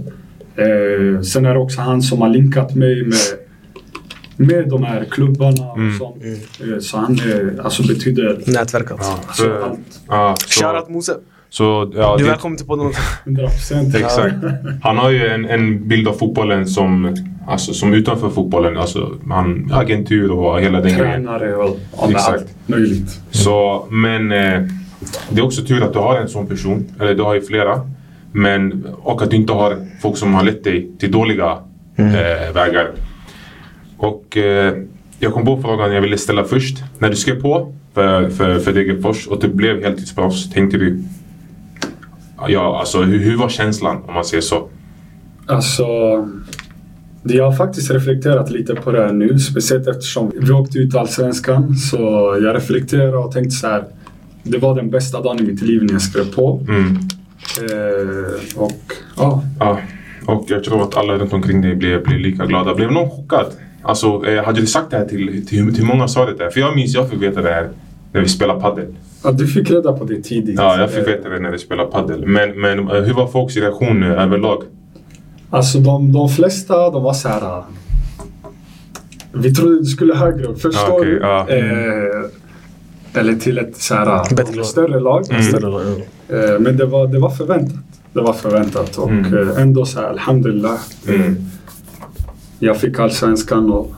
Eh, 0.60 1.20
Sen 1.22 1.46
är 1.46 1.54
det 1.54 1.60
också 1.60 1.80
han 1.80 2.02
som 2.02 2.20
har 2.20 2.28
linkat 2.28 2.74
mig 2.74 3.02
med, 3.04 4.48
med 4.48 4.68
de 4.68 4.82
här 4.84 5.04
klubbarna 5.10 5.64
och 5.70 5.78
Mm. 5.78 5.98
sånt. 5.98 6.16
Eh, 6.24 6.78
Så 6.80 6.96
han 6.98 7.14
är, 7.14 7.60
alltså 7.64 7.82
betyder 7.88 8.40
Nätverk 8.46 8.90
alltså. 8.90 9.10
Ja, 9.10 9.18
alltså, 9.26 9.42
för, 9.42 9.60
allt. 9.62 9.80
ja, 10.08 10.34
så, 10.46 10.64
Shoutout 10.64 10.88
Mose. 10.88 11.12
Så 11.52 11.92
ja, 11.94 12.16
Du 12.16 12.22
är 12.22 12.26
det, 12.26 12.30
välkommen 12.32 12.56
till 12.58 12.66
podden 12.66 12.86
också. 12.86 13.00
100 13.24 13.42
procent. 13.48 13.94
Exakt. 13.94 14.34
Han 14.82 14.98
har 14.98 15.10
ju 15.10 15.26
en, 15.28 15.44
en 15.44 15.88
bild 15.88 16.08
av 16.08 16.12
fotbollen 16.12 16.66
som, 16.66 17.14
alltså, 17.46 17.72
som 17.74 17.94
utanför 17.94 18.30
fotbollen. 18.30 18.76
Alltså, 18.78 19.14
han, 19.30 19.70
agentur 19.72 20.30
och 20.32 20.60
hela 20.60 20.80
den 20.80 20.98
grejen. 20.98 21.24
Tränare 21.24 21.54
och 21.56 21.78
och 21.92 22.10
Exakt. 22.10 22.28
allt 22.28 22.46
möjligt. 22.66 23.20
Så, 23.30 23.86
men 23.90 24.32
eh, 24.32 24.62
det 25.30 25.40
är 25.40 25.44
också 25.44 25.62
tur 25.62 25.82
att 25.82 25.92
du 25.92 25.98
har 25.98 26.18
en 26.18 26.28
sån 26.28 26.46
person. 26.46 26.84
Eller 27.00 27.14
du 27.14 27.22
har 27.22 27.34
ju 27.34 27.40
flera. 27.42 27.80
Men, 28.32 28.86
och 29.02 29.22
att 29.22 29.30
du 29.30 29.36
inte 29.36 29.52
har 29.52 29.86
folk 30.02 30.16
som 30.16 30.34
har 30.34 30.44
lett 30.44 30.64
dig 30.64 30.90
till 30.98 31.10
dåliga 31.10 31.58
eh, 31.96 32.54
vägar. 32.54 32.90
Och 33.96 34.36
eh, 34.36 34.74
jag 35.18 35.32
kom 35.32 35.44
på 35.44 35.62
frågan 35.62 35.92
jag 35.92 36.00
ville 36.00 36.18
ställa 36.18 36.44
först. 36.44 36.78
När 36.98 37.10
du 37.10 37.16
skrev 37.16 37.42
på 37.42 37.74
för, 37.94 38.28
för, 38.28 38.58
för 38.58 38.72
Degerfors 38.72 39.26
och 39.26 39.40
du 39.40 39.48
blev 39.48 39.82
heltidsproffs, 39.82 40.50
tänkte 40.50 40.78
du... 40.78 41.02
Ja, 42.48 42.78
alltså 42.80 43.02
hur, 43.02 43.18
hur 43.18 43.36
var 43.36 43.48
känslan 43.48 44.02
om 44.08 44.14
man 44.14 44.24
säger 44.24 44.40
så? 44.40 44.68
Alltså, 45.46 45.86
jag 47.22 47.44
har 47.44 47.52
faktiskt 47.52 47.90
reflekterat 47.90 48.50
lite 48.50 48.74
på 48.74 48.92
det 48.92 49.02
här 49.02 49.12
nu, 49.12 49.38
speciellt 49.38 49.88
eftersom 49.88 50.32
vi 50.40 50.52
åkte 50.52 50.78
ut 50.78 50.94
Allsvenskan. 50.94 51.74
Så 51.74 51.98
jag 52.42 52.56
reflekterade 52.56 53.16
och 53.16 53.32
tänkte 53.32 53.50
så 53.50 53.66
här. 53.66 53.84
Det 54.42 54.58
var 54.58 54.74
den 54.74 54.90
bästa 54.90 55.22
dagen 55.22 55.40
i 55.40 55.42
mitt 55.42 55.62
liv 55.62 55.82
när 55.82 55.92
jag 55.92 56.02
skrev 56.02 56.34
på. 56.34 56.66
Mm. 56.68 56.98
Eh, 57.60 58.58
och 58.60 58.72
ja, 59.16 59.42
Ja, 59.58 59.78
och 60.26 60.44
jag 60.48 60.64
tror 60.64 60.82
att 60.82 60.96
alla 60.96 61.14
runt 61.18 61.32
omkring 61.32 61.60
dig 61.62 61.74
blev, 61.74 62.02
blev 62.04 62.18
lika 62.18 62.46
glada. 62.46 62.74
Blev 62.74 62.92
någon 62.92 63.10
chockad? 63.10 63.46
Alltså, 63.82 64.26
eh, 64.26 64.44
hade 64.44 64.60
du 64.60 64.66
sagt 64.66 64.90
det 64.90 64.96
här 64.96 65.04
till, 65.04 65.46
till, 65.46 65.74
till 65.74 65.84
många 65.84 66.08
sa 66.08 66.26
det 66.26 66.34
där? 66.34 66.50
För 66.50 66.60
jag 66.60 66.76
minns, 66.76 66.94
jag 66.94 67.10
fick 67.10 67.22
veta 67.22 67.42
det 67.42 67.50
här 67.52 67.68
när 68.12 68.20
vi 68.20 68.28
spelade 68.28 68.60
padel. 68.60 68.94
ja, 69.24 69.32
du 69.32 69.46
fick 69.46 69.70
reda 69.70 69.92
på 69.92 70.04
det 70.04 70.22
tidigt. 70.22 70.54
Ja, 70.58 70.80
jag 70.80 70.90
fick 70.90 71.08
veta 71.08 71.28
det 71.28 71.38
när 71.40 71.50
vi 71.50 71.58
spelade 71.58 71.90
padel. 71.90 72.26
Men, 72.26 72.60
men 72.60 72.78
eh, 72.78 72.94
hur 73.02 73.14
var 73.14 73.26
folks 73.26 73.56
reaktion 73.56 74.02
eh, 74.02 74.22
överlag? 74.22 74.62
Alltså 75.50 75.78
de, 75.78 76.12
de 76.12 76.28
flesta, 76.28 76.90
de 76.90 77.02
var 77.02 77.12
så 77.12 77.28
här. 77.28 77.62
Vi 79.32 79.54
trodde 79.54 79.78
det 79.78 79.84
skulle 79.84 80.14
högre 80.14 80.44
upp, 80.44 80.60
förstår 80.60 80.88
Ja, 80.88 80.96
okej, 80.98 81.10
du? 81.10 81.18
ja. 81.20 81.48
Eh, 81.48 83.20
eller 83.20 83.34
till 83.34 83.58
ett 83.58 83.76
så 83.76 83.94
här, 83.94 84.06
lag. 84.06 84.66
större 84.66 85.00
lag. 85.00 85.24
Mm. 85.30 85.42
Ja. 85.62 85.80
Eh, 85.82 86.04
men 86.60 86.76
det 86.76 86.86
var, 86.86 87.06
det 87.06 87.18
var 87.18 87.30
förväntat. 87.30 87.78
Det 88.12 88.20
var 88.20 88.32
förväntat 88.32 88.98
och 88.98 89.10
Mm. 89.10 89.48
eh, 89.50 89.62
ändå 89.62 89.84
så 89.84 90.00
här, 90.00 90.06
alhamdulillah. 90.08 90.78
Mm. 91.08 91.36
Jag 92.58 92.76
fick 92.76 92.98
allsvenskan 92.98 93.72
och 93.72 93.92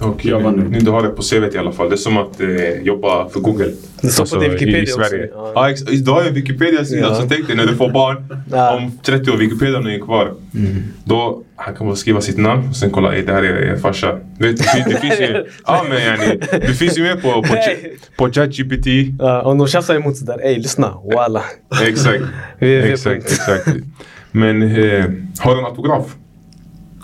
Och 0.00 0.24
Jag 0.24 0.56
nu, 0.56 0.64
nu 0.70 0.78
du 0.78 0.90
har 0.90 1.02
det 1.02 1.08
på 1.08 1.22
CVt 1.22 1.54
i 1.54 1.58
alla 1.58 1.72
fall. 1.72 1.88
Det 1.88 1.94
är 1.94 1.96
som 1.96 2.16
att 2.16 2.40
eh, 2.40 2.48
jobba 2.82 3.28
för 3.28 3.40
Google. 3.40 3.72
Det 4.00 4.08
står 4.08 4.26
på 4.26 4.40
din 4.42 4.50
Wikipedia 4.52 4.78
i, 4.78 4.82
i 4.82 4.92
också. 4.92 5.04
Sverige. 5.10 5.28
Ja. 5.34 5.52
Ja, 5.54 5.70
ex- 5.70 5.82
du 5.82 6.10
har 6.10 6.24
ju 6.24 6.30
Wikipedia-sida. 6.30 7.00
Ja. 7.08 7.14
Så 7.14 7.28
tänk 7.28 7.46
dig 7.46 7.56
när 7.56 7.66
du 7.66 7.76
får 7.76 7.90
barn. 7.90 8.16
Om 8.76 8.98
30 9.02 9.30
år, 9.30 9.36
Wikipedian 9.36 9.86
är 9.86 9.98
kvar. 9.98 10.34
Då 11.04 11.42
han 11.56 11.74
kan 11.74 11.86
bara 11.86 11.96
skriva 11.96 12.20
sitt 12.20 12.38
namn 12.38 12.68
och 12.68 12.76
sen 12.76 12.90
kolla, 12.90 13.14
"Ey, 13.14 13.22
det 13.24 13.32
här 13.32 13.42
är 13.42 13.72
er 13.72 13.76
farsa. 13.76 14.18
Du 14.38 14.46
vet, 14.48 14.56
det, 14.58 14.64
finns- 14.64 14.86
det 14.86 15.00
finns 15.00 15.20
ju... 15.20 15.44
Ja 15.66 15.84
men 15.88 15.98
yani, 16.02 16.40
det 16.50 16.74
finns 16.78 16.98
ju 16.98 17.02
med 17.02 17.22
på, 17.22 17.32
på, 17.42 17.56
på 18.16 18.32
ChatGPT. 18.32 18.86
Ja, 19.18 19.42
om 19.42 19.58
de 19.58 19.66
tjafsar 19.68 19.94
emot 19.94 20.16
sådär, 20.16 20.40
ey 20.44 20.56
lyssna, 20.58 20.94
walla. 21.14 21.42
Exakt. 21.86 22.22
Exakt, 22.60 23.24
exakt. 23.32 23.68
Men 24.32 24.62
eh, 24.62 25.04
har 25.38 25.54
du 25.54 25.58
en 25.60 25.64
autograf? 25.66 26.06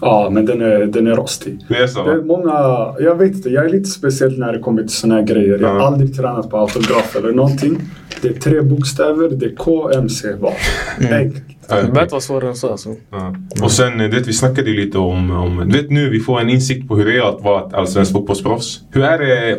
Ja, 0.02 0.28
men 0.32 0.46
den 0.46 0.60
är, 0.60 0.86
den 0.86 1.06
är 1.06 1.14
rostig. 1.16 1.58
Det 1.68 1.76
är 1.76 1.86
så? 1.86 2.04
Det 2.04 2.12
är 2.12 2.22
många, 2.22 2.52
jag 3.00 3.14
vet 3.18 3.34
inte, 3.34 3.48
jag 3.48 3.64
är 3.64 3.68
lite 3.68 3.88
speciell 3.90 4.38
när 4.38 4.52
det 4.52 4.58
kommer 4.58 4.82
till 4.82 4.90
såna 4.90 5.14
här 5.14 5.22
grejer. 5.22 5.58
Jag 5.60 5.68
har 5.68 5.76
Ja. 5.76 5.86
aldrig 5.86 6.16
tränat 6.16 6.50
på 6.50 6.56
autograf 6.58 7.16
eller 7.16 7.32
någonting. 7.32 7.80
Det 8.22 8.28
är 8.28 8.32
tre 8.32 8.60
bokstäver, 8.60 9.28
det 9.28 9.46
är 9.46 9.54
KMC 9.56 10.34
bara. 10.40 10.52
Mm. 11.00 11.14
Enkelt. 11.26 11.44
Det 11.68 11.68
behöver 11.68 12.02
inte 12.02 12.12
vara 12.12 12.20
svårare 12.20 12.48
än 12.50 12.56
så 12.56 12.68
alltså. 12.70 12.88
Ja. 13.10 13.34
Och 13.62 13.70
sen, 13.72 14.00
eh, 14.00 14.10
du 14.10 14.16
vet, 14.18 14.26
vi 14.28 14.32
snackade 14.32 14.70
ju 14.70 14.76
lite 14.84 14.98
om, 14.98 15.30
om... 15.30 15.68
Du 15.70 15.78
vet 15.82 15.90
nu, 15.90 16.10
vi 16.10 16.20
får 16.20 16.40
en 16.40 16.50
insikt 16.50 16.88
på 16.88 16.96
hur 16.96 17.06
det 17.06 17.16
är 17.16 17.28
att 17.36 17.42
vara 17.44 17.66
ett 17.66 17.74
allsvenskt 17.74 18.12
fotbollsproffs. 18.12 18.80
Hur 18.90 19.02
är 19.04 19.18
det... 19.18 19.58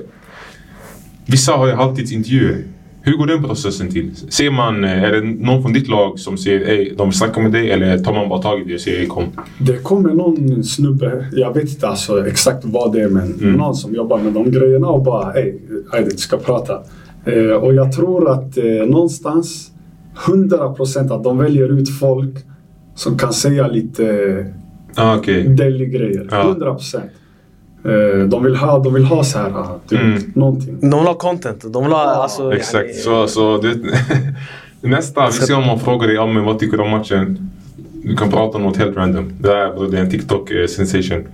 Vissa 1.25 1.51
har 1.51 1.67
ju 1.67 1.73
halvtidsintervjuer. 1.73 2.63
Hur 3.05 3.17
går 3.17 3.25
den 3.27 3.43
processen 3.43 3.89
till? 3.91 4.11
Ser 4.15 4.51
man, 4.51 4.83
eh, 4.83 5.03
är 5.03 5.11
det 5.11 5.21
någon 5.21 5.61
från 5.61 5.73
ditt 5.73 5.87
lag 5.87 6.19
som 6.19 6.37
säger 6.37 6.59
ey, 6.69 6.93
de 6.97 7.07
vill 7.07 7.17
snacka 7.17 7.39
med 7.41 7.51
dig 7.51 7.71
eller 7.71 7.97
tar 7.97 8.13
man 8.13 8.29
bara 8.29 8.41
tag 8.41 8.61
i 8.61 8.63
dig 8.63 8.75
och 8.75 8.81
säger 8.81 9.05
kom? 9.07 9.23
Det 9.59 9.77
kommer 9.83 10.13
någon 10.13 10.63
snubbe, 10.63 11.25
jag 11.31 11.53
vet 11.53 11.69
inte 11.69 11.87
alltså 11.87 12.27
exakt 12.27 12.65
vad 12.65 12.93
det 12.93 13.01
är, 13.01 13.09
men 13.09 13.33
Mm. 13.33 13.53
någon 13.53 13.75
som 13.75 13.95
jobbar 13.95 14.17
med 14.19 14.33
de 14.33 14.51
grejerna 14.51 14.87
och 14.87 15.03
bara 15.03 15.31
hej, 15.31 15.59
Aydin 15.91 16.09
vi 16.11 16.17
ska 16.17 16.37
prata. 16.37 16.79
Eh, 17.25 17.51
och 17.55 17.73
jag 17.73 17.91
tror 17.91 18.29
att 18.31 18.57
eh, 18.57 18.63
någonstans 18.87 19.71
100% 20.25 21.15
att 21.15 21.23
de 21.23 21.37
väljer 21.37 21.79
ut 21.79 21.89
folk 21.99 22.35
som 22.95 23.17
kan 23.17 23.33
säga 23.33 23.67
lite 23.67 24.03
Ah, 24.95 25.17
deli 25.47 25.85
grejer. 25.85 26.27
Ja. 26.31 26.55
100%. 26.59 26.99
Eh, 27.85 28.25
de, 28.27 28.43
vill 28.43 28.55
ha, 28.55 28.79
de 28.79 28.93
vill 28.93 29.05
ha 29.05 29.23
så 29.23 29.37
här, 29.37 29.49
ah, 29.49 29.79
du 29.89 29.97
Mm. 29.97 30.31
någonting. 30.35 30.79
De 30.89 30.99
vill 30.99 31.07
ha 31.07 31.13
content. 31.13 31.73
De 31.73 31.83
vill 31.83 31.91
ha 31.93 31.99
alltså... 32.03 32.53
Exakt. 32.53 32.89
yani- 32.89 32.93
Så, 32.93 33.27
så 33.27 33.57
du 33.57 33.73
vet, 33.73 33.93
nästa, 34.81 35.25
vi 35.25 35.31
ser 35.33 35.57
om 35.57 35.65
man 35.65 35.79
frågar 35.79 36.07
dig 36.07 36.15
ja, 36.15 36.25
men 36.27 36.43
vad 36.43 36.59
tycker 36.59 36.77
du 36.77 36.83
om 36.83 36.89
matchen. 36.89 37.49
Du 38.03 38.15
kan 38.15 38.29
prata 38.31 38.57
om 38.57 38.63
något 38.63 38.77
helt 38.77 38.97
random. 38.97 39.33
Det 39.39 39.49
här 39.49 39.91
det 39.91 39.97
är 39.97 40.01
en 40.01 40.09
TikTok 40.09 40.51
eh, 40.51 40.67
sensation. 40.67 41.27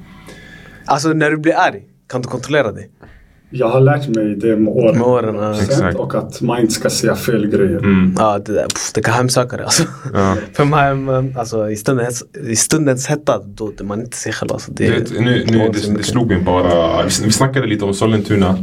Alltså 0.86 1.10
när 1.10 1.32
du 1.32 1.38
blir 1.38 1.54
arg, 1.58 1.84
kan 2.08 2.22
du 2.22 2.28
kontrollera 2.28 2.72
dig? 2.72 2.90
Jag 3.52 3.70
har 3.70 3.82
lärt 3.82 4.08
mig 4.08 4.36
det 4.36 4.56
med 4.56 4.74
åren. 4.74 4.98
Med 4.98 5.08
åren, 5.08 5.36
ja. 5.36 5.42
100%, 5.42 5.64
Exakt. 5.64 5.98
Och 5.98 6.16
att 6.16 6.42
man 6.42 6.60
inte 6.60 6.74
ska 6.74 6.90
säga 6.90 7.16
fel 7.16 7.48
grejer. 7.48 7.78
Mm. 7.78 8.16
Ja, 8.18 8.40
det, 8.46 8.54
där, 8.54 8.64
pff, 8.64 8.94
det 8.94 9.02
kan 9.02 9.14
hemsöka 9.14 9.58
dig 9.58 9.66
alltså. 9.66 9.84
Ja. 10.14 10.36
För 10.54 10.66
man, 10.66 11.34
alltså, 11.38 11.70
i, 11.70 11.76
stundens, 11.76 12.24
I 12.48 12.56
stundens 12.56 13.08
hetta, 13.08 13.42
då 13.46 13.72
är 13.80 13.84
man 13.84 14.02
inte 14.02 14.18
sig 14.18 14.34
själv. 14.34 14.52
Alltså, 14.52 14.72
det, 14.72 14.86
Du 14.86 14.92
vet, 14.92 15.12
nu, 15.12 15.46
nu, 15.48 15.70
det, 15.74 15.98
det 15.98 16.04
slog 16.04 16.28
mig 16.28 16.42
bara. 16.42 17.04
Vi, 17.04 17.10
vi 17.26 17.32
snackade 17.32 17.68
lite 17.68 17.86
om 17.86 17.94
Sollentuna. 17.94 18.56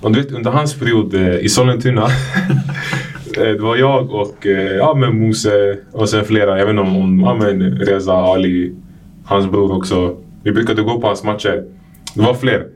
Och 0.00 0.12
du 0.12 0.22
vet, 0.22 0.32
under 0.32 0.50
hans 0.50 0.74
period 0.74 1.14
eh, 1.14 1.36
i 1.36 1.48
Sollentuna. 1.48 2.02
eh, 3.36 3.42
det 3.42 3.62
var 3.62 3.76
jag 3.76 4.10
och 4.10 4.46
eh, 4.46 4.76
ja, 4.76 4.94
men 4.94 5.20
Mose 5.20 5.78
och 5.92 6.08
sen 6.08 6.24
flera. 6.24 6.58
Jag 6.58 6.66
vet 6.66 6.70
inte 6.70 6.82
om, 6.82 6.96
om 6.96 7.20
ja, 7.20 7.34
men 7.34 7.78
Reza 7.78 8.12
Ali, 8.12 8.74
hans 9.24 9.50
bror 9.50 9.76
också. 9.76 10.16
Vi 10.42 10.52
brukade 10.52 10.82
gå 10.82 11.00
på 11.00 11.06
hans 11.06 11.24
matcher. 11.24 11.64
Det 12.14 12.22
var 12.22 12.34
fler. 12.34 12.73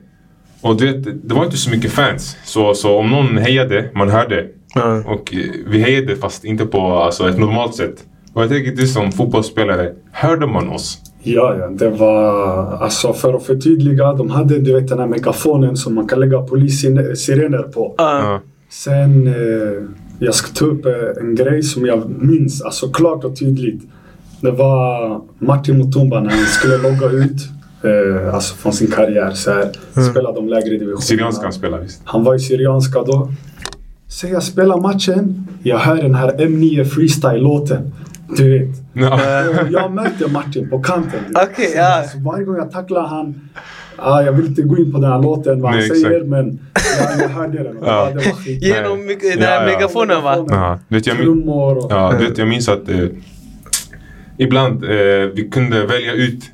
Och 0.61 0.77
du 0.77 0.93
vet, 0.93 1.29
det 1.29 1.35
var 1.35 1.45
inte 1.45 1.57
så 1.57 1.71
mycket 1.71 1.93
fans. 1.93 2.37
Så, 2.45 2.75
så 2.75 2.99
om 2.99 3.11
någon 3.11 3.39
hejade, 3.39 3.91
man 3.95 4.11
hörde. 4.11 4.47
Ja. 4.75 5.03
Och 5.07 5.35
eh, 5.35 5.51
vi 5.67 5.79
hejade 5.79 6.17
fast 6.17 6.45
inte 6.45 6.67
på 6.67 6.81
alltså, 6.81 7.29
ett 7.29 7.39
normalt 7.39 7.75
sätt. 7.75 8.05
Och 8.33 8.43
jag 8.43 8.51
tänker 8.51 8.73
du 8.73 8.87
som 8.87 9.13
fotbollsspelare, 9.13 9.93
hörde 10.13 10.47
man 10.47 10.69
oss? 10.69 10.99
Ja, 11.23 11.57
ja, 11.59 11.69
det 11.69 11.91
var... 11.91 12.63
Alltså 12.73 13.13
för 13.13 13.35
att 13.35 13.47
förtydliga, 13.47 14.13
de 14.13 14.31
hade 14.31 14.59
du 14.59 14.73
vet 14.73 14.89
den 14.89 14.99
här 14.99 15.07
megafonen 15.07 15.77
som 15.77 15.95
man 15.95 16.09
kan 16.09 16.21
lägga 16.21 16.43
polissirener 16.43 17.63
på. 17.63 17.95
Ja. 17.99 18.41
Sen, 18.71 19.27
eh, 19.27 19.89
jag 20.19 20.35
ska 20.35 20.53
ta 20.55 20.65
upp 20.65 20.87
eh, 20.87 20.93
en 21.21 21.35
grej 21.35 21.63
som 21.63 21.87
jag 21.87 22.11
minns, 22.11 22.63
alltså 22.63 22.89
klart 22.89 23.25
och 23.25 23.39
tydligt. 23.39 23.83
Det 24.41 24.51
var 24.51 25.21
Martin 25.39 25.79
Mutumba 25.79 26.21
när 26.21 26.31
han 26.31 26.47
skulle 26.47 26.77
logga 26.77 27.11
ut, 27.11 27.49
eh, 27.85 28.35
alltså 28.35 28.55
från 28.55 28.73
sin 28.73 28.91
karriär 28.91 29.31
så 29.31 29.53
här, 29.53 29.71
spela 30.11 30.33
de 30.33 30.49
lägre 30.49 30.71
divisionerna. 30.71 31.01
Syrianskan 31.01 31.53
spelar 31.53 31.79
visst. 31.81 32.01
Han 32.05 32.25
var 32.25 32.35
i 32.35 32.39
Syrianska 32.39 33.03
då. 33.03 33.33
Så 34.09 34.27
jag 34.27 34.43
spelar 34.43 34.77
matchen, 34.81 35.49
jag 35.63 35.79
hör 35.79 35.97
den 35.97 36.15
här 36.15 36.33
M9 36.33 36.85
freestyle-låten. 36.85 37.93
Du 38.37 38.59
vet. 38.59 38.77
Ja. 38.93 39.15
Och 39.63 39.71
jag 39.71 39.93
möter 39.93 40.29
Martin 40.29 40.71
på 40.71 40.79
kanten. 40.83 41.21
vet. 41.29 41.49
Okej, 41.53 41.73
ja. 41.77 42.05
Så 42.13 42.19
varje 42.19 42.45
gång 42.45 42.57
jag 42.57 42.71
tacklar 42.71 43.07
han, 43.07 43.49
ah, 43.97 44.23
jag 44.23 44.33
vill 44.33 44.47
inte 44.47 44.63
gå 44.63 44.79
in 44.79 44.93
på 44.93 44.99
den 44.99 45.13
här 45.13 45.23
låten, 45.23 45.61
vad 45.63 45.71
han 45.71 45.81
Nej, 45.81 45.89
säger, 45.89 46.11
exakt. 46.11 46.27
men 46.27 46.59
jag, 47.19 47.23
jag 47.23 47.29
hörde 47.29 47.63
den. 47.63 47.77
Och 47.77 47.87
Ja. 47.87 48.09
ja. 48.09 48.21
Det 48.21 48.27
var 48.29 48.37
skit. 48.37 48.63
Genom 48.63 49.07
den 49.07 49.19
Ja, 49.41 49.47
här 49.47 49.61
ja. 49.69 49.75
megafonen 49.77 50.23
va? 50.23 50.47
Ja, 50.49 50.79
du 50.89 50.95
vet, 50.97 51.07
jag, 51.07 51.17
min, 51.17 51.25
Trummor 51.27 51.77
och... 51.85 51.93
ja, 51.93 52.15
du 52.19 52.25
vet, 52.29 52.39
jag 52.39 52.49
minns 52.49 52.69
att 52.69 52.89
eh, 52.89 52.99
ibland 54.39 54.85
eh, 54.85 54.91
vi 55.35 55.49
kunde 55.53 55.87
välja 55.87 56.13
ut 56.13 56.45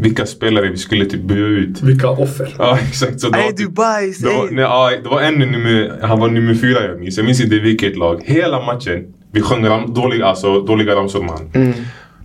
vilka 0.00 0.26
spelare 0.26 0.70
vi 0.70 0.76
skulle 0.76 1.04
typ 1.04 1.20
bua 1.22 1.48
ut. 1.48 1.82
Vilka 1.82 2.08
offer. 2.08 2.54
Ja, 2.58 2.78
exakt. 2.88 3.20
Så 3.20 3.28
det, 3.28 3.38
var, 3.38 3.52
typ, 3.52 3.70
bajs! 3.70 4.18
det, 4.18 4.28
var, 4.28 4.48
nej, 4.50 4.64
ja, 4.64 4.90
det 5.02 5.08
var 5.08 5.20
en 5.20 5.34
nummer, 5.34 5.98
han 6.02 6.20
var 6.20 6.28
nummer 6.28 6.54
fyra 6.54 6.84
jag 6.84 7.00
minns. 7.00 7.16
Jag 7.16 7.26
minns 7.26 7.40
inte 7.40 7.58
vilket 7.58 7.96
lag. 7.96 8.22
Hela 8.24 8.66
matchen, 8.66 9.04
vi 9.32 9.40
sjöng 9.40 9.66
ram, 9.66 9.94
dåliga, 9.94 10.26
alltså, 10.26 10.60
dåliga 10.60 10.94
ramsor 10.94 11.20
med 11.20 11.30
han. 11.30 11.50
Mm. 11.54 11.72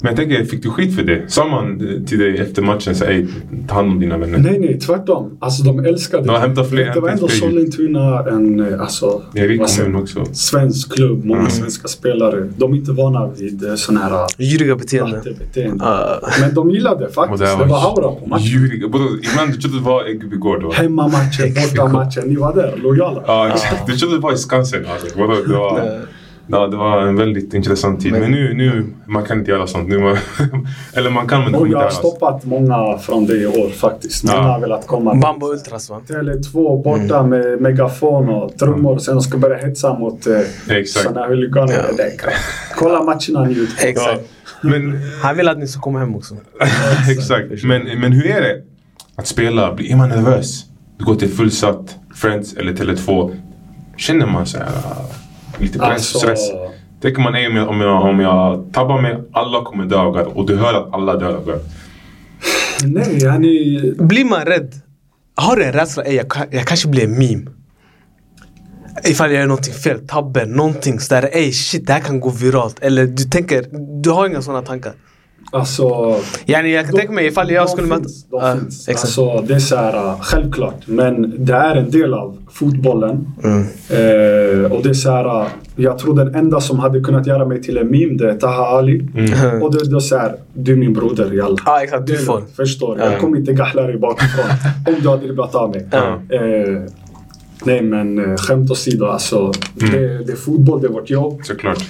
Men 0.03 0.09
jag 0.09 0.15
tänker, 0.17 0.45
fick 0.45 0.63
du 0.63 0.69
skit 0.69 0.95
för 0.95 1.03
det? 1.03 1.21
Sa 1.27 1.47
man 1.47 1.81
eh, 1.81 2.03
till 2.05 2.19
dig 2.19 2.37
efter 2.37 2.61
matchen 2.61 2.95
så 2.95 3.05
ej, 3.05 3.27
ta 3.67 3.75
hand 3.75 3.91
om 3.91 3.99
dina 3.99 4.17
vänner? 4.17 4.37
Nej, 4.39 4.59
nej, 4.59 4.79
tvärtom. 4.79 5.37
Alltså 5.39 5.63
de 5.63 5.79
älskade 5.85 6.23
De 6.27 6.41
hämtar 6.41 6.63
fler- 6.63 6.91
Det 6.93 6.99
var 6.99 7.09
ändå. 7.09 7.27
Sollentuna, 7.27 8.19
en 8.29 8.59
eh, 8.73 8.81
alltså, 8.81 9.21
Det 9.33 9.57
kommun 9.57 9.91
man? 9.91 10.01
också. 10.01 10.25
svensk 10.33 10.93
klubb, 10.95 11.25
många 11.25 11.39
Mm. 11.39 11.51
svenska 11.51 11.87
spelare. 11.87 12.49
De 12.57 12.73
är 12.73 12.77
inte 12.77 12.91
vana 12.91 13.27
vid 13.37 13.63
eh, 13.65 13.75
sån 13.75 13.97
här 13.97 14.27
Djuriga 14.37 14.75
beteenden. 14.75 15.15
rattebeteende. 15.15 15.85
Ja. 15.85 16.19
Men 16.41 16.53
de 16.55 16.69
gillade 16.71 17.05
Och 17.07 17.13
faktiskt. 17.13 17.39
Det 17.59 17.65
var 17.65 17.81
aura 17.91 18.15
på 18.19 18.25
matchen. 18.27 18.45
Djuriga. 18.45 18.85
Ibland 19.31 19.51
du 19.53 19.57
trodde 19.61 19.77
det 19.77 19.83
var 19.83 20.05
Äggby 20.05 20.35
gård. 20.37 20.61
då. 20.61 20.71
Hemmamatchen, 20.71 21.53
bortamatchen. 21.53 22.23
Ni 22.25 22.35
var 22.35 22.55
där, 22.55 22.73
lojala. 22.83 23.23
Ja, 23.27 23.47
exakt. 23.53 23.87
Du 23.87 23.97
trodde 23.97 24.15
det 24.15 24.21
var 24.21 24.33
i 24.33 24.37
Skansen. 24.37 24.85
Alltså. 24.93 25.17
Det 25.17 25.53
var... 25.53 25.99
Ja, 26.47 26.67
det 26.67 26.77
var 26.77 27.01
en 27.01 27.15
väldigt 27.15 27.53
intressant 27.53 28.01
tid. 28.01 28.11
Men, 28.11 28.21
Men- 28.21 28.31
nu, 28.31 28.53
nu, 28.53 28.85
man 29.05 29.23
kan 29.23 29.39
inte 29.39 29.51
göra 29.51 29.67
sånt. 29.67 29.89
Nu, 29.89 29.99
man, 29.99 30.17
eller 30.93 31.09
man 31.09 31.27
kan 31.27 31.41
men 31.43 31.51
det 31.51 31.57
Och 31.57 31.63
kommer 31.63 31.71
jag 31.73 31.81
inte 31.81 31.95
har 31.95 32.09
stoppat 32.11 32.45
många 32.45 32.97
från 32.97 33.25
det 33.25 33.37
i 33.37 33.45
år 33.45 33.69
faktiskt. 33.69 34.23
Många 34.23 34.37
Ja. 34.37 34.43
har 34.43 34.59
velat 34.59 34.87
komma. 34.87 35.15
Bambo 35.15 35.47
Ultras 35.47 35.89
va? 35.89 36.01
Tele2 36.07 36.83
borta 36.83 37.19
Mm. 37.19 37.29
med 37.29 37.61
megafon 37.61 38.29
och 38.29 38.57
trummor. 38.57 38.97
Sen 38.99 39.15
de 39.15 39.21
ska 39.23 39.37
börja 39.37 39.57
hetsa 39.57 39.99
mot 39.99 40.27
eh, 40.27 40.33
sådana 40.85 41.27
huliganer. 41.27 41.85
Ja. 41.97 42.03
Kolla 42.77 43.03
matcherna. 43.03 43.51
Ja, 43.51 43.87
Exakt. 43.87 44.21
men, 44.61 44.99
Han 45.21 45.37
vill 45.37 45.47
att 45.47 45.57
ni 45.59 45.67
ska 45.67 45.81
komma 45.81 45.99
hem 45.99 46.15
också. 46.15 46.35
exakt. 47.11 47.63
Men, 47.63 47.99
men 47.99 48.11
hur 48.11 48.27
är 48.27 48.41
det 48.41 48.61
att 49.15 49.27
spela? 49.27 49.73
Blir- 49.73 49.91
Är 49.91 49.95
man 49.95 50.09
nervös? 50.09 50.65
Du 50.97 51.05
går 51.05 51.15
till 51.15 51.29
fullsatt 51.29 51.95
Friends 52.15 52.53
eller 52.53 52.73
Tele2. 52.73 53.35
Känner 53.97 54.25
man 54.25 54.45
så 54.45 54.57
här, 54.57 54.65
uh, 54.65 54.71
lite 55.59 55.79
press, 55.79 55.89
Alltså, 55.89 56.19
stress? 56.19 56.51
Tänker 57.01 57.21
man 57.21 57.35
"Ey, 57.35 57.47
om 57.47 57.55
jag, 57.55 57.69
om, 57.69 57.81
jag, 57.81 58.01
om 58.03 58.19
jag 58.19 58.73
tabbar 58.73 59.01
mig, 59.01 59.17
alla 59.31 59.63
kommer 59.63 59.85
dö 59.85 59.97
av 59.97 60.15
garv." 60.15 60.27
Och 60.27 60.47
du 60.47 60.55
hör 60.55 60.73
att 60.73 60.93
alla 60.93 61.15
dör 61.15 61.35
av 61.35 61.59
nej, 62.83 63.23
yani, 63.23 63.93
Blir 63.97 64.25
man 64.25 64.45
rädd? 64.45 64.73
Har 65.35 65.55
du 65.55 65.63
en 65.63 65.73
rädsla? 65.73 66.07
Jag, 66.07 66.25
jag 66.51 66.67
kanske 66.67 66.87
blir 66.87 67.03
en 67.03 67.11
meme. 67.11 67.51
Ifall 69.03 69.31
jag 69.31 69.39
gör 69.39 69.47
någonting 69.47 69.73
fel, 69.73 70.07
tabbe, 70.07 70.45
någonting 70.45 70.99
sådär. 70.99 71.29
Ey 71.33 71.51
shit, 71.51 71.87
det 71.87 71.93
här 71.93 71.99
kan 71.99 72.19
gå 72.19 72.29
viralt. 72.29 72.79
Eller 72.79 73.05
du 73.07 73.23
tänker, 73.23 73.65
du 74.03 74.09
har 74.09 74.27
inga 74.27 74.41
sådana 74.41 74.61
tankar? 74.61 74.93
Alltså 75.53 76.15
Yani, 76.45 76.73
jag 76.73 76.85
kan 76.85 76.91
De- 76.93 76.97
tänka 76.99 77.13
mig 77.13 77.25
ifall 77.27 77.51
jag 77.51 77.65
de 77.65 77.69
skulle 77.71 77.87
möta... 77.87 78.01
de 78.03 78.09
Ja, 78.31 78.55
finns. 78.59 78.87
exakt. 78.89 79.05
Alltså, 79.05 79.41
det 79.47 79.53
är 79.55 79.59
så 79.59 79.75
här, 79.75 79.95
uh, 79.95 80.21
självklart. 80.21 80.87
Men 80.87 81.45
det 81.45 81.53
är 81.53 81.75
en 81.75 81.91
del 81.91 82.13
av 82.13 82.37
fotbollen. 82.51 83.27
Mm. 83.43 83.59
Eh, 83.89 84.71
och 84.71 84.83
det 84.83 84.89
är 84.89 84.93
så 84.93 85.11
här, 85.11 85.41
uh, 85.41 85.47
jag 85.75 85.97
tror 85.97 86.15
den 86.15 86.35
enda 86.35 86.61
som 86.61 86.79
hade 86.79 86.99
kunnat 87.01 87.27
göra 87.27 87.45
mig 87.45 87.61
till 87.61 87.77
en 87.77 87.87
meme 87.87 88.13
det 88.17 88.29
är 88.29 88.33
Taha 88.37 88.65
Ali. 88.77 89.07
Mm. 89.15 89.61
Och 89.63 89.73
det, 89.75 89.89
det 89.89 89.95
är 89.95 89.99
så 89.99 90.17
här, 90.17 90.35
du 90.53 90.71
är 90.71 90.75
min 90.75 90.93
broder 90.93 91.31
jalla. 91.31 91.57
Ja 91.65 91.83
exakt, 91.83 92.07
du 92.07 92.17
får. 92.17 92.41
Förstår. 92.55 92.97
Ja. 92.99 93.11
Jag 93.11 93.19
kommer 93.21 93.37
inte 93.37 93.53
gahla 93.53 93.81
dig 93.81 93.97
bakifrån 93.97 94.45
om 94.95 95.01
du 95.01 95.07
har 95.07 95.17
dribblat 95.17 95.55
av 95.55 95.69
mig. 95.69 95.87
Eh, 96.29 96.81
nej 97.65 97.81
men 97.81 98.19
eh, 98.31 98.35
skämt 98.37 98.71
åsido 98.71 99.05
alltså. 99.05 99.51
Det, 99.75 99.87
det 100.23 100.31
är 100.31 100.35
fotboll, 100.35 100.81
det 100.81 100.87
är 100.87 100.91
vårt 100.91 101.09
jobb. 101.09 101.39
Såklart. 101.43 101.83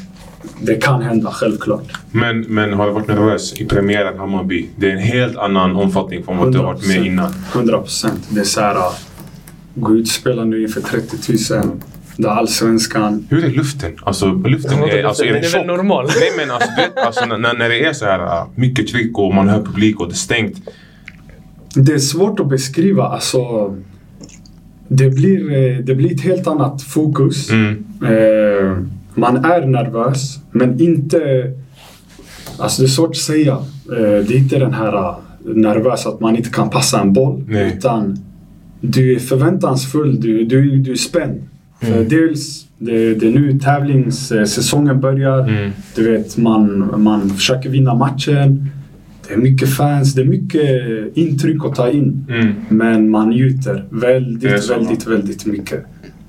Det 0.61 0.76
kan 0.76 1.02
hända, 1.02 1.32
självklart. 1.32 1.91
Men, 2.11 2.41
men 2.41 2.74
har 2.74 2.88
du 2.88 2.94
varit 2.94 3.07
nervös 3.07 3.53
i 3.61 3.65
premiären 3.65 4.20
Hammarby? 4.20 4.70
Det 4.76 4.88
är 4.88 4.91
en 4.91 5.03
helt 5.03 5.38
annan 5.38 5.76
omfattning 5.76 6.24
från 6.24 6.38
vad 6.38 6.52
du 6.52 6.57
har 6.57 6.65
varit 6.65 6.88
med 6.88 7.06
innan. 7.06 7.34
100 7.53 7.78
procent. 7.78 8.28
Det 8.30 8.40
är 8.40 8.44
så 8.44 8.61
här, 8.61 8.76
uh, 8.76 8.94
gå 9.76 9.95
ut 9.95 10.02
och 10.02 10.07
spela 10.07 10.45
nu 10.45 10.61
inför 10.61 10.82
30 10.82 11.53
000. 11.53 11.80
Det 12.18 12.28
är 12.28 12.32
allsvenskan. 12.32 13.28
Hur 13.30 13.45
är 13.45 13.49
luften? 13.49 13.91
Alltså 14.03 14.26
luften 14.26 14.84
är, 14.84 15.03
alltså, 15.03 15.24
är 15.24 15.34
luften? 15.34 15.52
den 15.52 15.61
är 15.61 15.68
väl 15.68 15.78
normal? 15.78 16.06
Nej 16.06 16.32
men 16.38 16.52
alltså, 16.52 16.70
du 16.78 16.82
vet, 16.82 16.98
alltså 16.98 17.26
när, 17.26 17.38
när 17.38 17.70
det 17.70 17.86
är 17.86 17.94
så 17.94 18.06
här 18.06 18.20
uh, 18.20 18.48
mycket 18.56 18.88
tryck 18.88 19.18
och 19.18 19.34
man 19.36 19.49
hör 19.49 19.61
publik 19.61 19.99
och 19.99 20.07
det 20.07 20.14
är 20.14 20.15
stängt. 20.15 20.57
Det 21.76 21.94
är 21.94 21.99
svårt 21.99 22.40
att 22.40 22.49
beskriva. 22.49 23.03
Alltså, 23.03 23.76
det, 24.88 25.10
blir, 25.10 25.52
eh, 25.52 25.78
det 25.78 25.95
blir 25.95 26.14
ett 26.14 26.22
helt 26.22 26.48
annat 26.48 26.82
fokus. 26.82 27.49
Mm. 27.49 27.86
Eh, 28.02 28.78
man 29.15 29.45
är 29.45 29.65
nervös, 29.68 30.40
men 30.52 30.81
inte... 30.81 31.52
Alltså 32.57 32.81
det 32.81 32.85
är 32.85 32.90
svårt 32.90 33.10
att 33.10 33.18
säga. 33.18 33.53
Eh, 33.91 34.26
det 34.27 34.34
är 34.34 34.38
inte 34.38 34.60
den 34.60 34.73
här 34.73 34.94
eh, 34.94 35.15
nervös 35.44 36.06
att 36.06 36.19
man 36.19 36.35
inte 36.35 36.49
kan 36.49 36.69
passa 36.69 37.02
en 37.02 37.14
boll. 37.14 37.44
Nej. 37.48 37.73
Utan 37.77 38.18
du 38.81 39.15
är 39.15 39.19
förväntansfull, 39.19 40.22
du, 40.22 40.45
du, 40.45 40.77
du 40.77 40.91
är 40.91 40.95
spänd. 40.95 41.41
För 41.81 42.03
dels, 42.03 42.65
det, 42.77 43.15
det 43.15 43.27
är 43.27 43.31
nu 43.31 43.60
tävlingssäsongen 43.60 44.99
börjar. 44.99 45.40
Mm. 45.40 45.72
Du 45.95 46.11
vet, 46.11 46.38
man, 46.38 46.94
man 47.03 47.30
försöker 47.30 47.69
vinna 47.69 47.94
matchen. 47.94 48.69
Det 49.27 49.34
är 49.34 49.38
mycket 49.38 49.76
fans, 49.76 50.14
det 50.14 50.22
är 50.22 50.26
mycket 50.26 51.18
intryck 51.18 51.65
att 51.65 51.76
ta 51.76 51.90
in. 51.90 52.26
Mm. 52.30 52.53
Men 52.69 53.10
man 53.10 53.30
njuter 53.30 53.85
väldigt, 53.90 54.69
väldigt, 54.69 55.07
väldigt 55.07 55.45
mycket 55.45 55.85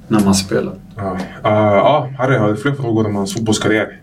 när 0.09 0.24
man 0.24 0.35
spelar. 0.35 0.73
Ja, 0.97 1.12
uh, 1.12 1.19
ja, 1.45 2.09
Harry, 2.19 2.37
har 2.37 2.49
du 2.49 2.57
fler 2.57 2.73
frågor 2.75 3.07
om 3.07 3.16
hans 3.16 3.35
fotbollskarriär? 3.35 4.01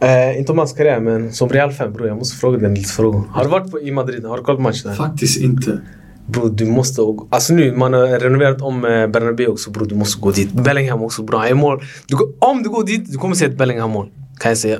Eh, 0.00 0.38
inte 0.38 0.52
om 0.52 0.58
hans 0.58 0.72
karriär, 0.72 1.00
men 1.00 1.32
som 1.32 1.48
Real 1.48 1.72
fan 1.72 1.92
bror, 1.92 2.08
jag 2.08 2.16
måste 2.16 2.36
fråga 2.36 2.58
dig 2.58 2.70
lite 2.76 2.88
frågor. 2.88 3.24
Har 3.30 3.44
du 3.44 3.50
varit 3.50 3.70
på, 3.70 3.80
i 3.80 3.90
Madrid? 3.92 4.24
Har 4.24 4.36
du 4.36 4.42
kollat 4.42 4.60
matchen? 4.60 4.94
Faktiskt 4.94 5.40
inte. 5.40 5.80
Bro, 6.26 6.48
du 6.48 6.66
måste... 6.66 7.02
å- 7.02 7.26
Alltså 7.30 7.52
nu, 7.54 7.76
man 7.76 7.92
har 7.92 8.06
renoverat 8.06 8.62
om 8.62 8.84
eh, 8.84 9.06
Bernabéu 9.06 9.46
också 9.46 9.70
bro, 9.70 9.84
du 9.84 9.94
måste 9.94 10.20
gå 10.20 10.30
dit. 10.30 10.52
Bellingham 10.52 11.02
också 11.02 11.22
bro, 11.22 11.38
han 11.38 11.48
är 11.48 11.54
mål. 11.54 11.82
Du, 12.06 12.16
om 12.38 12.62
du 12.62 12.68
går 12.68 12.84
dit, 12.84 13.12
du 13.12 13.18
kommer 13.18 13.34
se 13.34 13.44
ett 13.44 13.58
Bellingham-mål. 13.58 14.10
Kan 14.38 14.50
jag 14.50 14.58
säga. 14.58 14.78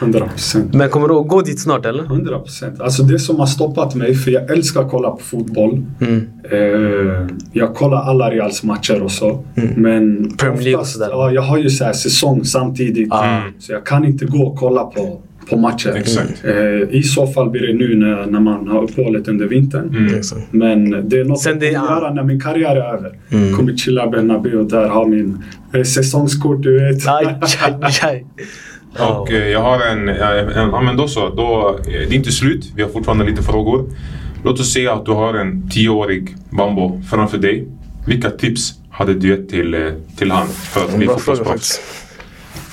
100 0.00 0.28
procent. 0.28 0.74
Men 0.74 0.88
kommer 0.90 1.08
du 1.08 1.14
att 1.14 1.28
gå 1.28 1.40
dit 1.40 1.60
snart 1.60 1.86
eller? 1.86 2.04
100 2.04 2.38
procent. 2.38 2.80
Alltså 2.80 3.02
det 3.02 3.18
som 3.18 3.38
har 3.38 3.46
stoppat 3.46 3.94
mig, 3.94 4.14
för 4.14 4.30
jag 4.30 4.50
älskar 4.50 4.80
att 4.80 4.90
kolla 4.90 5.10
på 5.10 5.22
fotboll. 5.22 5.84
Mm. 6.00 6.26
Eh, 6.50 7.26
jag 7.52 7.74
kollar 7.74 7.98
alla 8.02 8.30
Reals 8.30 8.62
matcher 8.62 9.02
och 9.02 9.10
så. 9.12 9.44
Men 9.76 10.30
Premier 10.36 10.62
League 10.62 10.74
och 10.74 10.80
oftast-. 10.82 11.10
Ja, 11.10 11.30
jag 11.30 11.42
har 11.42 11.58
ju 11.58 11.70
så 11.70 11.84
här 11.84 11.92
säsong 11.92 12.44
samtidigt. 12.44 13.12
Ah. 13.12 13.40
Så 13.58 13.72
jag 13.72 13.86
kan 13.86 14.04
inte 14.04 14.24
gå 14.24 14.38
och 14.42 14.58
kolla 14.58 14.84
på, 14.84 15.20
på 15.50 15.56
matcher. 15.56 15.92
Exakt. 15.96 16.44
Eh, 16.44 16.54
I 16.96 17.02
så 17.02 17.26
fall 17.26 17.50
blir 17.50 17.66
det 17.66 17.74
nu 17.74 17.96
när, 17.96 18.26
när 18.26 18.40
man 18.40 18.68
har 18.68 18.82
uppehållet 18.82 19.28
under 19.28 19.46
vintern. 19.46 19.88
Mm. 19.96 20.14
Exakt. 20.14 20.42
Men 20.50 21.08
det 21.08 21.20
är 21.20 21.24
något 21.24 21.40
Sen 21.40 21.52
jag 21.52 21.60
det- 21.60 21.74
kommer 21.74 21.90
göra 22.00 22.14
när 22.14 22.22
min 22.22 22.40
karriär 22.40 22.76
är 22.76 22.94
över. 22.94 23.18
Mm. 23.30 23.56
Kommer 23.56 23.76
chilla 23.76 24.06
Bernabéu 24.06 24.62
där, 24.64 24.88
ha 24.88 25.06
min 25.06 25.38
eh, 25.74 25.82
säsongskort 25.82 26.62
du 26.62 26.80
vet. 26.80 27.08
Aj, 27.08 27.26
aj, 27.80 27.92
aj. 28.02 28.26
Och 28.98 29.32
eh, 29.32 29.48
jag 29.48 29.60
har 29.60 29.80
en, 29.80 30.08
eh, 30.08 30.58
en... 30.58 30.70
Ja 30.70 30.80
men 30.80 30.96
då 30.96 31.08
så. 31.08 31.28
Då, 31.28 31.78
eh, 31.78 31.92
det 31.92 31.98
är 31.98 32.14
inte 32.14 32.32
slut. 32.32 32.72
Vi 32.76 32.82
har 32.82 32.90
fortfarande 32.90 33.24
lite 33.24 33.42
frågor. 33.42 33.84
Låt 34.44 34.60
oss 34.60 34.72
säga 34.72 34.92
att 34.92 35.04
du 35.04 35.12
har 35.12 35.34
en 35.34 35.70
tioårig 35.70 36.36
Bambo 36.50 37.02
framför 37.10 37.38
dig. 37.38 37.68
Vilka 38.06 38.30
tips 38.30 38.74
hade 38.90 39.14
du 39.14 39.28
gett 39.28 39.48
till, 39.48 39.92
till 40.16 40.30
han 40.30 40.46
för 40.48 40.84
att 40.84 40.96
bli 40.96 41.06
fotbollsproffs? 41.06 41.80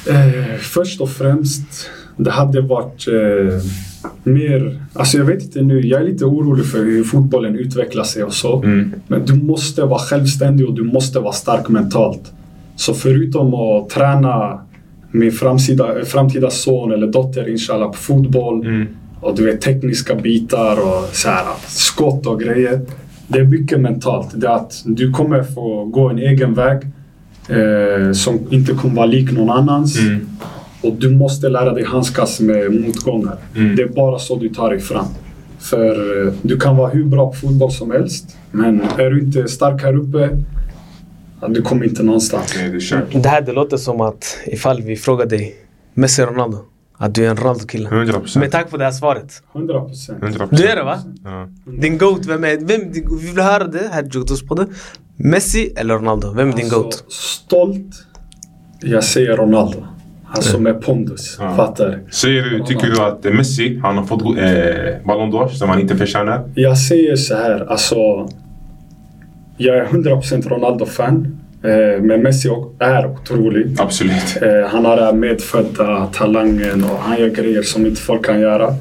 Eh, 0.09 0.57
först 0.59 1.01
och 1.01 1.09
främst, 1.09 1.89
det 2.17 2.31
hade 2.31 2.61
varit 2.61 3.07
eh, 3.07 3.59
mer... 4.23 4.81
Alltså 4.93 5.17
jag 5.17 5.25
vet 5.25 5.43
inte 5.43 5.61
nu, 5.61 5.87
jag 5.87 6.01
är 6.01 6.05
lite 6.05 6.25
orolig 6.25 6.65
för 6.65 6.85
hur 6.85 7.03
fotbollen 7.03 7.55
utvecklar 7.55 8.03
sig 8.03 8.23
och 8.23 8.33
så. 8.33 8.63
Mm. 8.63 8.93
Men 9.07 9.25
du 9.25 9.33
måste 9.33 9.81
vara 9.81 9.99
självständig 9.99 10.67
och 10.67 10.73
du 10.73 10.83
måste 10.83 11.19
vara 11.19 11.33
stark 11.33 11.69
mentalt. 11.69 12.31
Så 12.75 12.93
förutom 12.93 13.53
att 13.53 13.89
träna 13.89 14.61
min 15.11 15.31
framtida, 15.31 16.05
framtida 16.05 16.49
son 16.49 16.91
eller 16.91 17.07
dotter 17.07 17.49
inshallah 17.49 17.87
på 17.87 17.97
fotboll 17.97 18.65
Mm. 18.65 18.87
och 19.21 19.35
du 19.35 19.45
vet 19.45 19.61
tekniska 19.61 20.15
bitar 20.15 20.77
och 20.77 21.09
så 21.15 21.29
här, 21.29 21.45
skott 21.67 22.25
och 22.25 22.39
grejer. 22.39 22.81
Det 23.27 23.39
är 23.39 23.43
mycket 23.43 23.79
mentalt. 23.79 24.29
Det 24.33 24.47
är 24.47 24.51
att 24.51 24.81
du 24.85 25.11
kommer 25.11 25.43
få 25.43 25.85
gå 25.85 26.09
en 26.09 26.19
egen 26.19 26.53
väg 26.53 26.77
eh, 27.49 28.11
som 28.11 28.39
inte 28.49 28.73
kommer 28.73 28.95
vara 28.95 29.05
lik 29.05 29.31
någon 29.31 29.49
annans. 29.49 29.99
Mm. 29.99 30.27
Och 30.81 30.93
du 30.93 31.09
måste 31.11 31.49
lära 31.49 31.73
dig 31.73 31.83
handskas 31.85 32.39
med 32.39 32.71
motgångar. 32.71 33.35
Mm. 33.55 33.75
Det 33.75 33.81
är 33.81 33.87
bara 33.87 34.19
så 34.19 34.35
du 34.35 34.49
tar 34.49 34.69
dig 34.69 34.79
fram. 34.79 35.05
För 35.59 36.25
eh, 36.27 36.33
du 36.41 36.57
kan 36.59 36.77
vara 36.77 36.89
hur 36.89 37.03
bra 37.03 37.27
på 37.31 37.35
fotboll 37.37 37.71
som 37.71 37.91
helst. 37.91 38.37
Men 38.51 38.81
är 38.97 39.09
du 39.09 39.19
inte 39.21 39.47
stark 39.47 39.83
här 39.83 39.95
uppe, 39.95 40.29
du 41.47 41.61
kommer 41.61 41.85
inte 41.85 42.03
någonstans. 42.03 42.53
Nej, 42.57 42.69
det 42.69 42.75
är 42.75 42.79
kört. 42.79 43.03
Det 43.23 43.29
här 43.29 43.41
det 43.41 43.51
låter 43.53 43.77
som 43.77 44.01
att 44.01 44.37
ifall 44.45 44.81
vi 44.81 44.95
frågar 44.95 45.25
dig 45.25 45.55
Messi 45.93 46.21
Ronaldo, 46.21 46.57
att 46.97 47.15
du 47.15 47.25
är 47.25 47.29
en 47.29 47.37
Ronaldo-kille. 47.37 47.89
100 47.89 48.05
Med 48.13 48.21
procent. 48.21 48.51
tanke 48.51 48.69
på 48.71 48.77
det 48.77 48.83
här 48.83 48.91
svaret. 48.91 49.43
100 49.55 49.81
procent. 49.81 50.23
100 50.23 50.47
Du 50.51 50.67
är 50.67 50.75
det 50.75 50.83
va? 50.83 50.99
Ja. 51.23 51.49
Din 51.81 51.97
GOAT, 51.97 52.25
vem 52.25 52.43
är 52.43 52.57
vem, 52.57 52.91
din- 52.91 53.17
Vi 53.21 53.27
vill 53.31 53.39
höra 53.43 53.63
det 53.63 53.89
här 53.91 54.03
Jogdos-podden. 54.03 54.67
Messi 55.15 55.73
eller 55.75 55.93
Ronaldo? 55.93 56.33
Vem 56.33 56.49
är 56.49 56.53
din 56.53 56.69
GOAT? 56.69 56.85
Alltså, 56.85 57.03
stolt, 57.09 57.95
jag 58.81 59.03
säger 59.03 59.37
Ronaldo. 59.37 59.85
Alltså 60.31 60.59
med 60.59 60.81
pondus. 60.81 61.37
Ja. 61.39 61.55
Fattar 61.55 61.99
Säger 62.11 62.43
du, 62.43 62.63
tycker 62.65 62.87
du 62.87 63.01
att 63.01 63.23
Messi, 63.23 63.79
han 63.83 63.97
har 63.97 64.05
fått 64.05 64.21
eh, 64.21 65.05
Ballon 65.07 65.31
d'Or 65.33 65.47
som 65.47 65.69
han 65.69 65.79
inte 65.79 65.95
förtjänar? 65.97 66.49
Jag 66.55 66.77
säger 66.77 67.15
så 67.15 67.35
här, 67.35 67.71
alltså. 67.71 68.29
Jag 69.61 69.77
är 69.77 69.85
100% 69.85 70.49
Ronaldo-fan. 70.49 71.37
Eh, 71.63 72.01
men 72.01 72.21
Messi 72.23 72.49
är 72.79 73.05
otrolig. 73.07 73.75
Absolut. 73.77 74.37
Eh, 74.41 74.67
han 74.71 74.85
har 74.85 74.95
den 74.97 75.19
medfödda 75.19 76.05
talangen 76.13 76.83
och 76.83 76.97
han 76.99 77.19
gör 77.19 77.29
grejer 77.29 77.61
som 77.61 77.85
inte 77.85 78.01
folk 78.01 78.25
kan 78.25 78.39
göra. 78.39 78.75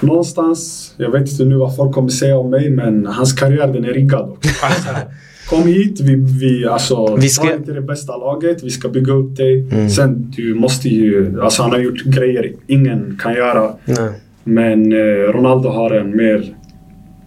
Någonstans, 0.00 0.92
jag 0.96 1.10
vet 1.10 1.30
inte 1.30 1.44
nu 1.44 1.56
vad 1.56 1.76
folk 1.76 1.94
kommer 1.94 2.08
säga 2.08 2.38
om 2.38 2.50
mig, 2.50 2.70
men 2.70 3.06
hans 3.06 3.32
karriär 3.32 3.66
den 3.66 3.84
är 3.84 3.92
riggad 3.92 4.30
också. 4.30 4.50
Kom 5.50 5.62
hit, 5.66 6.00
vi, 6.00 6.14
vi, 6.40 6.66
alltså, 6.66 7.16
Vi 7.16 7.28
ska- 7.28 7.54
inte 7.54 7.72
det 7.72 7.80
bästa 7.80 8.16
laget, 8.16 8.62
vi 8.64 8.70
ska 8.70 8.88
bygga 8.88 9.12
upp 9.12 9.36
dig. 9.36 9.66
Sen, 9.90 10.32
du 10.36 10.54
måste 10.54 10.88
ju, 10.88 11.40
alltså 11.42 11.62
han 11.62 11.70
har 11.70 11.78
gjort 11.78 12.02
grejer 12.04 12.52
ingen 12.66 13.18
kan 13.22 13.34
göra. 13.34 13.72
Nej. 13.84 14.10
Men 14.44 14.92
eh, 14.92 15.32
Ronaldo 15.32 15.68
har 15.68 15.90
en 15.90 16.16
mer 16.16 16.44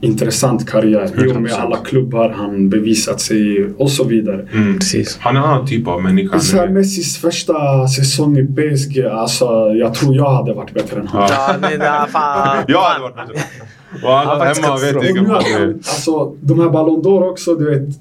intressant 0.02 0.70
karriär. 0.70 1.28
I 1.28 1.32
och 1.32 1.42
med 1.42 1.52
100%. 1.52 1.56
alla 1.60 1.78
klubbar 1.78 2.30
han 2.30 2.70
bevisat 2.70 3.22
sig 3.22 3.70
och 3.78 3.92
så 3.92 4.04
vidare. 4.04 4.48
Mm. 4.54 4.80
Precis. 4.80 5.18
Han 5.22 5.36
är 5.36 5.40
en 5.40 5.46
annan 5.46 5.68
typ 5.68 5.88
av 5.88 6.04
människa. 6.04 6.40
Så 6.40 6.58
här. 6.58 6.68
Messis 6.68 7.18
första 7.18 7.88
säsong 7.88 8.38
i 8.38 8.46
PSG, 8.46 9.02
alltså 9.02 9.46
jag 9.76 9.94
tror 9.94 10.16
jag 10.16 10.30
hade 10.30 10.54
varit 10.54 10.74
bättre 10.74 11.00
än 11.00 11.08
honom. 11.08 11.28
Ja, 11.32 11.56
nej, 11.62 11.78
nej, 11.78 12.08
fan. 12.10 12.64
Jag 12.68 12.82
hade 12.82 13.02
varit 13.02 13.16
bättre. 13.16 13.44
Och 14.04 14.20
alla 14.20 14.46
hemma 14.46 14.78
vet 14.78 15.16
nu, 15.16 15.22
man 15.22 15.36
är. 15.36 15.74
alltså, 15.74 16.36
de 16.42 16.60
här 16.60 16.70
Ballon 16.70 17.02
d'Or 17.02 17.30
också, 17.30 17.56
du 17.56 17.70
vet. 17.70 17.96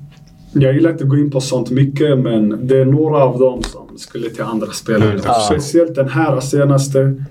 Jag 0.53 0.75
gillar 0.75 0.91
inte 0.91 1.05
att 1.05 1.11
gå 1.11 1.16
in 1.16 1.31
på 1.31 1.41
sånt 1.41 1.70
mycket, 1.70 2.19
men 2.19 2.66
det 2.66 2.79
är 2.79 2.85
några 2.85 3.25
av 3.25 3.39
dem 3.39 3.62
som 3.62 3.99
skulle 3.99 4.31
till 4.31 4.43
andra 4.43 4.66
spelare. 4.66 5.11
Mm. 5.11 5.23
Speciellt 5.47 5.95
den 5.95 6.09
här 6.09 6.41
senaste, 6.41 7.25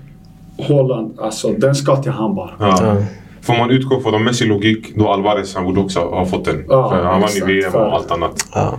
Holland, 0.58 1.20
alltså 1.20 1.52
den 1.52 1.74
ska 1.74 2.02
till 2.02 2.12
han 2.12 2.34
bara. 2.34 2.50
Ja. 2.58 2.96
Får 3.42 3.58
man 3.58 3.70
utgå 3.70 4.00
från 4.00 4.24
Messi 4.24 4.44
logik, 4.44 4.92
då 4.96 5.08
Alvarez 5.08 5.54
han 5.54 5.64
borde 5.64 5.80
också 5.80 6.00
ha 6.00 6.26
fått 6.26 6.44
den. 6.44 6.64
Ja, 6.68 6.90
För 6.90 7.04
han 7.04 7.20
vann 7.20 7.30
i 7.30 7.40
VM 7.40 7.74
och 7.74 7.92
allt 7.94 8.10
annat. 8.10 8.46
Ja. 8.54 8.78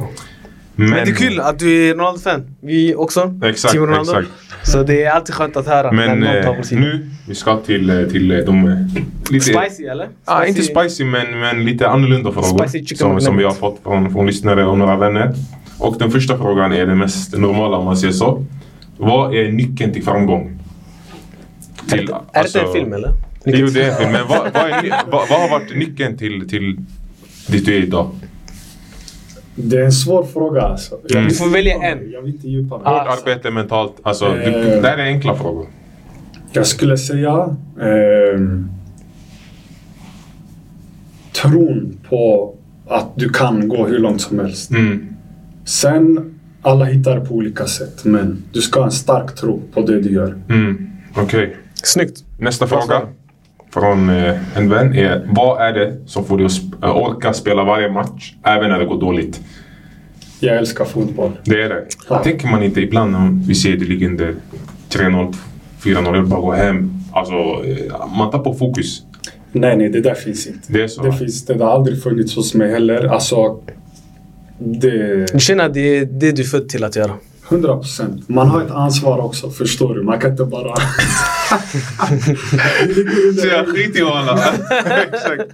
Men, 0.75 0.89
Men 0.89 1.05
det 1.05 1.11
är 1.11 1.15
kul 1.15 1.39
att 1.39 1.59
du 1.59 1.89
är 1.89 1.93
Ronaldo-fan. 1.93 2.55
Vi 2.61 2.95
också. 2.95 3.33
Exakt, 3.43 3.71
Team 3.73 3.85
Ronaldo. 3.85 4.11
exakt. 4.11 4.27
Så 4.63 4.83
det 4.83 5.03
är 5.03 5.11
alltid 5.11 5.35
skönt 5.35 5.57
att 5.57 5.67
höra 5.67 5.91
Men 5.91 6.23
eh, 6.23 6.61
sida. 6.61 6.81
nu, 6.81 7.09
vi 7.27 7.35
ska 7.35 7.57
till, 7.57 7.89
eh, 7.89 8.03
till 8.07 8.31
eh, 8.31 8.37
de... 8.37 8.67
eh, 8.67 8.75
Lite, 9.29 9.45
Spicy 9.45 9.83
eller? 9.85 10.07
Ja, 10.25 10.45
inte 10.45 10.61
spicy 10.61 11.03
men, 11.05 11.39
men 11.39 11.65
lite 11.65 11.89
annorlunda 11.89 12.31
frågor. 12.31 12.67
Spicy 12.67 12.95
som, 12.95 13.21
som 13.21 13.37
vi 13.37 13.43
har 13.43 13.51
fått 13.51 13.79
från, 13.83 14.11
från 14.13 14.25
lyssnare 14.27 14.65
och 14.65 14.77
några 14.77 14.95
vänner. 14.97 15.33
Och 15.79 15.95
den 15.99 16.11
första 16.11 16.37
frågan 16.37 16.73
är 16.73 16.85
den 16.85 16.97
mest 16.97 17.37
normala 17.37 17.77
om 17.77 17.85
man 17.85 17.97
säger 17.97 18.13
så. 18.13 18.45
Vad 18.97 19.35
är 19.35 19.51
nyckeln 19.51 19.93
till 19.93 20.03
framgång? 20.03 20.59
Är 21.91 21.97
det, 21.97 22.13
är 22.33 22.43
det 22.53 22.59
en 22.59 22.73
film 22.73 22.93
eller? 22.93 23.11
Det 23.43 23.51
en 23.61 23.67
film. 23.97 24.11
Men 24.11 24.27
vad, 24.27 24.53
vad, 24.53 24.55
är, 24.55 24.89
vad, 25.11 25.29
vad 25.29 25.39
har 25.41 25.49
varit 25.49 25.75
nyckeln 25.77 26.17
till, 26.17 26.49
till 26.49 26.77
dit 27.47 27.65
du 27.65 27.75
är 27.77 27.83
idag? 27.83 28.09
Det 29.55 29.77
är 29.77 29.83
en 29.83 29.91
svår 29.91 30.23
fråga 30.23 30.61
alltså. 30.61 30.99
Jag 31.03 31.11
Mm. 31.11 31.23
vill 31.23 31.29
Du 31.33 31.35
får 31.39 31.49
välja 31.49 31.73
en. 31.75 32.11
Jag 32.11 32.21
vill 32.21 32.33
inte 32.35 32.47
djupa 32.47 32.77
mig. 32.77 32.85
Hårt 32.87 33.07
arbete 33.19 33.51
mentalt. 33.51 33.95
Alltså, 34.03 34.25
Eh. 34.25 34.33
det, 34.33 34.81
det 34.81 34.87
här 34.87 34.97
är 34.97 35.05
enkla 35.05 35.35
frågor. 35.35 35.67
Jag 36.51 36.67
skulle 36.67 36.97
säga 36.97 37.55
ehm, 37.81 38.69
tron 41.41 41.97
på 42.09 42.55
att 42.87 43.15
du 43.15 43.29
kan 43.29 43.67
gå 43.67 43.87
hur 43.87 43.99
långt 43.99 44.21
som 44.21 44.39
helst. 44.39 44.71
Mm. 44.71 45.07
Sen, 45.65 46.35
alla 46.61 46.85
hittar 46.85 47.19
på 47.19 47.33
olika 47.33 47.65
sätt, 47.67 48.05
men 48.05 48.43
du 48.53 48.61
ska 48.61 48.79
ha 48.79 48.85
en 48.85 48.91
stark 48.91 49.35
tro 49.35 49.61
på 49.73 49.81
det 49.81 50.01
du 50.01 50.11
gör. 50.11 50.35
Mm. 50.49 50.89
Okej. 51.15 51.55
Snyggt. 51.73 52.23
Nästa 52.39 52.67
fråga. 52.67 53.01
Från 53.69 54.09
eh, 54.09 54.57
en 54.57 54.69
vän 54.69 54.93
är 54.93 55.27
Vad 55.29 55.61
är 55.61 55.73
det 55.73 55.97
som 56.05 56.25
får 56.25 56.37
dig 56.37 56.45
att 56.45 56.83
äh, 56.83 56.97
orka 56.97 57.33
spela 57.33 57.63
varje 57.63 57.91
match 57.91 58.33
även 58.45 58.69
när 58.69 58.79
det 58.79 58.85
går 58.85 58.99
dåligt? 58.99 59.41
Jag 60.39 60.57
älskar 60.57 60.85
fotboll. 60.85 61.31
Det 61.43 61.63
är 61.63 61.69
det. 61.69 61.85
Ja. 62.09 62.23
Tänker 62.23 62.47
man 62.47 62.63
inte 62.63 62.81
ibland 62.81 63.15
om 63.15 63.43
vi 63.47 63.55
ser 63.55 63.77
det 63.77 63.85
ligger 63.85 64.07
under 64.07 64.35
3-0, 64.89 65.35
4-0, 65.83 66.15
jag 66.15 66.27
bara 66.27 66.41
gå 66.41 66.51
hem. 66.51 66.93
Alltså, 67.11 67.33
eh, 67.33 68.07
man 68.17 68.31
tappar 68.31 68.53
fokus. 68.53 69.03
Nej, 69.51 69.77
nej, 69.77 69.89
det 69.89 70.01
där 70.01 70.13
finns 70.13 70.47
inte. 70.47 70.73
Det 70.73 70.83
är 70.83 70.87
så? 70.87 71.03
Det, 71.03 71.13
finns, 71.13 71.45
det 71.45 71.63
har 71.63 71.71
aldrig 71.71 72.03
funnits 72.03 72.35
hos 72.35 72.53
mig 72.53 72.71
heller. 72.71 73.07
Alltså, 73.07 73.61
det... 74.59 75.25
Du 75.33 75.39
känner 75.39 75.65
att 75.65 75.73
det 75.73 75.97
är 75.97 76.05
det 76.05 76.31
du 76.31 76.41
är 76.41 76.45
född 76.45 76.69
till 76.69 76.83
att 76.83 76.95
göra. 76.95 77.13
100 77.49 77.77
procent. 77.77 78.29
Man 78.29 78.47
har 78.47 78.61
ett 78.61 78.71
ansvar 78.71 79.19
också, 79.19 79.49
förstår 79.49 79.95
du? 79.95 80.03
Man 80.03 80.19
kan 80.19 80.31
inte 80.31 80.45
bara... 80.45 80.75
Så 83.41 83.47
jag 83.47 83.67
skiter 83.67 83.99
i. 83.99 84.03
Exakt. 85.13 85.51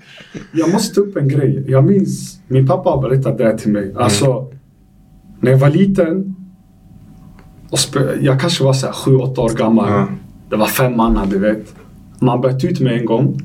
Jag 0.51 0.71
måste 0.71 0.95
ta 0.95 1.01
upp 1.01 1.17
en 1.17 1.27
grej. 1.27 1.63
Jag 1.67 1.85
minns, 1.85 2.39
min 2.47 2.67
pappa 2.67 2.89
har 2.89 3.01
berättat 3.01 3.37
det 3.37 3.43
här 3.43 3.57
till 3.57 3.71
mig. 3.71 3.93
Alltså, 3.97 4.51
när 5.39 5.51
jag 5.51 5.57
var 5.57 5.69
liten, 5.69 6.35
och 7.69 7.79
jag 8.21 8.39
kanske 8.39 8.63
var 8.63 8.73
så 8.73 8.85
här 8.85 8.93
sju, 8.93 9.15
åtta 9.15 9.41
år 9.41 9.49
gammal. 9.49 9.89
Ja. 9.89 10.07
Det 10.49 10.55
var 10.55 10.67
fem 10.67 10.97
mannar, 10.97 11.25
du 11.25 11.39
vet. 11.39 11.75
Man 12.19 12.41
böt 12.41 12.63
ut 12.63 12.79
mig 12.79 12.99
en 12.99 13.05
gång. 13.05 13.39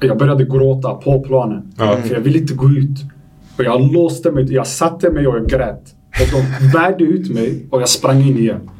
Jag 0.00 0.18
började 0.18 0.44
gråta 0.44 0.94
på 0.94 1.20
planen. 1.20 1.72
Ja. 1.76 1.96
För 1.96 2.14
jag 2.14 2.20
ville 2.20 2.38
inte 2.38 2.54
gå 2.54 2.70
ut. 2.70 2.98
Och 3.58 3.64
jag 3.64 3.92
låste 3.92 4.30
mig, 4.30 4.52
jag 4.52 4.66
satte 4.66 5.10
mig 5.10 5.26
och 5.26 5.36
jag 5.36 5.48
grät. 5.48 5.94
Och 6.20 6.26
de 6.32 6.68
bärde 6.72 7.04
ut 7.04 7.30
mig 7.30 7.66
och 7.70 7.80
jag 7.80 7.88
sprang 7.88 8.20
in 8.20 8.38
igen. 8.38 8.70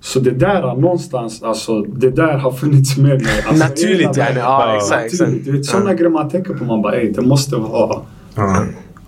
Så 0.00 0.20
det 0.20 0.30
där 0.30 0.62
någonstans, 0.62 1.42
alltså 1.42 1.82
det 1.82 2.10
där 2.10 2.38
har 2.38 2.52
funnits 2.52 2.96
med 2.96 3.22
mig. 3.22 3.42
Alltså, 3.46 3.64
Naturligt, 3.64 4.16
yani. 4.16 4.38
Ja, 4.38 4.76
exakt, 4.76 5.12
Naturligt. 5.12 5.12
exakt. 5.12 5.44
Du 5.44 5.52
vet, 5.52 5.66
sådana 5.66 5.94
grejer 5.94 6.10
man 6.10 6.28
tänker 6.28 6.54
på, 6.54 6.64
man 6.64 6.82
bara 6.82 6.96
ey, 6.96 7.12
det 7.12 7.22
måste 7.22 7.56
vara... 7.56 8.00
Ja. 8.34 8.64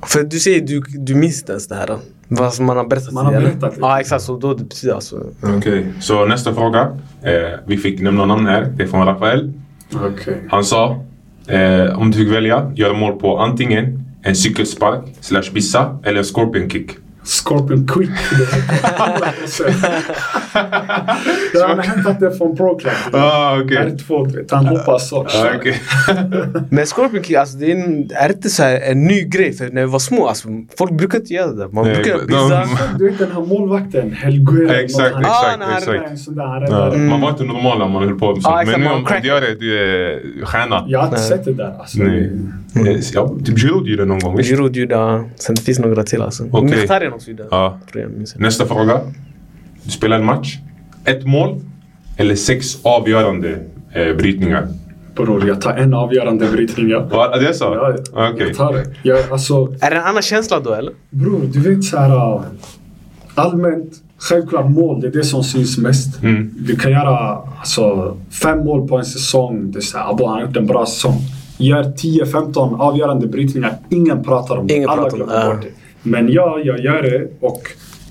För 0.06 0.22
du 0.22 0.38
säger 0.38 0.60
du, 0.60 0.82
du 0.88 1.14
minns 1.14 1.40
inte 1.40 1.52
ens 1.52 1.68
det 1.68 1.74
här. 1.74 1.98
Vad 2.28 2.60
man 2.60 2.76
har 2.76 2.84
berättat 2.84 3.12
Man 3.12 3.26
har 3.26 3.32
berättat. 3.32 3.74
Ja, 3.80 4.00
exakt. 4.00 4.22
Så 4.22 4.38
då 4.38 4.54
det 4.54 4.64
betyder 4.64 4.94
alltså... 4.94 5.26
Okej, 5.58 5.86
så 6.00 6.26
nästa 6.26 6.54
fråga. 6.54 6.80
Eh, 7.22 7.32
vi 7.66 7.76
fick 7.76 8.00
nämna 8.00 8.26
namn 8.26 8.46
här. 8.46 8.72
Det 8.76 8.82
är 8.82 8.86
från 8.86 9.06
Rafael. 9.06 9.52
Okej. 9.94 10.42
Han 10.50 10.64
sa 10.64 11.04
eh, 11.46 11.98
om 11.98 12.10
du 12.10 12.18
fick 12.18 12.32
välja, 12.32 12.72
göra 12.74 12.94
mål 12.94 13.12
på 13.12 13.38
antingen 13.38 14.04
en 14.22 14.36
cykelspark 14.36 15.04
slash 15.20 15.52
bissa 15.54 15.98
eller 16.04 16.18
en 16.18 16.24
scorpion 16.24 16.70
kick. 16.70 16.90
Scorpion 17.24 17.86
Quick. 17.86 18.10
Det 18.30 18.44
är 18.44 19.68
100%. 21.58 21.66
Han 21.68 21.78
har 21.78 21.82
hämtat 21.84 22.20
det 22.20 22.30
från 22.38 22.56
Pro 22.56 22.78
Club. 22.78 22.92
Ah, 23.12 23.58
okej. 23.64 23.76
R2, 23.76 24.26
du 24.32 24.38
vet. 24.38 24.50
Han 24.50 24.66
hoppar 24.66 24.98
så. 24.98 25.16
Ah, 25.22 25.46
okej. 25.56 25.82
Men 26.70 26.86
Scorpion 26.86 27.22
Kick, 27.24 27.36
alltså, 27.36 27.56
det 27.58 27.72
är, 27.72 27.76
en, 27.76 28.10
är 28.14 28.28
det 28.28 28.34
inte 28.34 28.50
så 28.50 28.62
en 28.62 29.04
ny 29.04 29.22
grej? 29.24 29.52
För 29.52 29.64
när 29.70 29.80
vi 29.86 29.92
var 29.92 29.98
små, 29.98 30.26
alltså, 30.26 30.48
folk 30.78 30.90
brukar 30.92 31.18
inte 31.18 31.34
göra 31.34 31.52
det. 31.52 31.68
Man 31.68 31.84
Nej, 31.84 31.94
brukar 31.94 32.18
de-. 32.28 32.68
Du 32.98 33.10
vet 33.10 33.18
den 33.18 33.32
här 33.32 33.40
målvakten, 33.40 34.12
Helguero. 34.12 34.70
Exakt, 34.72 35.14
något, 35.14 35.24
han- 35.26 35.60
exakt, 35.60 35.62
Ah, 35.62 35.66
nej, 35.66 36.00
exakt. 36.12 36.36
Där, 36.36 36.44
han 36.44 36.92
Ja. 36.92 36.98
Man 37.10 37.20
var 37.20 37.30
inte 37.30 37.44
normal 37.44 37.78
när 37.78 37.88
man 37.88 38.02
höll 38.08 38.18
på 38.18 38.26
med 38.34 38.42
sånt. 38.42 38.54
Ja, 38.54 38.62
exakt, 38.62 38.78
Men 38.78 38.88
nu 38.88 38.94
om 38.94 39.06
du 39.22 39.28
gör 39.28 39.40
det, 39.40 39.54
du 39.60 39.78
är 39.78 40.20
stjärna. 40.46 40.84
Jag 40.88 40.98
har 40.98 41.06
inte 41.06 41.18
Nej. 41.18 41.28
sett 41.28 41.44
det 41.44 41.52
där. 41.52 41.74
Alltså, 41.78 41.98
Nej. 41.98 42.32
Eh, 42.76 42.96
Ja, 43.14 43.34
typ 43.44 43.58
Giroud 43.58 43.86
gjorde 43.86 44.02
det 44.02 44.08
någon 44.08 44.18
gång? 44.18 44.42
Giroud 44.42 44.76
gjorde, 44.76 44.94
ja. 44.94 45.24
sen 45.36 45.54
det 45.54 45.62
finns 45.62 45.78
några 45.78 46.02
till 46.02 46.22
alltså. 46.22 46.44
Okej. 46.50 46.86
Ja. 47.50 47.78
Nästa 48.36 48.66
fråga. 48.66 49.00
Du 49.82 49.90
spelar 49.90 50.16
en 50.18 50.24
match. 50.24 50.58
Ett 51.04 51.26
mål 51.26 51.60
eller 52.16 52.36
sex 52.36 52.78
avgörande 52.82 53.58
eh, 53.92 54.16
brytningar. 54.16 54.68
Bror, 55.16 55.48
jag 55.48 55.60
tar 55.60 55.72
en 55.76 55.94
avgörande 55.94 56.46
brytning. 56.52 56.88
Ja. 56.88 57.36
Det 57.38 57.48
är 57.48 57.52
så? 57.52 57.64
Ja, 57.64 57.94
ja. 58.14 58.30
Okej. 58.30 58.46
Jag 58.46 58.56
tar 58.56 58.72
det. 58.72 58.84
Jag, 59.02 59.32
alltså, 59.32 59.74
Är 59.80 59.90
det 59.90 59.96
en 59.96 60.04
annan 60.04 60.22
känsla 60.22 60.60
då 60.60 60.72
eller? 60.74 60.92
bror, 61.10 61.40
du 61.52 61.60
vet 61.74 61.84
så 61.84 61.96
här... 61.98 62.34
äh, 62.36 62.42
Allmänt, 63.34 63.92
självklart 64.18 64.70
mål, 64.70 65.00
det 65.00 65.06
är 65.06 65.10
det 65.12 65.24
som 65.24 65.44
syns 65.44 65.78
mest. 65.78 66.22
Mm. 66.22 66.50
Du 66.58 66.76
kan 66.76 66.90
göra 66.92 67.38
alltså, 67.60 68.16
fem 68.42 68.58
mål 68.58 68.88
på 68.88 68.98
en 68.98 69.04
säsong. 69.04 69.70
Det 69.72 69.78
är 69.78 69.80
så 69.80 69.98
här, 69.98 70.10
"Abo, 70.10 70.26
han 70.26 70.34
har 70.34 70.42
gjort 70.46 70.56
en 70.56 70.66
bra 70.66 70.86
säsong. 70.86 71.14
Gör 71.58 71.82
10-15 71.84 72.80
avgörande 72.80 73.26
brytningar. 73.26 73.74
Ingen 73.88 74.24
pratar 74.24 74.56
om 74.56 74.66
det. 74.66 74.74
Ingen 74.74 74.88
Alla 74.88 75.02
pratar 75.02 75.20
om 75.20 75.26
glömmer 75.28 75.54
bort 75.54 75.62
det. 75.62 75.68
Men 76.02 76.32
ja, 76.32 76.60
jag 76.64 76.80
gör 76.80 77.02
det 77.02 77.28
och 77.40 77.62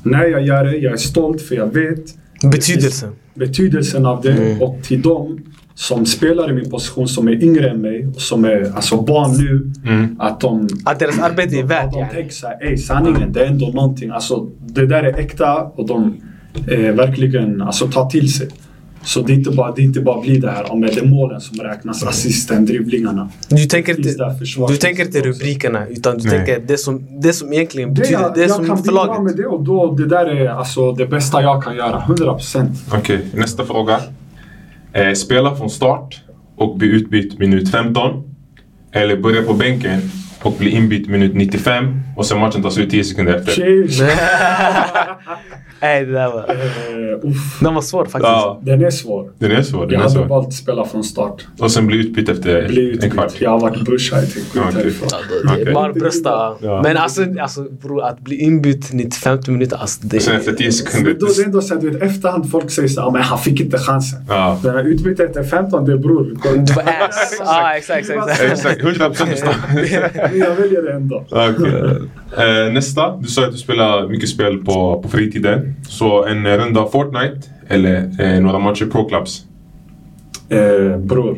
när 0.04 0.26
jag 0.26 0.46
gör 0.46 0.64
det, 0.64 0.78
jag 0.78 0.94
är 0.94 0.98
stolt 0.98 1.42
för 1.42 1.56
jag 1.56 1.74
vet 1.74 2.04
Betydelsen. 2.52 3.10
betydelsen 3.34 4.06
av 4.06 4.22
det 4.22 4.58
och 4.60 4.84
till 4.84 5.02
dem 5.02 5.40
som 5.76 6.06
spelar 6.06 6.50
i 6.50 6.54
min 6.54 6.70
position 6.70 7.08
som 7.08 7.28
är 7.28 7.44
yngre 7.44 7.70
än 7.70 7.82
mig 7.82 8.08
och 8.08 8.22
som 8.22 8.46
är 8.46 8.72
alltså 8.76 9.02
barn 9.02 9.32
nu. 9.38 9.72
Mm. 9.92 10.16
Att 10.20 10.40
de, 10.42 10.68
Att 10.86 11.00
deras 11.00 11.20
arbete 11.20 11.56
är 11.56 11.62
de, 11.62 11.68
värt 11.68 11.92
de 11.92 12.00
yani. 12.00 12.14
tänker 12.14 12.34
såhär, 12.34 12.58
ey 12.62 12.78
sanningen 12.78 13.34
det 13.34 13.42
är 13.42 13.46
ändå 13.46 13.66
någonting. 13.68 14.10
Alltså 14.10 14.50
det 14.68 14.86
där 14.86 15.04
är 15.04 15.20
äkta 15.20 15.62
och 15.64 15.88
de 15.88 16.16
eh, 16.68 16.80
verkligen 16.96 17.62
alltså, 17.62 17.88
tar 17.88 18.10
till 18.10 18.34
sig. 18.34 18.48
Så 19.04 19.22
det 19.22 19.34
är 19.34 19.36
inte 19.36 19.52
bara, 19.52 19.72
det 19.72 19.82
är 19.82 19.84
inte 19.84 20.02
bara 20.02 20.22
blir 20.22 20.42
det 20.42 20.52
här 20.52 20.72
om 20.72 20.82
det 20.82 20.98
är 20.98 21.06
målen 21.06 21.42
som 21.42 21.58
räknas, 21.58 22.04
assisten, 22.04 22.66
dribblingarna. 22.66 23.30
Du 23.50 23.66
tänker 23.66 23.98
inte, 23.98 24.36
du 24.70 24.78
tänker 24.78 25.06
inte 25.06 25.20
rubrikerna 25.22 25.88
utan 25.88 26.18
du 26.18 26.28
Nej. 26.30 26.38
tänker 26.38 26.60
det 26.68 26.78
som, 26.78 27.22
det 27.22 27.34
som 27.34 27.54
egentligen 27.54 27.94
Det, 27.94 28.02
betyder, 28.02 28.22
jag, 28.22 28.34
det 28.34 28.42
jag 28.42 28.52
som 28.52 28.66
kan 28.66 28.78
för 28.78 28.84
bidra 28.84 29.06
laget. 29.06 29.24
med 29.24 29.36
det 29.36 29.46
och 29.46 29.64
då, 29.64 29.96
det 29.96 30.08
där 30.08 30.26
är 30.26 30.50
alltså 30.50 30.92
det 30.92 31.06
bästa 31.06 31.42
jag 31.42 31.64
kan 31.64 31.76
göra. 31.76 32.04
100%. 32.08 32.66
Okej, 32.94 33.26
nästa 33.34 33.66
fråga. 33.66 34.00
Eh, 34.94 35.14
spela 35.14 35.56
från 35.56 35.70
start 35.70 36.22
och 36.56 36.78
bli 36.78 36.88
utbytt 36.88 37.40
minut 37.40 37.72
15. 37.72 38.24
Eller 38.92 39.18
börja 39.18 39.42
på 39.44 39.54
bänken 39.54 40.02
och 40.44 40.54
bli 40.60 40.70
inbytt 40.70 41.08
minut 41.10 41.36
95 41.36 42.02
och 42.18 42.26
sen 42.26 42.40
matchen 42.40 42.64
tas 42.64 42.78
ut 42.78 42.90
10 42.92 43.04
sekunder 43.04 43.34
efter. 43.36 43.62
Nej, 45.84 46.06
det 46.06 46.12
där 46.12 46.28
var... 46.32 46.46
Uff. 47.24 47.60
Den 47.60 47.74
var 47.76 47.82
svår 47.82 48.04
faktiskt. 48.06 48.24
Ja, 48.24 48.60
Den 48.64 48.86
är 48.86 48.90
svår. 48.92 49.32
den 49.40 49.52
är 49.52 49.62
svår. 49.62 49.82
Den 49.82 49.90
Jag 49.92 50.00
är 50.00 50.04
hade 50.04 50.14
svår. 50.14 50.26
valt 50.26 50.48
att 50.48 50.54
spela 50.54 50.86
från 50.86 51.04
start. 51.04 51.48
Och 51.60 51.72
sen 51.72 51.88
bli 51.88 51.98
utbytt 51.98 52.30
efter 52.30 52.68
Bli 52.68 53.00
en 53.04 53.12
kvart. 53.12 53.26
utbytt. 53.28 53.42
Jag 53.42 53.50
har 53.50 53.60
varit 53.60 53.82
brorsa, 53.86 54.16
jag 54.16 54.34
tänkte 54.34 54.60
gå 54.60 54.70
ut 54.70 54.74
härifrån. 54.76 55.10
Bara 55.74 55.94
brösta. 55.94 56.56
Ja. 56.62 56.82
Men 56.84 56.98
alltså, 56.98 57.26
alltså 57.42 57.64
bror, 57.64 58.04
att 58.04 58.20
bli 58.20 58.36
inbytt 58.36 58.94
95 58.94 59.38
minuter, 59.48 59.78
alltså 59.78 60.00
det... 60.04 60.20
Sen 60.20 60.36
efter 60.36 60.52
10 60.52 60.64
Men 60.66 60.74
sekunder. 60.74 61.14
då, 61.20 61.26
det 61.26 61.42
är 61.42 61.46
ändå 61.46 61.62
så 61.62 61.74
att 61.74 61.82
du 61.82 61.90
vet, 61.90 62.02
efterhand 62.04 62.52
folk 62.52 62.72
säger 62.72 62.88
så 62.88 63.02
här, 63.02 63.12
men 63.12 63.22
han 63.22 63.40
fick 63.40 63.62
inte 63.62 63.78
chansen. 63.78 64.20
Ja. 64.30 64.60
Den 64.64 64.76
här 64.76 64.84
utbytet 64.84 65.30
efter 65.30 65.44
15, 65.44 65.86
det 65.86 65.92
är 65.94 65.98
bror. 65.98 66.24
Du 66.44 66.74
var 66.74 66.84
ass. 66.84 67.38
Ja, 67.40 67.74
exakt, 67.78 68.00
exakt. 68.10 68.30
exakt. 68.32 68.52
Exakt, 68.52 68.82
100 68.82 69.08
procent 69.10 69.30
förstår. 69.32 69.54
Men 70.32 70.40
jag 70.40 70.56
väljer 70.56 70.82
det 70.82 70.94
ändå. 70.94 71.26
Okej. 71.32 71.74
Eh, 72.68 72.74
nästa, 72.74 73.18
du 73.18 73.28
sa 73.28 73.46
att 73.46 73.52
du 73.52 73.58
spelar 73.58 74.08
mycket 74.08 74.30
spel 74.30 74.58
på, 74.58 75.00
på 75.04 75.10
fritiden. 75.10 75.76
Så 75.90 76.26
en 76.26 76.58
runda 76.58 76.86
Fortnite 76.88 77.40
eller 77.68 78.10
eh, 78.20 78.42
några 78.42 78.60
matcher 78.60 78.86
Pro 78.86 79.06
Clubs. 79.10 79.46
Eh, 80.50 80.98
bror. 80.98 81.38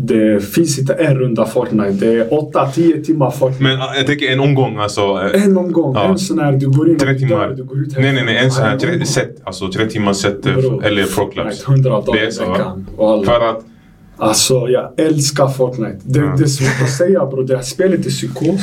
Det 0.00 0.44
finns 0.54 0.78
inte 0.78 0.92
en 0.94 1.18
runda 1.18 1.44
Fortnite. 1.46 1.90
Det 1.90 2.06
är 2.14 2.28
8-10 2.28 3.02
timmar 3.04 3.30
Fortnite. 3.30 3.62
Men 3.62 3.78
eh, 3.78 3.86
jag 3.96 4.06
tänker 4.06 4.32
en 4.32 4.40
omgång 4.40 4.76
alltså. 4.78 5.00
eh, 5.34 5.44
En 5.44 5.56
omgång, 5.58 5.94
Ja. 5.94 6.04
en 6.08 6.18
sån 6.18 6.38
här 6.38 6.52
du 6.52 6.68
går 6.70 6.88
in 6.88 6.94
och 6.94 7.18
timmar. 7.18 7.48
du 7.56 7.64
går 7.64 7.78
ut 7.78 7.98
Nej 7.98 8.12
nej 8.12 8.24
nej, 8.24 8.36
en 8.44 8.50
sån 8.50 8.64
här 8.64 8.78
tre, 8.78 9.04
set. 9.06 9.36
Alltså 9.44 9.68
tre 9.72 9.86
timmars 9.86 10.16
set 10.16 10.46
eh, 10.46 10.54
Bror, 10.54 10.84
eller 10.84 11.04
Pro 11.04 11.26
Clubs. 11.26 11.62
Fortnite, 11.64 11.88
100 11.88 12.00
dagar 12.06 12.22
i 12.22 12.24
veckan. 12.50 12.86
För 13.26 13.50
att 13.50 13.64
Alltså 14.18 14.68
jag 14.68 14.92
älskar 15.00 15.48
Fortnite. 15.48 15.98
Det, 16.02 16.18
Ja. 16.18 16.34
det 16.38 16.44
är 16.44 16.46
svårt 16.48 16.82
att 16.82 16.90
säga 16.90 17.26
bror. 17.26 17.44
Det 17.44 17.56
här 17.56 17.62
spelet 17.62 18.06
är 18.06 18.10
psykos. 18.10 18.60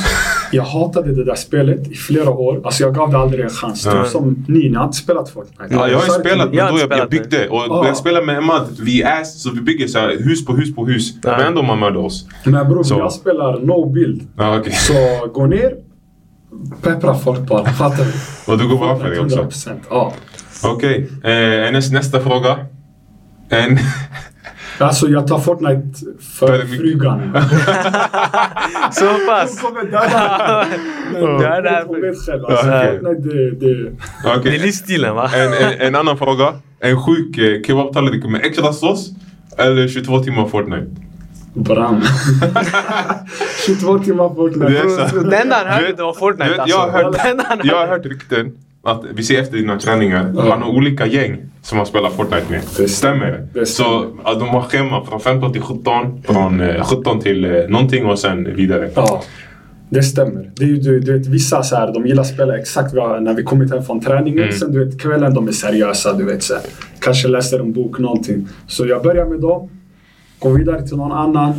Jag 0.51 0.63
hatade 0.63 1.15
det 1.15 1.23
där 1.23 1.35
spelet 1.35 1.87
i 1.91 1.95
flera 1.95 2.29
år. 2.29 2.61
Alltså 2.65 2.83
jag 2.83 2.95
gav 2.95 3.11
det 3.11 3.17
aldrig 3.17 3.43
en 3.43 3.49
chans. 3.49 3.85
Ja. 3.85 3.91
Typ 4.03 4.11
som 4.11 4.45
ni, 4.47 4.69
ni 4.69 4.75
har 4.75 4.85
inte 4.85 4.97
spelat 4.97 5.29
Fortnite. 5.29 5.67
Ja, 5.69 5.87
jag 5.87 5.97
har 5.99 6.05
det 6.05 6.11
till 6.13 6.21
spelat 6.31 6.53
men 6.53 6.73
då 6.73 6.79
jag, 6.79 6.99
jag 6.99 7.09
byggde. 7.09 7.49
Och 7.49 7.61
Ja. 7.67 7.87
jag 7.87 7.97
spelar 7.97 8.21
med 8.21 8.37
Emad, 8.37 8.67
vi 8.79 9.01
är 9.01 9.21
ass, 9.21 9.41
så 9.43 9.51
vi 9.51 9.61
bygger 9.61 9.87
så 9.87 9.99
här, 9.99 10.15
hus 10.19 10.45
på 10.45 10.55
hus 10.55 10.75
på 10.75 10.85
hus. 10.85 11.13
Ja. 11.23 11.37
Men 11.37 11.47
ändå 11.47 11.61
man 11.61 11.79
mördar 11.79 11.99
oss. 11.99 12.27
Men 12.43 12.69
bror, 12.69 12.85
jag 12.89 13.13
spelar 13.13 13.59
no 13.59 13.89
build. 13.89 14.21
Ja, 14.37 14.57
okej. 14.59 14.73
Så 14.73 15.27
gå 15.33 15.45
ner, 15.45 15.75
peppra 16.81 17.15
folk 17.15 17.39
bara. 17.39 17.65
Fattar 17.65 18.05
du? 18.05 18.51
Och 18.51 18.57
det 18.57 18.65
går 18.65 18.77
bra 18.77 18.99
för 18.99 19.09
dig 19.09 19.19
också. 19.19 19.37
100%. 19.41 19.69
Ja. 19.89 20.13
Okej, 20.63 21.09
eh, 21.23 21.71
nästa, 21.71 21.93
nästa 21.93 22.19
fråga. 22.21 22.57
En... 23.49 23.77
Alltså 24.77 25.07
jag 25.07 25.27
tar 25.27 25.39
Fortnite 25.39 25.99
För 26.39 26.59
frugan. 26.59 27.31
Så 28.91 29.05
pass. 29.27 29.61
Hon 29.61 29.71
kommer 29.71 29.91
döda 29.91 30.65
mig. 31.61 31.83
Hon 31.87 32.01
vet 32.01 32.17
själv. 32.25 32.45
Alltså, 32.45 32.67
Ja. 32.67 32.91
Fortnite, 32.91 33.29
det, 33.29 33.51
det, 33.51 33.91
Okej. 34.37 34.51
Det 34.51 34.55
är 34.55 34.59
livsstilen 34.59 35.15
va? 35.15 35.29
En, 35.35 35.53
en, 35.53 35.81
en 35.87 35.95
annan 35.95 36.17
fråga. 36.17 36.53
En 36.79 37.01
sjuk 37.01 37.37
eh, 37.37 37.61
kebabtallrik 37.61 38.25
med 38.25 38.41
extra 38.45 38.73
sås 38.73 39.09
eller 39.57 39.87
22 39.87 40.19
timmar 40.19 40.47
Fortnite? 40.47 40.87
Bram. 41.53 42.01
22 43.65 43.99
timmar 43.99 44.35
Fortnite. 44.35 45.19
Det. 45.19 45.29
Det 45.29 45.37
enda 45.37 45.55
han 45.55 45.67
hörde 45.83 46.03
var 46.03 46.13
Fortnite 46.13 46.49
vet, 46.49 46.67
jag, 46.67 46.77
har 46.77 47.03
alltså. 47.03 47.21
hört, 47.27 47.59
jag 47.63 47.75
har 47.75 47.87
hört 47.87 48.05
rykten 48.05 48.51
att 48.85 49.03
vi 49.13 49.23
ser 49.23 49.41
efter 49.41 49.57
dina 49.57 49.79
träningar. 49.79 50.33
Ja. 50.35 50.49
Han 50.49 50.61
har 50.61 50.69
olika 50.69 51.05
gäng 51.05 51.37
som 51.61 51.77
han 51.77 51.87
spelar 51.87 52.09
Fortnite 52.09 52.45
med. 52.49 52.61
Det 52.77 52.87
stämmer 52.87 53.47
det? 53.53 53.65
Så 53.65 54.05
att 54.23 54.39
de 54.39 54.49
har 54.49 54.61
schema 54.61 55.05
från 55.05 55.19
15 55.19 55.53
till 55.53 55.61
17, 55.61 56.23
från 56.23 56.61
eh, 56.61 56.83
17 56.83 57.19
till 57.19 57.45
eh, 57.45 57.51
någonting 57.69 58.05
och 58.05 58.19
sen 58.19 58.55
vidare. 58.55 58.89
Ja, 58.95 59.23
det 59.89 60.03
stämmer. 60.03 60.51
Det 60.55 60.63
är 60.63 60.67
ju, 60.67 60.77
du, 60.77 60.99
du 60.99 61.17
vet, 61.17 61.27
vissa 61.27 61.63
så 61.63 61.75
här, 61.75 61.93
de 61.93 62.07
gillar 62.07 62.21
att 62.21 62.27
spela 62.27 62.57
exakt 62.57 62.93
när 62.93 63.33
vi 63.33 63.43
kommit 63.43 63.71
hem 63.71 63.83
från 63.83 64.01
träningen. 64.01 64.43
Mm. 64.43 64.51
Sen 64.51 64.71
du 64.71 64.85
vet, 64.85 65.01
kvällen 65.01 65.33
de 65.33 65.47
är 65.47 65.51
seriösa. 65.51 66.13
Du 66.13 66.25
vet, 66.25 66.43
så 66.43 66.53
här, 66.53 66.63
kanske 66.99 67.27
läser 67.27 67.59
en 67.59 67.73
bok, 67.73 67.99
någonting. 67.99 68.47
Så 68.67 68.87
jag 68.87 69.03
börjar 69.03 69.25
med 69.25 69.39
dem, 69.39 69.69
går 70.39 70.57
vidare 70.57 70.87
till 70.87 70.97
någon 70.97 71.11
annan. 71.11 71.53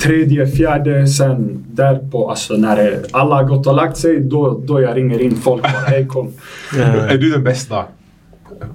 Tredje, 0.00 0.46
fjärde, 0.46 1.06
sen 1.06 1.64
därpå, 1.72 2.30
alltså 2.30 2.54
när 2.54 2.98
alla 3.10 3.34
har 3.34 3.44
gått 3.44 3.66
och 3.66 3.74
lagt 3.74 3.96
sig, 3.96 4.20
då, 4.20 4.60
då 4.66 4.80
jag 4.80 4.96
ringer 4.96 5.20
in 5.22 5.36
folk 5.36 5.62
bara. 5.62 5.70
Hej 5.72 6.06
kom. 6.06 6.28
Är 7.08 7.18
du 7.18 7.30
den 7.30 7.44
bästa? 7.44 7.84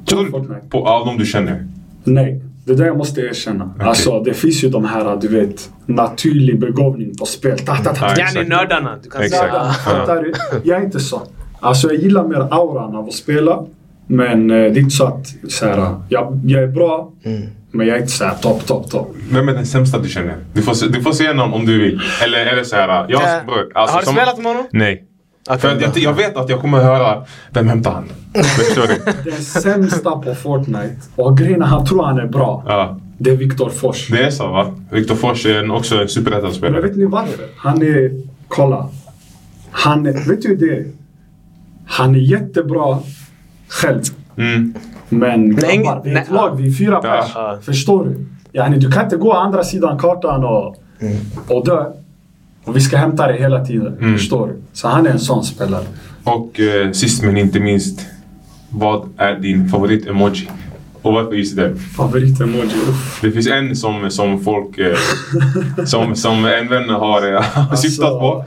Tror 0.10 0.24
du 0.26 0.32
Fortnite. 0.32 0.62
på 0.70 0.88
av 0.88 1.06
de 1.06 1.18
du 1.18 1.26
känner? 1.26 1.68
Nej, 2.04 2.42
det 2.66 2.74
där 2.76 2.86
jag 2.86 2.98
måste 2.98 3.22
erkänna. 3.22 3.74
Alltså 3.80 4.20
det 4.24 4.34
finns 4.34 4.64
ju 4.64 4.70
de 4.70 4.86
här, 4.86 5.18
du 5.22 5.28
vet, 5.28 5.70
naturlig 5.86 6.60
begåvning 6.60 7.16
på 7.18 7.26
spel. 7.26 7.60
Ta, 7.60 7.76
ta, 7.76 7.84
ta, 7.84 7.90
Ja, 7.94 7.94
ta. 8.16 8.22
exakt. 8.22 8.36
Yani 8.36 8.50
nördarna. 8.50 8.98
Du 9.04 9.10
kan 9.10 9.22
Exakt. 9.22 9.42
säga. 9.52 9.64
Fattar 9.64 10.22
du? 10.24 10.34
Jag 10.64 10.80
är 10.82 10.86
inte 10.86 11.00
sån. 11.00 11.22
Alltså 11.60 11.88
jag 11.94 12.02
gillar 12.02 12.28
mer 12.28 12.48
auran 12.54 12.96
av 12.96 13.08
att 13.08 13.14
spela. 13.14 13.66
Men 14.08 14.52
eh, 14.52 14.56
det 14.56 14.64
är 14.64 14.78
inte 14.78 14.96
så 14.96 15.06
att 15.06 15.28
så 15.50 15.66
här, 15.66 15.96
jag, 16.10 16.40
jag 16.46 16.64
är 16.64 16.68
bra, 16.68 17.12
men 17.72 17.88
jag 17.88 17.98
är 17.98 18.02
inte 18.02 18.12
så 18.14 18.26
här 18.26 18.36
topp, 18.36 18.66
topp, 18.66 18.90
topp. 18.92 19.16
Vem 19.32 19.50
är 19.50 19.54
den 19.54 19.66
sämsta 19.66 20.00
du 20.00 20.10
känner? 20.10 20.36
Du 20.54 20.62
får, 20.62 20.88
du 20.90 21.02
får 21.02 21.12
säga 21.12 21.34
någon 21.34 21.54
om 21.54 21.66
du 21.66 21.82
vill. 21.82 22.02
Eller 22.24 22.38
är 22.46 22.56
det 22.56 22.66
så 22.66 22.76
här... 22.76 23.06
Jag, 23.10 23.22
Eh, 23.38 23.46
bror, 23.46 23.72
alltså, 23.76 23.96
har 23.96 24.02
du 24.02 24.06
som- 24.06 24.16
spelat 24.16 24.38
med 24.38 24.46
honom? 24.46 24.66
Nej. 24.72 25.04
Okej, 25.50 25.60
För 25.60 25.82
jag, 25.82 25.98
jag 25.98 26.14
vet 26.14 26.38
att 26.38 26.50
jag 26.50 26.62
kommer 26.62 26.78
höra 26.84 27.26
Vem 27.50 27.68
hämtar 27.68 27.92
han? 27.92 28.10
Förstår 28.44 28.88
du? 28.88 29.12
Den 29.32 29.42
sämsta 29.42 30.12
på 30.12 30.36
Fortnite, 30.36 30.96
och 31.16 31.38
grejen 31.38 31.62
är 31.62 31.66
han 31.66 31.86
tror 31.86 32.04
han 32.04 32.20
är 32.20 32.26
bra, 32.28 32.64
Ja. 32.68 33.00
det 33.18 33.30
är 33.30 33.36
Viktor 33.36 33.70
Fors. 33.70 34.08
Det 34.08 34.24
är 34.24 34.32
så 34.32 34.48
va? 34.48 34.76
Viktor 34.92 35.16
Fors 35.16 35.46
är 35.46 35.60
en, 35.60 35.72
också 35.72 35.96
en 35.96 36.00
Men 36.00 36.10
superettan-spelare. 36.10 36.82
vet 36.82 36.96
ni 36.98 37.06
varför? 37.06 37.46
Han 37.58 37.82
är, 37.82 38.12
kolla. 38.48 38.90
Han 39.72 40.06
är, 40.06 40.30
vet 40.30 40.42
du 40.42 40.56
det? 40.56 40.86
Han 41.86 42.16
är 42.16 42.20
jättebra 42.20 43.00
själv. 43.68 44.02
Mm. 44.38 44.74
Men 45.10 45.56
grabbar, 45.56 46.02
vi 46.04 46.12
är 46.14 46.18
ett 46.22 46.32
lag, 46.32 46.56
vi 46.58 46.68
är 46.68 46.72
fyra 46.72 47.00
Ja. 47.04 47.10
pers. 47.22 47.32
Ja. 47.36 47.58
Förstår 47.62 48.06
du? 48.06 48.26
Yani, 48.54 48.78
du 48.78 48.92
kan 48.92 49.04
inte 49.04 49.18
gå 49.18 49.34
andra 49.34 49.64
sidan 49.64 49.98
kartan 50.00 50.44
och, 50.44 50.76
och 51.48 51.66
dö. 51.66 51.86
Och 52.64 52.76
vi 52.76 52.82
ska 52.82 52.98
hämta 52.98 53.28
dig 53.28 53.40
hela 53.40 53.66
tiden. 53.66 53.98
Mm. 54.02 54.18
Förstår 54.18 54.48
du? 54.48 54.54
Så 54.74 54.88
han 54.88 55.08
är 55.08 55.12
en 55.12 55.20
sån 55.20 55.44
spelare. 55.44 55.84
Och 56.24 56.60
eh, 56.60 56.92
sist 56.92 57.24
men 57.24 57.38
inte 57.38 57.60
minst. 57.60 58.00
Vad 58.70 59.10
är 59.18 59.36
din 59.36 59.70
favorit-emoji? 59.70 60.50
Och 61.02 61.14
varför 61.14 61.34
just 61.34 61.56
den? 61.56 61.76
Favorit-emoji. 61.78 62.72
Det 63.22 63.32
finns 63.32 63.48
en 63.48 63.76
som, 63.76 64.10
som 64.12 64.44
folk... 64.44 64.78
Eh, 64.78 64.96
som, 65.86 66.16
som 66.16 66.46
en 66.46 66.68
vän 66.68 66.90
har 66.90 67.34
eh, 67.36 67.74
syftat 67.76 68.20
på. 68.20 68.46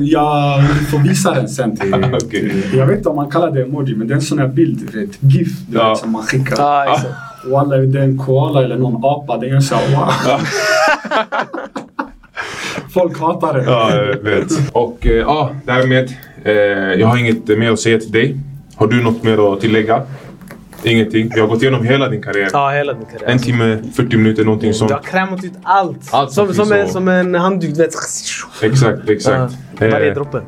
Jag 0.00 0.62
får 0.90 0.98
visa 0.98 1.34
den 1.34 1.48
sen 1.48 1.76
till, 1.76 1.92
till... 2.30 2.62
Jag 2.76 2.86
vet 2.86 2.96
inte 2.96 3.08
om 3.08 3.16
man 3.16 3.30
kallar 3.30 3.50
det 3.50 3.62
emoji, 3.62 3.94
men 3.96 4.08
det 4.08 4.14
är 4.14 4.16
en 4.16 4.22
sån 4.22 4.38
här 4.38 4.48
bild, 4.48 4.90
vet, 4.94 5.10
GIF, 5.20 5.48
du 5.68 5.78
Ja. 5.78 5.88
vet, 5.88 5.98
som 5.98 6.12
man 6.12 6.22
skickar. 6.22 6.56
Ja, 6.58 6.84
exakt. 6.94 7.14
Walla, 7.52 7.76
det 7.76 7.98
är 7.98 8.02
en 8.02 8.18
koala 8.18 8.64
eller 8.64 8.76
någon 8.76 9.04
apa. 9.04 9.38
Det 9.38 9.48
är 9.48 9.54
en 9.54 9.62
sån 9.62 9.78
här, 9.78 9.96
wow. 9.96 10.40
Folk 12.94 13.20
hatar 13.20 13.54
det. 13.58 13.64
Ja, 13.64 13.94
jag 13.96 14.16
vet. 14.16 14.46
Och 14.72 15.06
eh, 15.06 15.12
ja, 15.12 15.50
därmed. 15.66 16.12
Eh, 16.44 16.52
jag 17.00 17.06
har 17.06 17.18
inget 17.18 17.48
mer 17.58 17.72
att 17.72 17.80
säga 17.80 17.98
till 17.98 18.12
dig. 18.12 18.36
Har 18.76 18.86
du 18.86 19.02
något 19.02 19.22
mer 19.22 19.52
att 19.52 19.60
tillägga? 19.60 20.02
Ingenting. 20.84 21.30
Vi 21.34 21.40
har 21.40 21.48
gått 21.48 21.62
igenom 21.62 21.84
hela 21.86 22.08
din 22.08 22.22
karriär. 22.22 22.48
Ja, 22.52 22.70
hela 22.70 22.92
din 22.92 23.04
karriär. 23.12 23.28
En 23.30 23.38
timme, 23.38 23.78
40 23.94 24.16
minuter, 24.16 24.44
någonting 24.44 24.68
Du 24.70 24.74
sånt. 24.74 24.90
har 24.90 24.98
krämat 24.98 25.44
ut 25.44 25.52
allt. 25.62 25.98
Allt 26.10 26.32
som 26.32 26.54
som, 26.54 26.72
en, 26.72 26.88
som 26.88 27.08
en 27.08 27.34
handduk. 27.34 27.74
Du 27.74 27.82
vet. 27.82 27.94
Exakt, 28.62 29.08
exakt. 29.08 29.52
Ja, 29.80 29.88
varje 29.90 30.08
Eh, 30.08 30.14
droppe. 30.14 30.40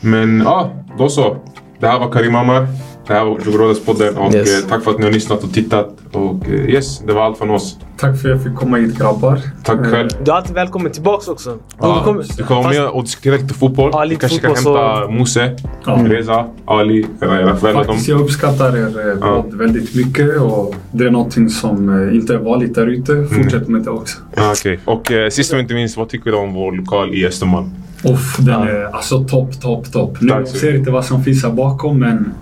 Men 0.00 0.40
ja, 0.44 0.70
då 0.98 1.08
så. 1.08 1.36
Det 1.80 1.86
här 1.88 1.98
var 1.98 2.12
Karim 2.12 2.34
Amar. 2.34 2.66
Det 3.06 3.12
här 3.14 3.24
var 3.24 3.38
Djurgårdspodden 3.46 4.16
och 4.16 4.34
Yes. 4.34 4.62
eh, 4.64 4.68
tack 4.68 4.84
för 4.84 4.90
att 4.90 4.98
ni 4.98 5.04
har 5.04 5.12
lyssnat 5.12 5.44
och 5.44 5.52
tittat. 5.52 5.96
Och 6.12 6.48
eh, 6.48 6.70
yes, 6.70 6.98
det 6.98 7.12
var 7.12 7.22
allt 7.22 7.38
från 7.38 7.50
oss. 7.50 7.78
Tack 7.96 8.20
för 8.22 8.28
att 8.30 8.34
jag 8.36 8.42
fick 8.44 8.54
komma 8.54 8.76
hit 8.76 8.98
grabbar. 8.98 9.40
Tack 9.64 9.78
Eh, 9.80 9.90
själv. 9.90 10.08
Du 10.24 10.30
är 10.30 10.34
alltid 10.34 10.54
välkommen 10.54 10.92
tillbaks 10.92 11.28
också. 11.28 11.58
Ja, 11.80 11.98
du 11.98 12.04
kommer- 12.04 12.24
du 12.36 12.44
kommer 12.44 12.62
fast- 12.62 12.74
med 12.78 12.88
och 12.88 13.02
diskutera 13.04 13.36
lite 13.36 13.54
fotboll. 13.54 13.90
Ja, 13.92 14.02
du 14.02 14.08
lite 14.08 14.20
kanske 14.20 14.38
kan 14.38 14.56
fotboll, 14.56 14.78
hämta 14.78 15.10
Mose, 15.10 15.56
Ja. 15.86 15.98
Reza, 16.06 16.46
Ali, 16.64 17.06
föräldrar. 17.18 17.84
Faktiskt, 17.84 18.08
jag 18.08 18.20
uppskattar 18.20 18.76
er 18.76 19.16
Ja. 19.20 19.44
väldigt 19.52 19.94
mycket 19.94 20.36
och 20.40 20.74
det 20.92 21.04
är 21.06 21.10
någonting 21.10 21.48
som 21.48 22.08
inte 22.12 22.34
är 22.34 22.38
vanligt 22.38 22.74
där 22.74 22.86
ute. 22.86 23.12
Mm. 23.12 23.28
Fortsätt 23.28 23.68
med 23.68 23.82
det 23.82 23.90
också. 23.90 24.18
Ah, 24.36 24.52
okej. 24.52 24.80
Och 24.84 25.12
eh, 25.12 25.28
sist 25.30 25.52
men 25.52 25.60
inte 25.60 25.74
minst, 25.74 25.96
vad 25.96 26.08
tycker 26.08 26.30
du 26.30 26.36
om 26.36 26.54
vår 26.54 26.72
lokal 26.72 27.14
i 27.14 27.26
Östermalm? 27.26 27.70
Uff, 28.04 28.36
den 28.38 28.54
Ja. 28.60 28.68
är 28.68 28.84
alltså 28.84 29.24
topp, 29.24 29.60
topp, 29.60 29.92
topp. 29.92 30.16
Nu 30.20 30.28
Tack 30.28 30.40
jag 30.40 30.48
ser 30.48 30.74
inte 30.76 30.90
vad 30.90 31.04
som 31.04 31.24
finns 31.24 31.42
här 31.44 31.50
bakom 31.50 31.98
men 32.00 32.34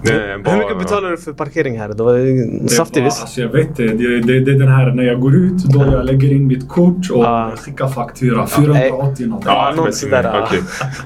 bara- 0.44 0.52
Hur 0.54 0.58
mycket 0.62 0.78
betalar 0.78 1.10
du 1.10 1.16
för 1.16 1.32
parkering 1.32 1.78
här? 1.78 1.88
Det 1.88 2.02
var 2.02 2.68
saftigt 2.68 3.06
visst? 3.06 3.20
alltså, 3.22 3.40
jag 3.40 3.48
vet 3.48 3.76
det. 3.76 3.88
Det, 3.88 4.20
det. 4.20 4.40
det 4.40 4.50
är 4.52 4.58
den 4.58 4.68
här 4.68 4.94
när 4.94 5.02
jag 5.02 5.20
går 5.20 5.34
ut 5.34 5.64
då 5.64 5.84
jag 5.92 6.04
lägger 6.04 6.32
in 6.32 6.46
mitt 6.46 6.68
kort 6.68 7.10
och 7.10 7.24
Ja. 7.24 7.52
skickar 7.58 7.88
faktura. 7.88 8.46
480 8.46 9.26
något. 9.26 9.42
Ja, 9.46 9.72
något 9.76 9.94
sådär, 9.94 10.42
okej. 10.44 10.60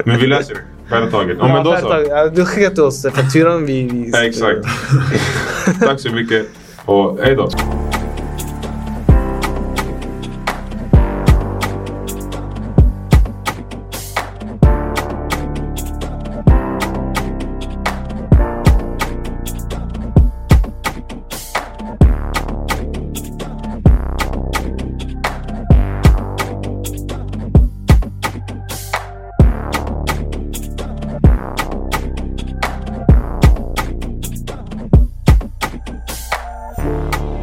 Men 0.04 0.20
vi 0.20 0.26
läser 0.26 0.54
det. 0.54 0.60
Företaget. 0.88 1.36
Ja, 1.40 1.46
men 1.48 1.64
då 1.64 1.76
så. 1.76 2.30
Du 2.34 2.44
skickar 2.44 2.70
till 2.70 2.82
oss 2.82 3.06
fakturan. 3.14 3.66
Vi, 3.66 3.82
vi, 3.92 4.10
Ja, 4.12 4.24
exakt. 4.24 4.58
Tack 5.80 6.00
så 6.00 6.12
mycket 6.12 6.46
och 6.84 7.18
hej 7.22 7.36
då. 7.36 7.48